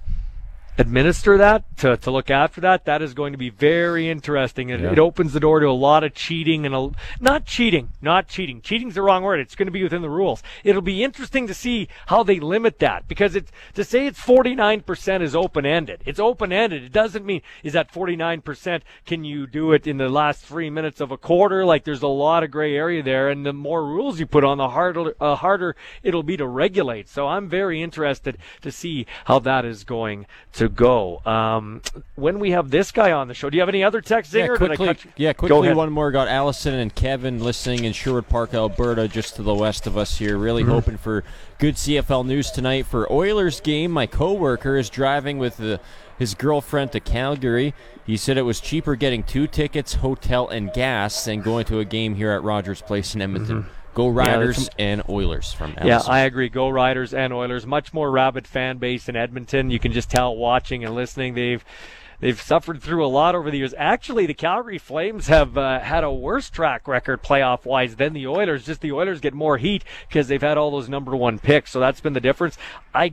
administer 0.77 1.39
that, 1.39 1.65
to, 1.79 1.97
to 1.99 2.11
look 2.11 2.31
after 2.31 2.61
that, 2.63 2.85
that 2.87 3.03
is 3.03 3.15
going 3.15 3.33
to 3.33 3.39
be 3.39 3.51
very 3.51 4.09
interesting. 4.09 4.71
It, 4.71 4.81
yeah. 4.81 4.93
it 4.93 4.99
opens 4.99 5.33
the 5.33 5.41
door 5.41 5.61
to 5.61 5.67
a 5.67 5.71
lot 5.71 6.05
of 6.05 6.15
cheating 6.15 6.67
and 6.67 6.75
a, 6.75 6.91
not 7.21 7.47
cheating, 7.47 7.91
not 8.03 8.29
cheating. 8.29 8.61
Cheating's 8.61 8.95
the 8.95 9.03
wrong 9.03 9.23
word. 9.23 9.41
It's 9.41 9.55
going 9.55 9.67
to 9.67 9.73
be 9.73 9.83
within 9.83 10.03
the 10.03 10.11
rules. 10.11 10.43
It'll 10.65 10.83
be 10.83 11.05
interesting 11.05 11.47
to 11.47 11.55
see 11.55 11.89
how 12.07 12.23
they 12.23 12.41
limit 12.41 12.79
that 12.81 13.07
because 13.07 13.37
it's 13.37 13.53
to 13.75 13.85
say 13.85 14.07
it's 14.07 14.21
49% 14.21 15.23
is 15.23 15.37
open 15.37 15.65
ended. 15.67 16.03
It's 16.07 16.19
open 16.19 16.53
ended. 16.53 16.83
It 16.83 16.93
doesn't 16.93 17.25
mean 17.25 17.43
is 17.63 17.75
that 17.75 17.93
49% 17.93 18.83
can 19.07 19.25
you 19.25 19.47
do 19.47 19.73
it 19.73 19.87
in 19.87 19.99
the 19.99 20.09
last 20.09 20.45
three 20.45 20.71
minutes 20.71 21.01
of 21.01 21.11
a 21.11 21.17
quarter? 21.17 21.65
Like 21.65 21.85
there's 21.85 22.03
a 22.03 22.09
lot 22.09 22.43
of 22.43 22.51
gray 22.51 22.75
area 22.75 23.03
there, 23.03 23.29
and 23.29 23.47
the 23.47 23.53
more 23.53 23.85
rules 23.85 24.19
you 24.19 24.27
put 24.27 24.45
on, 24.45 24.59
the 24.59 24.71
harder 24.71 25.15
uh, 25.21 25.37
harder 25.37 25.77
it'll 26.03 26.23
be 26.23 26.37
to 26.37 26.47
regulate. 26.47 27.09
So 27.09 27.29
I'm 27.29 27.49
very 27.49 27.83
interested 27.83 28.39
to 28.63 28.73
see 28.73 29.07
how 29.27 29.39
that 29.41 29.65
is 29.65 29.85
going 29.85 30.27
to 30.55 30.64
to 30.65 30.75
go. 30.75 31.21
Um, 31.25 31.83
when 32.15 32.39
we 32.39 32.51
have 32.51 32.71
this 32.71 32.91
guy 32.91 33.13
on 33.13 33.29
the 33.29 33.35
show, 33.35 33.51
do 33.51 33.57
you 33.57 33.61
have 33.63 33.69
any 33.69 33.85
other 33.85 34.01
text, 34.01 34.33
Zinger? 34.33 34.59
Yeah, 34.59 34.77
quickly, 34.77 35.13
yeah, 35.17 35.33
quickly 35.33 35.73
one 35.75 35.93
more. 35.93 36.11
Got 36.11 36.29
Allison 36.29 36.75
and 36.75 36.95
Kevin 36.95 37.43
listening 37.43 37.85
in 37.85 37.93
Sherwood 37.93 38.29
Park, 38.29 38.55
Alberta, 38.55 39.09
just 39.09 39.37
to 39.37 39.43
the 39.43 39.55
west 39.55 39.87
of 39.87 39.97
us 39.97 40.19
here. 40.19 40.37
Really 40.37 40.63
mm-hmm. 40.63 40.73
hoping 40.73 40.97
for 40.97 41.25
good 41.59 41.77
CFL 41.77 42.27
news 42.27 42.51
tonight 42.51 42.87
for 42.87 43.11
Oilers 43.13 43.61
game. 43.61 43.91
My 43.91 44.07
coworker 44.07 44.77
is 44.77 44.91
driving 44.91 45.39
with 45.39 45.57
the, 45.59 45.81
his 46.19 46.35
girlfriend 46.35 46.93
to 46.93 47.01
Calgary. 47.01 47.75
He 48.07 48.17
said 48.17 48.37
it 48.37 48.43
was 48.43 48.61
cheaper 48.61 48.97
getting 48.97 49.23
two 49.23 49.47
tickets, 49.47 49.95
hotel, 49.95 50.49
and 50.49 50.73
gas 50.73 51.25
than 51.25 51.41
going 51.41 51.65
to 51.67 51.81
a 51.81 51.85
game 51.85 52.15
here 52.15 52.31
at 52.31 52.43
Rogers 52.43 52.83
Place 52.83 53.15
in 53.15 53.23
Edmonton. 53.23 53.63
Mm-hmm. 53.63 53.84
Go 53.95 54.09
Riders 54.09 54.69
yeah, 54.77 54.85
and 54.85 55.03
Oilers 55.09 55.53
from 55.53 55.75
Allison. 55.79 55.87
Yeah, 55.87 56.01
I 56.13 56.21
agree. 56.21 56.49
Go 56.49 56.69
Riders 56.69 57.15
and 57.15 57.33
Oilers. 57.33 57.67
Much 57.67 57.95
more 57.95 58.11
rabid 58.11 58.47
fan 58.47 58.79
base 58.79 59.09
in 59.09 59.17
Edmonton. 59.17 59.71
You 59.71 59.79
can 59.79 59.93
just 59.93 60.11
tell 60.11 60.37
watching 60.37 60.85
and 60.85 60.95
listening. 60.95 61.35
They've 61.35 61.65
they've 62.21 62.41
suffered 62.41 62.83
through 62.83 63.05
a 63.05 63.09
lot 63.09 63.35
over 63.35 63.51
the 63.51 63.59
years. 63.59 63.75
Actually, 63.79 64.27
the 64.27 64.35
Calgary 64.35 64.79
Flames 64.79 65.29
have 65.29 65.57
uh, 65.57 65.79
had 65.81 66.03
a 66.03 66.13
worse 66.13 66.51
track 66.51 66.89
record 66.89 67.23
playoff 67.23 67.65
wise 67.65 67.97
than 67.97 68.13
the 68.13 68.27
Oilers. 68.27 68.67
Just 68.67 68.81
the 68.81 68.93
Oilers 68.93 69.21
get 69.21 69.33
more 69.33 69.59
heat 69.59 69.85
because 70.09 70.27
they've 70.29 70.43
had 70.43 70.59
all 70.59 70.73
those 70.73 70.89
number 70.89 71.15
one 71.15 71.39
picks. 71.39 71.71
So 71.71 71.79
that's 71.79 72.01
been 72.01 72.15
the 72.15 72.21
difference. 72.21 72.59
I 72.93 73.13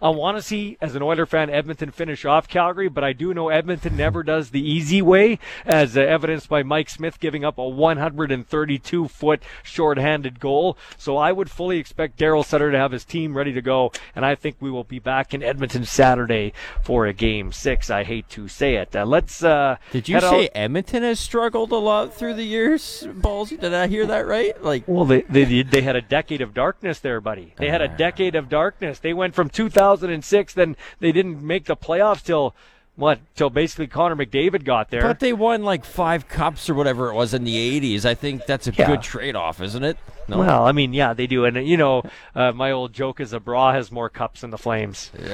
I 0.00 0.10
want 0.10 0.36
to 0.36 0.42
see, 0.42 0.76
as 0.80 0.94
an 0.94 1.02
Oiler 1.02 1.26
fan, 1.26 1.50
Edmonton 1.50 1.90
finish 1.90 2.24
off 2.24 2.46
Calgary, 2.46 2.88
but 2.88 3.02
I 3.02 3.12
do 3.12 3.34
know 3.34 3.48
Edmonton 3.48 3.96
never 3.96 4.22
does 4.22 4.50
the 4.50 4.60
easy 4.60 5.02
way, 5.02 5.40
as 5.66 5.96
uh, 5.96 6.00
evidenced 6.00 6.48
by 6.48 6.62
Mike 6.62 6.88
Smith 6.88 7.18
giving 7.18 7.44
up 7.44 7.58
a 7.58 7.68
132 7.68 9.08
foot 9.08 9.42
short-handed 9.64 10.38
goal. 10.38 10.78
So 10.96 11.16
I 11.16 11.32
would 11.32 11.50
fully 11.50 11.78
expect 11.78 12.16
Daryl 12.16 12.44
Sutter 12.44 12.70
to 12.70 12.78
have 12.78 12.92
his 12.92 13.04
team 13.04 13.36
ready 13.36 13.52
to 13.52 13.60
go, 13.60 13.90
and 14.14 14.24
I 14.24 14.36
think 14.36 14.56
we 14.60 14.70
will 14.70 14.84
be 14.84 15.00
back 15.00 15.34
in 15.34 15.42
Edmonton 15.42 15.84
Saturday 15.84 16.52
for 16.84 17.06
a 17.06 17.12
game 17.12 17.50
six. 17.50 17.90
I 17.90 18.04
hate 18.04 18.28
to 18.30 18.46
say 18.46 18.76
it. 18.76 18.94
Uh, 18.94 19.04
let's. 19.04 19.42
Uh, 19.42 19.78
Did 19.90 20.08
you 20.08 20.20
say 20.20 20.44
out. 20.44 20.50
Edmonton 20.54 21.02
has 21.02 21.18
struggled 21.18 21.72
a 21.72 21.76
lot 21.76 22.14
through 22.14 22.34
the 22.34 22.44
years, 22.44 23.04
Ballsy? 23.08 23.58
Did 23.58 23.74
I 23.74 23.88
hear 23.88 24.06
that 24.06 24.26
right? 24.28 24.62
Like, 24.62 24.84
well, 24.86 25.04
they 25.04 25.22
they, 25.22 25.62
they 25.62 25.82
had 25.82 25.96
a 25.96 26.02
decade 26.02 26.40
of 26.40 26.54
darkness 26.54 27.00
there, 27.00 27.20
buddy. 27.20 27.54
They 27.56 27.68
had 27.68 27.82
a 27.82 27.88
decade 27.88 28.36
of 28.36 28.48
darkness. 28.48 29.00
They 29.00 29.12
went 29.12 29.34
from 29.34 29.48
2000 29.48 29.87
2006. 29.96 30.54
Then 30.54 30.76
they 31.00 31.12
didn't 31.12 31.42
make 31.42 31.64
the 31.66 31.76
playoffs 31.76 32.22
till 32.22 32.54
what 32.98 33.20
till 33.36 33.48
basically 33.48 33.86
Connor 33.86 34.16
McDavid 34.16 34.64
got 34.64 34.90
there. 34.90 35.02
But 35.02 35.20
they 35.20 35.32
won 35.32 35.62
like 35.62 35.84
five 35.84 36.26
cups 36.28 36.68
or 36.68 36.74
whatever 36.74 37.10
it 37.10 37.14
was 37.14 37.32
in 37.32 37.44
the 37.44 37.54
'80s. 37.80 38.04
I 38.04 38.14
think 38.14 38.44
that's 38.44 38.66
a 38.66 38.72
yeah. 38.72 38.88
good 38.88 39.02
trade-off, 39.02 39.60
isn't 39.62 39.84
it? 39.84 39.96
No. 40.26 40.40
Well, 40.40 40.66
I 40.66 40.72
mean, 40.72 40.92
yeah, 40.92 41.14
they 41.14 41.26
do, 41.26 41.46
and 41.46 41.66
you 41.66 41.78
know, 41.78 42.02
uh, 42.34 42.52
my 42.52 42.70
old 42.72 42.92
joke 42.92 43.18
is 43.20 43.32
a 43.32 43.40
bra 43.40 43.72
has 43.72 43.90
more 43.90 44.10
cups 44.10 44.42
than 44.42 44.50
the 44.50 44.58
Flames. 44.58 45.10
You're 45.16 45.30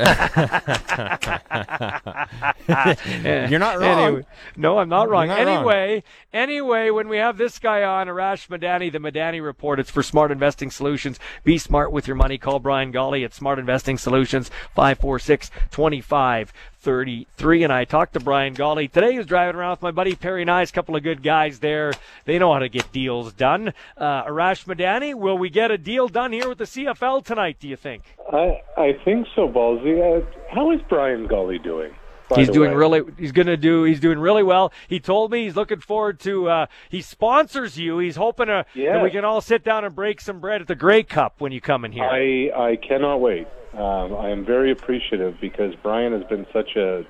not 3.58 3.80
wrong. 3.80 3.98
Anyway, 3.98 4.26
no, 4.56 4.78
I'm 4.78 4.88
not 4.88 5.08
wrong. 5.08 5.26
Not 5.28 5.40
anyway, 5.40 5.94
wrong. 5.94 6.02
anyway, 6.32 6.90
when 6.90 7.08
we 7.08 7.16
have 7.16 7.38
this 7.38 7.58
guy 7.58 7.82
on, 7.82 8.06
Arash 8.06 8.46
Madani, 8.48 8.92
the 8.92 9.00
Madani 9.00 9.42
Report, 9.42 9.80
it's 9.80 9.90
for 9.90 10.04
Smart 10.04 10.30
Investing 10.30 10.70
Solutions. 10.70 11.18
Be 11.42 11.58
smart 11.58 11.90
with 11.90 12.06
your 12.06 12.14
money. 12.14 12.38
Call 12.38 12.60
Brian 12.60 12.92
Golly 12.92 13.24
at 13.24 13.34
Smart 13.34 13.58
Investing 13.58 13.98
Solutions, 13.98 14.48
546 14.74 15.50
25 15.72 16.52
33. 16.84 17.64
And 17.64 17.72
I 17.72 17.84
talked 17.84 18.12
to 18.12 18.20
Brian 18.20 18.52
Golly 18.52 18.88
today. 18.88 19.12
He 19.12 19.18
was 19.18 19.26
driving 19.26 19.56
around 19.56 19.72
with 19.72 19.82
my 19.82 19.90
buddy 19.90 20.14
Perry 20.14 20.44
Nyes, 20.44 20.68
a 20.68 20.72
couple 20.72 20.94
of 20.94 21.02
good 21.02 21.22
guys 21.22 21.58
there. 21.58 21.92
They 22.26 22.38
know 22.38 22.52
how 22.52 22.58
to 22.58 22.68
get 22.68 22.92
deals 22.92 23.32
done. 23.32 23.72
Uh, 23.96 24.24
Arash 24.24 24.66
Madani, 24.66 25.14
will 25.14 25.38
we 25.38 25.48
get 25.48 25.70
a 25.70 25.78
deal 25.78 26.08
done 26.08 26.32
here 26.32 26.48
with 26.48 26.58
the 26.58 26.64
CFL 26.64 27.24
tonight, 27.24 27.56
do 27.58 27.68
you 27.68 27.76
think? 27.76 28.02
I, 28.30 28.60
I 28.76 28.92
think 29.04 29.26
so, 29.34 29.48
Ballsy. 29.48 29.98
Uh, 29.98 30.24
how 30.54 30.70
is 30.72 30.80
Brian 30.88 31.26
Golly 31.26 31.58
doing? 31.58 31.94
he's 32.36 32.48
doing 32.48 32.70
way. 32.70 32.76
really 32.76 33.02
he's 33.18 33.32
to 33.32 33.56
do 33.56 33.84
he's 33.84 34.00
doing 34.00 34.18
really 34.18 34.42
well 34.42 34.72
he 34.88 34.98
told 34.98 35.30
me 35.30 35.44
he's 35.44 35.56
looking 35.56 35.78
forward 35.78 36.18
to 36.18 36.48
uh, 36.48 36.66
he 36.88 37.02
sponsors 37.02 37.78
you 37.78 37.98
he's 37.98 38.16
hoping 38.16 38.46
to, 38.46 38.64
yes. 38.74 38.94
that 38.94 39.02
we 39.02 39.10
can 39.10 39.24
all 39.24 39.40
sit 39.40 39.62
down 39.62 39.84
and 39.84 39.94
break 39.94 40.20
some 40.20 40.40
bread 40.40 40.62
at 40.62 40.66
the 40.66 40.74
grey 40.74 41.02
cup 41.02 41.40
when 41.40 41.52
you 41.52 41.60
come 41.60 41.84
in 41.84 41.92
here 41.92 42.04
i 42.04 42.50
i 42.70 42.76
cannot 42.76 43.18
wait 43.18 43.46
um, 43.78 44.16
I 44.16 44.30
am 44.30 44.44
very 44.44 44.70
appreciative 44.70 45.34
because 45.40 45.74
Brian 45.82 46.12
has 46.12 46.22
been 46.24 46.46
such 46.52 46.76
a 46.76 47.04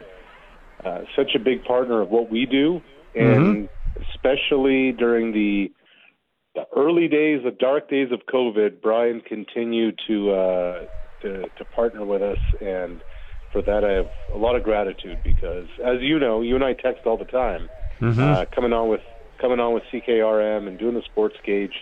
uh, 0.85 1.01
such 1.17 1.35
a 1.35 1.39
big 1.39 1.65
partner 1.65 2.03
of 2.03 2.11
what 2.11 2.31
we 2.31 2.47
do, 2.47 2.81
and 3.15 3.69
mm-hmm. 3.69 4.03
especially 4.13 4.93
during 4.93 5.33
the, 5.33 5.73
the 6.55 6.67
early 6.77 7.09
days, 7.09 7.41
the 7.43 7.51
dark 7.51 7.89
days 7.89 8.09
of 8.13 8.21
COVID, 8.33 8.83
Brian 8.83 9.21
continued 9.21 9.99
to, 10.07 10.31
uh, 10.33 10.85
to 11.23 11.45
to 11.57 11.65
partner 11.75 12.05
with 12.05 12.23
us, 12.23 12.39
and 12.61 13.03
for 13.53 13.63
that 13.63 13.85
I 13.85 13.93
have 13.93 14.11
a 14.35 14.39
lot 14.39 14.57
of 14.57 14.63
gratitude 14.63 15.19
because, 15.25 15.69
as 15.83 16.01
you 16.01 16.19
know, 16.19 16.43
you 16.43 16.55
and 16.55 16.65
I 16.65 16.75
text 16.75 17.07
all 17.07 17.17
the 17.17 17.25
time, 17.25 17.69
mm-hmm. 18.01 18.21
uh, 18.21 18.45
coming 18.55 18.73
on 18.73 18.89
with 18.89 19.01
coming 19.41 19.61
on 19.61 19.75
with 19.75 19.85
CKRM 19.93 20.69
and 20.69 20.79
doing 20.79 20.95
the 20.95 21.03
Sports 21.03 21.37
Cage. 21.45 21.73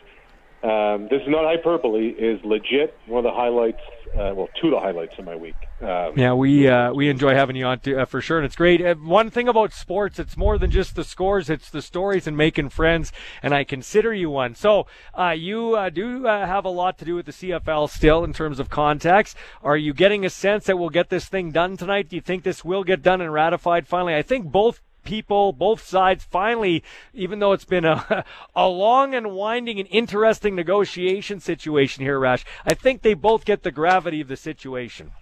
Um, 0.62 1.08
this 1.10 1.22
is 1.22 1.28
not 1.28 1.44
hyperbole; 1.44 2.08
is 2.08 2.40
legit 2.44 2.96
one 3.06 3.18
of 3.18 3.24
the 3.24 3.36
highlights 3.36 3.80
uh, 4.14 4.32
well, 4.34 4.48
two 4.60 4.68
of 4.68 4.72
the 4.72 4.80
highlights 4.80 5.18
of 5.18 5.24
my 5.24 5.34
week. 5.34 5.54
Um, 5.80 6.12
yeah, 6.16 6.34
we 6.34 6.68
uh, 6.68 6.92
we 6.92 7.08
enjoy 7.08 7.34
having 7.34 7.56
you 7.56 7.64
on 7.64 7.80
to, 7.80 8.02
uh, 8.02 8.04
for 8.04 8.20
sure, 8.20 8.38
and 8.38 8.44
it's 8.44 8.56
great. 8.56 8.84
Uh, 8.84 8.94
one 8.94 9.30
thing 9.30 9.48
about 9.48 9.72
sports, 9.72 10.18
it's 10.18 10.36
more 10.36 10.58
than 10.58 10.70
just 10.70 10.94
the 10.94 11.04
scores; 11.04 11.48
it's 11.48 11.70
the 11.70 11.80
stories 11.80 12.26
and 12.26 12.36
making 12.36 12.68
friends. 12.68 13.10
And 13.42 13.54
I 13.54 13.64
consider 13.64 14.12
you 14.12 14.28
one. 14.28 14.54
So 14.54 14.86
uh, 15.18 15.30
you 15.30 15.76
uh, 15.76 15.88
do 15.88 16.24
have 16.24 16.64
a 16.64 16.70
lot 16.70 16.98
to 16.98 17.04
do 17.04 17.14
with 17.14 17.26
the 17.26 17.32
CFL 17.32 17.88
still 17.88 18.22
in 18.22 18.32
terms 18.32 18.60
of 18.60 18.68
contacts. 18.68 19.34
Are 19.62 19.76
you 19.76 19.94
getting 19.94 20.26
a 20.26 20.30
sense 20.30 20.66
that 20.66 20.78
we'll 20.78 20.90
get 20.90 21.08
this 21.08 21.26
thing 21.26 21.50
done 21.50 21.76
tonight? 21.76 22.10
Do 22.10 22.16
you 22.16 22.22
think 22.22 22.42
this 22.42 22.64
will 22.64 22.84
get 22.84 23.02
done 23.02 23.20
and 23.20 23.32
ratified 23.32 23.88
finally? 23.88 24.14
I 24.14 24.22
think 24.22 24.52
both 24.52 24.80
people, 25.04 25.52
both 25.52 25.82
sides 25.84 26.24
finally, 26.24 26.82
even 27.14 27.38
though 27.38 27.52
it's 27.52 27.64
been 27.64 27.84
a, 27.84 28.24
a 28.56 28.68
long 28.68 29.14
and 29.14 29.32
winding 29.32 29.78
and 29.78 29.88
interesting 29.90 30.54
negotiation 30.54 31.40
situation 31.40 32.02
here, 32.02 32.18
Rash, 32.18 32.44
I 32.64 32.74
think 32.74 33.02
they 33.02 33.14
both 33.14 33.44
get 33.44 33.62
the 33.62 33.70
gravity 33.70 34.20
of 34.20 34.28
the 34.28 34.36
situation. 34.36 35.12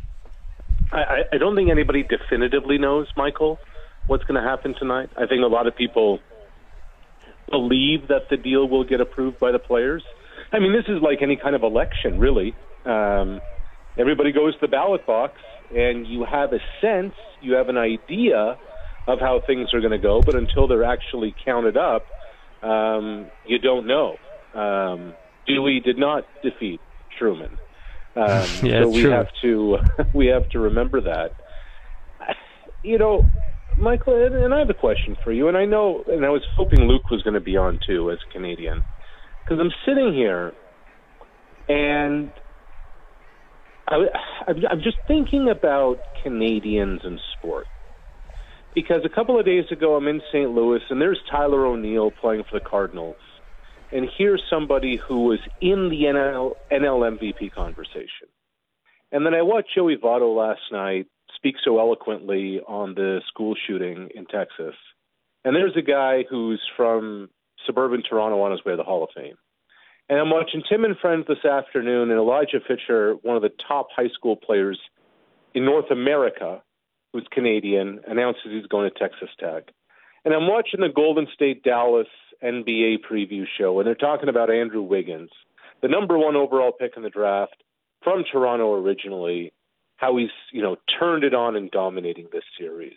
I, 0.93 1.23
I 1.33 1.39
don't 1.39 1.55
think 1.55 1.71
anybody 1.71 2.03
definitively 2.03 2.79
knows, 2.79 3.07
Michael, 3.17 3.59
what's 4.07 4.25
going 4.25 4.43
to 4.43 4.49
happen 4.49 4.75
tonight. 4.79 5.11
I 5.17 5.27
think 5.27 5.43
a 5.43 5.47
lot 5.47 5.67
of 5.67 5.77
people 5.77 6.21
believe 7.51 8.09
that 8.09 8.29
the 8.29 8.37
deal 8.37 8.69
will 8.69 8.85
get 8.85 9.01
approved 9.01 9.39
by 9.39 9.53
the 9.53 9.59
players. 9.59 10.03
I 10.53 10.59
mean, 10.59 10.73
this 10.73 10.87
is 10.89 11.01
like 11.03 11.23
any 11.23 11.37
kind 11.37 11.55
of 11.55 11.63
election, 11.63 12.19
really. 12.19 12.55
Um, 12.85 13.41
everybody 13.97 14.33
goes 14.33 14.55
to 14.55 14.61
the 14.63 14.69
ballot 14.69 15.07
box, 15.07 15.39
and 15.75 16.07
you 16.07 16.25
have 16.25 16.53
a 16.53 16.59
sense, 16.81 17.15
you 17.41 17.55
have 17.55 17.69
an 17.69 17.77
idea 17.77 18.59
of 19.13 19.21
how 19.21 19.41
things 19.47 19.73
are 19.75 19.81
going 19.81 19.93
to 19.93 19.99
go, 19.99 20.23
but 20.23 20.35
until 20.37 20.69
they're 20.69 20.85
actually 20.85 21.35
counted 21.45 21.77
up, 21.77 22.07
um, 22.63 23.31
you 23.45 23.59
don't 23.59 23.87
know. 23.87 24.17
Um, 24.55 25.15
Dewey 25.47 25.81
did 25.81 25.99
not 25.99 26.25
defeat 26.43 26.81
Truman. 27.19 27.59
Um, 28.17 28.25
yeah, 28.63 28.83
so 28.83 28.89
we 28.89 29.03
true. 29.03 29.11
have 29.11 29.29
to 29.43 29.77
we 30.13 30.27
have 30.27 30.49
to 30.51 30.59
remember 30.59 31.01
that. 31.03 31.37
You 32.83 32.99
know, 32.99 33.31
Michael, 33.77 34.15
and 34.27 34.55
I 34.55 34.59
have 34.59 34.71
a 34.71 34.75
question 34.75 35.17
for 35.23 35.33
you. 35.33 35.49
And 35.49 35.57
I 35.57 35.65
know, 35.67 36.05
and 36.07 36.25
I 36.25 36.31
was 36.31 36.43
hoping 36.57 36.81
Luke 36.81 37.11
was 37.11 37.23
going 37.23 37.35
to 37.35 37.41
be 37.41 37.57
on 37.57 37.79
too 37.87 38.11
as 38.11 38.19
a 38.29 38.33
Canadian, 38.33 38.83
because 39.45 39.61
I'm 39.61 39.73
sitting 39.87 40.15
here, 40.15 40.55
and 41.69 42.33
I, 43.89 43.97
I'm 44.47 44.83
just 44.83 44.99
thinking 45.07 45.49
about 45.51 45.99
Canadians 46.23 47.01
and 47.05 47.21
sport 47.37 47.69
because 48.75 49.03
a 49.05 49.09
couple 49.09 49.39
of 49.39 49.45
days 49.45 49.65
ago 49.71 49.97
I'm 49.97 50.09
in 50.09 50.21
St. 50.33 50.51
Louis 50.51 50.81
and 50.91 51.01
there's 51.01 51.21
Tyler 51.31 51.67
O'Neill 51.67 52.11
playing 52.11 52.45
for 52.45 52.59
the 52.59 52.65
Cardinals. 52.65 53.17
And 53.93 54.09
here's 54.17 54.43
somebody 54.49 54.97
who 54.97 55.25
was 55.25 55.41
in 55.61 55.89
the 55.89 56.05
NL, 56.05 56.53
NL 56.71 57.19
MVP 57.19 57.53
conversation. 57.53 58.29
And 59.11 59.27
then 59.27 59.35
I 59.35 59.43
watched 59.43 59.75
Joey 59.75 59.97
Votto 59.97 60.37
last 60.37 60.61
night 60.71 61.07
speak 61.35 61.57
so 61.65 61.79
eloquently 61.79 62.61
on 62.67 62.95
the 62.95 63.21
school 63.27 63.55
shooting 63.67 64.09
in 64.15 64.27
Texas. 64.27 64.75
And 65.45 65.57
there's 65.57 65.77
a 65.77 65.83
guy 65.83 66.25
who's 66.29 66.61
from 66.77 67.31
suburban 67.67 68.03
Toronto 68.03 68.41
on 68.43 68.53
his 68.53 68.65
way 68.65 68.73
to 68.73 68.77
the 68.77 68.85
Hall 68.85 69.03
of 69.03 69.11
Fame. 69.15 69.37
And 70.09 70.19
I'm 70.19 70.31
watching 70.31 70.63
Tim 70.69 70.85
and 70.85 70.99
Friends 70.99 71.27
this 71.29 71.45
afternoon, 71.45 72.11
and 72.11 72.19
Elijah 72.19 72.59
Fisher, 72.67 73.15
one 73.23 73.37
of 73.37 73.43
the 73.43 73.53
top 73.69 73.89
high 73.95 74.09
school 74.09 74.37
players 74.37 74.79
in 75.55 75.65
North 75.65 75.91
America, 75.91 76.63
who's 77.13 77.27
Canadian, 77.31 78.01
announces 78.07 78.43
he's 78.51 78.67
going 78.67 78.91
to 78.91 78.99
Texas 78.99 79.29
Tech. 79.39 79.65
And 80.25 80.35
I'm 80.35 80.49
watching 80.49 80.81
the 80.81 80.89
Golden 80.95 81.27
State 81.35 81.63
Dallas 81.63 82.07
NBA 82.43 82.99
preview 83.11 83.45
show, 83.59 83.79
and 83.79 83.87
they're 83.87 83.95
talking 83.95 84.29
about 84.29 84.51
Andrew 84.51 84.83
Wiggins, 84.83 85.31
the 85.83 85.89
number 85.89 86.19
one 86.19 86.37
overall 86.37 86.73
pick 86.73 86.93
in 86.97 87.03
the 87.03 87.11
draft 87.11 87.57
from 88.03 88.25
Toronto 88.31 88.75
originally, 88.75 89.53
how 89.97 90.17
he's, 90.17 90.31
you 90.53 90.63
know, 90.63 90.77
turned 90.99 91.25
it 91.25 91.35
on 91.35 91.57
and 91.57 91.71
dominating 91.71 92.29
this 92.33 92.45
series. 92.59 92.97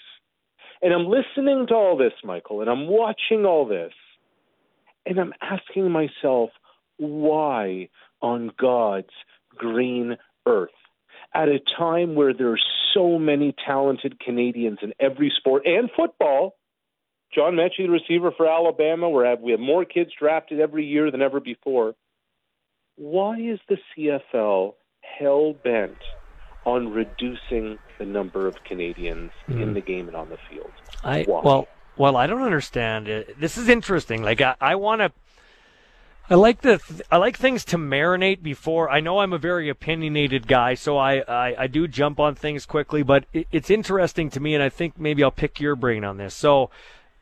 And 0.81 0.93
I'm 0.93 1.07
listening 1.07 1.65
to 1.67 1.73
all 1.73 1.97
this, 1.97 2.13
Michael, 2.23 2.61
and 2.61 2.69
I'm 2.69 2.87
watching 2.87 3.45
all 3.45 3.65
this, 3.65 3.93
and 5.05 5.17
I'm 5.19 5.33
asking 5.41 5.91
myself, 5.91 6.49
why 6.97 7.89
on 8.21 8.51
God's 8.57 9.13
green 9.55 10.17
earth 10.45 10.69
at 11.33 11.49
a 11.49 11.59
time 11.77 12.15
where 12.15 12.33
there 12.33 12.51
are 12.51 12.59
so 12.93 13.17
many 13.17 13.55
talented 13.65 14.19
Canadians 14.19 14.79
in 14.81 14.93
every 14.99 15.31
sport 15.37 15.65
and 15.65 15.89
football. 15.95 16.55
John 17.33 17.53
Metchie, 17.53 17.85
the 17.85 17.89
receiver 17.89 18.31
for 18.35 18.47
Alabama, 18.47 19.09
where 19.09 19.35
we 19.35 19.51
have 19.51 19.59
more 19.59 19.85
kids 19.85 20.11
drafted 20.17 20.59
every 20.59 20.85
year 20.85 21.09
than 21.09 21.21
ever 21.21 21.39
before. 21.39 21.95
Why 22.95 23.39
is 23.39 23.59
the 23.67 23.77
CFL 23.97 24.75
hell 25.01 25.53
bent 25.63 25.97
on 26.65 26.93
reducing 26.93 27.79
the 27.97 28.05
number 28.05 28.47
of 28.47 28.63
Canadians 28.63 29.31
mm. 29.49 29.61
in 29.61 29.69
hmm. 29.69 29.73
the 29.73 29.81
game 29.81 30.07
and 30.07 30.15
on 30.15 30.29
the 30.29 30.37
field? 30.49 30.71
I 31.03 31.23
Why? 31.23 31.41
well, 31.43 31.67
well, 31.97 32.17
I 32.17 32.27
don't 32.27 32.43
understand. 32.43 33.07
This 33.39 33.57
is 33.57 33.67
interesting. 33.67 34.21
Like 34.21 34.41
I, 34.41 34.55
I 34.61 34.75
want 34.75 35.01
to 35.01 35.11
I 36.29 36.35
like 36.35 36.61
the 36.61 36.79
I 37.11 37.17
like 37.17 37.37
things 37.37 37.65
to 37.65 37.77
marinate 37.77 38.41
before. 38.41 38.89
I 38.89 39.01
know 39.01 39.19
I'm 39.19 39.33
a 39.33 39.37
very 39.37 39.67
opinionated 39.67 40.47
guy, 40.47 40.73
so 40.73 40.97
I 40.97 41.19
I, 41.27 41.63
I 41.63 41.67
do 41.67 41.87
jump 41.87 42.19
on 42.19 42.35
things 42.35 42.65
quickly. 42.65 43.03
But 43.03 43.25
it, 43.33 43.47
it's 43.51 43.69
interesting 43.69 44.29
to 44.31 44.39
me, 44.39 44.53
and 44.53 44.63
I 44.63 44.69
think 44.69 44.97
maybe 44.97 45.23
I'll 45.23 45.31
pick 45.31 45.59
your 45.59 45.75
brain 45.75 46.05
on 46.05 46.17
this. 46.17 46.33
So 46.33 46.69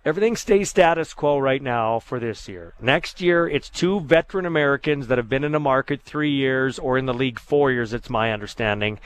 everything 0.03 0.35
stays 0.35 0.69
status 0.69 1.13
quo 1.13 1.37
right 1.37 1.61
now 1.61 1.99
for 1.99 2.19
this 2.19 2.47
year. 2.47 2.73
Next 2.81 3.21
year, 3.21 3.47
it's 3.47 3.69
two 3.69 3.99
veteran 4.01 4.45
Americans 4.45 5.07
that 5.07 5.17
have 5.17 5.29
been 5.29 5.43
in 5.43 5.51
the 5.51 5.59
market 5.59 6.01
three 6.01 6.31
years 6.31 6.79
or 6.79 6.97
in 6.97 7.05
the 7.05 7.13
league 7.13 7.39
four 7.39 7.71
years. 7.71 7.93
It's 7.93 8.09
my 8.09 8.31
understanding 8.31 8.99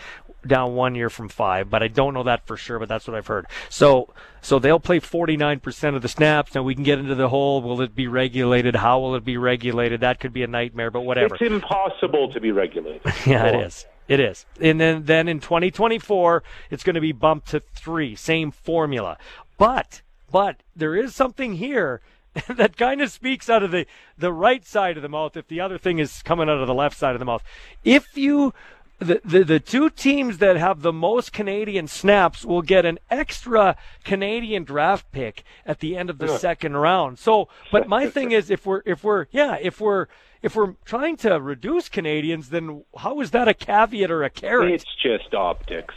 down 0.46 0.76
one 0.76 0.96
year 0.96 1.10
from 1.10 1.28
five, 1.28 1.70
but 1.70 1.82
I 1.82 1.88
don't 1.88 2.14
know 2.14 2.24
that 2.24 2.46
for 2.46 2.56
sure, 2.56 2.80
but 2.80 2.88
that's 2.88 3.08
what 3.08 3.16
I've 3.16 3.28
heard. 3.28 3.48
So, 3.70 4.14
so 4.42 4.60
they'll 4.60 4.80
play 4.80 5.00
49% 5.00 5.96
of 5.96 6.02
the 6.02 6.08
snaps. 6.08 6.54
Now 6.54 6.64
we 6.64 6.76
can 6.76 6.84
get 6.84 7.00
into 7.00 7.16
the 7.16 7.30
whole, 7.30 7.62
will 7.62 7.82
it 7.82 7.96
be 7.96 8.08
regulated? 8.08 8.76
How 8.76 9.00
will 9.00 9.16
it 9.16 9.26
be 9.26 9.38
regulated? 9.38 10.02
That 10.02 10.20
could 10.20 10.34
be 10.34 10.44
a 10.44 10.48
nightmare, 10.48 10.92
but 10.92 11.02
whatever. 11.02 11.36
It's 11.36 11.42
impossible 11.42 12.32
to 12.32 12.40
be 12.40 12.52
regulated. 12.52 13.02
yeah, 13.26 13.48
it 13.48 13.66
is. 13.66 13.86
It 14.08 14.20
is. 14.20 14.46
And 14.62 14.80
then, 14.80 15.06
then 15.06 15.28
in 15.28 15.40
2024, 15.40 16.44
it's 16.70 16.84
going 16.84 16.94
to 16.94 17.02
be 17.02 17.12
bumped 17.12 17.50
to 17.50 17.60
three. 17.60 18.16
Same 18.16 18.52
formula. 18.52 19.18
But, 19.58 20.02
but 20.36 20.64
there 20.76 20.98
is 20.98 21.16
something 21.16 21.54
here 21.54 22.02
that 22.50 22.76
kind 22.76 23.00
of 23.00 23.10
speaks 23.10 23.50
out 23.50 23.64
of 23.64 23.72
the, 23.72 23.86
the 24.18 24.34
right 24.34 24.66
side 24.66 24.98
of 24.98 25.02
the 25.02 25.08
mouth 25.08 25.38
if 25.38 25.48
the 25.48 25.62
other 25.62 25.78
thing 25.78 25.98
is 25.98 26.22
coming 26.24 26.50
out 26.50 26.60
of 26.60 26.68
the 26.68 26.74
left 26.74 26.98
side 26.98 27.16
of 27.16 27.20
the 27.20 27.26
mouth. 27.26 27.42
If 27.86 28.18
you 28.18 28.54
the, 29.00 29.22
the, 29.24 29.46
the 29.46 29.60
two 29.62 29.90
teams 29.90 30.40
that 30.40 30.58
have 30.58 30.82
the 30.82 30.92
most 30.92 31.32
Canadian 31.32 31.88
snaps 31.88 32.44
will 32.44 32.62
get 32.62 32.86
an 32.86 33.00
extra 33.10 33.78
Canadian 34.04 34.66
draft 34.66 35.10
pick 35.14 35.46
at 35.66 35.80
the 35.80 35.96
end 35.96 36.10
of 36.10 36.18
the 36.18 36.28
yeah. 36.28 36.38
second 36.38 36.76
round. 36.76 37.18
So, 37.18 37.48
but 37.72 37.88
my 37.88 38.10
thing 38.16 38.34
is, 38.34 38.50
if 38.50 38.66
we're 38.66 38.82
if 38.86 39.06
we're 39.06 39.28
yeah, 39.32 39.58
if 39.62 39.80
we're 39.80 40.08
if 40.42 40.54
we're 40.54 40.74
trying 40.84 41.16
to 41.18 41.40
reduce 41.40 41.88
Canadians, 41.88 42.50
then 42.50 42.84
how 42.98 43.22
is 43.22 43.32
that 43.32 43.48
a 43.48 43.54
caveat 43.54 44.12
or 44.12 44.24
a 44.24 44.30
carrot? 44.30 44.74
It's 44.74 44.96
just 45.02 45.34
optics. 45.34 45.96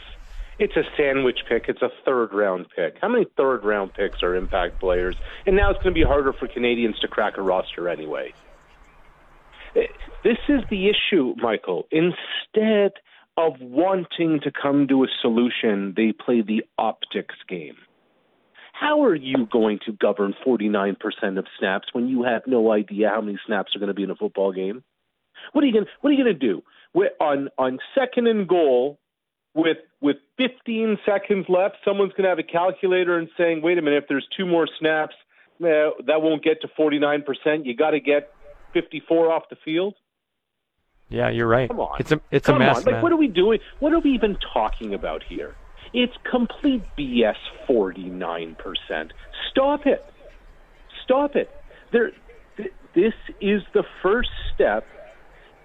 It's 0.59 0.75
a 0.75 0.83
sandwich 0.97 1.39
pick. 1.47 1.65
It's 1.69 1.81
a 1.81 1.89
third 2.05 2.33
round 2.33 2.67
pick. 2.75 2.97
How 3.01 3.07
many 3.07 3.25
third 3.37 3.63
round 3.63 3.93
picks 3.93 4.21
are 4.21 4.35
impact 4.35 4.79
players? 4.79 5.15
And 5.45 5.55
now 5.55 5.69
it's 5.69 5.81
going 5.81 5.95
to 5.95 5.99
be 5.99 6.05
harder 6.05 6.33
for 6.33 6.47
Canadians 6.47 6.99
to 6.99 7.07
crack 7.07 7.37
a 7.37 7.41
roster 7.41 7.87
anyway. 7.87 8.33
This 9.73 10.37
is 10.49 10.61
the 10.69 10.89
issue, 10.89 11.33
Michael. 11.37 11.87
Instead 11.91 12.93
of 13.37 13.53
wanting 13.61 14.41
to 14.43 14.51
come 14.51 14.87
to 14.89 15.05
a 15.05 15.07
solution, 15.21 15.93
they 15.95 16.11
play 16.11 16.41
the 16.41 16.63
optics 16.77 17.35
game. 17.47 17.77
How 18.73 19.03
are 19.03 19.15
you 19.15 19.47
going 19.49 19.79
to 19.85 19.93
govern 19.93 20.33
49% 20.45 20.95
of 21.37 21.45
snaps 21.57 21.87
when 21.93 22.09
you 22.09 22.23
have 22.23 22.43
no 22.47 22.71
idea 22.71 23.09
how 23.09 23.21
many 23.21 23.37
snaps 23.45 23.75
are 23.75 23.79
going 23.79 23.87
to 23.87 23.93
be 23.93 24.03
in 24.03 24.11
a 24.11 24.15
football 24.15 24.51
game? 24.51 24.83
What 25.53 25.63
are 25.63 25.67
you 25.67 25.73
going 25.73 25.85
What 26.01 26.09
are 26.09 26.13
you 26.13 26.23
going 26.23 26.37
to 26.37 26.47
do 26.47 26.61
on 27.21 27.49
on 27.57 27.79
second 27.95 28.27
and 28.27 28.47
goal 28.47 28.99
with 29.59 29.77
with 30.01 30.17
15 30.37 30.97
seconds 31.05 31.45
left? 31.49 31.77
Someone's 31.85 32.11
going 32.11 32.23
to 32.23 32.29
have 32.29 32.39
a 32.39 32.43
calculator 32.43 33.17
and 33.17 33.29
saying, 33.37 33.61
"Wait 33.61 33.77
a 33.77 33.81
minute, 33.81 34.03
if 34.03 34.09
there's 34.09 34.27
two 34.35 34.45
more 34.45 34.67
snaps, 34.79 35.15
eh, 35.63 35.89
that 36.07 36.21
won't 36.21 36.43
get 36.43 36.61
to 36.61 36.67
49%. 36.69 37.65
You 37.65 37.75
got 37.75 37.91
to 37.91 37.99
get 37.99 38.31
54 38.73 39.31
off 39.31 39.43
the 39.49 39.57
field." 39.63 39.95
Yeah, 41.09 41.29
you're 41.29 41.47
right. 41.47 41.67
Come 41.69 41.79
on. 41.79 41.97
It's 41.99 42.11
a 42.11 42.21
it's 42.31 42.45
Come 42.45 42.57
a 42.57 42.59
mess. 42.59 42.77
On. 42.77 42.83
Like, 42.83 42.93
man. 42.93 43.01
what 43.01 43.11
are 43.11 43.17
we 43.17 43.27
doing? 43.27 43.59
What 43.79 43.93
are 43.93 43.99
we 43.99 44.11
even 44.11 44.37
talking 44.53 44.93
about 44.93 45.23
here? 45.23 45.55
It's 45.93 46.13
complete 46.29 46.83
BS. 46.97 47.35
Forty 47.65 48.05
nine 48.05 48.55
percent. 48.55 49.13
Stop 49.49 49.85
it. 49.85 50.05
Stop 51.03 51.35
it. 51.35 51.49
There. 51.91 52.11
Th- 52.57 52.73
this 52.93 53.13
is 53.41 53.61
the 53.73 53.83
first 54.03 54.29
step 54.53 54.85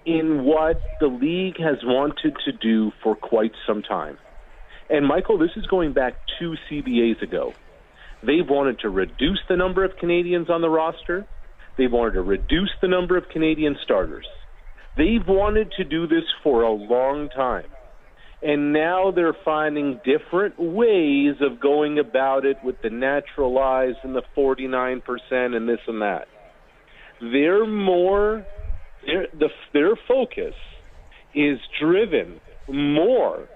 in 0.05 0.43
what 0.43 0.81
the 0.99 1.07
league 1.07 1.57
has 1.59 1.77
wanted 1.83 2.35
to 2.45 2.51
do 2.51 2.91
for 3.03 3.15
quite 3.15 3.51
some 3.67 3.81
time. 3.81 4.17
And 4.89 5.05
Michael, 5.05 5.37
this 5.37 5.49
is 5.55 5.65
going 5.65 5.93
back 5.93 6.15
two 6.39 6.55
CBAs 6.69 7.21
ago. 7.23 7.53
They've 8.21 8.47
wanted 8.47 8.79
to 8.79 8.89
reduce 8.89 9.39
the 9.49 9.57
number 9.57 9.83
of 9.83 9.91
Canadians 9.99 10.49
on 10.49 10.61
the 10.61 10.69
roster. 10.69 11.25
They've 11.77 11.91
wanted 11.91 12.13
to 12.13 12.21
reduce 12.21 12.71
the 12.81 12.87
number 12.87 13.17
of 13.17 13.25
Canadian 13.31 13.75
starters. 13.83 14.27
They've 14.97 15.27
wanted 15.27 15.71
to 15.77 15.83
do 15.83 16.07
this 16.07 16.23
for 16.43 16.61
a 16.61 16.71
long 16.71 17.29
time. 17.29 17.65
And 18.41 18.73
now 18.73 19.11
they're 19.11 19.35
finding 19.43 19.99
different 20.05 20.55
ways 20.59 21.35
of 21.41 21.59
going 21.59 21.99
about 21.99 22.45
it 22.45 22.57
with 22.63 22.75
the 22.83 22.89
naturalized 22.89 23.97
and 24.03 24.15
the 24.15 24.21
49% 24.37 25.01
and 25.31 25.67
this 25.67 25.79
and 25.87 26.01
that. 26.01 26.27
They're 27.19 27.65
more, 27.65 28.45
their, 29.05 29.27
the, 29.33 29.49
their 29.73 29.95
focus 30.07 30.55
is 31.33 31.59
driven 31.79 32.39
more 32.67 33.47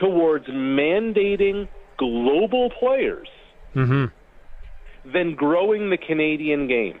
towards 0.00 0.46
mandating 0.46 1.68
global 1.98 2.70
players 2.70 3.28
mm-hmm. 3.74 4.06
than 5.10 5.34
growing 5.34 5.90
the 5.90 5.96
Canadian 5.96 6.66
game. 6.66 7.00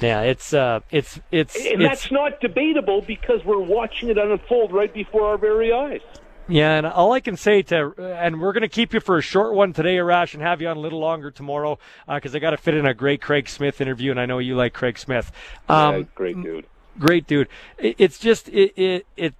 Yeah, 0.00 0.22
it's 0.22 0.52
uh, 0.52 0.80
it's 0.90 1.20
it's 1.30 1.54
and 1.54 1.80
it's, 1.80 2.02
that's 2.02 2.10
not 2.10 2.40
debatable 2.40 3.02
because 3.02 3.44
we're 3.44 3.60
watching 3.60 4.08
it 4.08 4.18
unfold 4.18 4.72
right 4.72 4.92
before 4.92 5.28
our 5.28 5.38
very 5.38 5.72
eyes. 5.72 6.00
Yeah, 6.48 6.76
and 6.76 6.86
all 6.86 7.12
I 7.12 7.20
can 7.20 7.36
say 7.36 7.62
to, 7.62 7.92
and 7.98 8.40
we're 8.40 8.52
going 8.52 8.62
to 8.62 8.68
keep 8.68 8.92
you 8.92 9.00
for 9.00 9.16
a 9.16 9.22
short 9.22 9.54
one 9.54 9.72
today, 9.72 9.96
Arash, 9.96 10.34
and 10.34 10.42
have 10.42 10.60
you 10.60 10.68
on 10.68 10.76
a 10.76 10.80
little 10.80 10.98
longer 10.98 11.30
tomorrow 11.30 11.78
because 12.06 12.34
uh, 12.34 12.38
I 12.38 12.40
got 12.40 12.50
to 12.50 12.56
fit 12.56 12.74
in 12.74 12.86
a 12.86 12.94
great 12.94 13.22
Craig 13.22 13.48
Smith 13.48 13.80
interview, 13.80 14.10
and 14.10 14.20
I 14.20 14.26
know 14.26 14.38
you 14.38 14.56
like 14.56 14.72
Craig 14.72 14.98
Smith. 14.98 15.30
Um, 15.68 15.94
yeah, 15.94 16.02
great 16.14 16.42
dude. 16.42 16.66
Great 16.98 17.26
dude. 17.26 17.48
It, 17.78 17.96
it's 17.98 18.18
just 18.18 18.48
it, 18.48 18.72
it 18.76 19.06
it 19.16 19.34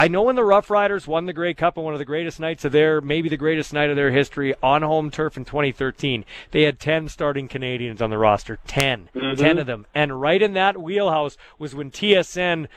I 0.00 0.06
know 0.06 0.22
when 0.22 0.36
the 0.36 0.44
Rough 0.44 0.70
Riders 0.70 1.08
won 1.08 1.26
the 1.26 1.32
Grey 1.32 1.54
Cup 1.54 1.76
on 1.76 1.82
one 1.82 1.92
of 1.92 1.98
the 1.98 2.04
greatest 2.04 2.38
nights 2.38 2.64
of 2.64 2.70
their, 2.70 3.00
maybe 3.00 3.28
the 3.28 3.36
greatest 3.36 3.72
night 3.72 3.90
of 3.90 3.96
their 3.96 4.12
history 4.12 4.54
on 4.62 4.82
home 4.82 5.10
turf 5.10 5.36
in 5.36 5.44
2013, 5.44 6.24
they 6.52 6.62
had 6.62 6.78
10 6.78 7.08
starting 7.08 7.48
Canadians 7.48 8.00
on 8.00 8.08
the 8.08 8.16
roster. 8.16 8.60
10. 8.68 9.08
Mm-hmm. 9.12 9.42
10 9.42 9.58
of 9.58 9.66
them. 9.66 9.86
And 9.96 10.20
right 10.20 10.40
in 10.40 10.52
that 10.52 10.80
wheelhouse 10.80 11.36
was 11.58 11.74
when 11.74 11.90
TSN 11.90 12.68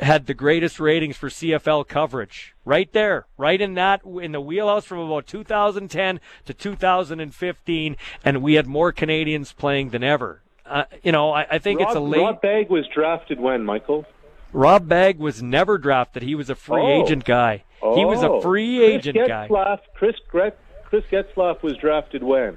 had 0.00 0.26
the 0.26 0.34
greatest 0.34 0.80
ratings 0.80 1.16
for 1.16 1.28
CFL 1.28 1.86
coverage. 1.86 2.54
Right 2.64 2.92
there, 2.92 3.26
right 3.36 3.60
in 3.60 3.74
that, 3.74 4.02
in 4.04 4.32
the 4.32 4.40
wheelhouse 4.40 4.84
from 4.84 4.98
about 4.98 5.26
2010 5.26 6.20
to 6.46 6.54
2015, 6.54 7.96
and 8.24 8.42
we 8.42 8.54
had 8.54 8.66
more 8.66 8.92
Canadians 8.92 9.52
playing 9.52 9.90
than 9.90 10.02
ever. 10.02 10.42
Uh, 10.66 10.84
you 11.02 11.12
know, 11.12 11.30
I, 11.30 11.46
I 11.50 11.58
think 11.58 11.80
Rob, 11.80 11.88
it's 11.88 11.96
a 11.96 12.00
late. 12.00 12.20
Rob 12.20 12.40
Bagg 12.40 12.70
was 12.70 12.86
drafted 12.92 13.38
when, 13.38 13.64
Michael? 13.64 14.06
Rob 14.52 14.88
Bagg 14.88 15.18
was 15.18 15.42
never 15.42 15.78
drafted. 15.78 16.22
He 16.22 16.34
was 16.34 16.48
a 16.48 16.54
free 16.54 16.82
oh. 16.82 17.02
agent 17.02 17.24
guy. 17.24 17.64
Oh. 17.82 17.96
He 17.96 18.04
was 18.04 18.22
a 18.22 18.40
free 18.40 18.78
Chris 18.78 18.90
agent 18.90 19.18
Getzlaff, 19.18 19.48
guy. 19.48 19.78
Chris 19.94 20.16
Chris 20.30 21.04
Getzlaff 21.10 21.62
was 21.62 21.76
drafted 21.76 22.22
when? 22.22 22.56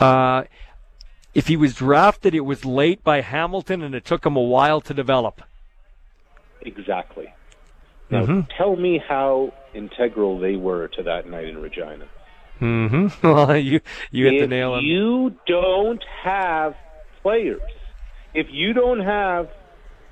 Uh, 0.00 0.44
if 1.34 1.48
he 1.48 1.56
was 1.56 1.74
drafted, 1.74 2.34
it 2.34 2.40
was 2.40 2.64
late 2.64 3.04
by 3.04 3.20
Hamilton, 3.20 3.82
and 3.82 3.94
it 3.94 4.04
took 4.04 4.24
him 4.24 4.36
a 4.36 4.40
while 4.40 4.80
to 4.80 4.94
develop. 4.94 5.42
Exactly. 6.64 7.32
Now, 8.10 8.22
mm-hmm. 8.22 8.40
tell 8.56 8.76
me 8.76 9.02
how 9.06 9.52
integral 9.74 10.38
they 10.38 10.56
were 10.56 10.88
to 10.88 11.02
that 11.04 11.28
night 11.28 11.48
in 11.48 11.58
Regina. 11.58 12.06
Mm-hmm. 12.60 13.06
Well, 13.26 13.56
you 13.56 13.80
you 14.10 14.26
hit 14.26 14.34
if 14.34 14.40
the 14.42 14.46
nail 14.46 14.72
on. 14.72 14.84
you 14.84 15.34
don't 15.46 16.02
have 16.22 16.74
players, 17.22 17.60
if 18.34 18.46
you 18.50 18.72
don't 18.72 19.00
have 19.00 19.48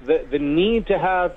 the, 0.05 0.27
the 0.31 0.39
need 0.39 0.87
to 0.89 0.99
have 0.99 1.37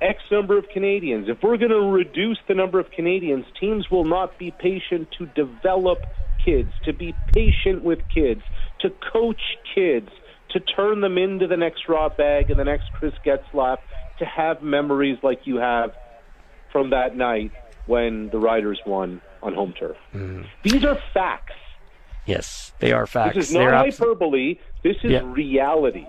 X 0.00 0.18
number 0.30 0.58
of 0.58 0.68
Canadians. 0.72 1.28
If 1.28 1.42
we're 1.42 1.56
going 1.56 1.70
to 1.70 1.90
reduce 1.90 2.38
the 2.48 2.54
number 2.54 2.80
of 2.80 2.90
Canadians, 2.90 3.44
teams 3.58 3.90
will 3.90 4.04
not 4.04 4.38
be 4.38 4.50
patient 4.50 5.08
to 5.18 5.26
develop 5.26 5.98
kids, 6.44 6.72
to 6.84 6.92
be 6.92 7.14
patient 7.34 7.84
with 7.84 8.00
kids, 8.12 8.40
to 8.80 8.90
coach 9.12 9.40
kids, 9.74 10.08
to 10.50 10.60
turn 10.60 11.00
them 11.00 11.18
into 11.18 11.46
the 11.46 11.56
next 11.56 11.88
Rob 11.88 12.16
Bagg 12.16 12.50
and 12.50 12.58
the 12.58 12.64
next 12.64 12.92
Chris 12.94 13.12
Getzlaff, 13.24 13.78
to 14.20 14.24
have 14.24 14.62
memories 14.62 15.18
like 15.22 15.46
you 15.46 15.56
have 15.56 15.90
from 16.72 16.90
that 16.90 17.16
night 17.16 17.50
when 17.86 18.28
the 18.30 18.38
Riders 18.38 18.78
won 18.86 19.20
on 19.42 19.54
home 19.54 19.74
turf. 19.78 19.96
Mm. 20.14 20.46
These 20.62 20.84
are 20.84 20.98
facts. 21.12 21.54
Yes, 22.26 22.72
they 22.78 22.92
are 22.92 23.06
facts. 23.06 23.34
This 23.34 23.48
is 23.48 23.54
not 23.54 23.60
They're 23.60 23.74
hyperbole. 23.76 24.58
This 24.84 24.96
is 25.02 25.10
Yeah. 25.10 25.22
reality. 25.24 26.06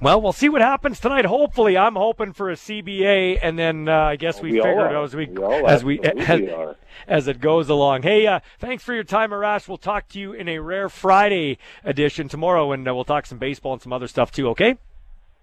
Well, 0.00 0.20
we'll 0.20 0.32
see 0.32 0.48
what 0.48 0.62
happens 0.62 0.98
tonight. 0.98 1.24
Hopefully, 1.26 1.78
I'm 1.78 1.94
hoping 1.94 2.32
for 2.32 2.50
a 2.50 2.56
CBA, 2.56 3.38
and 3.40 3.56
then 3.56 3.88
uh, 3.88 3.96
I 3.96 4.16
guess 4.16 4.42
we, 4.42 4.50
We 4.50 4.56
figure 4.60 4.86
it 4.86 4.96
out 4.96 5.04
as 5.04 5.14
we, 5.14 5.26
We 5.26 5.44
as 5.44 5.84
we 5.84 6.00
as, 6.00 6.74
as 7.06 7.28
it 7.28 7.40
goes 7.40 7.68
along. 7.68 8.02
Hey, 8.02 8.26
uh, 8.26 8.40
thanks 8.58 8.82
for 8.82 8.94
your 8.94 9.04
time, 9.04 9.30
Arash. 9.30 9.68
We'll 9.68 9.76
talk 9.78 10.08
to 10.08 10.18
you 10.18 10.32
in 10.32 10.48
a 10.48 10.58
rare 10.58 10.88
Friday 10.88 11.58
edition 11.84 12.26
tomorrow, 12.28 12.72
and 12.72 12.88
uh, 12.88 12.92
we'll 12.92 13.04
talk 13.04 13.26
some 13.26 13.38
baseball 13.38 13.74
and 13.74 13.82
some 13.82 13.92
other 13.92 14.08
stuff 14.08 14.32
too. 14.32 14.48
Okay? 14.48 14.76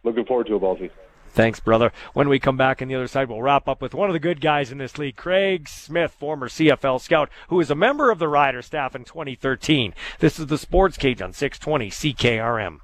Looking 0.04 0.26
forward 0.26 0.48
to 0.48 0.56
it, 0.56 0.62
Balti. 0.62 0.92
Thanks, 1.32 1.60
brother. 1.60 1.92
When 2.14 2.28
we 2.28 2.40
come 2.40 2.58
back 2.58 2.82
on 2.82 2.88
the 2.88 2.96
other 2.96 3.08
side, 3.08 3.30
we'll 3.30 3.42
wrap 3.42 3.68
up 3.68 3.82
with 3.82 3.94
one 3.94 4.10
of 4.10 4.14
the 4.14 4.20
good 4.20 4.42
guys 4.42 4.72
in 4.72 4.80
this 4.80 4.98
league, 4.98 5.16
Craig 5.16 5.70
Smith, 5.70 6.12
former 6.12 6.50
CFL 6.50 7.00
scout, 7.00 7.30
who 7.50 7.58
was 7.58 7.70
a 7.70 7.76
member 7.76 8.10
of 8.10 8.20
the 8.20 8.28
Rider 8.28 8.62
staff 8.62 8.96
in 8.96 9.04
2013. 9.04 9.94
This 10.20 10.40
is 10.40 10.48
the 10.48 10.58
Sports 10.58 10.98
Cage 10.98 11.22
on 11.22 11.34
620 11.34 11.92
CKRM. 11.92 12.80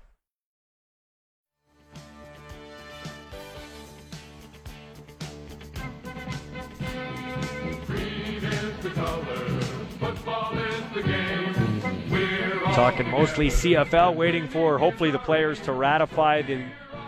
Talking 12.73 13.09
mostly 13.09 13.47
CFL, 13.47 14.15
waiting 14.15 14.47
for 14.47 14.77
hopefully 14.77 15.09
the 15.09 15.17
players 15.17 15.59
to 15.61 15.71
ratify 15.71 16.41
the 16.41 16.65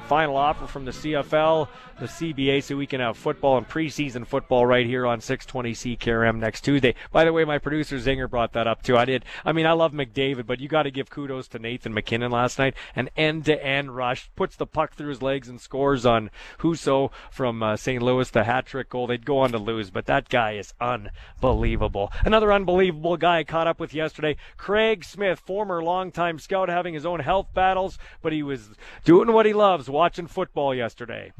final 0.07 0.37
offer 0.37 0.67
from 0.67 0.85
the 0.85 0.91
CFL, 0.91 1.67
the 1.99 2.05
CBA, 2.05 2.63
so 2.63 2.75
we 2.75 2.85
can 2.85 3.01
have 3.01 3.17
football 3.17 3.57
and 3.57 3.67
preseason 3.67 4.25
football 4.25 4.65
right 4.65 4.85
here 4.85 5.05
on 5.05 5.19
620 5.19 5.97
CKRM 5.97 6.37
next 6.37 6.61
Tuesday. 6.61 6.93
By 7.11 7.25
the 7.25 7.33
way, 7.33 7.43
my 7.43 7.57
producer 7.57 7.97
Zinger 7.97 8.29
brought 8.29 8.53
that 8.53 8.67
up 8.67 8.83
too. 8.83 8.97
I 8.97 9.05
did. 9.05 9.25
I 9.43 9.51
mean, 9.51 9.65
I 9.65 9.71
love 9.71 9.93
McDavid, 9.93 10.45
but 10.45 10.59
you 10.59 10.67
got 10.67 10.83
to 10.83 10.91
give 10.91 11.09
kudos 11.09 11.47
to 11.49 11.59
Nathan 11.59 11.93
MacKinnon 11.93 12.31
last 12.31 12.59
night. 12.59 12.75
An 12.95 13.09
end-to-end 13.17 13.95
rush, 13.95 14.29
puts 14.35 14.55
the 14.55 14.67
puck 14.67 14.93
through 14.93 15.09
his 15.09 15.21
legs 15.21 15.49
and 15.49 15.59
scores 15.59 16.05
on 16.05 16.29
Husso 16.59 17.11
from 17.31 17.63
uh, 17.63 17.75
St. 17.75 18.01
Louis, 18.01 18.29
the 18.29 18.43
hat 18.43 18.67
trick 18.67 18.89
goal. 18.89 19.07
They'd 19.07 19.25
go 19.25 19.39
on 19.39 19.51
to 19.51 19.57
lose, 19.57 19.89
but 19.89 20.05
that 20.05 20.29
guy 20.29 20.53
is 20.53 20.73
unbelievable. 20.79 22.11
Another 22.25 22.53
unbelievable 22.53 23.17
guy 23.17 23.39
I 23.39 23.43
caught 23.43 23.67
up 23.67 23.79
with 23.79 23.93
yesterday, 23.93 24.37
Craig 24.57 25.03
Smith, 25.03 25.39
former 25.39 25.83
longtime 25.83 26.39
scout, 26.39 26.69
having 26.69 26.93
his 26.93 27.05
own 27.05 27.21
health 27.21 27.47
battles, 27.53 27.97
but 28.21 28.33
he 28.33 28.43
was 28.43 28.69
doing 29.03 29.31
what 29.31 29.45
he 29.45 29.53
loves, 29.53 29.89
watching 29.89 30.27
football 30.27 30.75
yesterday. 30.75 31.31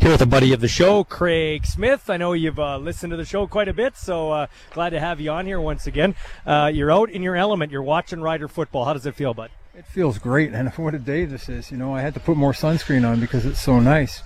Here 0.00 0.10
with 0.10 0.20
a 0.20 0.26
buddy 0.26 0.52
of 0.52 0.60
the 0.60 0.68
show, 0.68 1.02
Craig 1.04 1.64
Smith. 1.64 2.10
I 2.10 2.18
know 2.18 2.34
you've 2.34 2.58
uh, 2.58 2.76
listened 2.76 3.12
to 3.12 3.16
the 3.16 3.24
show 3.24 3.46
quite 3.46 3.68
a 3.68 3.72
bit, 3.72 3.96
so 3.96 4.32
uh, 4.32 4.46
glad 4.72 4.90
to 4.90 5.00
have 5.00 5.18
you 5.20 5.30
on 5.30 5.46
here 5.46 5.60
once 5.60 5.86
again. 5.86 6.14
Uh, 6.44 6.70
you're 6.72 6.92
out 6.92 7.08
in 7.10 7.22
your 7.22 7.36
element. 7.36 7.72
You're 7.72 7.82
watching 7.82 8.20
Rider 8.20 8.48
football. 8.48 8.84
How 8.84 8.92
does 8.92 9.06
it 9.06 9.14
feel, 9.14 9.32
bud? 9.32 9.50
It 9.74 9.86
feels 9.86 10.18
great, 10.18 10.52
and 10.52 10.68
what 10.76 10.94
a 10.94 10.98
day 10.98 11.24
this 11.24 11.48
is. 11.48 11.70
You 11.70 11.78
know, 11.78 11.94
I 11.94 12.02
had 12.02 12.12
to 12.14 12.20
put 12.20 12.36
more 12.36 12.52
sunscreen 12.52 13.08
on 13.08 13.18
because 13.20 13.46
it's 13.46 13.60
so 13.60 13.80
nice. 13.80 14.22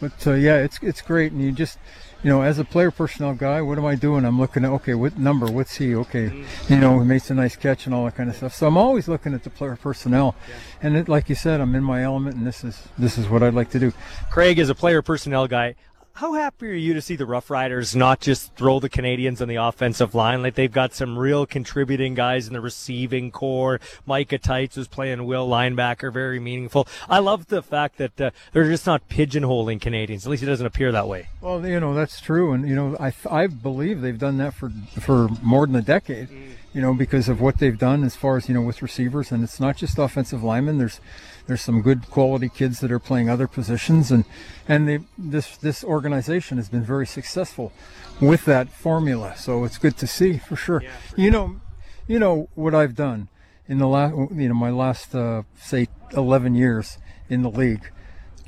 But 0.00 0.26
uh, 0.26 0.32
yeah, 0.32 0.56
it's 0.56 0.78
it's 0.82 1.00
great, 1.00 1.32
and 1.32 1.40
you 1.40 1.52
just 1.52 1.78
you 2.22 2.30
know, 2.30 2.42
as 2.42 2.58
a 2.58 2.64
player 2.64 2.90
personnel 2.90 3.34
guy, 3.34 3.60
what 3.62 3.78
am 3.78 3.84
I 3.84 3.94
doing? 3.94 4.24
I'm 4.24 4.38
looking 4.38 4.64
at, 4.64 4.70
okay, 4.70 4.94
what 4.94 5.18
number? 5.18 5.50
What's 5.50 5.76
he? 5.76 5.94
Okay, 5.94 6.26
mm-hmm. 6.26 6.72
you 6.72 6.78
know, 6.78 6.98
he 7.00 7.04
makes 7.04 7.30
a 7.30 7.34
nice 7.34 7.56
catch 7.56 7.86
and 7.86 7.94
all 7.94 8.04
that 8.04 8.16
kind 8.16 8.30
of 8.30 8.36
stuff. 8.36 8.54
So 8.54 8.66
I'm 8.66 8.76
always 8.76 9.08
looking 9.08 9.34
at 9.34 9.44
the 9.44 9.50
player 9.50 9.76
personnel, 9.76 10.34
and 10.80 10.96
it, 10.96 11.08
like 11.08 11.28
you 11.28 11.34
said, 11.34 11.60
I'm 11.60 11.74
in 11.74 11.84
my 11.84 12.02
element, 12.02 12.36
and 12.36 12.46
this 12.46 12.64
is 12.64 12.88
this 12.98 13.18
is 13.18 13.28
what 13.28 13.42
I'd 13.42 13.54
like 13.54 13.70
to 13.70 13.78
do. 13.78 13.92
Craig 14.30 14.58
is 14.58 14.68
a 14.68 14.74
player 14.74 15.02
personnel 15.02 15.48
guy 15.48 15.74
how 16.14 16.34
happy 16.34 16.70
are 16.70 16.74
you 16.74 16.94
to 16.94 17.00
see 17.00 17.16
the 17.16 17.26
Rough 17.26 17.50
Riders 17.50 17.96
not 17.96 18.20
just 18.20 18.54
throw 18.54 18.80
the 18.80 18.88
Canadians 18.88 19.40
on 19.40 19.48
the 19.48 19.56
offensive 19.56 20.14
line? 20.14 20.42
Like 20.42 20.54
they've 20.54 20.72
got 20.72 20.94
some 20.94 21.18
real 21.18 21.46
contributing 21.46 22.14
guys 22.14 22.46
in 22.46 22.52
the 22.52 22.60
receiving 22.60 23.30
corps. 23.30 23.80
Micah 24.04 24.38
Teitz 24.38 24.76
was 24.76 24.88
playing 24.88 25.24
will 25.24 25.48
linebacker, 25.48 26.12
very 26.12 26.38
meaningful. 26.38 26.86
I 27.08 27.20
love 27.20 27.46
the 27.46 27.62
fact 27.62 27.98
that 27.98 28.20
uh, 28.20 28.30
they're 28.52 28.68
just 28.68 28.86
not 28.86 29.08
pigeonholing 29.08 29.80
Canadians. 29.80 30.26
At 30.26 30.30
least 30.30 30.42
it 30.42 30.46
doesn't 30.46 30.66
appear 30.66 30.92
that 30.92 31.08
way. 31.08 31.28
Well, 31.40 31.66
you 31.66 31.80
know 31.80 31.94
that's 31.94 32.20
true, 32.20 32.52
and 32.52 32.68
you 32.68 32.74
know 32.74 32.96
I 33.00 33.12
I 33.30 33.46
believe 33.46 34.00
they've 34.00 34.18
done 34.18 34.38
that 34.38 34.54
for 34.54 34.70
for 35.00 35.28
more 35.42 35.66
than 35.66 35.76
a 35.76 35.82
decade. 35.82 36.28
Mm. 36.28 36.52
You 36.72 36.80
know 36.80 36.94
because 36.94 37.28
of 37.28 37.40
what 37.40 37.58
they've 37.58 37.78
done 37.78 38.02
as 38.02 38.16
far 38.16 38.36
as 38.36 38.48
you 38.48 38.54
know 38.54 38.62
with 38.62 38.80
receivers, 38.80 39.30
and 39.30 39.44
it's 39.44 39.60
not 39.60 39.76
just 39.76 39.98
offensive 39.98 40.42
linemen. 40.42 40.78
There's 40.78 41.00
there's 41.46 41.60
some 41.60 41.82
good 41.82 42.08
quality 42.08 42.48
kids 42.48 42.80
that 42.80 42.90
are 42.90 42.98
playing 42.98 43.28
other 43.28 43.46
positions, 43.46 44.10
and 44.10 44.24
and 44.66 44.88
they, 44.88 45.00
this 45.18 45.56
this 45.58 45.84
organization 45.84 46.56
has 46.56 46.68
been 46.68 46.82
very 46.84 47.06
successful 47.06 47.72
with 48.20 48.44
that 48.46 48.70
formula. 48.70 49.36
So 49.36 49.64
it's 49.64 49.78
good 49.78 49.96
to 49.98 50.06
see 50.06 50.38
for 50.38 50.56
sure. 50.56 50.82
Yeah, 50.82 50.90
for 51.10 51.20
you 51.20 51.30
know, 51.30 51.60
you 52.06 52.18
know 52.18 52.48
what 52.54 52.74
I've 52.74 52.94
done 52.94 53.28
in 53.68 53.78
the 53.78 53.88
last 53.88 54.14
you 54.14 54.48
know 54.48 54.54
my 54.54 54.70
last 54.70 55.14
uh, 55.14 55.42
say 55.56 55.88
11 56.14 56.54
years 56.54 56.98
in 57.28 57.42
the 57.42 57.50
league. 57.50 57.90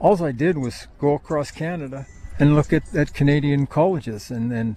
All 0.01 0.22
I 0.22 0.32
did 0.32 0.59
was 0.59 0.88
go 0.98 1.14
across 1.14 1.51
Canada 1.51 2.06
and 2.39 2.55
look 2.55 2.73
at, 2.73 2.94
at 2.94 3.15
Canadian 3.15 3.66
colleges 3.66 4.31
and, 4.31 4.52
and 4.52 4.77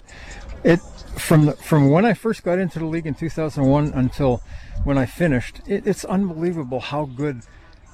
it 0.63 0.79
from 1.17 1.45
the, 1.45 1.53
from 1.53 1.89
when 1.89 2.05
I 2.05 2.13
first 2.13 2.43
got 2.43 2.59
into 2.59 2.79
the 2.79 2.85
league 2.85 3.07
in 3.07 3.15
2001 3.15 3.91
until 3.93 4.41
when 4.83 4.97
I 4.97 5.05
finished, 5.05 5.61
it, 5.67 5.87
it's 5.87 6.05
unbelievable 6.05 6.79
how 6.79 7.05
good 7.05 7.41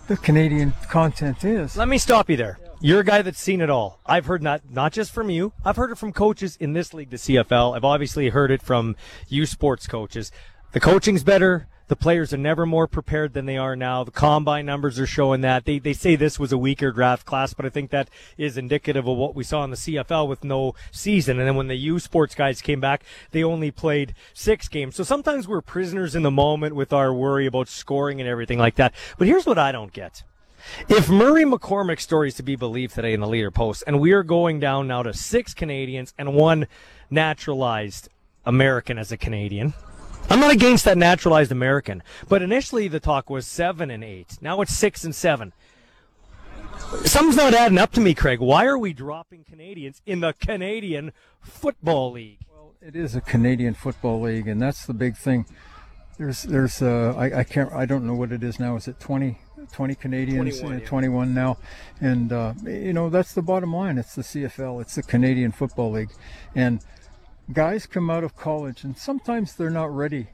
the 0.07 0.17
Canadian 0.17 0.73
content 0.89 1.43
is. 1.43 1.77
Let 1.77 1.87
me 1.87 1.97
stop 1.97 2.29
you 2.29 2.35
there. 2.35 2.59
You're 2.81 2.99
a 2.99 3.05
guy 3.05 3.21
that's 3.21 3.39
seen 3.39 3.61
it 3.61 3.69
all. 3.69 4.01
I've 4.05 4.25
heard 4.25 4.43
not 4.43 4.61
not 4.69 4.91
just 4.91 5.11
from 5.11 5.29
you. 5.29 5.53
I've 5.63 5.77
heard 5.77 5.91
it 5.91 5.97
from 5.97 6.11
coaches 6.11 6.57
in 6.57 6.73
this 6.73 6.93
league, 6.93 7.11
the 7.11 7.17
CFL. 7.17 7.75
I've 7.75 7.85
obviously 7.85 8.29
heard 8.29 8.51
it 8.51 8.61
from 8.61 8.97
U 9.29 9.45
Sports 9.45 9.87
coaches. 9.87 10.31
The 10.73 10.81
coaching's 10.81 11.23
better. 11.23 11.67
The 11.87 11.95
players 11.95 12.33
are 12.33 12.37
never 12.37 12.65
more 12.65 12.87
prepared 12.87 13.33
than 13.33 13.45
they 13.45 13.57
are 13.57 13.75
now. 13.75 14.03
The 14.03 14.11
combine 14.11 14.65
numbers 14.65 14.99
are 14.99 15.05
showing 15.05 15.41
that. 15.41 15.65
They, 15.65 15.79
they 15.79 15.93
say 15.93 16.15
this 16.15 16.39
was 16.39 16.51
a 16.51 16.57
weaker 16.57 16.91
draft 16.91 17.25
class, 17.25 17.53
but 17.53 17.65
I 17.65 17.69
think 17.69 17.89
that 17.91 18.09
is 18.37 18.57
indicative 18.57 19.07
of 19.07 19.17
what 19.17 19.35
we 19.35 19.43
saw 19.43 19.63
in 19.63 19.69
the 19.69 19.75
CFL 19.75 20.27
with 20.27 20.43
no 20.43 20.75
season. 20.91 21.39
And 21.39 21.47
then 21.47 21.55
when 21.55 21.67
the 21.67 21.75
U 21.75 21.99
Sports 21.99 22.35
guys 22.35 22.61
came 22.61 22.79
back, 22.79 23.03
they 23.31 23.43
only 23.43 23.69
played 23.69 24.15
six 24.33 24.67
games. 24.67 24.95
So 24.95 25.03
sometimes 25.03 25.47
we're 25.47 25.61
prisoners 25.61 26.15
in 26.15 26.23
the 26.23 26.31
moment 26.31 26.75
with 26.75 26.93
our 26.93 27.13
worry 27.13 27.45
about 27.45 27.67
scoring 27.67 28.21
and 28.21 28.29
everything 28.29 28.59
like 28.59 28.75
that. 28.75 28.93
But 29.17 29.27
here's 29.27 29.45
what 29.45 29.57
I 29.57 29.71
don't 29.71 29.91
get. 29.91 30.23
If 30.87 31.09
Murray 31.09 31.43
McCormick's 31.43 32.03
story 32.03 32.29
is 32.29 32.35
to 32.35 32.43
be 32.43 32.55
believed 32.55 32.95
today 32.95 33.13
in 33.13 33.19
the 33.19 33.27
Leader-Post, 33.27 33.83
and 33.85 33.99
we 33.99 34.13
are 34.13 34.23
going 34.23 34.61
down 34.61 34.87
now 34.87 35.03
to 35.03 35.13
six 35.13 35.53
Canadians 35.53 36.13
and 36.17 36.33
one 36.33 36.67
naturalized 37.09 38.07
American 38.45 38.97
as 38.97 39.11
a 39.11 39.17
Canadian, 39.17 39.73
I'm 40.29 40.39
not 40.39 40.51
against 40.51 40.85
that 40.85 40.97
naturalized 40.97 41.51
American, 41.51 42.01
but 42.27 42.41
initially 42.41 42.87
the 42.87 42.99
talk 42.99 43.29
was 43.29 43.45
seven 43.45 43.91
and 43.91 44.03
eight. 44.03 44.37
Now 44.41 44.61
it's 44.61 44.73
six 44.73 45.03
and 45.03 45.13
seven. 45.13 45.53
Something's 47.05 47.35
not 47.35 47.53
adding 47.53 47.77
up 47.77 47.91
to 47.93 48.01
me, 48.01 48.13
Craig. 48.13 48.39
Why 48.39 48.65
are 48.65 48.77
we 48.77 48.93
dropping 48.93 49.43
Canadians 49.43 50.01
in 50.05 50.19
the 50.21 50.33
Canadian 50.33 51.11
Football 51.41 52.11
League? 52.11 52.39
Well, 52.51 52.73
it 52.81 52.95
is 52.95 53.15
a 53.15 53.21
Canadian 53.21 53.73
Football 53.73 54.21
League, 54.21 54.47
and 54.47 54.61
that's 54.61 54.85
the 54.85 54.93
big 54.93 55.17
thing. 55.17 55.45
There's, 56.17 56.43
there's, 56.43 56.81
uh, 56.81 57.15
I, 57.17 57.39
I 57.39 57.43
can't, 57.43 57.71
I 57.73 57.85
don't 57.85 58.05
know 58.05 58.13
what 58.13 58.31
it 58.31 58.43
is 58.43 58.59
now. 58.59 58.75
Is 58.75 58.87
it 58.87 58.99
20, 58.99 59.39
20 59.71 59.95
Canadians, 59.95 60.59
21, 60.59 60.79
yeah. 60.79 60.87
21 60.87 61.33
now, 61.33 61.57
and 61.99 62.31
uh, 62.31 62.53
you 62.63 62.93
know 62.93 63.09
that's 63.09 63.33
the 63.33 63.41
bottom 63.41 63.73
line. 63.75 63.97
It's 63.97 64.15
the 64.15 64.21
CFL. 64.21 64.81
It's 64.81 64.95
the 64.95 65.03
Canadian 65.03 65.51
Football 65.51 65.91
League, 65.91 66.11
and 66.53 66.79
guys 67.51 67.85
come 67.85 68.09
out 68.09 68.23
of 68.23 68.35
college 68.35 68.83
and 68.83 68.97
sometimes 68.97 69.55
they're 69.55 69.69
not 69.69 69.93
ready 69.93 70.27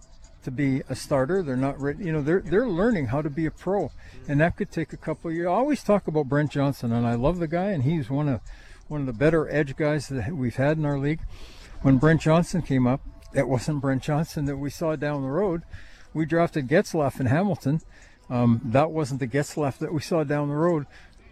to 0.43 0.51
be 0.51 0.81
a 0.89 0.95
starter. 0.95 1.43
They're 1.43 1.55
not 1.55 1.79
ready. 1.79 2.05
You 2.05 2.13
know, 2.13 2.21
they're 2.21 2.41
they're 2.41 2.67
learning 2.67 3.07
how 3.07 3.21
to 3.21 3.29
be 3.29 3.45
a 3.45 3.51
pro, 3.51 3.91
and 4.27 4.39
that 4.39 4.55
could 4.55 4.71
take 4.71 4.93
a 4.93 4.97
couple 4.97 5.31
years. 5.31 5.47
I 5.47 5.51
always 5.51 5.83
talk 5.83 6.07
about 6.07 6.29
Brent 6.29 6.51
Johnson, 6.51 6.91
and 6.91 7.05
I 7.05 7.15
love 7.15 7.39
the 7.39 7.47
guy, 7.47 7.71
and 7.71 7.83
he's 7.83 8.09
one 8.09 8.29
of 8.29 8.41
one 8.87 9.01
of 9.01 9.07
the 9.07 9.13
better 9.13 9.49
edge 9.53 9.75
guys 9.75 10.07
that 10.07 10.31
we've 10.31 10.55
had 10.55 10.77
in 10.77 10.85
our 10.85 10.97
league. 10.97 11.19
When 11.81 11.97
Brent 11.97 12.21
Johnson 12.21 12.61
came 12.61 12.87
up, 12.87 13.01
it 13.33 13.47
wasn't 13.47 13.81
Brent 13.81 14.03
Johnson 14.03 14.45
that 14.45 14.57
we 14.57 14.69
saw 14.69 14.95
down 14.95 15.21
the 15.21 15.29
road. 15.29 15.63
We 16.13 16.25
drafted 16.25 16.67
Getzlaff 16.67 17.19
in 17.19 17.27
Hamilton. 17.27 17.81
Um, 18.29 18.61
that 18.63 18.91
wasn't 18.91 19.19
the 19.19 19.27
Getzlaff 19.27 19.77
that 19.79 19.93
we 19.93 20.01
saw 20.01 20.23
down 20.23 20.49
the 20.49 20.55
road. 20.55 20.87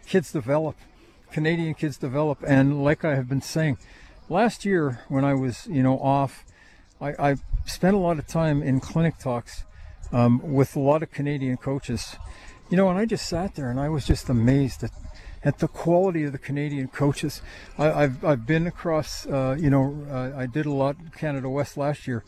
Kids 0.05 0.31
develop, 0.31 0.75
Canadian 1.31 1.73
kids 1.73 1.97
develop, 1.97 2.43
and 2.45 2.83
like 2.83 3.03
I 3.03 3.15
have 3.15 3.27
been 3.27 3.41
saying, 3.41 3.77
last 4.29 4.65
year 4.65 4.99
when 5.07 5.23
I 5.23 5.33
was, 5.33 5.67
you 5.67 5.83
know, 5.83 5.99
off, 5.99 6.45
I, 6.99 7.31
I 7.31 7.35
spent 7.65 7.95
a 7.95 7.99
lot 7.99 8.19
of 8.19 8.27
time 8.27 8.61
in 8.63 8.79
clinic 8.79 9.17
talks 9.17 9.63
um, 10.11 10.53
with 10.53 10.75
a 10.75 10.79
lot 10.79 11.03
of 11.03 11.11
Canadian 11.11 11.57
coaches. 11.57 12.15
You 12.69 12.77
know, 12.77 12.89
and 12.89 12.99
I 12.99 13.05
just 13.05 13.27
sat 13.27 13.55
there 13.55 13.69
and 13.69 13.79
I 13.79 13.89
was 13.89 14.05
just 14.05 14.29
amazed 14.29 14.83
at, 14.83 14.91
at 15.43 15.59
the 15.59 15.67
quality 15.67 16.23
of 16.23 16.31
the 16.31 16.37
Canadian 16.37 16.89
coaches. 16.89 17.41
I, 17.77 18.01
have 18.01 18.25
I've 18.25 18.45
been 18.45 18.67
across, 18.67 19.25
uh, 19.25 19.55
you 19.57 19.69
know, 19.69 20.05
uh, 20.09 20.37
I 20.37 20.47
did 20.47 20.65
a 20.65 20.71
lot 20.71 20.97
in 20.99 21.09
Canada 21.09 21.49
West 21.49 21.77
last 21.77 22.07
year, 22.07 22.23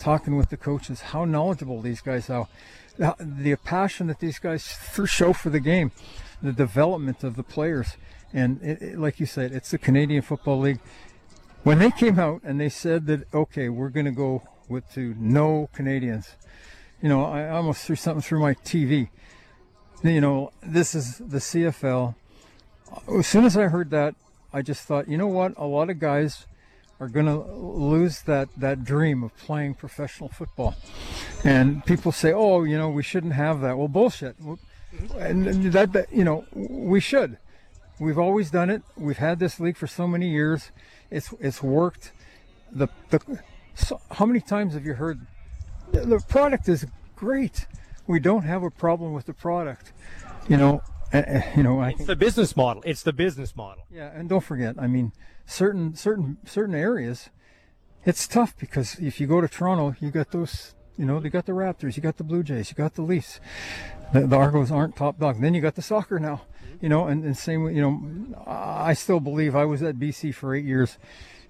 talking 0.00 0.36
with 0.36 0.50
the 0.50 0.56
coaches, 0.56 1.00
how 1.00 1.24
knowledgeable 1.24 1.80
these 1.80 2.00
guys 2.00 2.28
are, 2.28 2.48
the 2.96 3.56
passion 3.64 4.08
that 4.08 4.18
these 4.18 4.38
guys 4.38 4.76
show 5.06 5.32
for 5.32 5.50
the 5.50 5.60
game, 5.60 5.92
the 6.42 6.52
development 6.52 7.22
of 7.22 7.36
the 7.36 7.42
players. 7.42 7.96
And 8.32 8.60
it, 8.62 8.82
it, 8.82 8.98
like 8.98 9.20
you 9.20 9.26
said, 9.26 9.52
it's 9.52 9.70
the 9.70 9.78
Canadian 9.78 10.22
Football 10.22 10.58
League 10.58 10.80
when 11.64 11.78
they 11.78 11.90
came 11.90 12.18
out 12.18 12.40
and 12.44 12.60
they 12.60 12.68
said 12.68 13.06
that 13.06 13.26
okay 13.34 13.68
we're 13.68 13.88
going 13.88 14.06
to 14.06 14.12
go 14.12 14.42
with 14.68 14.90
to 14.92 15.14
no 15.18 15.68
canadians 15.72 16.36
you 17.02 17.08
know 17.08 17.24
i 17.24 17.48
almost 17.48 17.84
threw 17.84 17.96
something 17.96 18.22
through 18.22 18.40
my 18.40 18.54
tv 18.54 19.08
you 20.02 20.20
know 20.20 20.52
this 20.62 20.94
is 20.94 21.18
the 21.18 21.38
cfl 21.38 22.14
as 23.18 23.26
soon 23.26 23.44
as 23.44 23.56
i 23.56 23.64
heard 23.64 23.90
that 23.90 24.14
i 24.52 24.62
just 24.62 24.82
thought 24.82 25.08
you 25.08 25.18
know 25.18 25.26
what? 25.26 25.52
A 25.56 25.66
lot 25.66 25.90
of 25.90 25.98
guys 25.98 26.46
are 27.00 27.08
going 27.08 27.26
to 27.26 27.36
lose 27.36 28.22
that 28.22 28.48
that 28.56 28.84
dream 28.84 29.22
of 29.22 29.36
playing 29.36 29.74
professional 29.74 30.28
football. 30.28 30.74
And 31.42 31.84
people 31.84 32.12
say 32.12 32.32
oh 32.32 32.64
you 32.64 32.78
know 32.78 32.88
we 32.88 33.02
shouldn't 33.02 33.34
have 33.34 33.60
that. 33.60 33.76
Well 33.76 33.88
bullshit. 33.88 34.36
And 35.18 35.72
that, 35.72 35.92
that 35.92 36.12
you 36.12 36.24
know 36.24 36.44
we 36.54 37.00
should. 37.00 37.38
We've 38.00 38.18
always 38.18 38.50
done 38.50 38.70
it. 38.70 38.82
We've 38.96 39.18
had 39.18 39.38
this 39.38 39.60
league 39.60 39.76
for 39.76 39.86
so 39.86 40.06
many 40.06 40.30
years 40.30 40.70
it's 41.14 41.32
it's 41.40 41.62
worked. 41.62 42.12
The 42.72 42.88
the 43.10 43.20
so 43.74 44.00
how 44.10 44.26
many 44.26 44.40
times 44.40 44.74
have 44.74 44.84
you 44.84 44.94
heard 44.94 45.26
the 45.92 46.20
product 46.28 46.68
is 46.68 46.86
great. 47.14 47.66
We 48.06 48.18
don't 48.18 48.42
have 48.42 48.62
a 48.62 48.70
problem 48.70 49.12
with 49.12 49.26
the 49.26 49.32
product. 49.32 49.92
You 50.48 50.56
know, 50.56 50.82
uh, 51.12 51.22
you 51.56 51.62
know. 51.62 51.80
I, 51.80 51.90
it's 51.90 52.06
the 52.06 52.16
business 52.16 52.56
model. 52.56 52.82
It's 52.84 53.02
the 53.02 53.12
business 53.12 53.54
model. 53.56 53.84
Yeah, 53.90 54.10
and 54.12 54.28
don't 54.28 54.42
forget. 54.42 54.74
I 54.78 54.88
mean, 54.88 55.12
certain 55.46 55.94
certain 55.94 56.38
certain 56.44 56.74
areas, 56.74 57.30
it's 58.04 58.26
tough 58.26 58.56
because 58.58 58.98
if 58.98 59.20
you 59.20 59.26
go 59.26 59.40
to 59.40 59.48
Toronto, 59.48 59.94
you 60.00 60.10
got 60.10 60.32
those. 60.32 60.74
You 60.96 61.04
know, 61.04 61.18
they 61.18 61.28
got 61.28 61.46
the 61.46 61.52
Raptors, 61.52 61.96
you 61.96 62.02
got 62.04 62.18
the 62.18 62.24
Blue 62.24 62.44
Jays, 62.44 62.70
you 62.70 62.76
got 62.76 62.94
the 62.94 63.02
Leafs. 63.02 63.40
The, 64.12 64.28
the 64.28 64.36
Argos 64.36 64.70
aren't 64.70 64.94
top 64.94 65.18
dog. 65.18 65.40
Then 65.40 65.52
you 65.52 65.60
got 65.60 65.74
the 65.74 65.82
soccer 65.82 66.20
now 66.20 66.42
you 66.84 66.90
know, 66.90 67.06
and, 67.06 67.24
and 67.24 67.34
same, 67.34 67.66
you 67.70 67.80
know, 67.80 68.44
I 68.46 68.92
still 68.92 69.18
believe 69.18 69.56
I 69.56 69.64
was 69.64 69.82
at 69.82 69.96
BC 69.96 70.34
for 70.34 70.54
eight 70.54 70.66
years, 70.66 70.98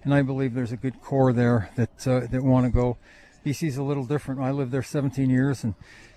and 0.05 0.15
I 0.15 0.23
believe 0.23 0.55
there's 0.55 0.71
a 0.71 0.77
good 0.77 1.03
core 1.03 1.33
there 1.33 1.73
that 1.75 2.07
uh, 2.07 2.21
that 2.31 2.45
want 2.45 2.67
to 2.67 2.71
go. 2.71 2.99
BC's 3.45 3.77
a 3.77 3.83
little 3.83 4.05
different. 4.05 4.41
I 4.41 4.53
lived 4.53 4.71
there 4.71 4.81
17 4.81 5.29
years, 5.29 5.65
and 5.65 5.75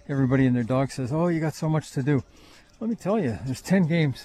everybody 0.07 0.45
and 0.45 0.55
their 0.55 0.61
dog 0.61 0.91
says, 0.91 1.11
"Oh, 1.11 1.29
you 1.29 1.39
got 1.39 1.55
so 1.55 1.67
much 1.67 1.89
to 1.93 2.03
do." 2.03 2.23
Let 2.79 2.91
me 2.91 2.95
tell 2.95 3.19
you, 3.19 3.39
there's 3.43 3.59
10 3.59 3.87
games. 3.87 4.23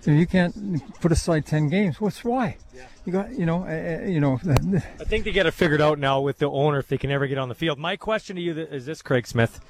So 0.00 0.10
you 0.10 0.26
can't 0.26 0.54
put 1.02 1.12
aside 1.12 1.44
10 1.44 1.68
games. 1.68 2.00
What's 2.00 2.24
why? 2.24 2.56
Yeah. 2.74 2.86
You 3.04 3.12
got, 3.12 3.38
you 3.38 3.44
know, 3.44 3.64
uh, 3.64 4.06
you 4.08 4.20
know. 4.20 4.40
I 5.00 5.04
think 5.04 5.26
they 5.26 5.32
get 5.32 5.44
it 5.44 5.50
figured 5.50 5.82
out 5.82 5.98
now 5.98 6.22
with 6.22 6.38
the 6.38 6.48
owner 6.48 6.78
if 6.78 6.88
they 6.88 6.96
can 6.96 7.10
ever 7.10 7.26
get 7.26 7.36
on 7.36 7.50
the 7.50 7.54
field. 7.54 7.78
My 7.78 7.96
question 7.96 8.36
to 8.36 8.42
you 8.42 8.56
is 8.58 8.86
this, 8.86 9.02
Craig 9.02 9.26
Smith. 9.26 9.60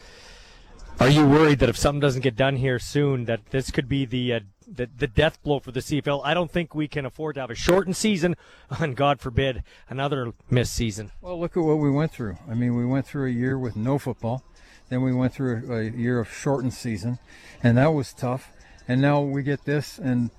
Are 1.01 1.09
you 1.09 1.25
worried 1.29 1.61
that 1.61 1.69
if 1.69 1.77
something 1.77 2.01
doesn't 2.01 2.23
get 2.23 2.35
done 2.35 2.57
here 2.57 2.81
soon, 2.81 3.27
that 3.27 3.51
this 3.51 3.71
could 3.71 3.89
be 3.89 4.05
the 4.05 4.35
uh, 4.35 4.41
the, 4.67 4.91
the 4.99 5.07
death 5.07 5.41
blow 5.45 5.61
for 5.61 5.71
the 5.71 5.79
CFL. 5.79 6.21
I 6.25 6.35
don't 6.35 6.51
think 6.51 6.75
we 6.75 6.89
can 6.89 7.07
afford 7.07 7.37
to 7.37 7.41
have 7.41 7.51
a 7.51 7.55
shortened 7.55 7.97
season, 7.97 8.37
and 8.81 8.97
God 8.97 9.21
forbid 9.21 9.63
another 9.89 10.33
missed 10.51 10.75
season. 10.75 11.13
Well, 11.21 11.39
look 11.39 11.57
at 11.57 11.63
what 11.63 11.77
we 11.77 11.89
went 11.89 12.11
through. 12.11 12.39
I 12.51 12.55
mean, 12.55 12.75
we 12.77 12.85
went 12.85 13.07
through 13.07 13.29
a 13.29 13.33
year 13.33 13.57
with 13.57 13.77
no 13.77 13.99
football, 13.99 14.43
then 14.89 15.03
we 15.03 15.13
went 15.13 15.33
through 15.33 15.73
a, 15.73 15.79
a 15.79 15.85
year 15.85 16.19
of 16.19 16.33
shortened 16.33 16.75
season, 16.75 17.21
and 17.63 17.79
that 17.79 17.93
was 17.93 18.13
tough. 18.13 18.51
And 18.89 19.01
now 19.01 19.21
we 19.21 19.45
get 19.45 19.65
this, 19.65 19.99
and 19.99 20.31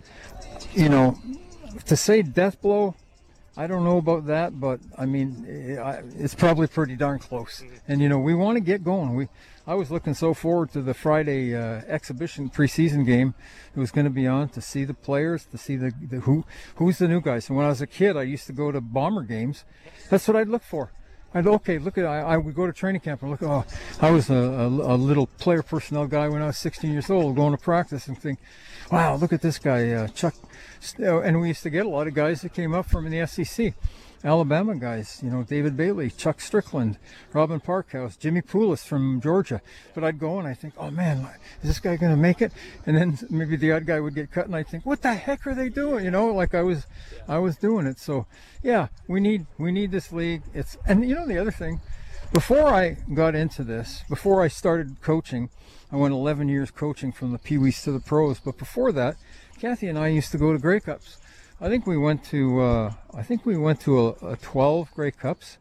you 0.73 0.90
know, 0.90 1.18
to 1.86 1.95
say 1.95 2.22
death 2.22 2.61
blow, 2.61 2.95
I 3.56 3.68
don't 3.68 3.84
know 3.84 3.98
about 3.98 4.26
that, 4.27 4.60
but 4.60 4.80
I 4.98 5.06
mean, 5.06 5.45
it's 6.18 6.36
probably 6.36 6.68
pretty 6.68 6.95
darn 6.95 7.19
close. 7.19 7.61
Mm-hmm. 7.61 7.76
And 7.88 8.02
you 8.02 8.10
know, 8.10 8.19
we 8.19 8.34
want 8.34 8.56
to 8.56 8.61
get 8.61 8.84
going. 8.84 9.15
We, 9.15 9.27
I 9.70 9.76
was 9.76 9.91
looking 9.91 10.16
so 10.16 10.34
forward 10.34 10.72
to 10.72 10.82
the 10.82 10.96
Friday 10.96 11.56
uh, 11.56 11.84
exhibition 11.86 12.50
preseason 12.50 13.06
game. 13.06 13.36
It 13.76 13.80
was 13.80 13.91
going 13.91 14.06
to 14.06 14.10
be 14.10 14.26
on 14.26 14.50
to 14.50 14.62
see 14.62 14.84
the 14.84 14.96
players, 14.96 15.46
to 15.46 15.60
see 15.60 15.76
the, 15.76 15.94
the 16.02 16.22
who 16.22 16.44
who's 16.78 16.98
the 16.98 17.08
new 17.08 17.22
guys. 17.22 17.50
And 17.50 17.56
when 17.56 17.68
I 17.68 17.70
was 17.70 17.80
a 17.80 17.86
kid, 17.86 18.18
I 18.18 18.24
used 18.24 18.48
to 18.48 18.52
go 18.52 18.72
to 18.72 18.82
bomber 18.82 19.22
games. 19.22 19.66
That's 20.10 20.28
what 20.28 20.36
I'd 20.38 20.48
look 20.48 20.64
for. 20.64 20.91
I'd 21.36 21.46
okay, 21.46 21.78
look 21.78 22.00
at 22.00 22.06
I, 22.06 22.22
I 22.22 22.38
would 22.38 22.56
go 22.56 22.66
to 22.66 22.74
training 22.74 23.02
camp 23.02 23.22
and 23.22 23.30
look. 23.30 23.44
Oh, 23.44 23.64
I 24.02 24.10
was 24.10 24.32
a, 24.32 24.34
a, 24.34 24.66
a, 24.66 24.98
little 24.98 25.28
player 25.28 25.62
personnel 25.62 26.08
guy 26.08 26.28
when 26.30 26.41
I 26.41 26.48
was 26.48 26.58
16 26.58 26.91
years 26.91 27.12
old, 27.12 27.36
going 27.36 27.56
to 27.56 27.64
practice 27.64 28.08
and 28.08 28.18
think, 28.18 28.40
wow, 28.91 29.18
look 29.18 29.34
at 29.34 29.44
this 29.44 29.60
guy, 29.60 29.91
uh, 29.91 30.08
Chuck. 30.08 30.34
And 30.98 31.40
we 31.41 31.50
used 31.50 31.62
to 31.62 31.70
get 31.70 31.86
a 31.86 31.90
lot 31.90 32.08
of 32.08 32.16
guys 32.16 32.41
that 32.41 32.56
came 32.56 32.74
up 32.74 32.88
from 32.88 33.08
the 33.08 33.28
SEC. 33.28 33.76
Alabama 34.24 34.76
guys, 34.76 35.22
you 35.24 35.30
know, 35.30 35.44
David 35.44 35.78
Bailey, 35.78 36.10
Chuck 36.10 36.41
Strickland, 36.41 36.98
Robin 37.32 37.62
Parkhouse, 37.62 38.20
Jimmy 38.20 38.41
Poulos 38.41 38.86
from 38.86 39.22
Georgia. 39.22 39.62
But 39.96 40.04
I'd 40.04 40.20
go 40.20 40.40
and 40.40 40.48
I 40.48 40.54
think, 40.54 40.74
oh 40.78 40.91
man, 40.91 41.26
is 41.62 41.70
this 41.70 41.80
guy 41.80 41.96
going 41.96 42.12
to 42.12 42.18
make 42.18 42.41
it? 42.41 42.52
And 42.86 42.98
then 42.98 43.18
maybe 43.30 43.56
the 43.56 43.72
odd 43.72 43.86
guy 43.86 44.02
would 44.02 44.16
get 44.16 44.32
cut, 44.32 44.48
and 44.48 44.56
I'd 44.56 44.68
think, 44.68 44.86
what 44.86 45.02
the 45.02 45.14
heck 45.14 45.48
are 45.48 45.56
they 45.56 45.70
doing? 45.70 46.04
You 46.04 46.12
know, 46.12 46.28
like 46.34 46.54
I 46.54 46.64
was, 46.64 46.86
I 47.30 47.38
was 47.38 47.56
doing 47.56 47.86
it. 47.86 47.98
So, 47.98 48.26
yeah, 48.62 48.88
we 49.08 49.22
need 49.22 49.46
we 49.58 49.72
need 49.72 49.91
this 49.91 50.12
league. 50.12 50.41
It's 50.54 50.78
and 50.86 51.08
you 51.08 51.16
know 51.16 51.26
the 51.26 51.38
other 51.38 51.52
thing, 51.52 51.80
before 52.34 52.68
I 52.68 52.98
got 53.14 53.36
into 53.36 53.64
this, 53.64 54.04
before 54.10 54.41
I 54.41 54.50
started 54.50 55.02
coaching, 55.02 55.50
I 55.94 55.96
went 55.96 56.14
11 56.14 56.50
years 56.50 56.72
coaching 56.72 57.14
from 57.14 57.32
the 57.32 57.40
Pee 57.40 57.58
Wees 57.58 57.82
to 57.84 57.94
the 57.94 58.02
pros. 58.02 58.40
But 58.40 58.58
before 58.58 58.91
that, 58.91 59.16
Kathy 59.60 59.88
and 59.88 59.98
I 59.98 60.10
used 60.10 60.32
to 60.32 60.38
go 60.38 60.52
to 60.52 60.60
Grey 60.60 60.82
Cups 60.82 61.19
I 61.61 61.68
think 61.68 61.86
we 61.86 61.98
went 61.98 62.23
to 62.26 62.61
uh, 62.61 62.94
I 63.14 63.23
think 63.23 63.45
we 63.45 63.57
went 63.57 63.81
to 63.81 63.99
a, 64.22 64.31
a 64.31 64.38
12 64.38 64.94
Grey 64.94 65.11
Cups 65.11 65.57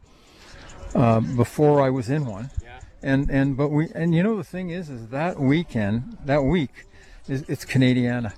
uh, 0.95 1.19
before 1.19 1.81
I 1.81 1.89
was 1.89 2.09
in 2.09 2.25
one. 2.25 2.51
Yeah. 2.63 2.79
And 3.01 3.29
and 3.29 3.57
but 3.57 3.69
we 3.69 3.89
and 3.93 4.15
you 4.15 4.23
know 4.23 4.37
the 4.37 4.43
thing 4.43 4.69
is 4.69 4.89
is 4.89 5.07
that 5.09 5.39
weekend 5.39 6.17
that 6.25 6.43
week 6.43 6.85
is 7.27 7.43
it's 7.47 7.65
Canadiana. 7.65 8.33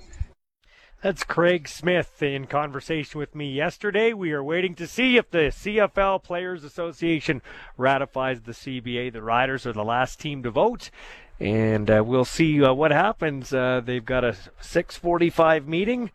That's 1.04 1.24
Craig 1.24 1.68
Smith 1.68 2.22
in 2.22 2.46
conversation 2.46 3.20
with 3.20 3.34
me 3.34 3.52
yesterday. 3.52 4.14
We 4.14 4.34
are 4.34 4.44
waiting 4.44 4.76
to 4.76 4.86
see 4.86 5.18
if 5.18 5.32
the 5.32 5.50
CFL 5.50 6.22
Players 6.22 6.64
Association 6.64 7.42
ratifies 7.76 8.42
the 8.42 8.52
CBA. 8.52 9.12
The 9.12 9.24
Riders 9.24 9.66
are 9.66 9.74
the 9.74 9.84
last 9.84 10.20
team 10.20 10.44
to 10.44 10.52
vote, 10.52 10.92
and 11.40 11.90
uh, 11.90 12.04
we'll 12.06 12.26
see 12.26 12.64
uh, 12.64 12.74
what 12.74 12.92
happens. 12.92 13.52
Uh, 13.52 13.82
they've 13.84 14.06
got 14.06 14.24
a 14.24 14.36
6:45 14.62 15.66
meeting 15.66 16.12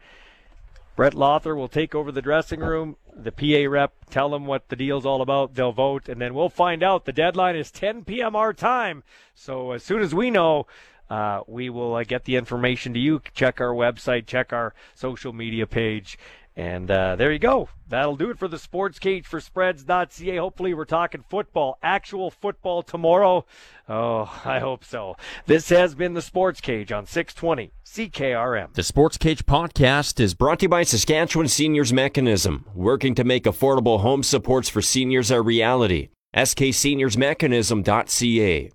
Brett 0.96 1.12
Lauther 1.12 1.54
will 1.54 1.68
take 1.68 1.94
over 1.94 2.10
the 2.10 2.22
dressing 2.22 2.60
room. 2.60 2.96
The 3.14 3.30
PA 3.30 3.70
rep 3.70 3.92
tell 4.08 4.30
them 4.30 4.46
what 4.46 4.70
the 4.70 4.76
deal's 4.76 5.04
all 5.04 5.20
about. 5.20 5.54
They'll 5.54 5.72
vote, 5.72 6.08
and 6.08 6.20
then 6.20 6.34
we'll 6.34 6.48
find 6.48 6.82
out. 6.82 7.04
The 7.04 7.12
deadline 7.12 7.54
is 7.54 7.70
10 7.70 8.04
p.m. 8.04 8.34
our 8.34 8.54
time. 8.54 9.04
So 9.34 9.72
as 9.72 9.82
soon 9.82 10.00
as 10.00 10.14
we 10.14 10.30
know, 10.30 10.66
uh, 11.10 11.42
we 11.46 11.68
will 11.68 11.94
uh, 11.94 12.04
get 12.04 12.24
the 12.24 12.36
information 12.36 12.94
to 12.94 12.98
you. 12.98 13.20
Check 13.34 13.60
our 13.60 13.74
website, 13.74 14.26
check 14.26 14.54
our 14.54 14.74
social 14.94 15.34
media 15.34 15.66
page, 15.66 16.18
and 16.56 16.90
uh, 16.90 17.16
there 17.16 17.32
you 17.32 17.38
go. 17.38 17.68
That'll 17.88 18.16
do 18.16 18.30
it 18.30 18.38
for 18.38 18.48
the 18.48 18.58
Sports 18.58 18.98
Cage 18.98 19.26
for 19.26 19.40
Spreads.ca. 19.40 20.36
Hopefully, 20.38 20.72
we're 20.74 20.86
talking 20.86 21.22
football, 21.28 21.78
actual 21.82 22.30
football 22.30 22.82
tomorrow. 22.82 23.44
Oh, 23.88 24.22
I 24.44 24.58
hope 24.58 24.84
so. 24.84 25.16
This 25.44 25.68
has 25.68 25.94
been 25.94 26.14
the 26.14 26.22
Sports 26.22 26.60
Cage 26.60 26.90
on 26.90 27.06
620 27.06 27.70
CKRM. 27.84 28.72
The 28.72 28.82
Sports 28.82 29.18
Cage 29.18 29.44
podcast 29.44 30.18
is 30.18 30.32
brought 30.34 30.58
to 30.60 30.64
you 30.64 30.70
by 30.70 30.82
Saskatchewan 30.82 31.48
Seniors 31.48 31.92
Mechanism, 31.92 32.64
working 32.74 33.14
to 33.14 33.24
make 33.24 33.44
affordable 33.44 34.00
home 34.00 34.22
supports 34.22 34.70
for 34.70 34.80
seniors 34.82 35.30
a 35.30 35.42
reality. 35.42 36.08
SKSeniorsMechanism.ca. 36.34 38.70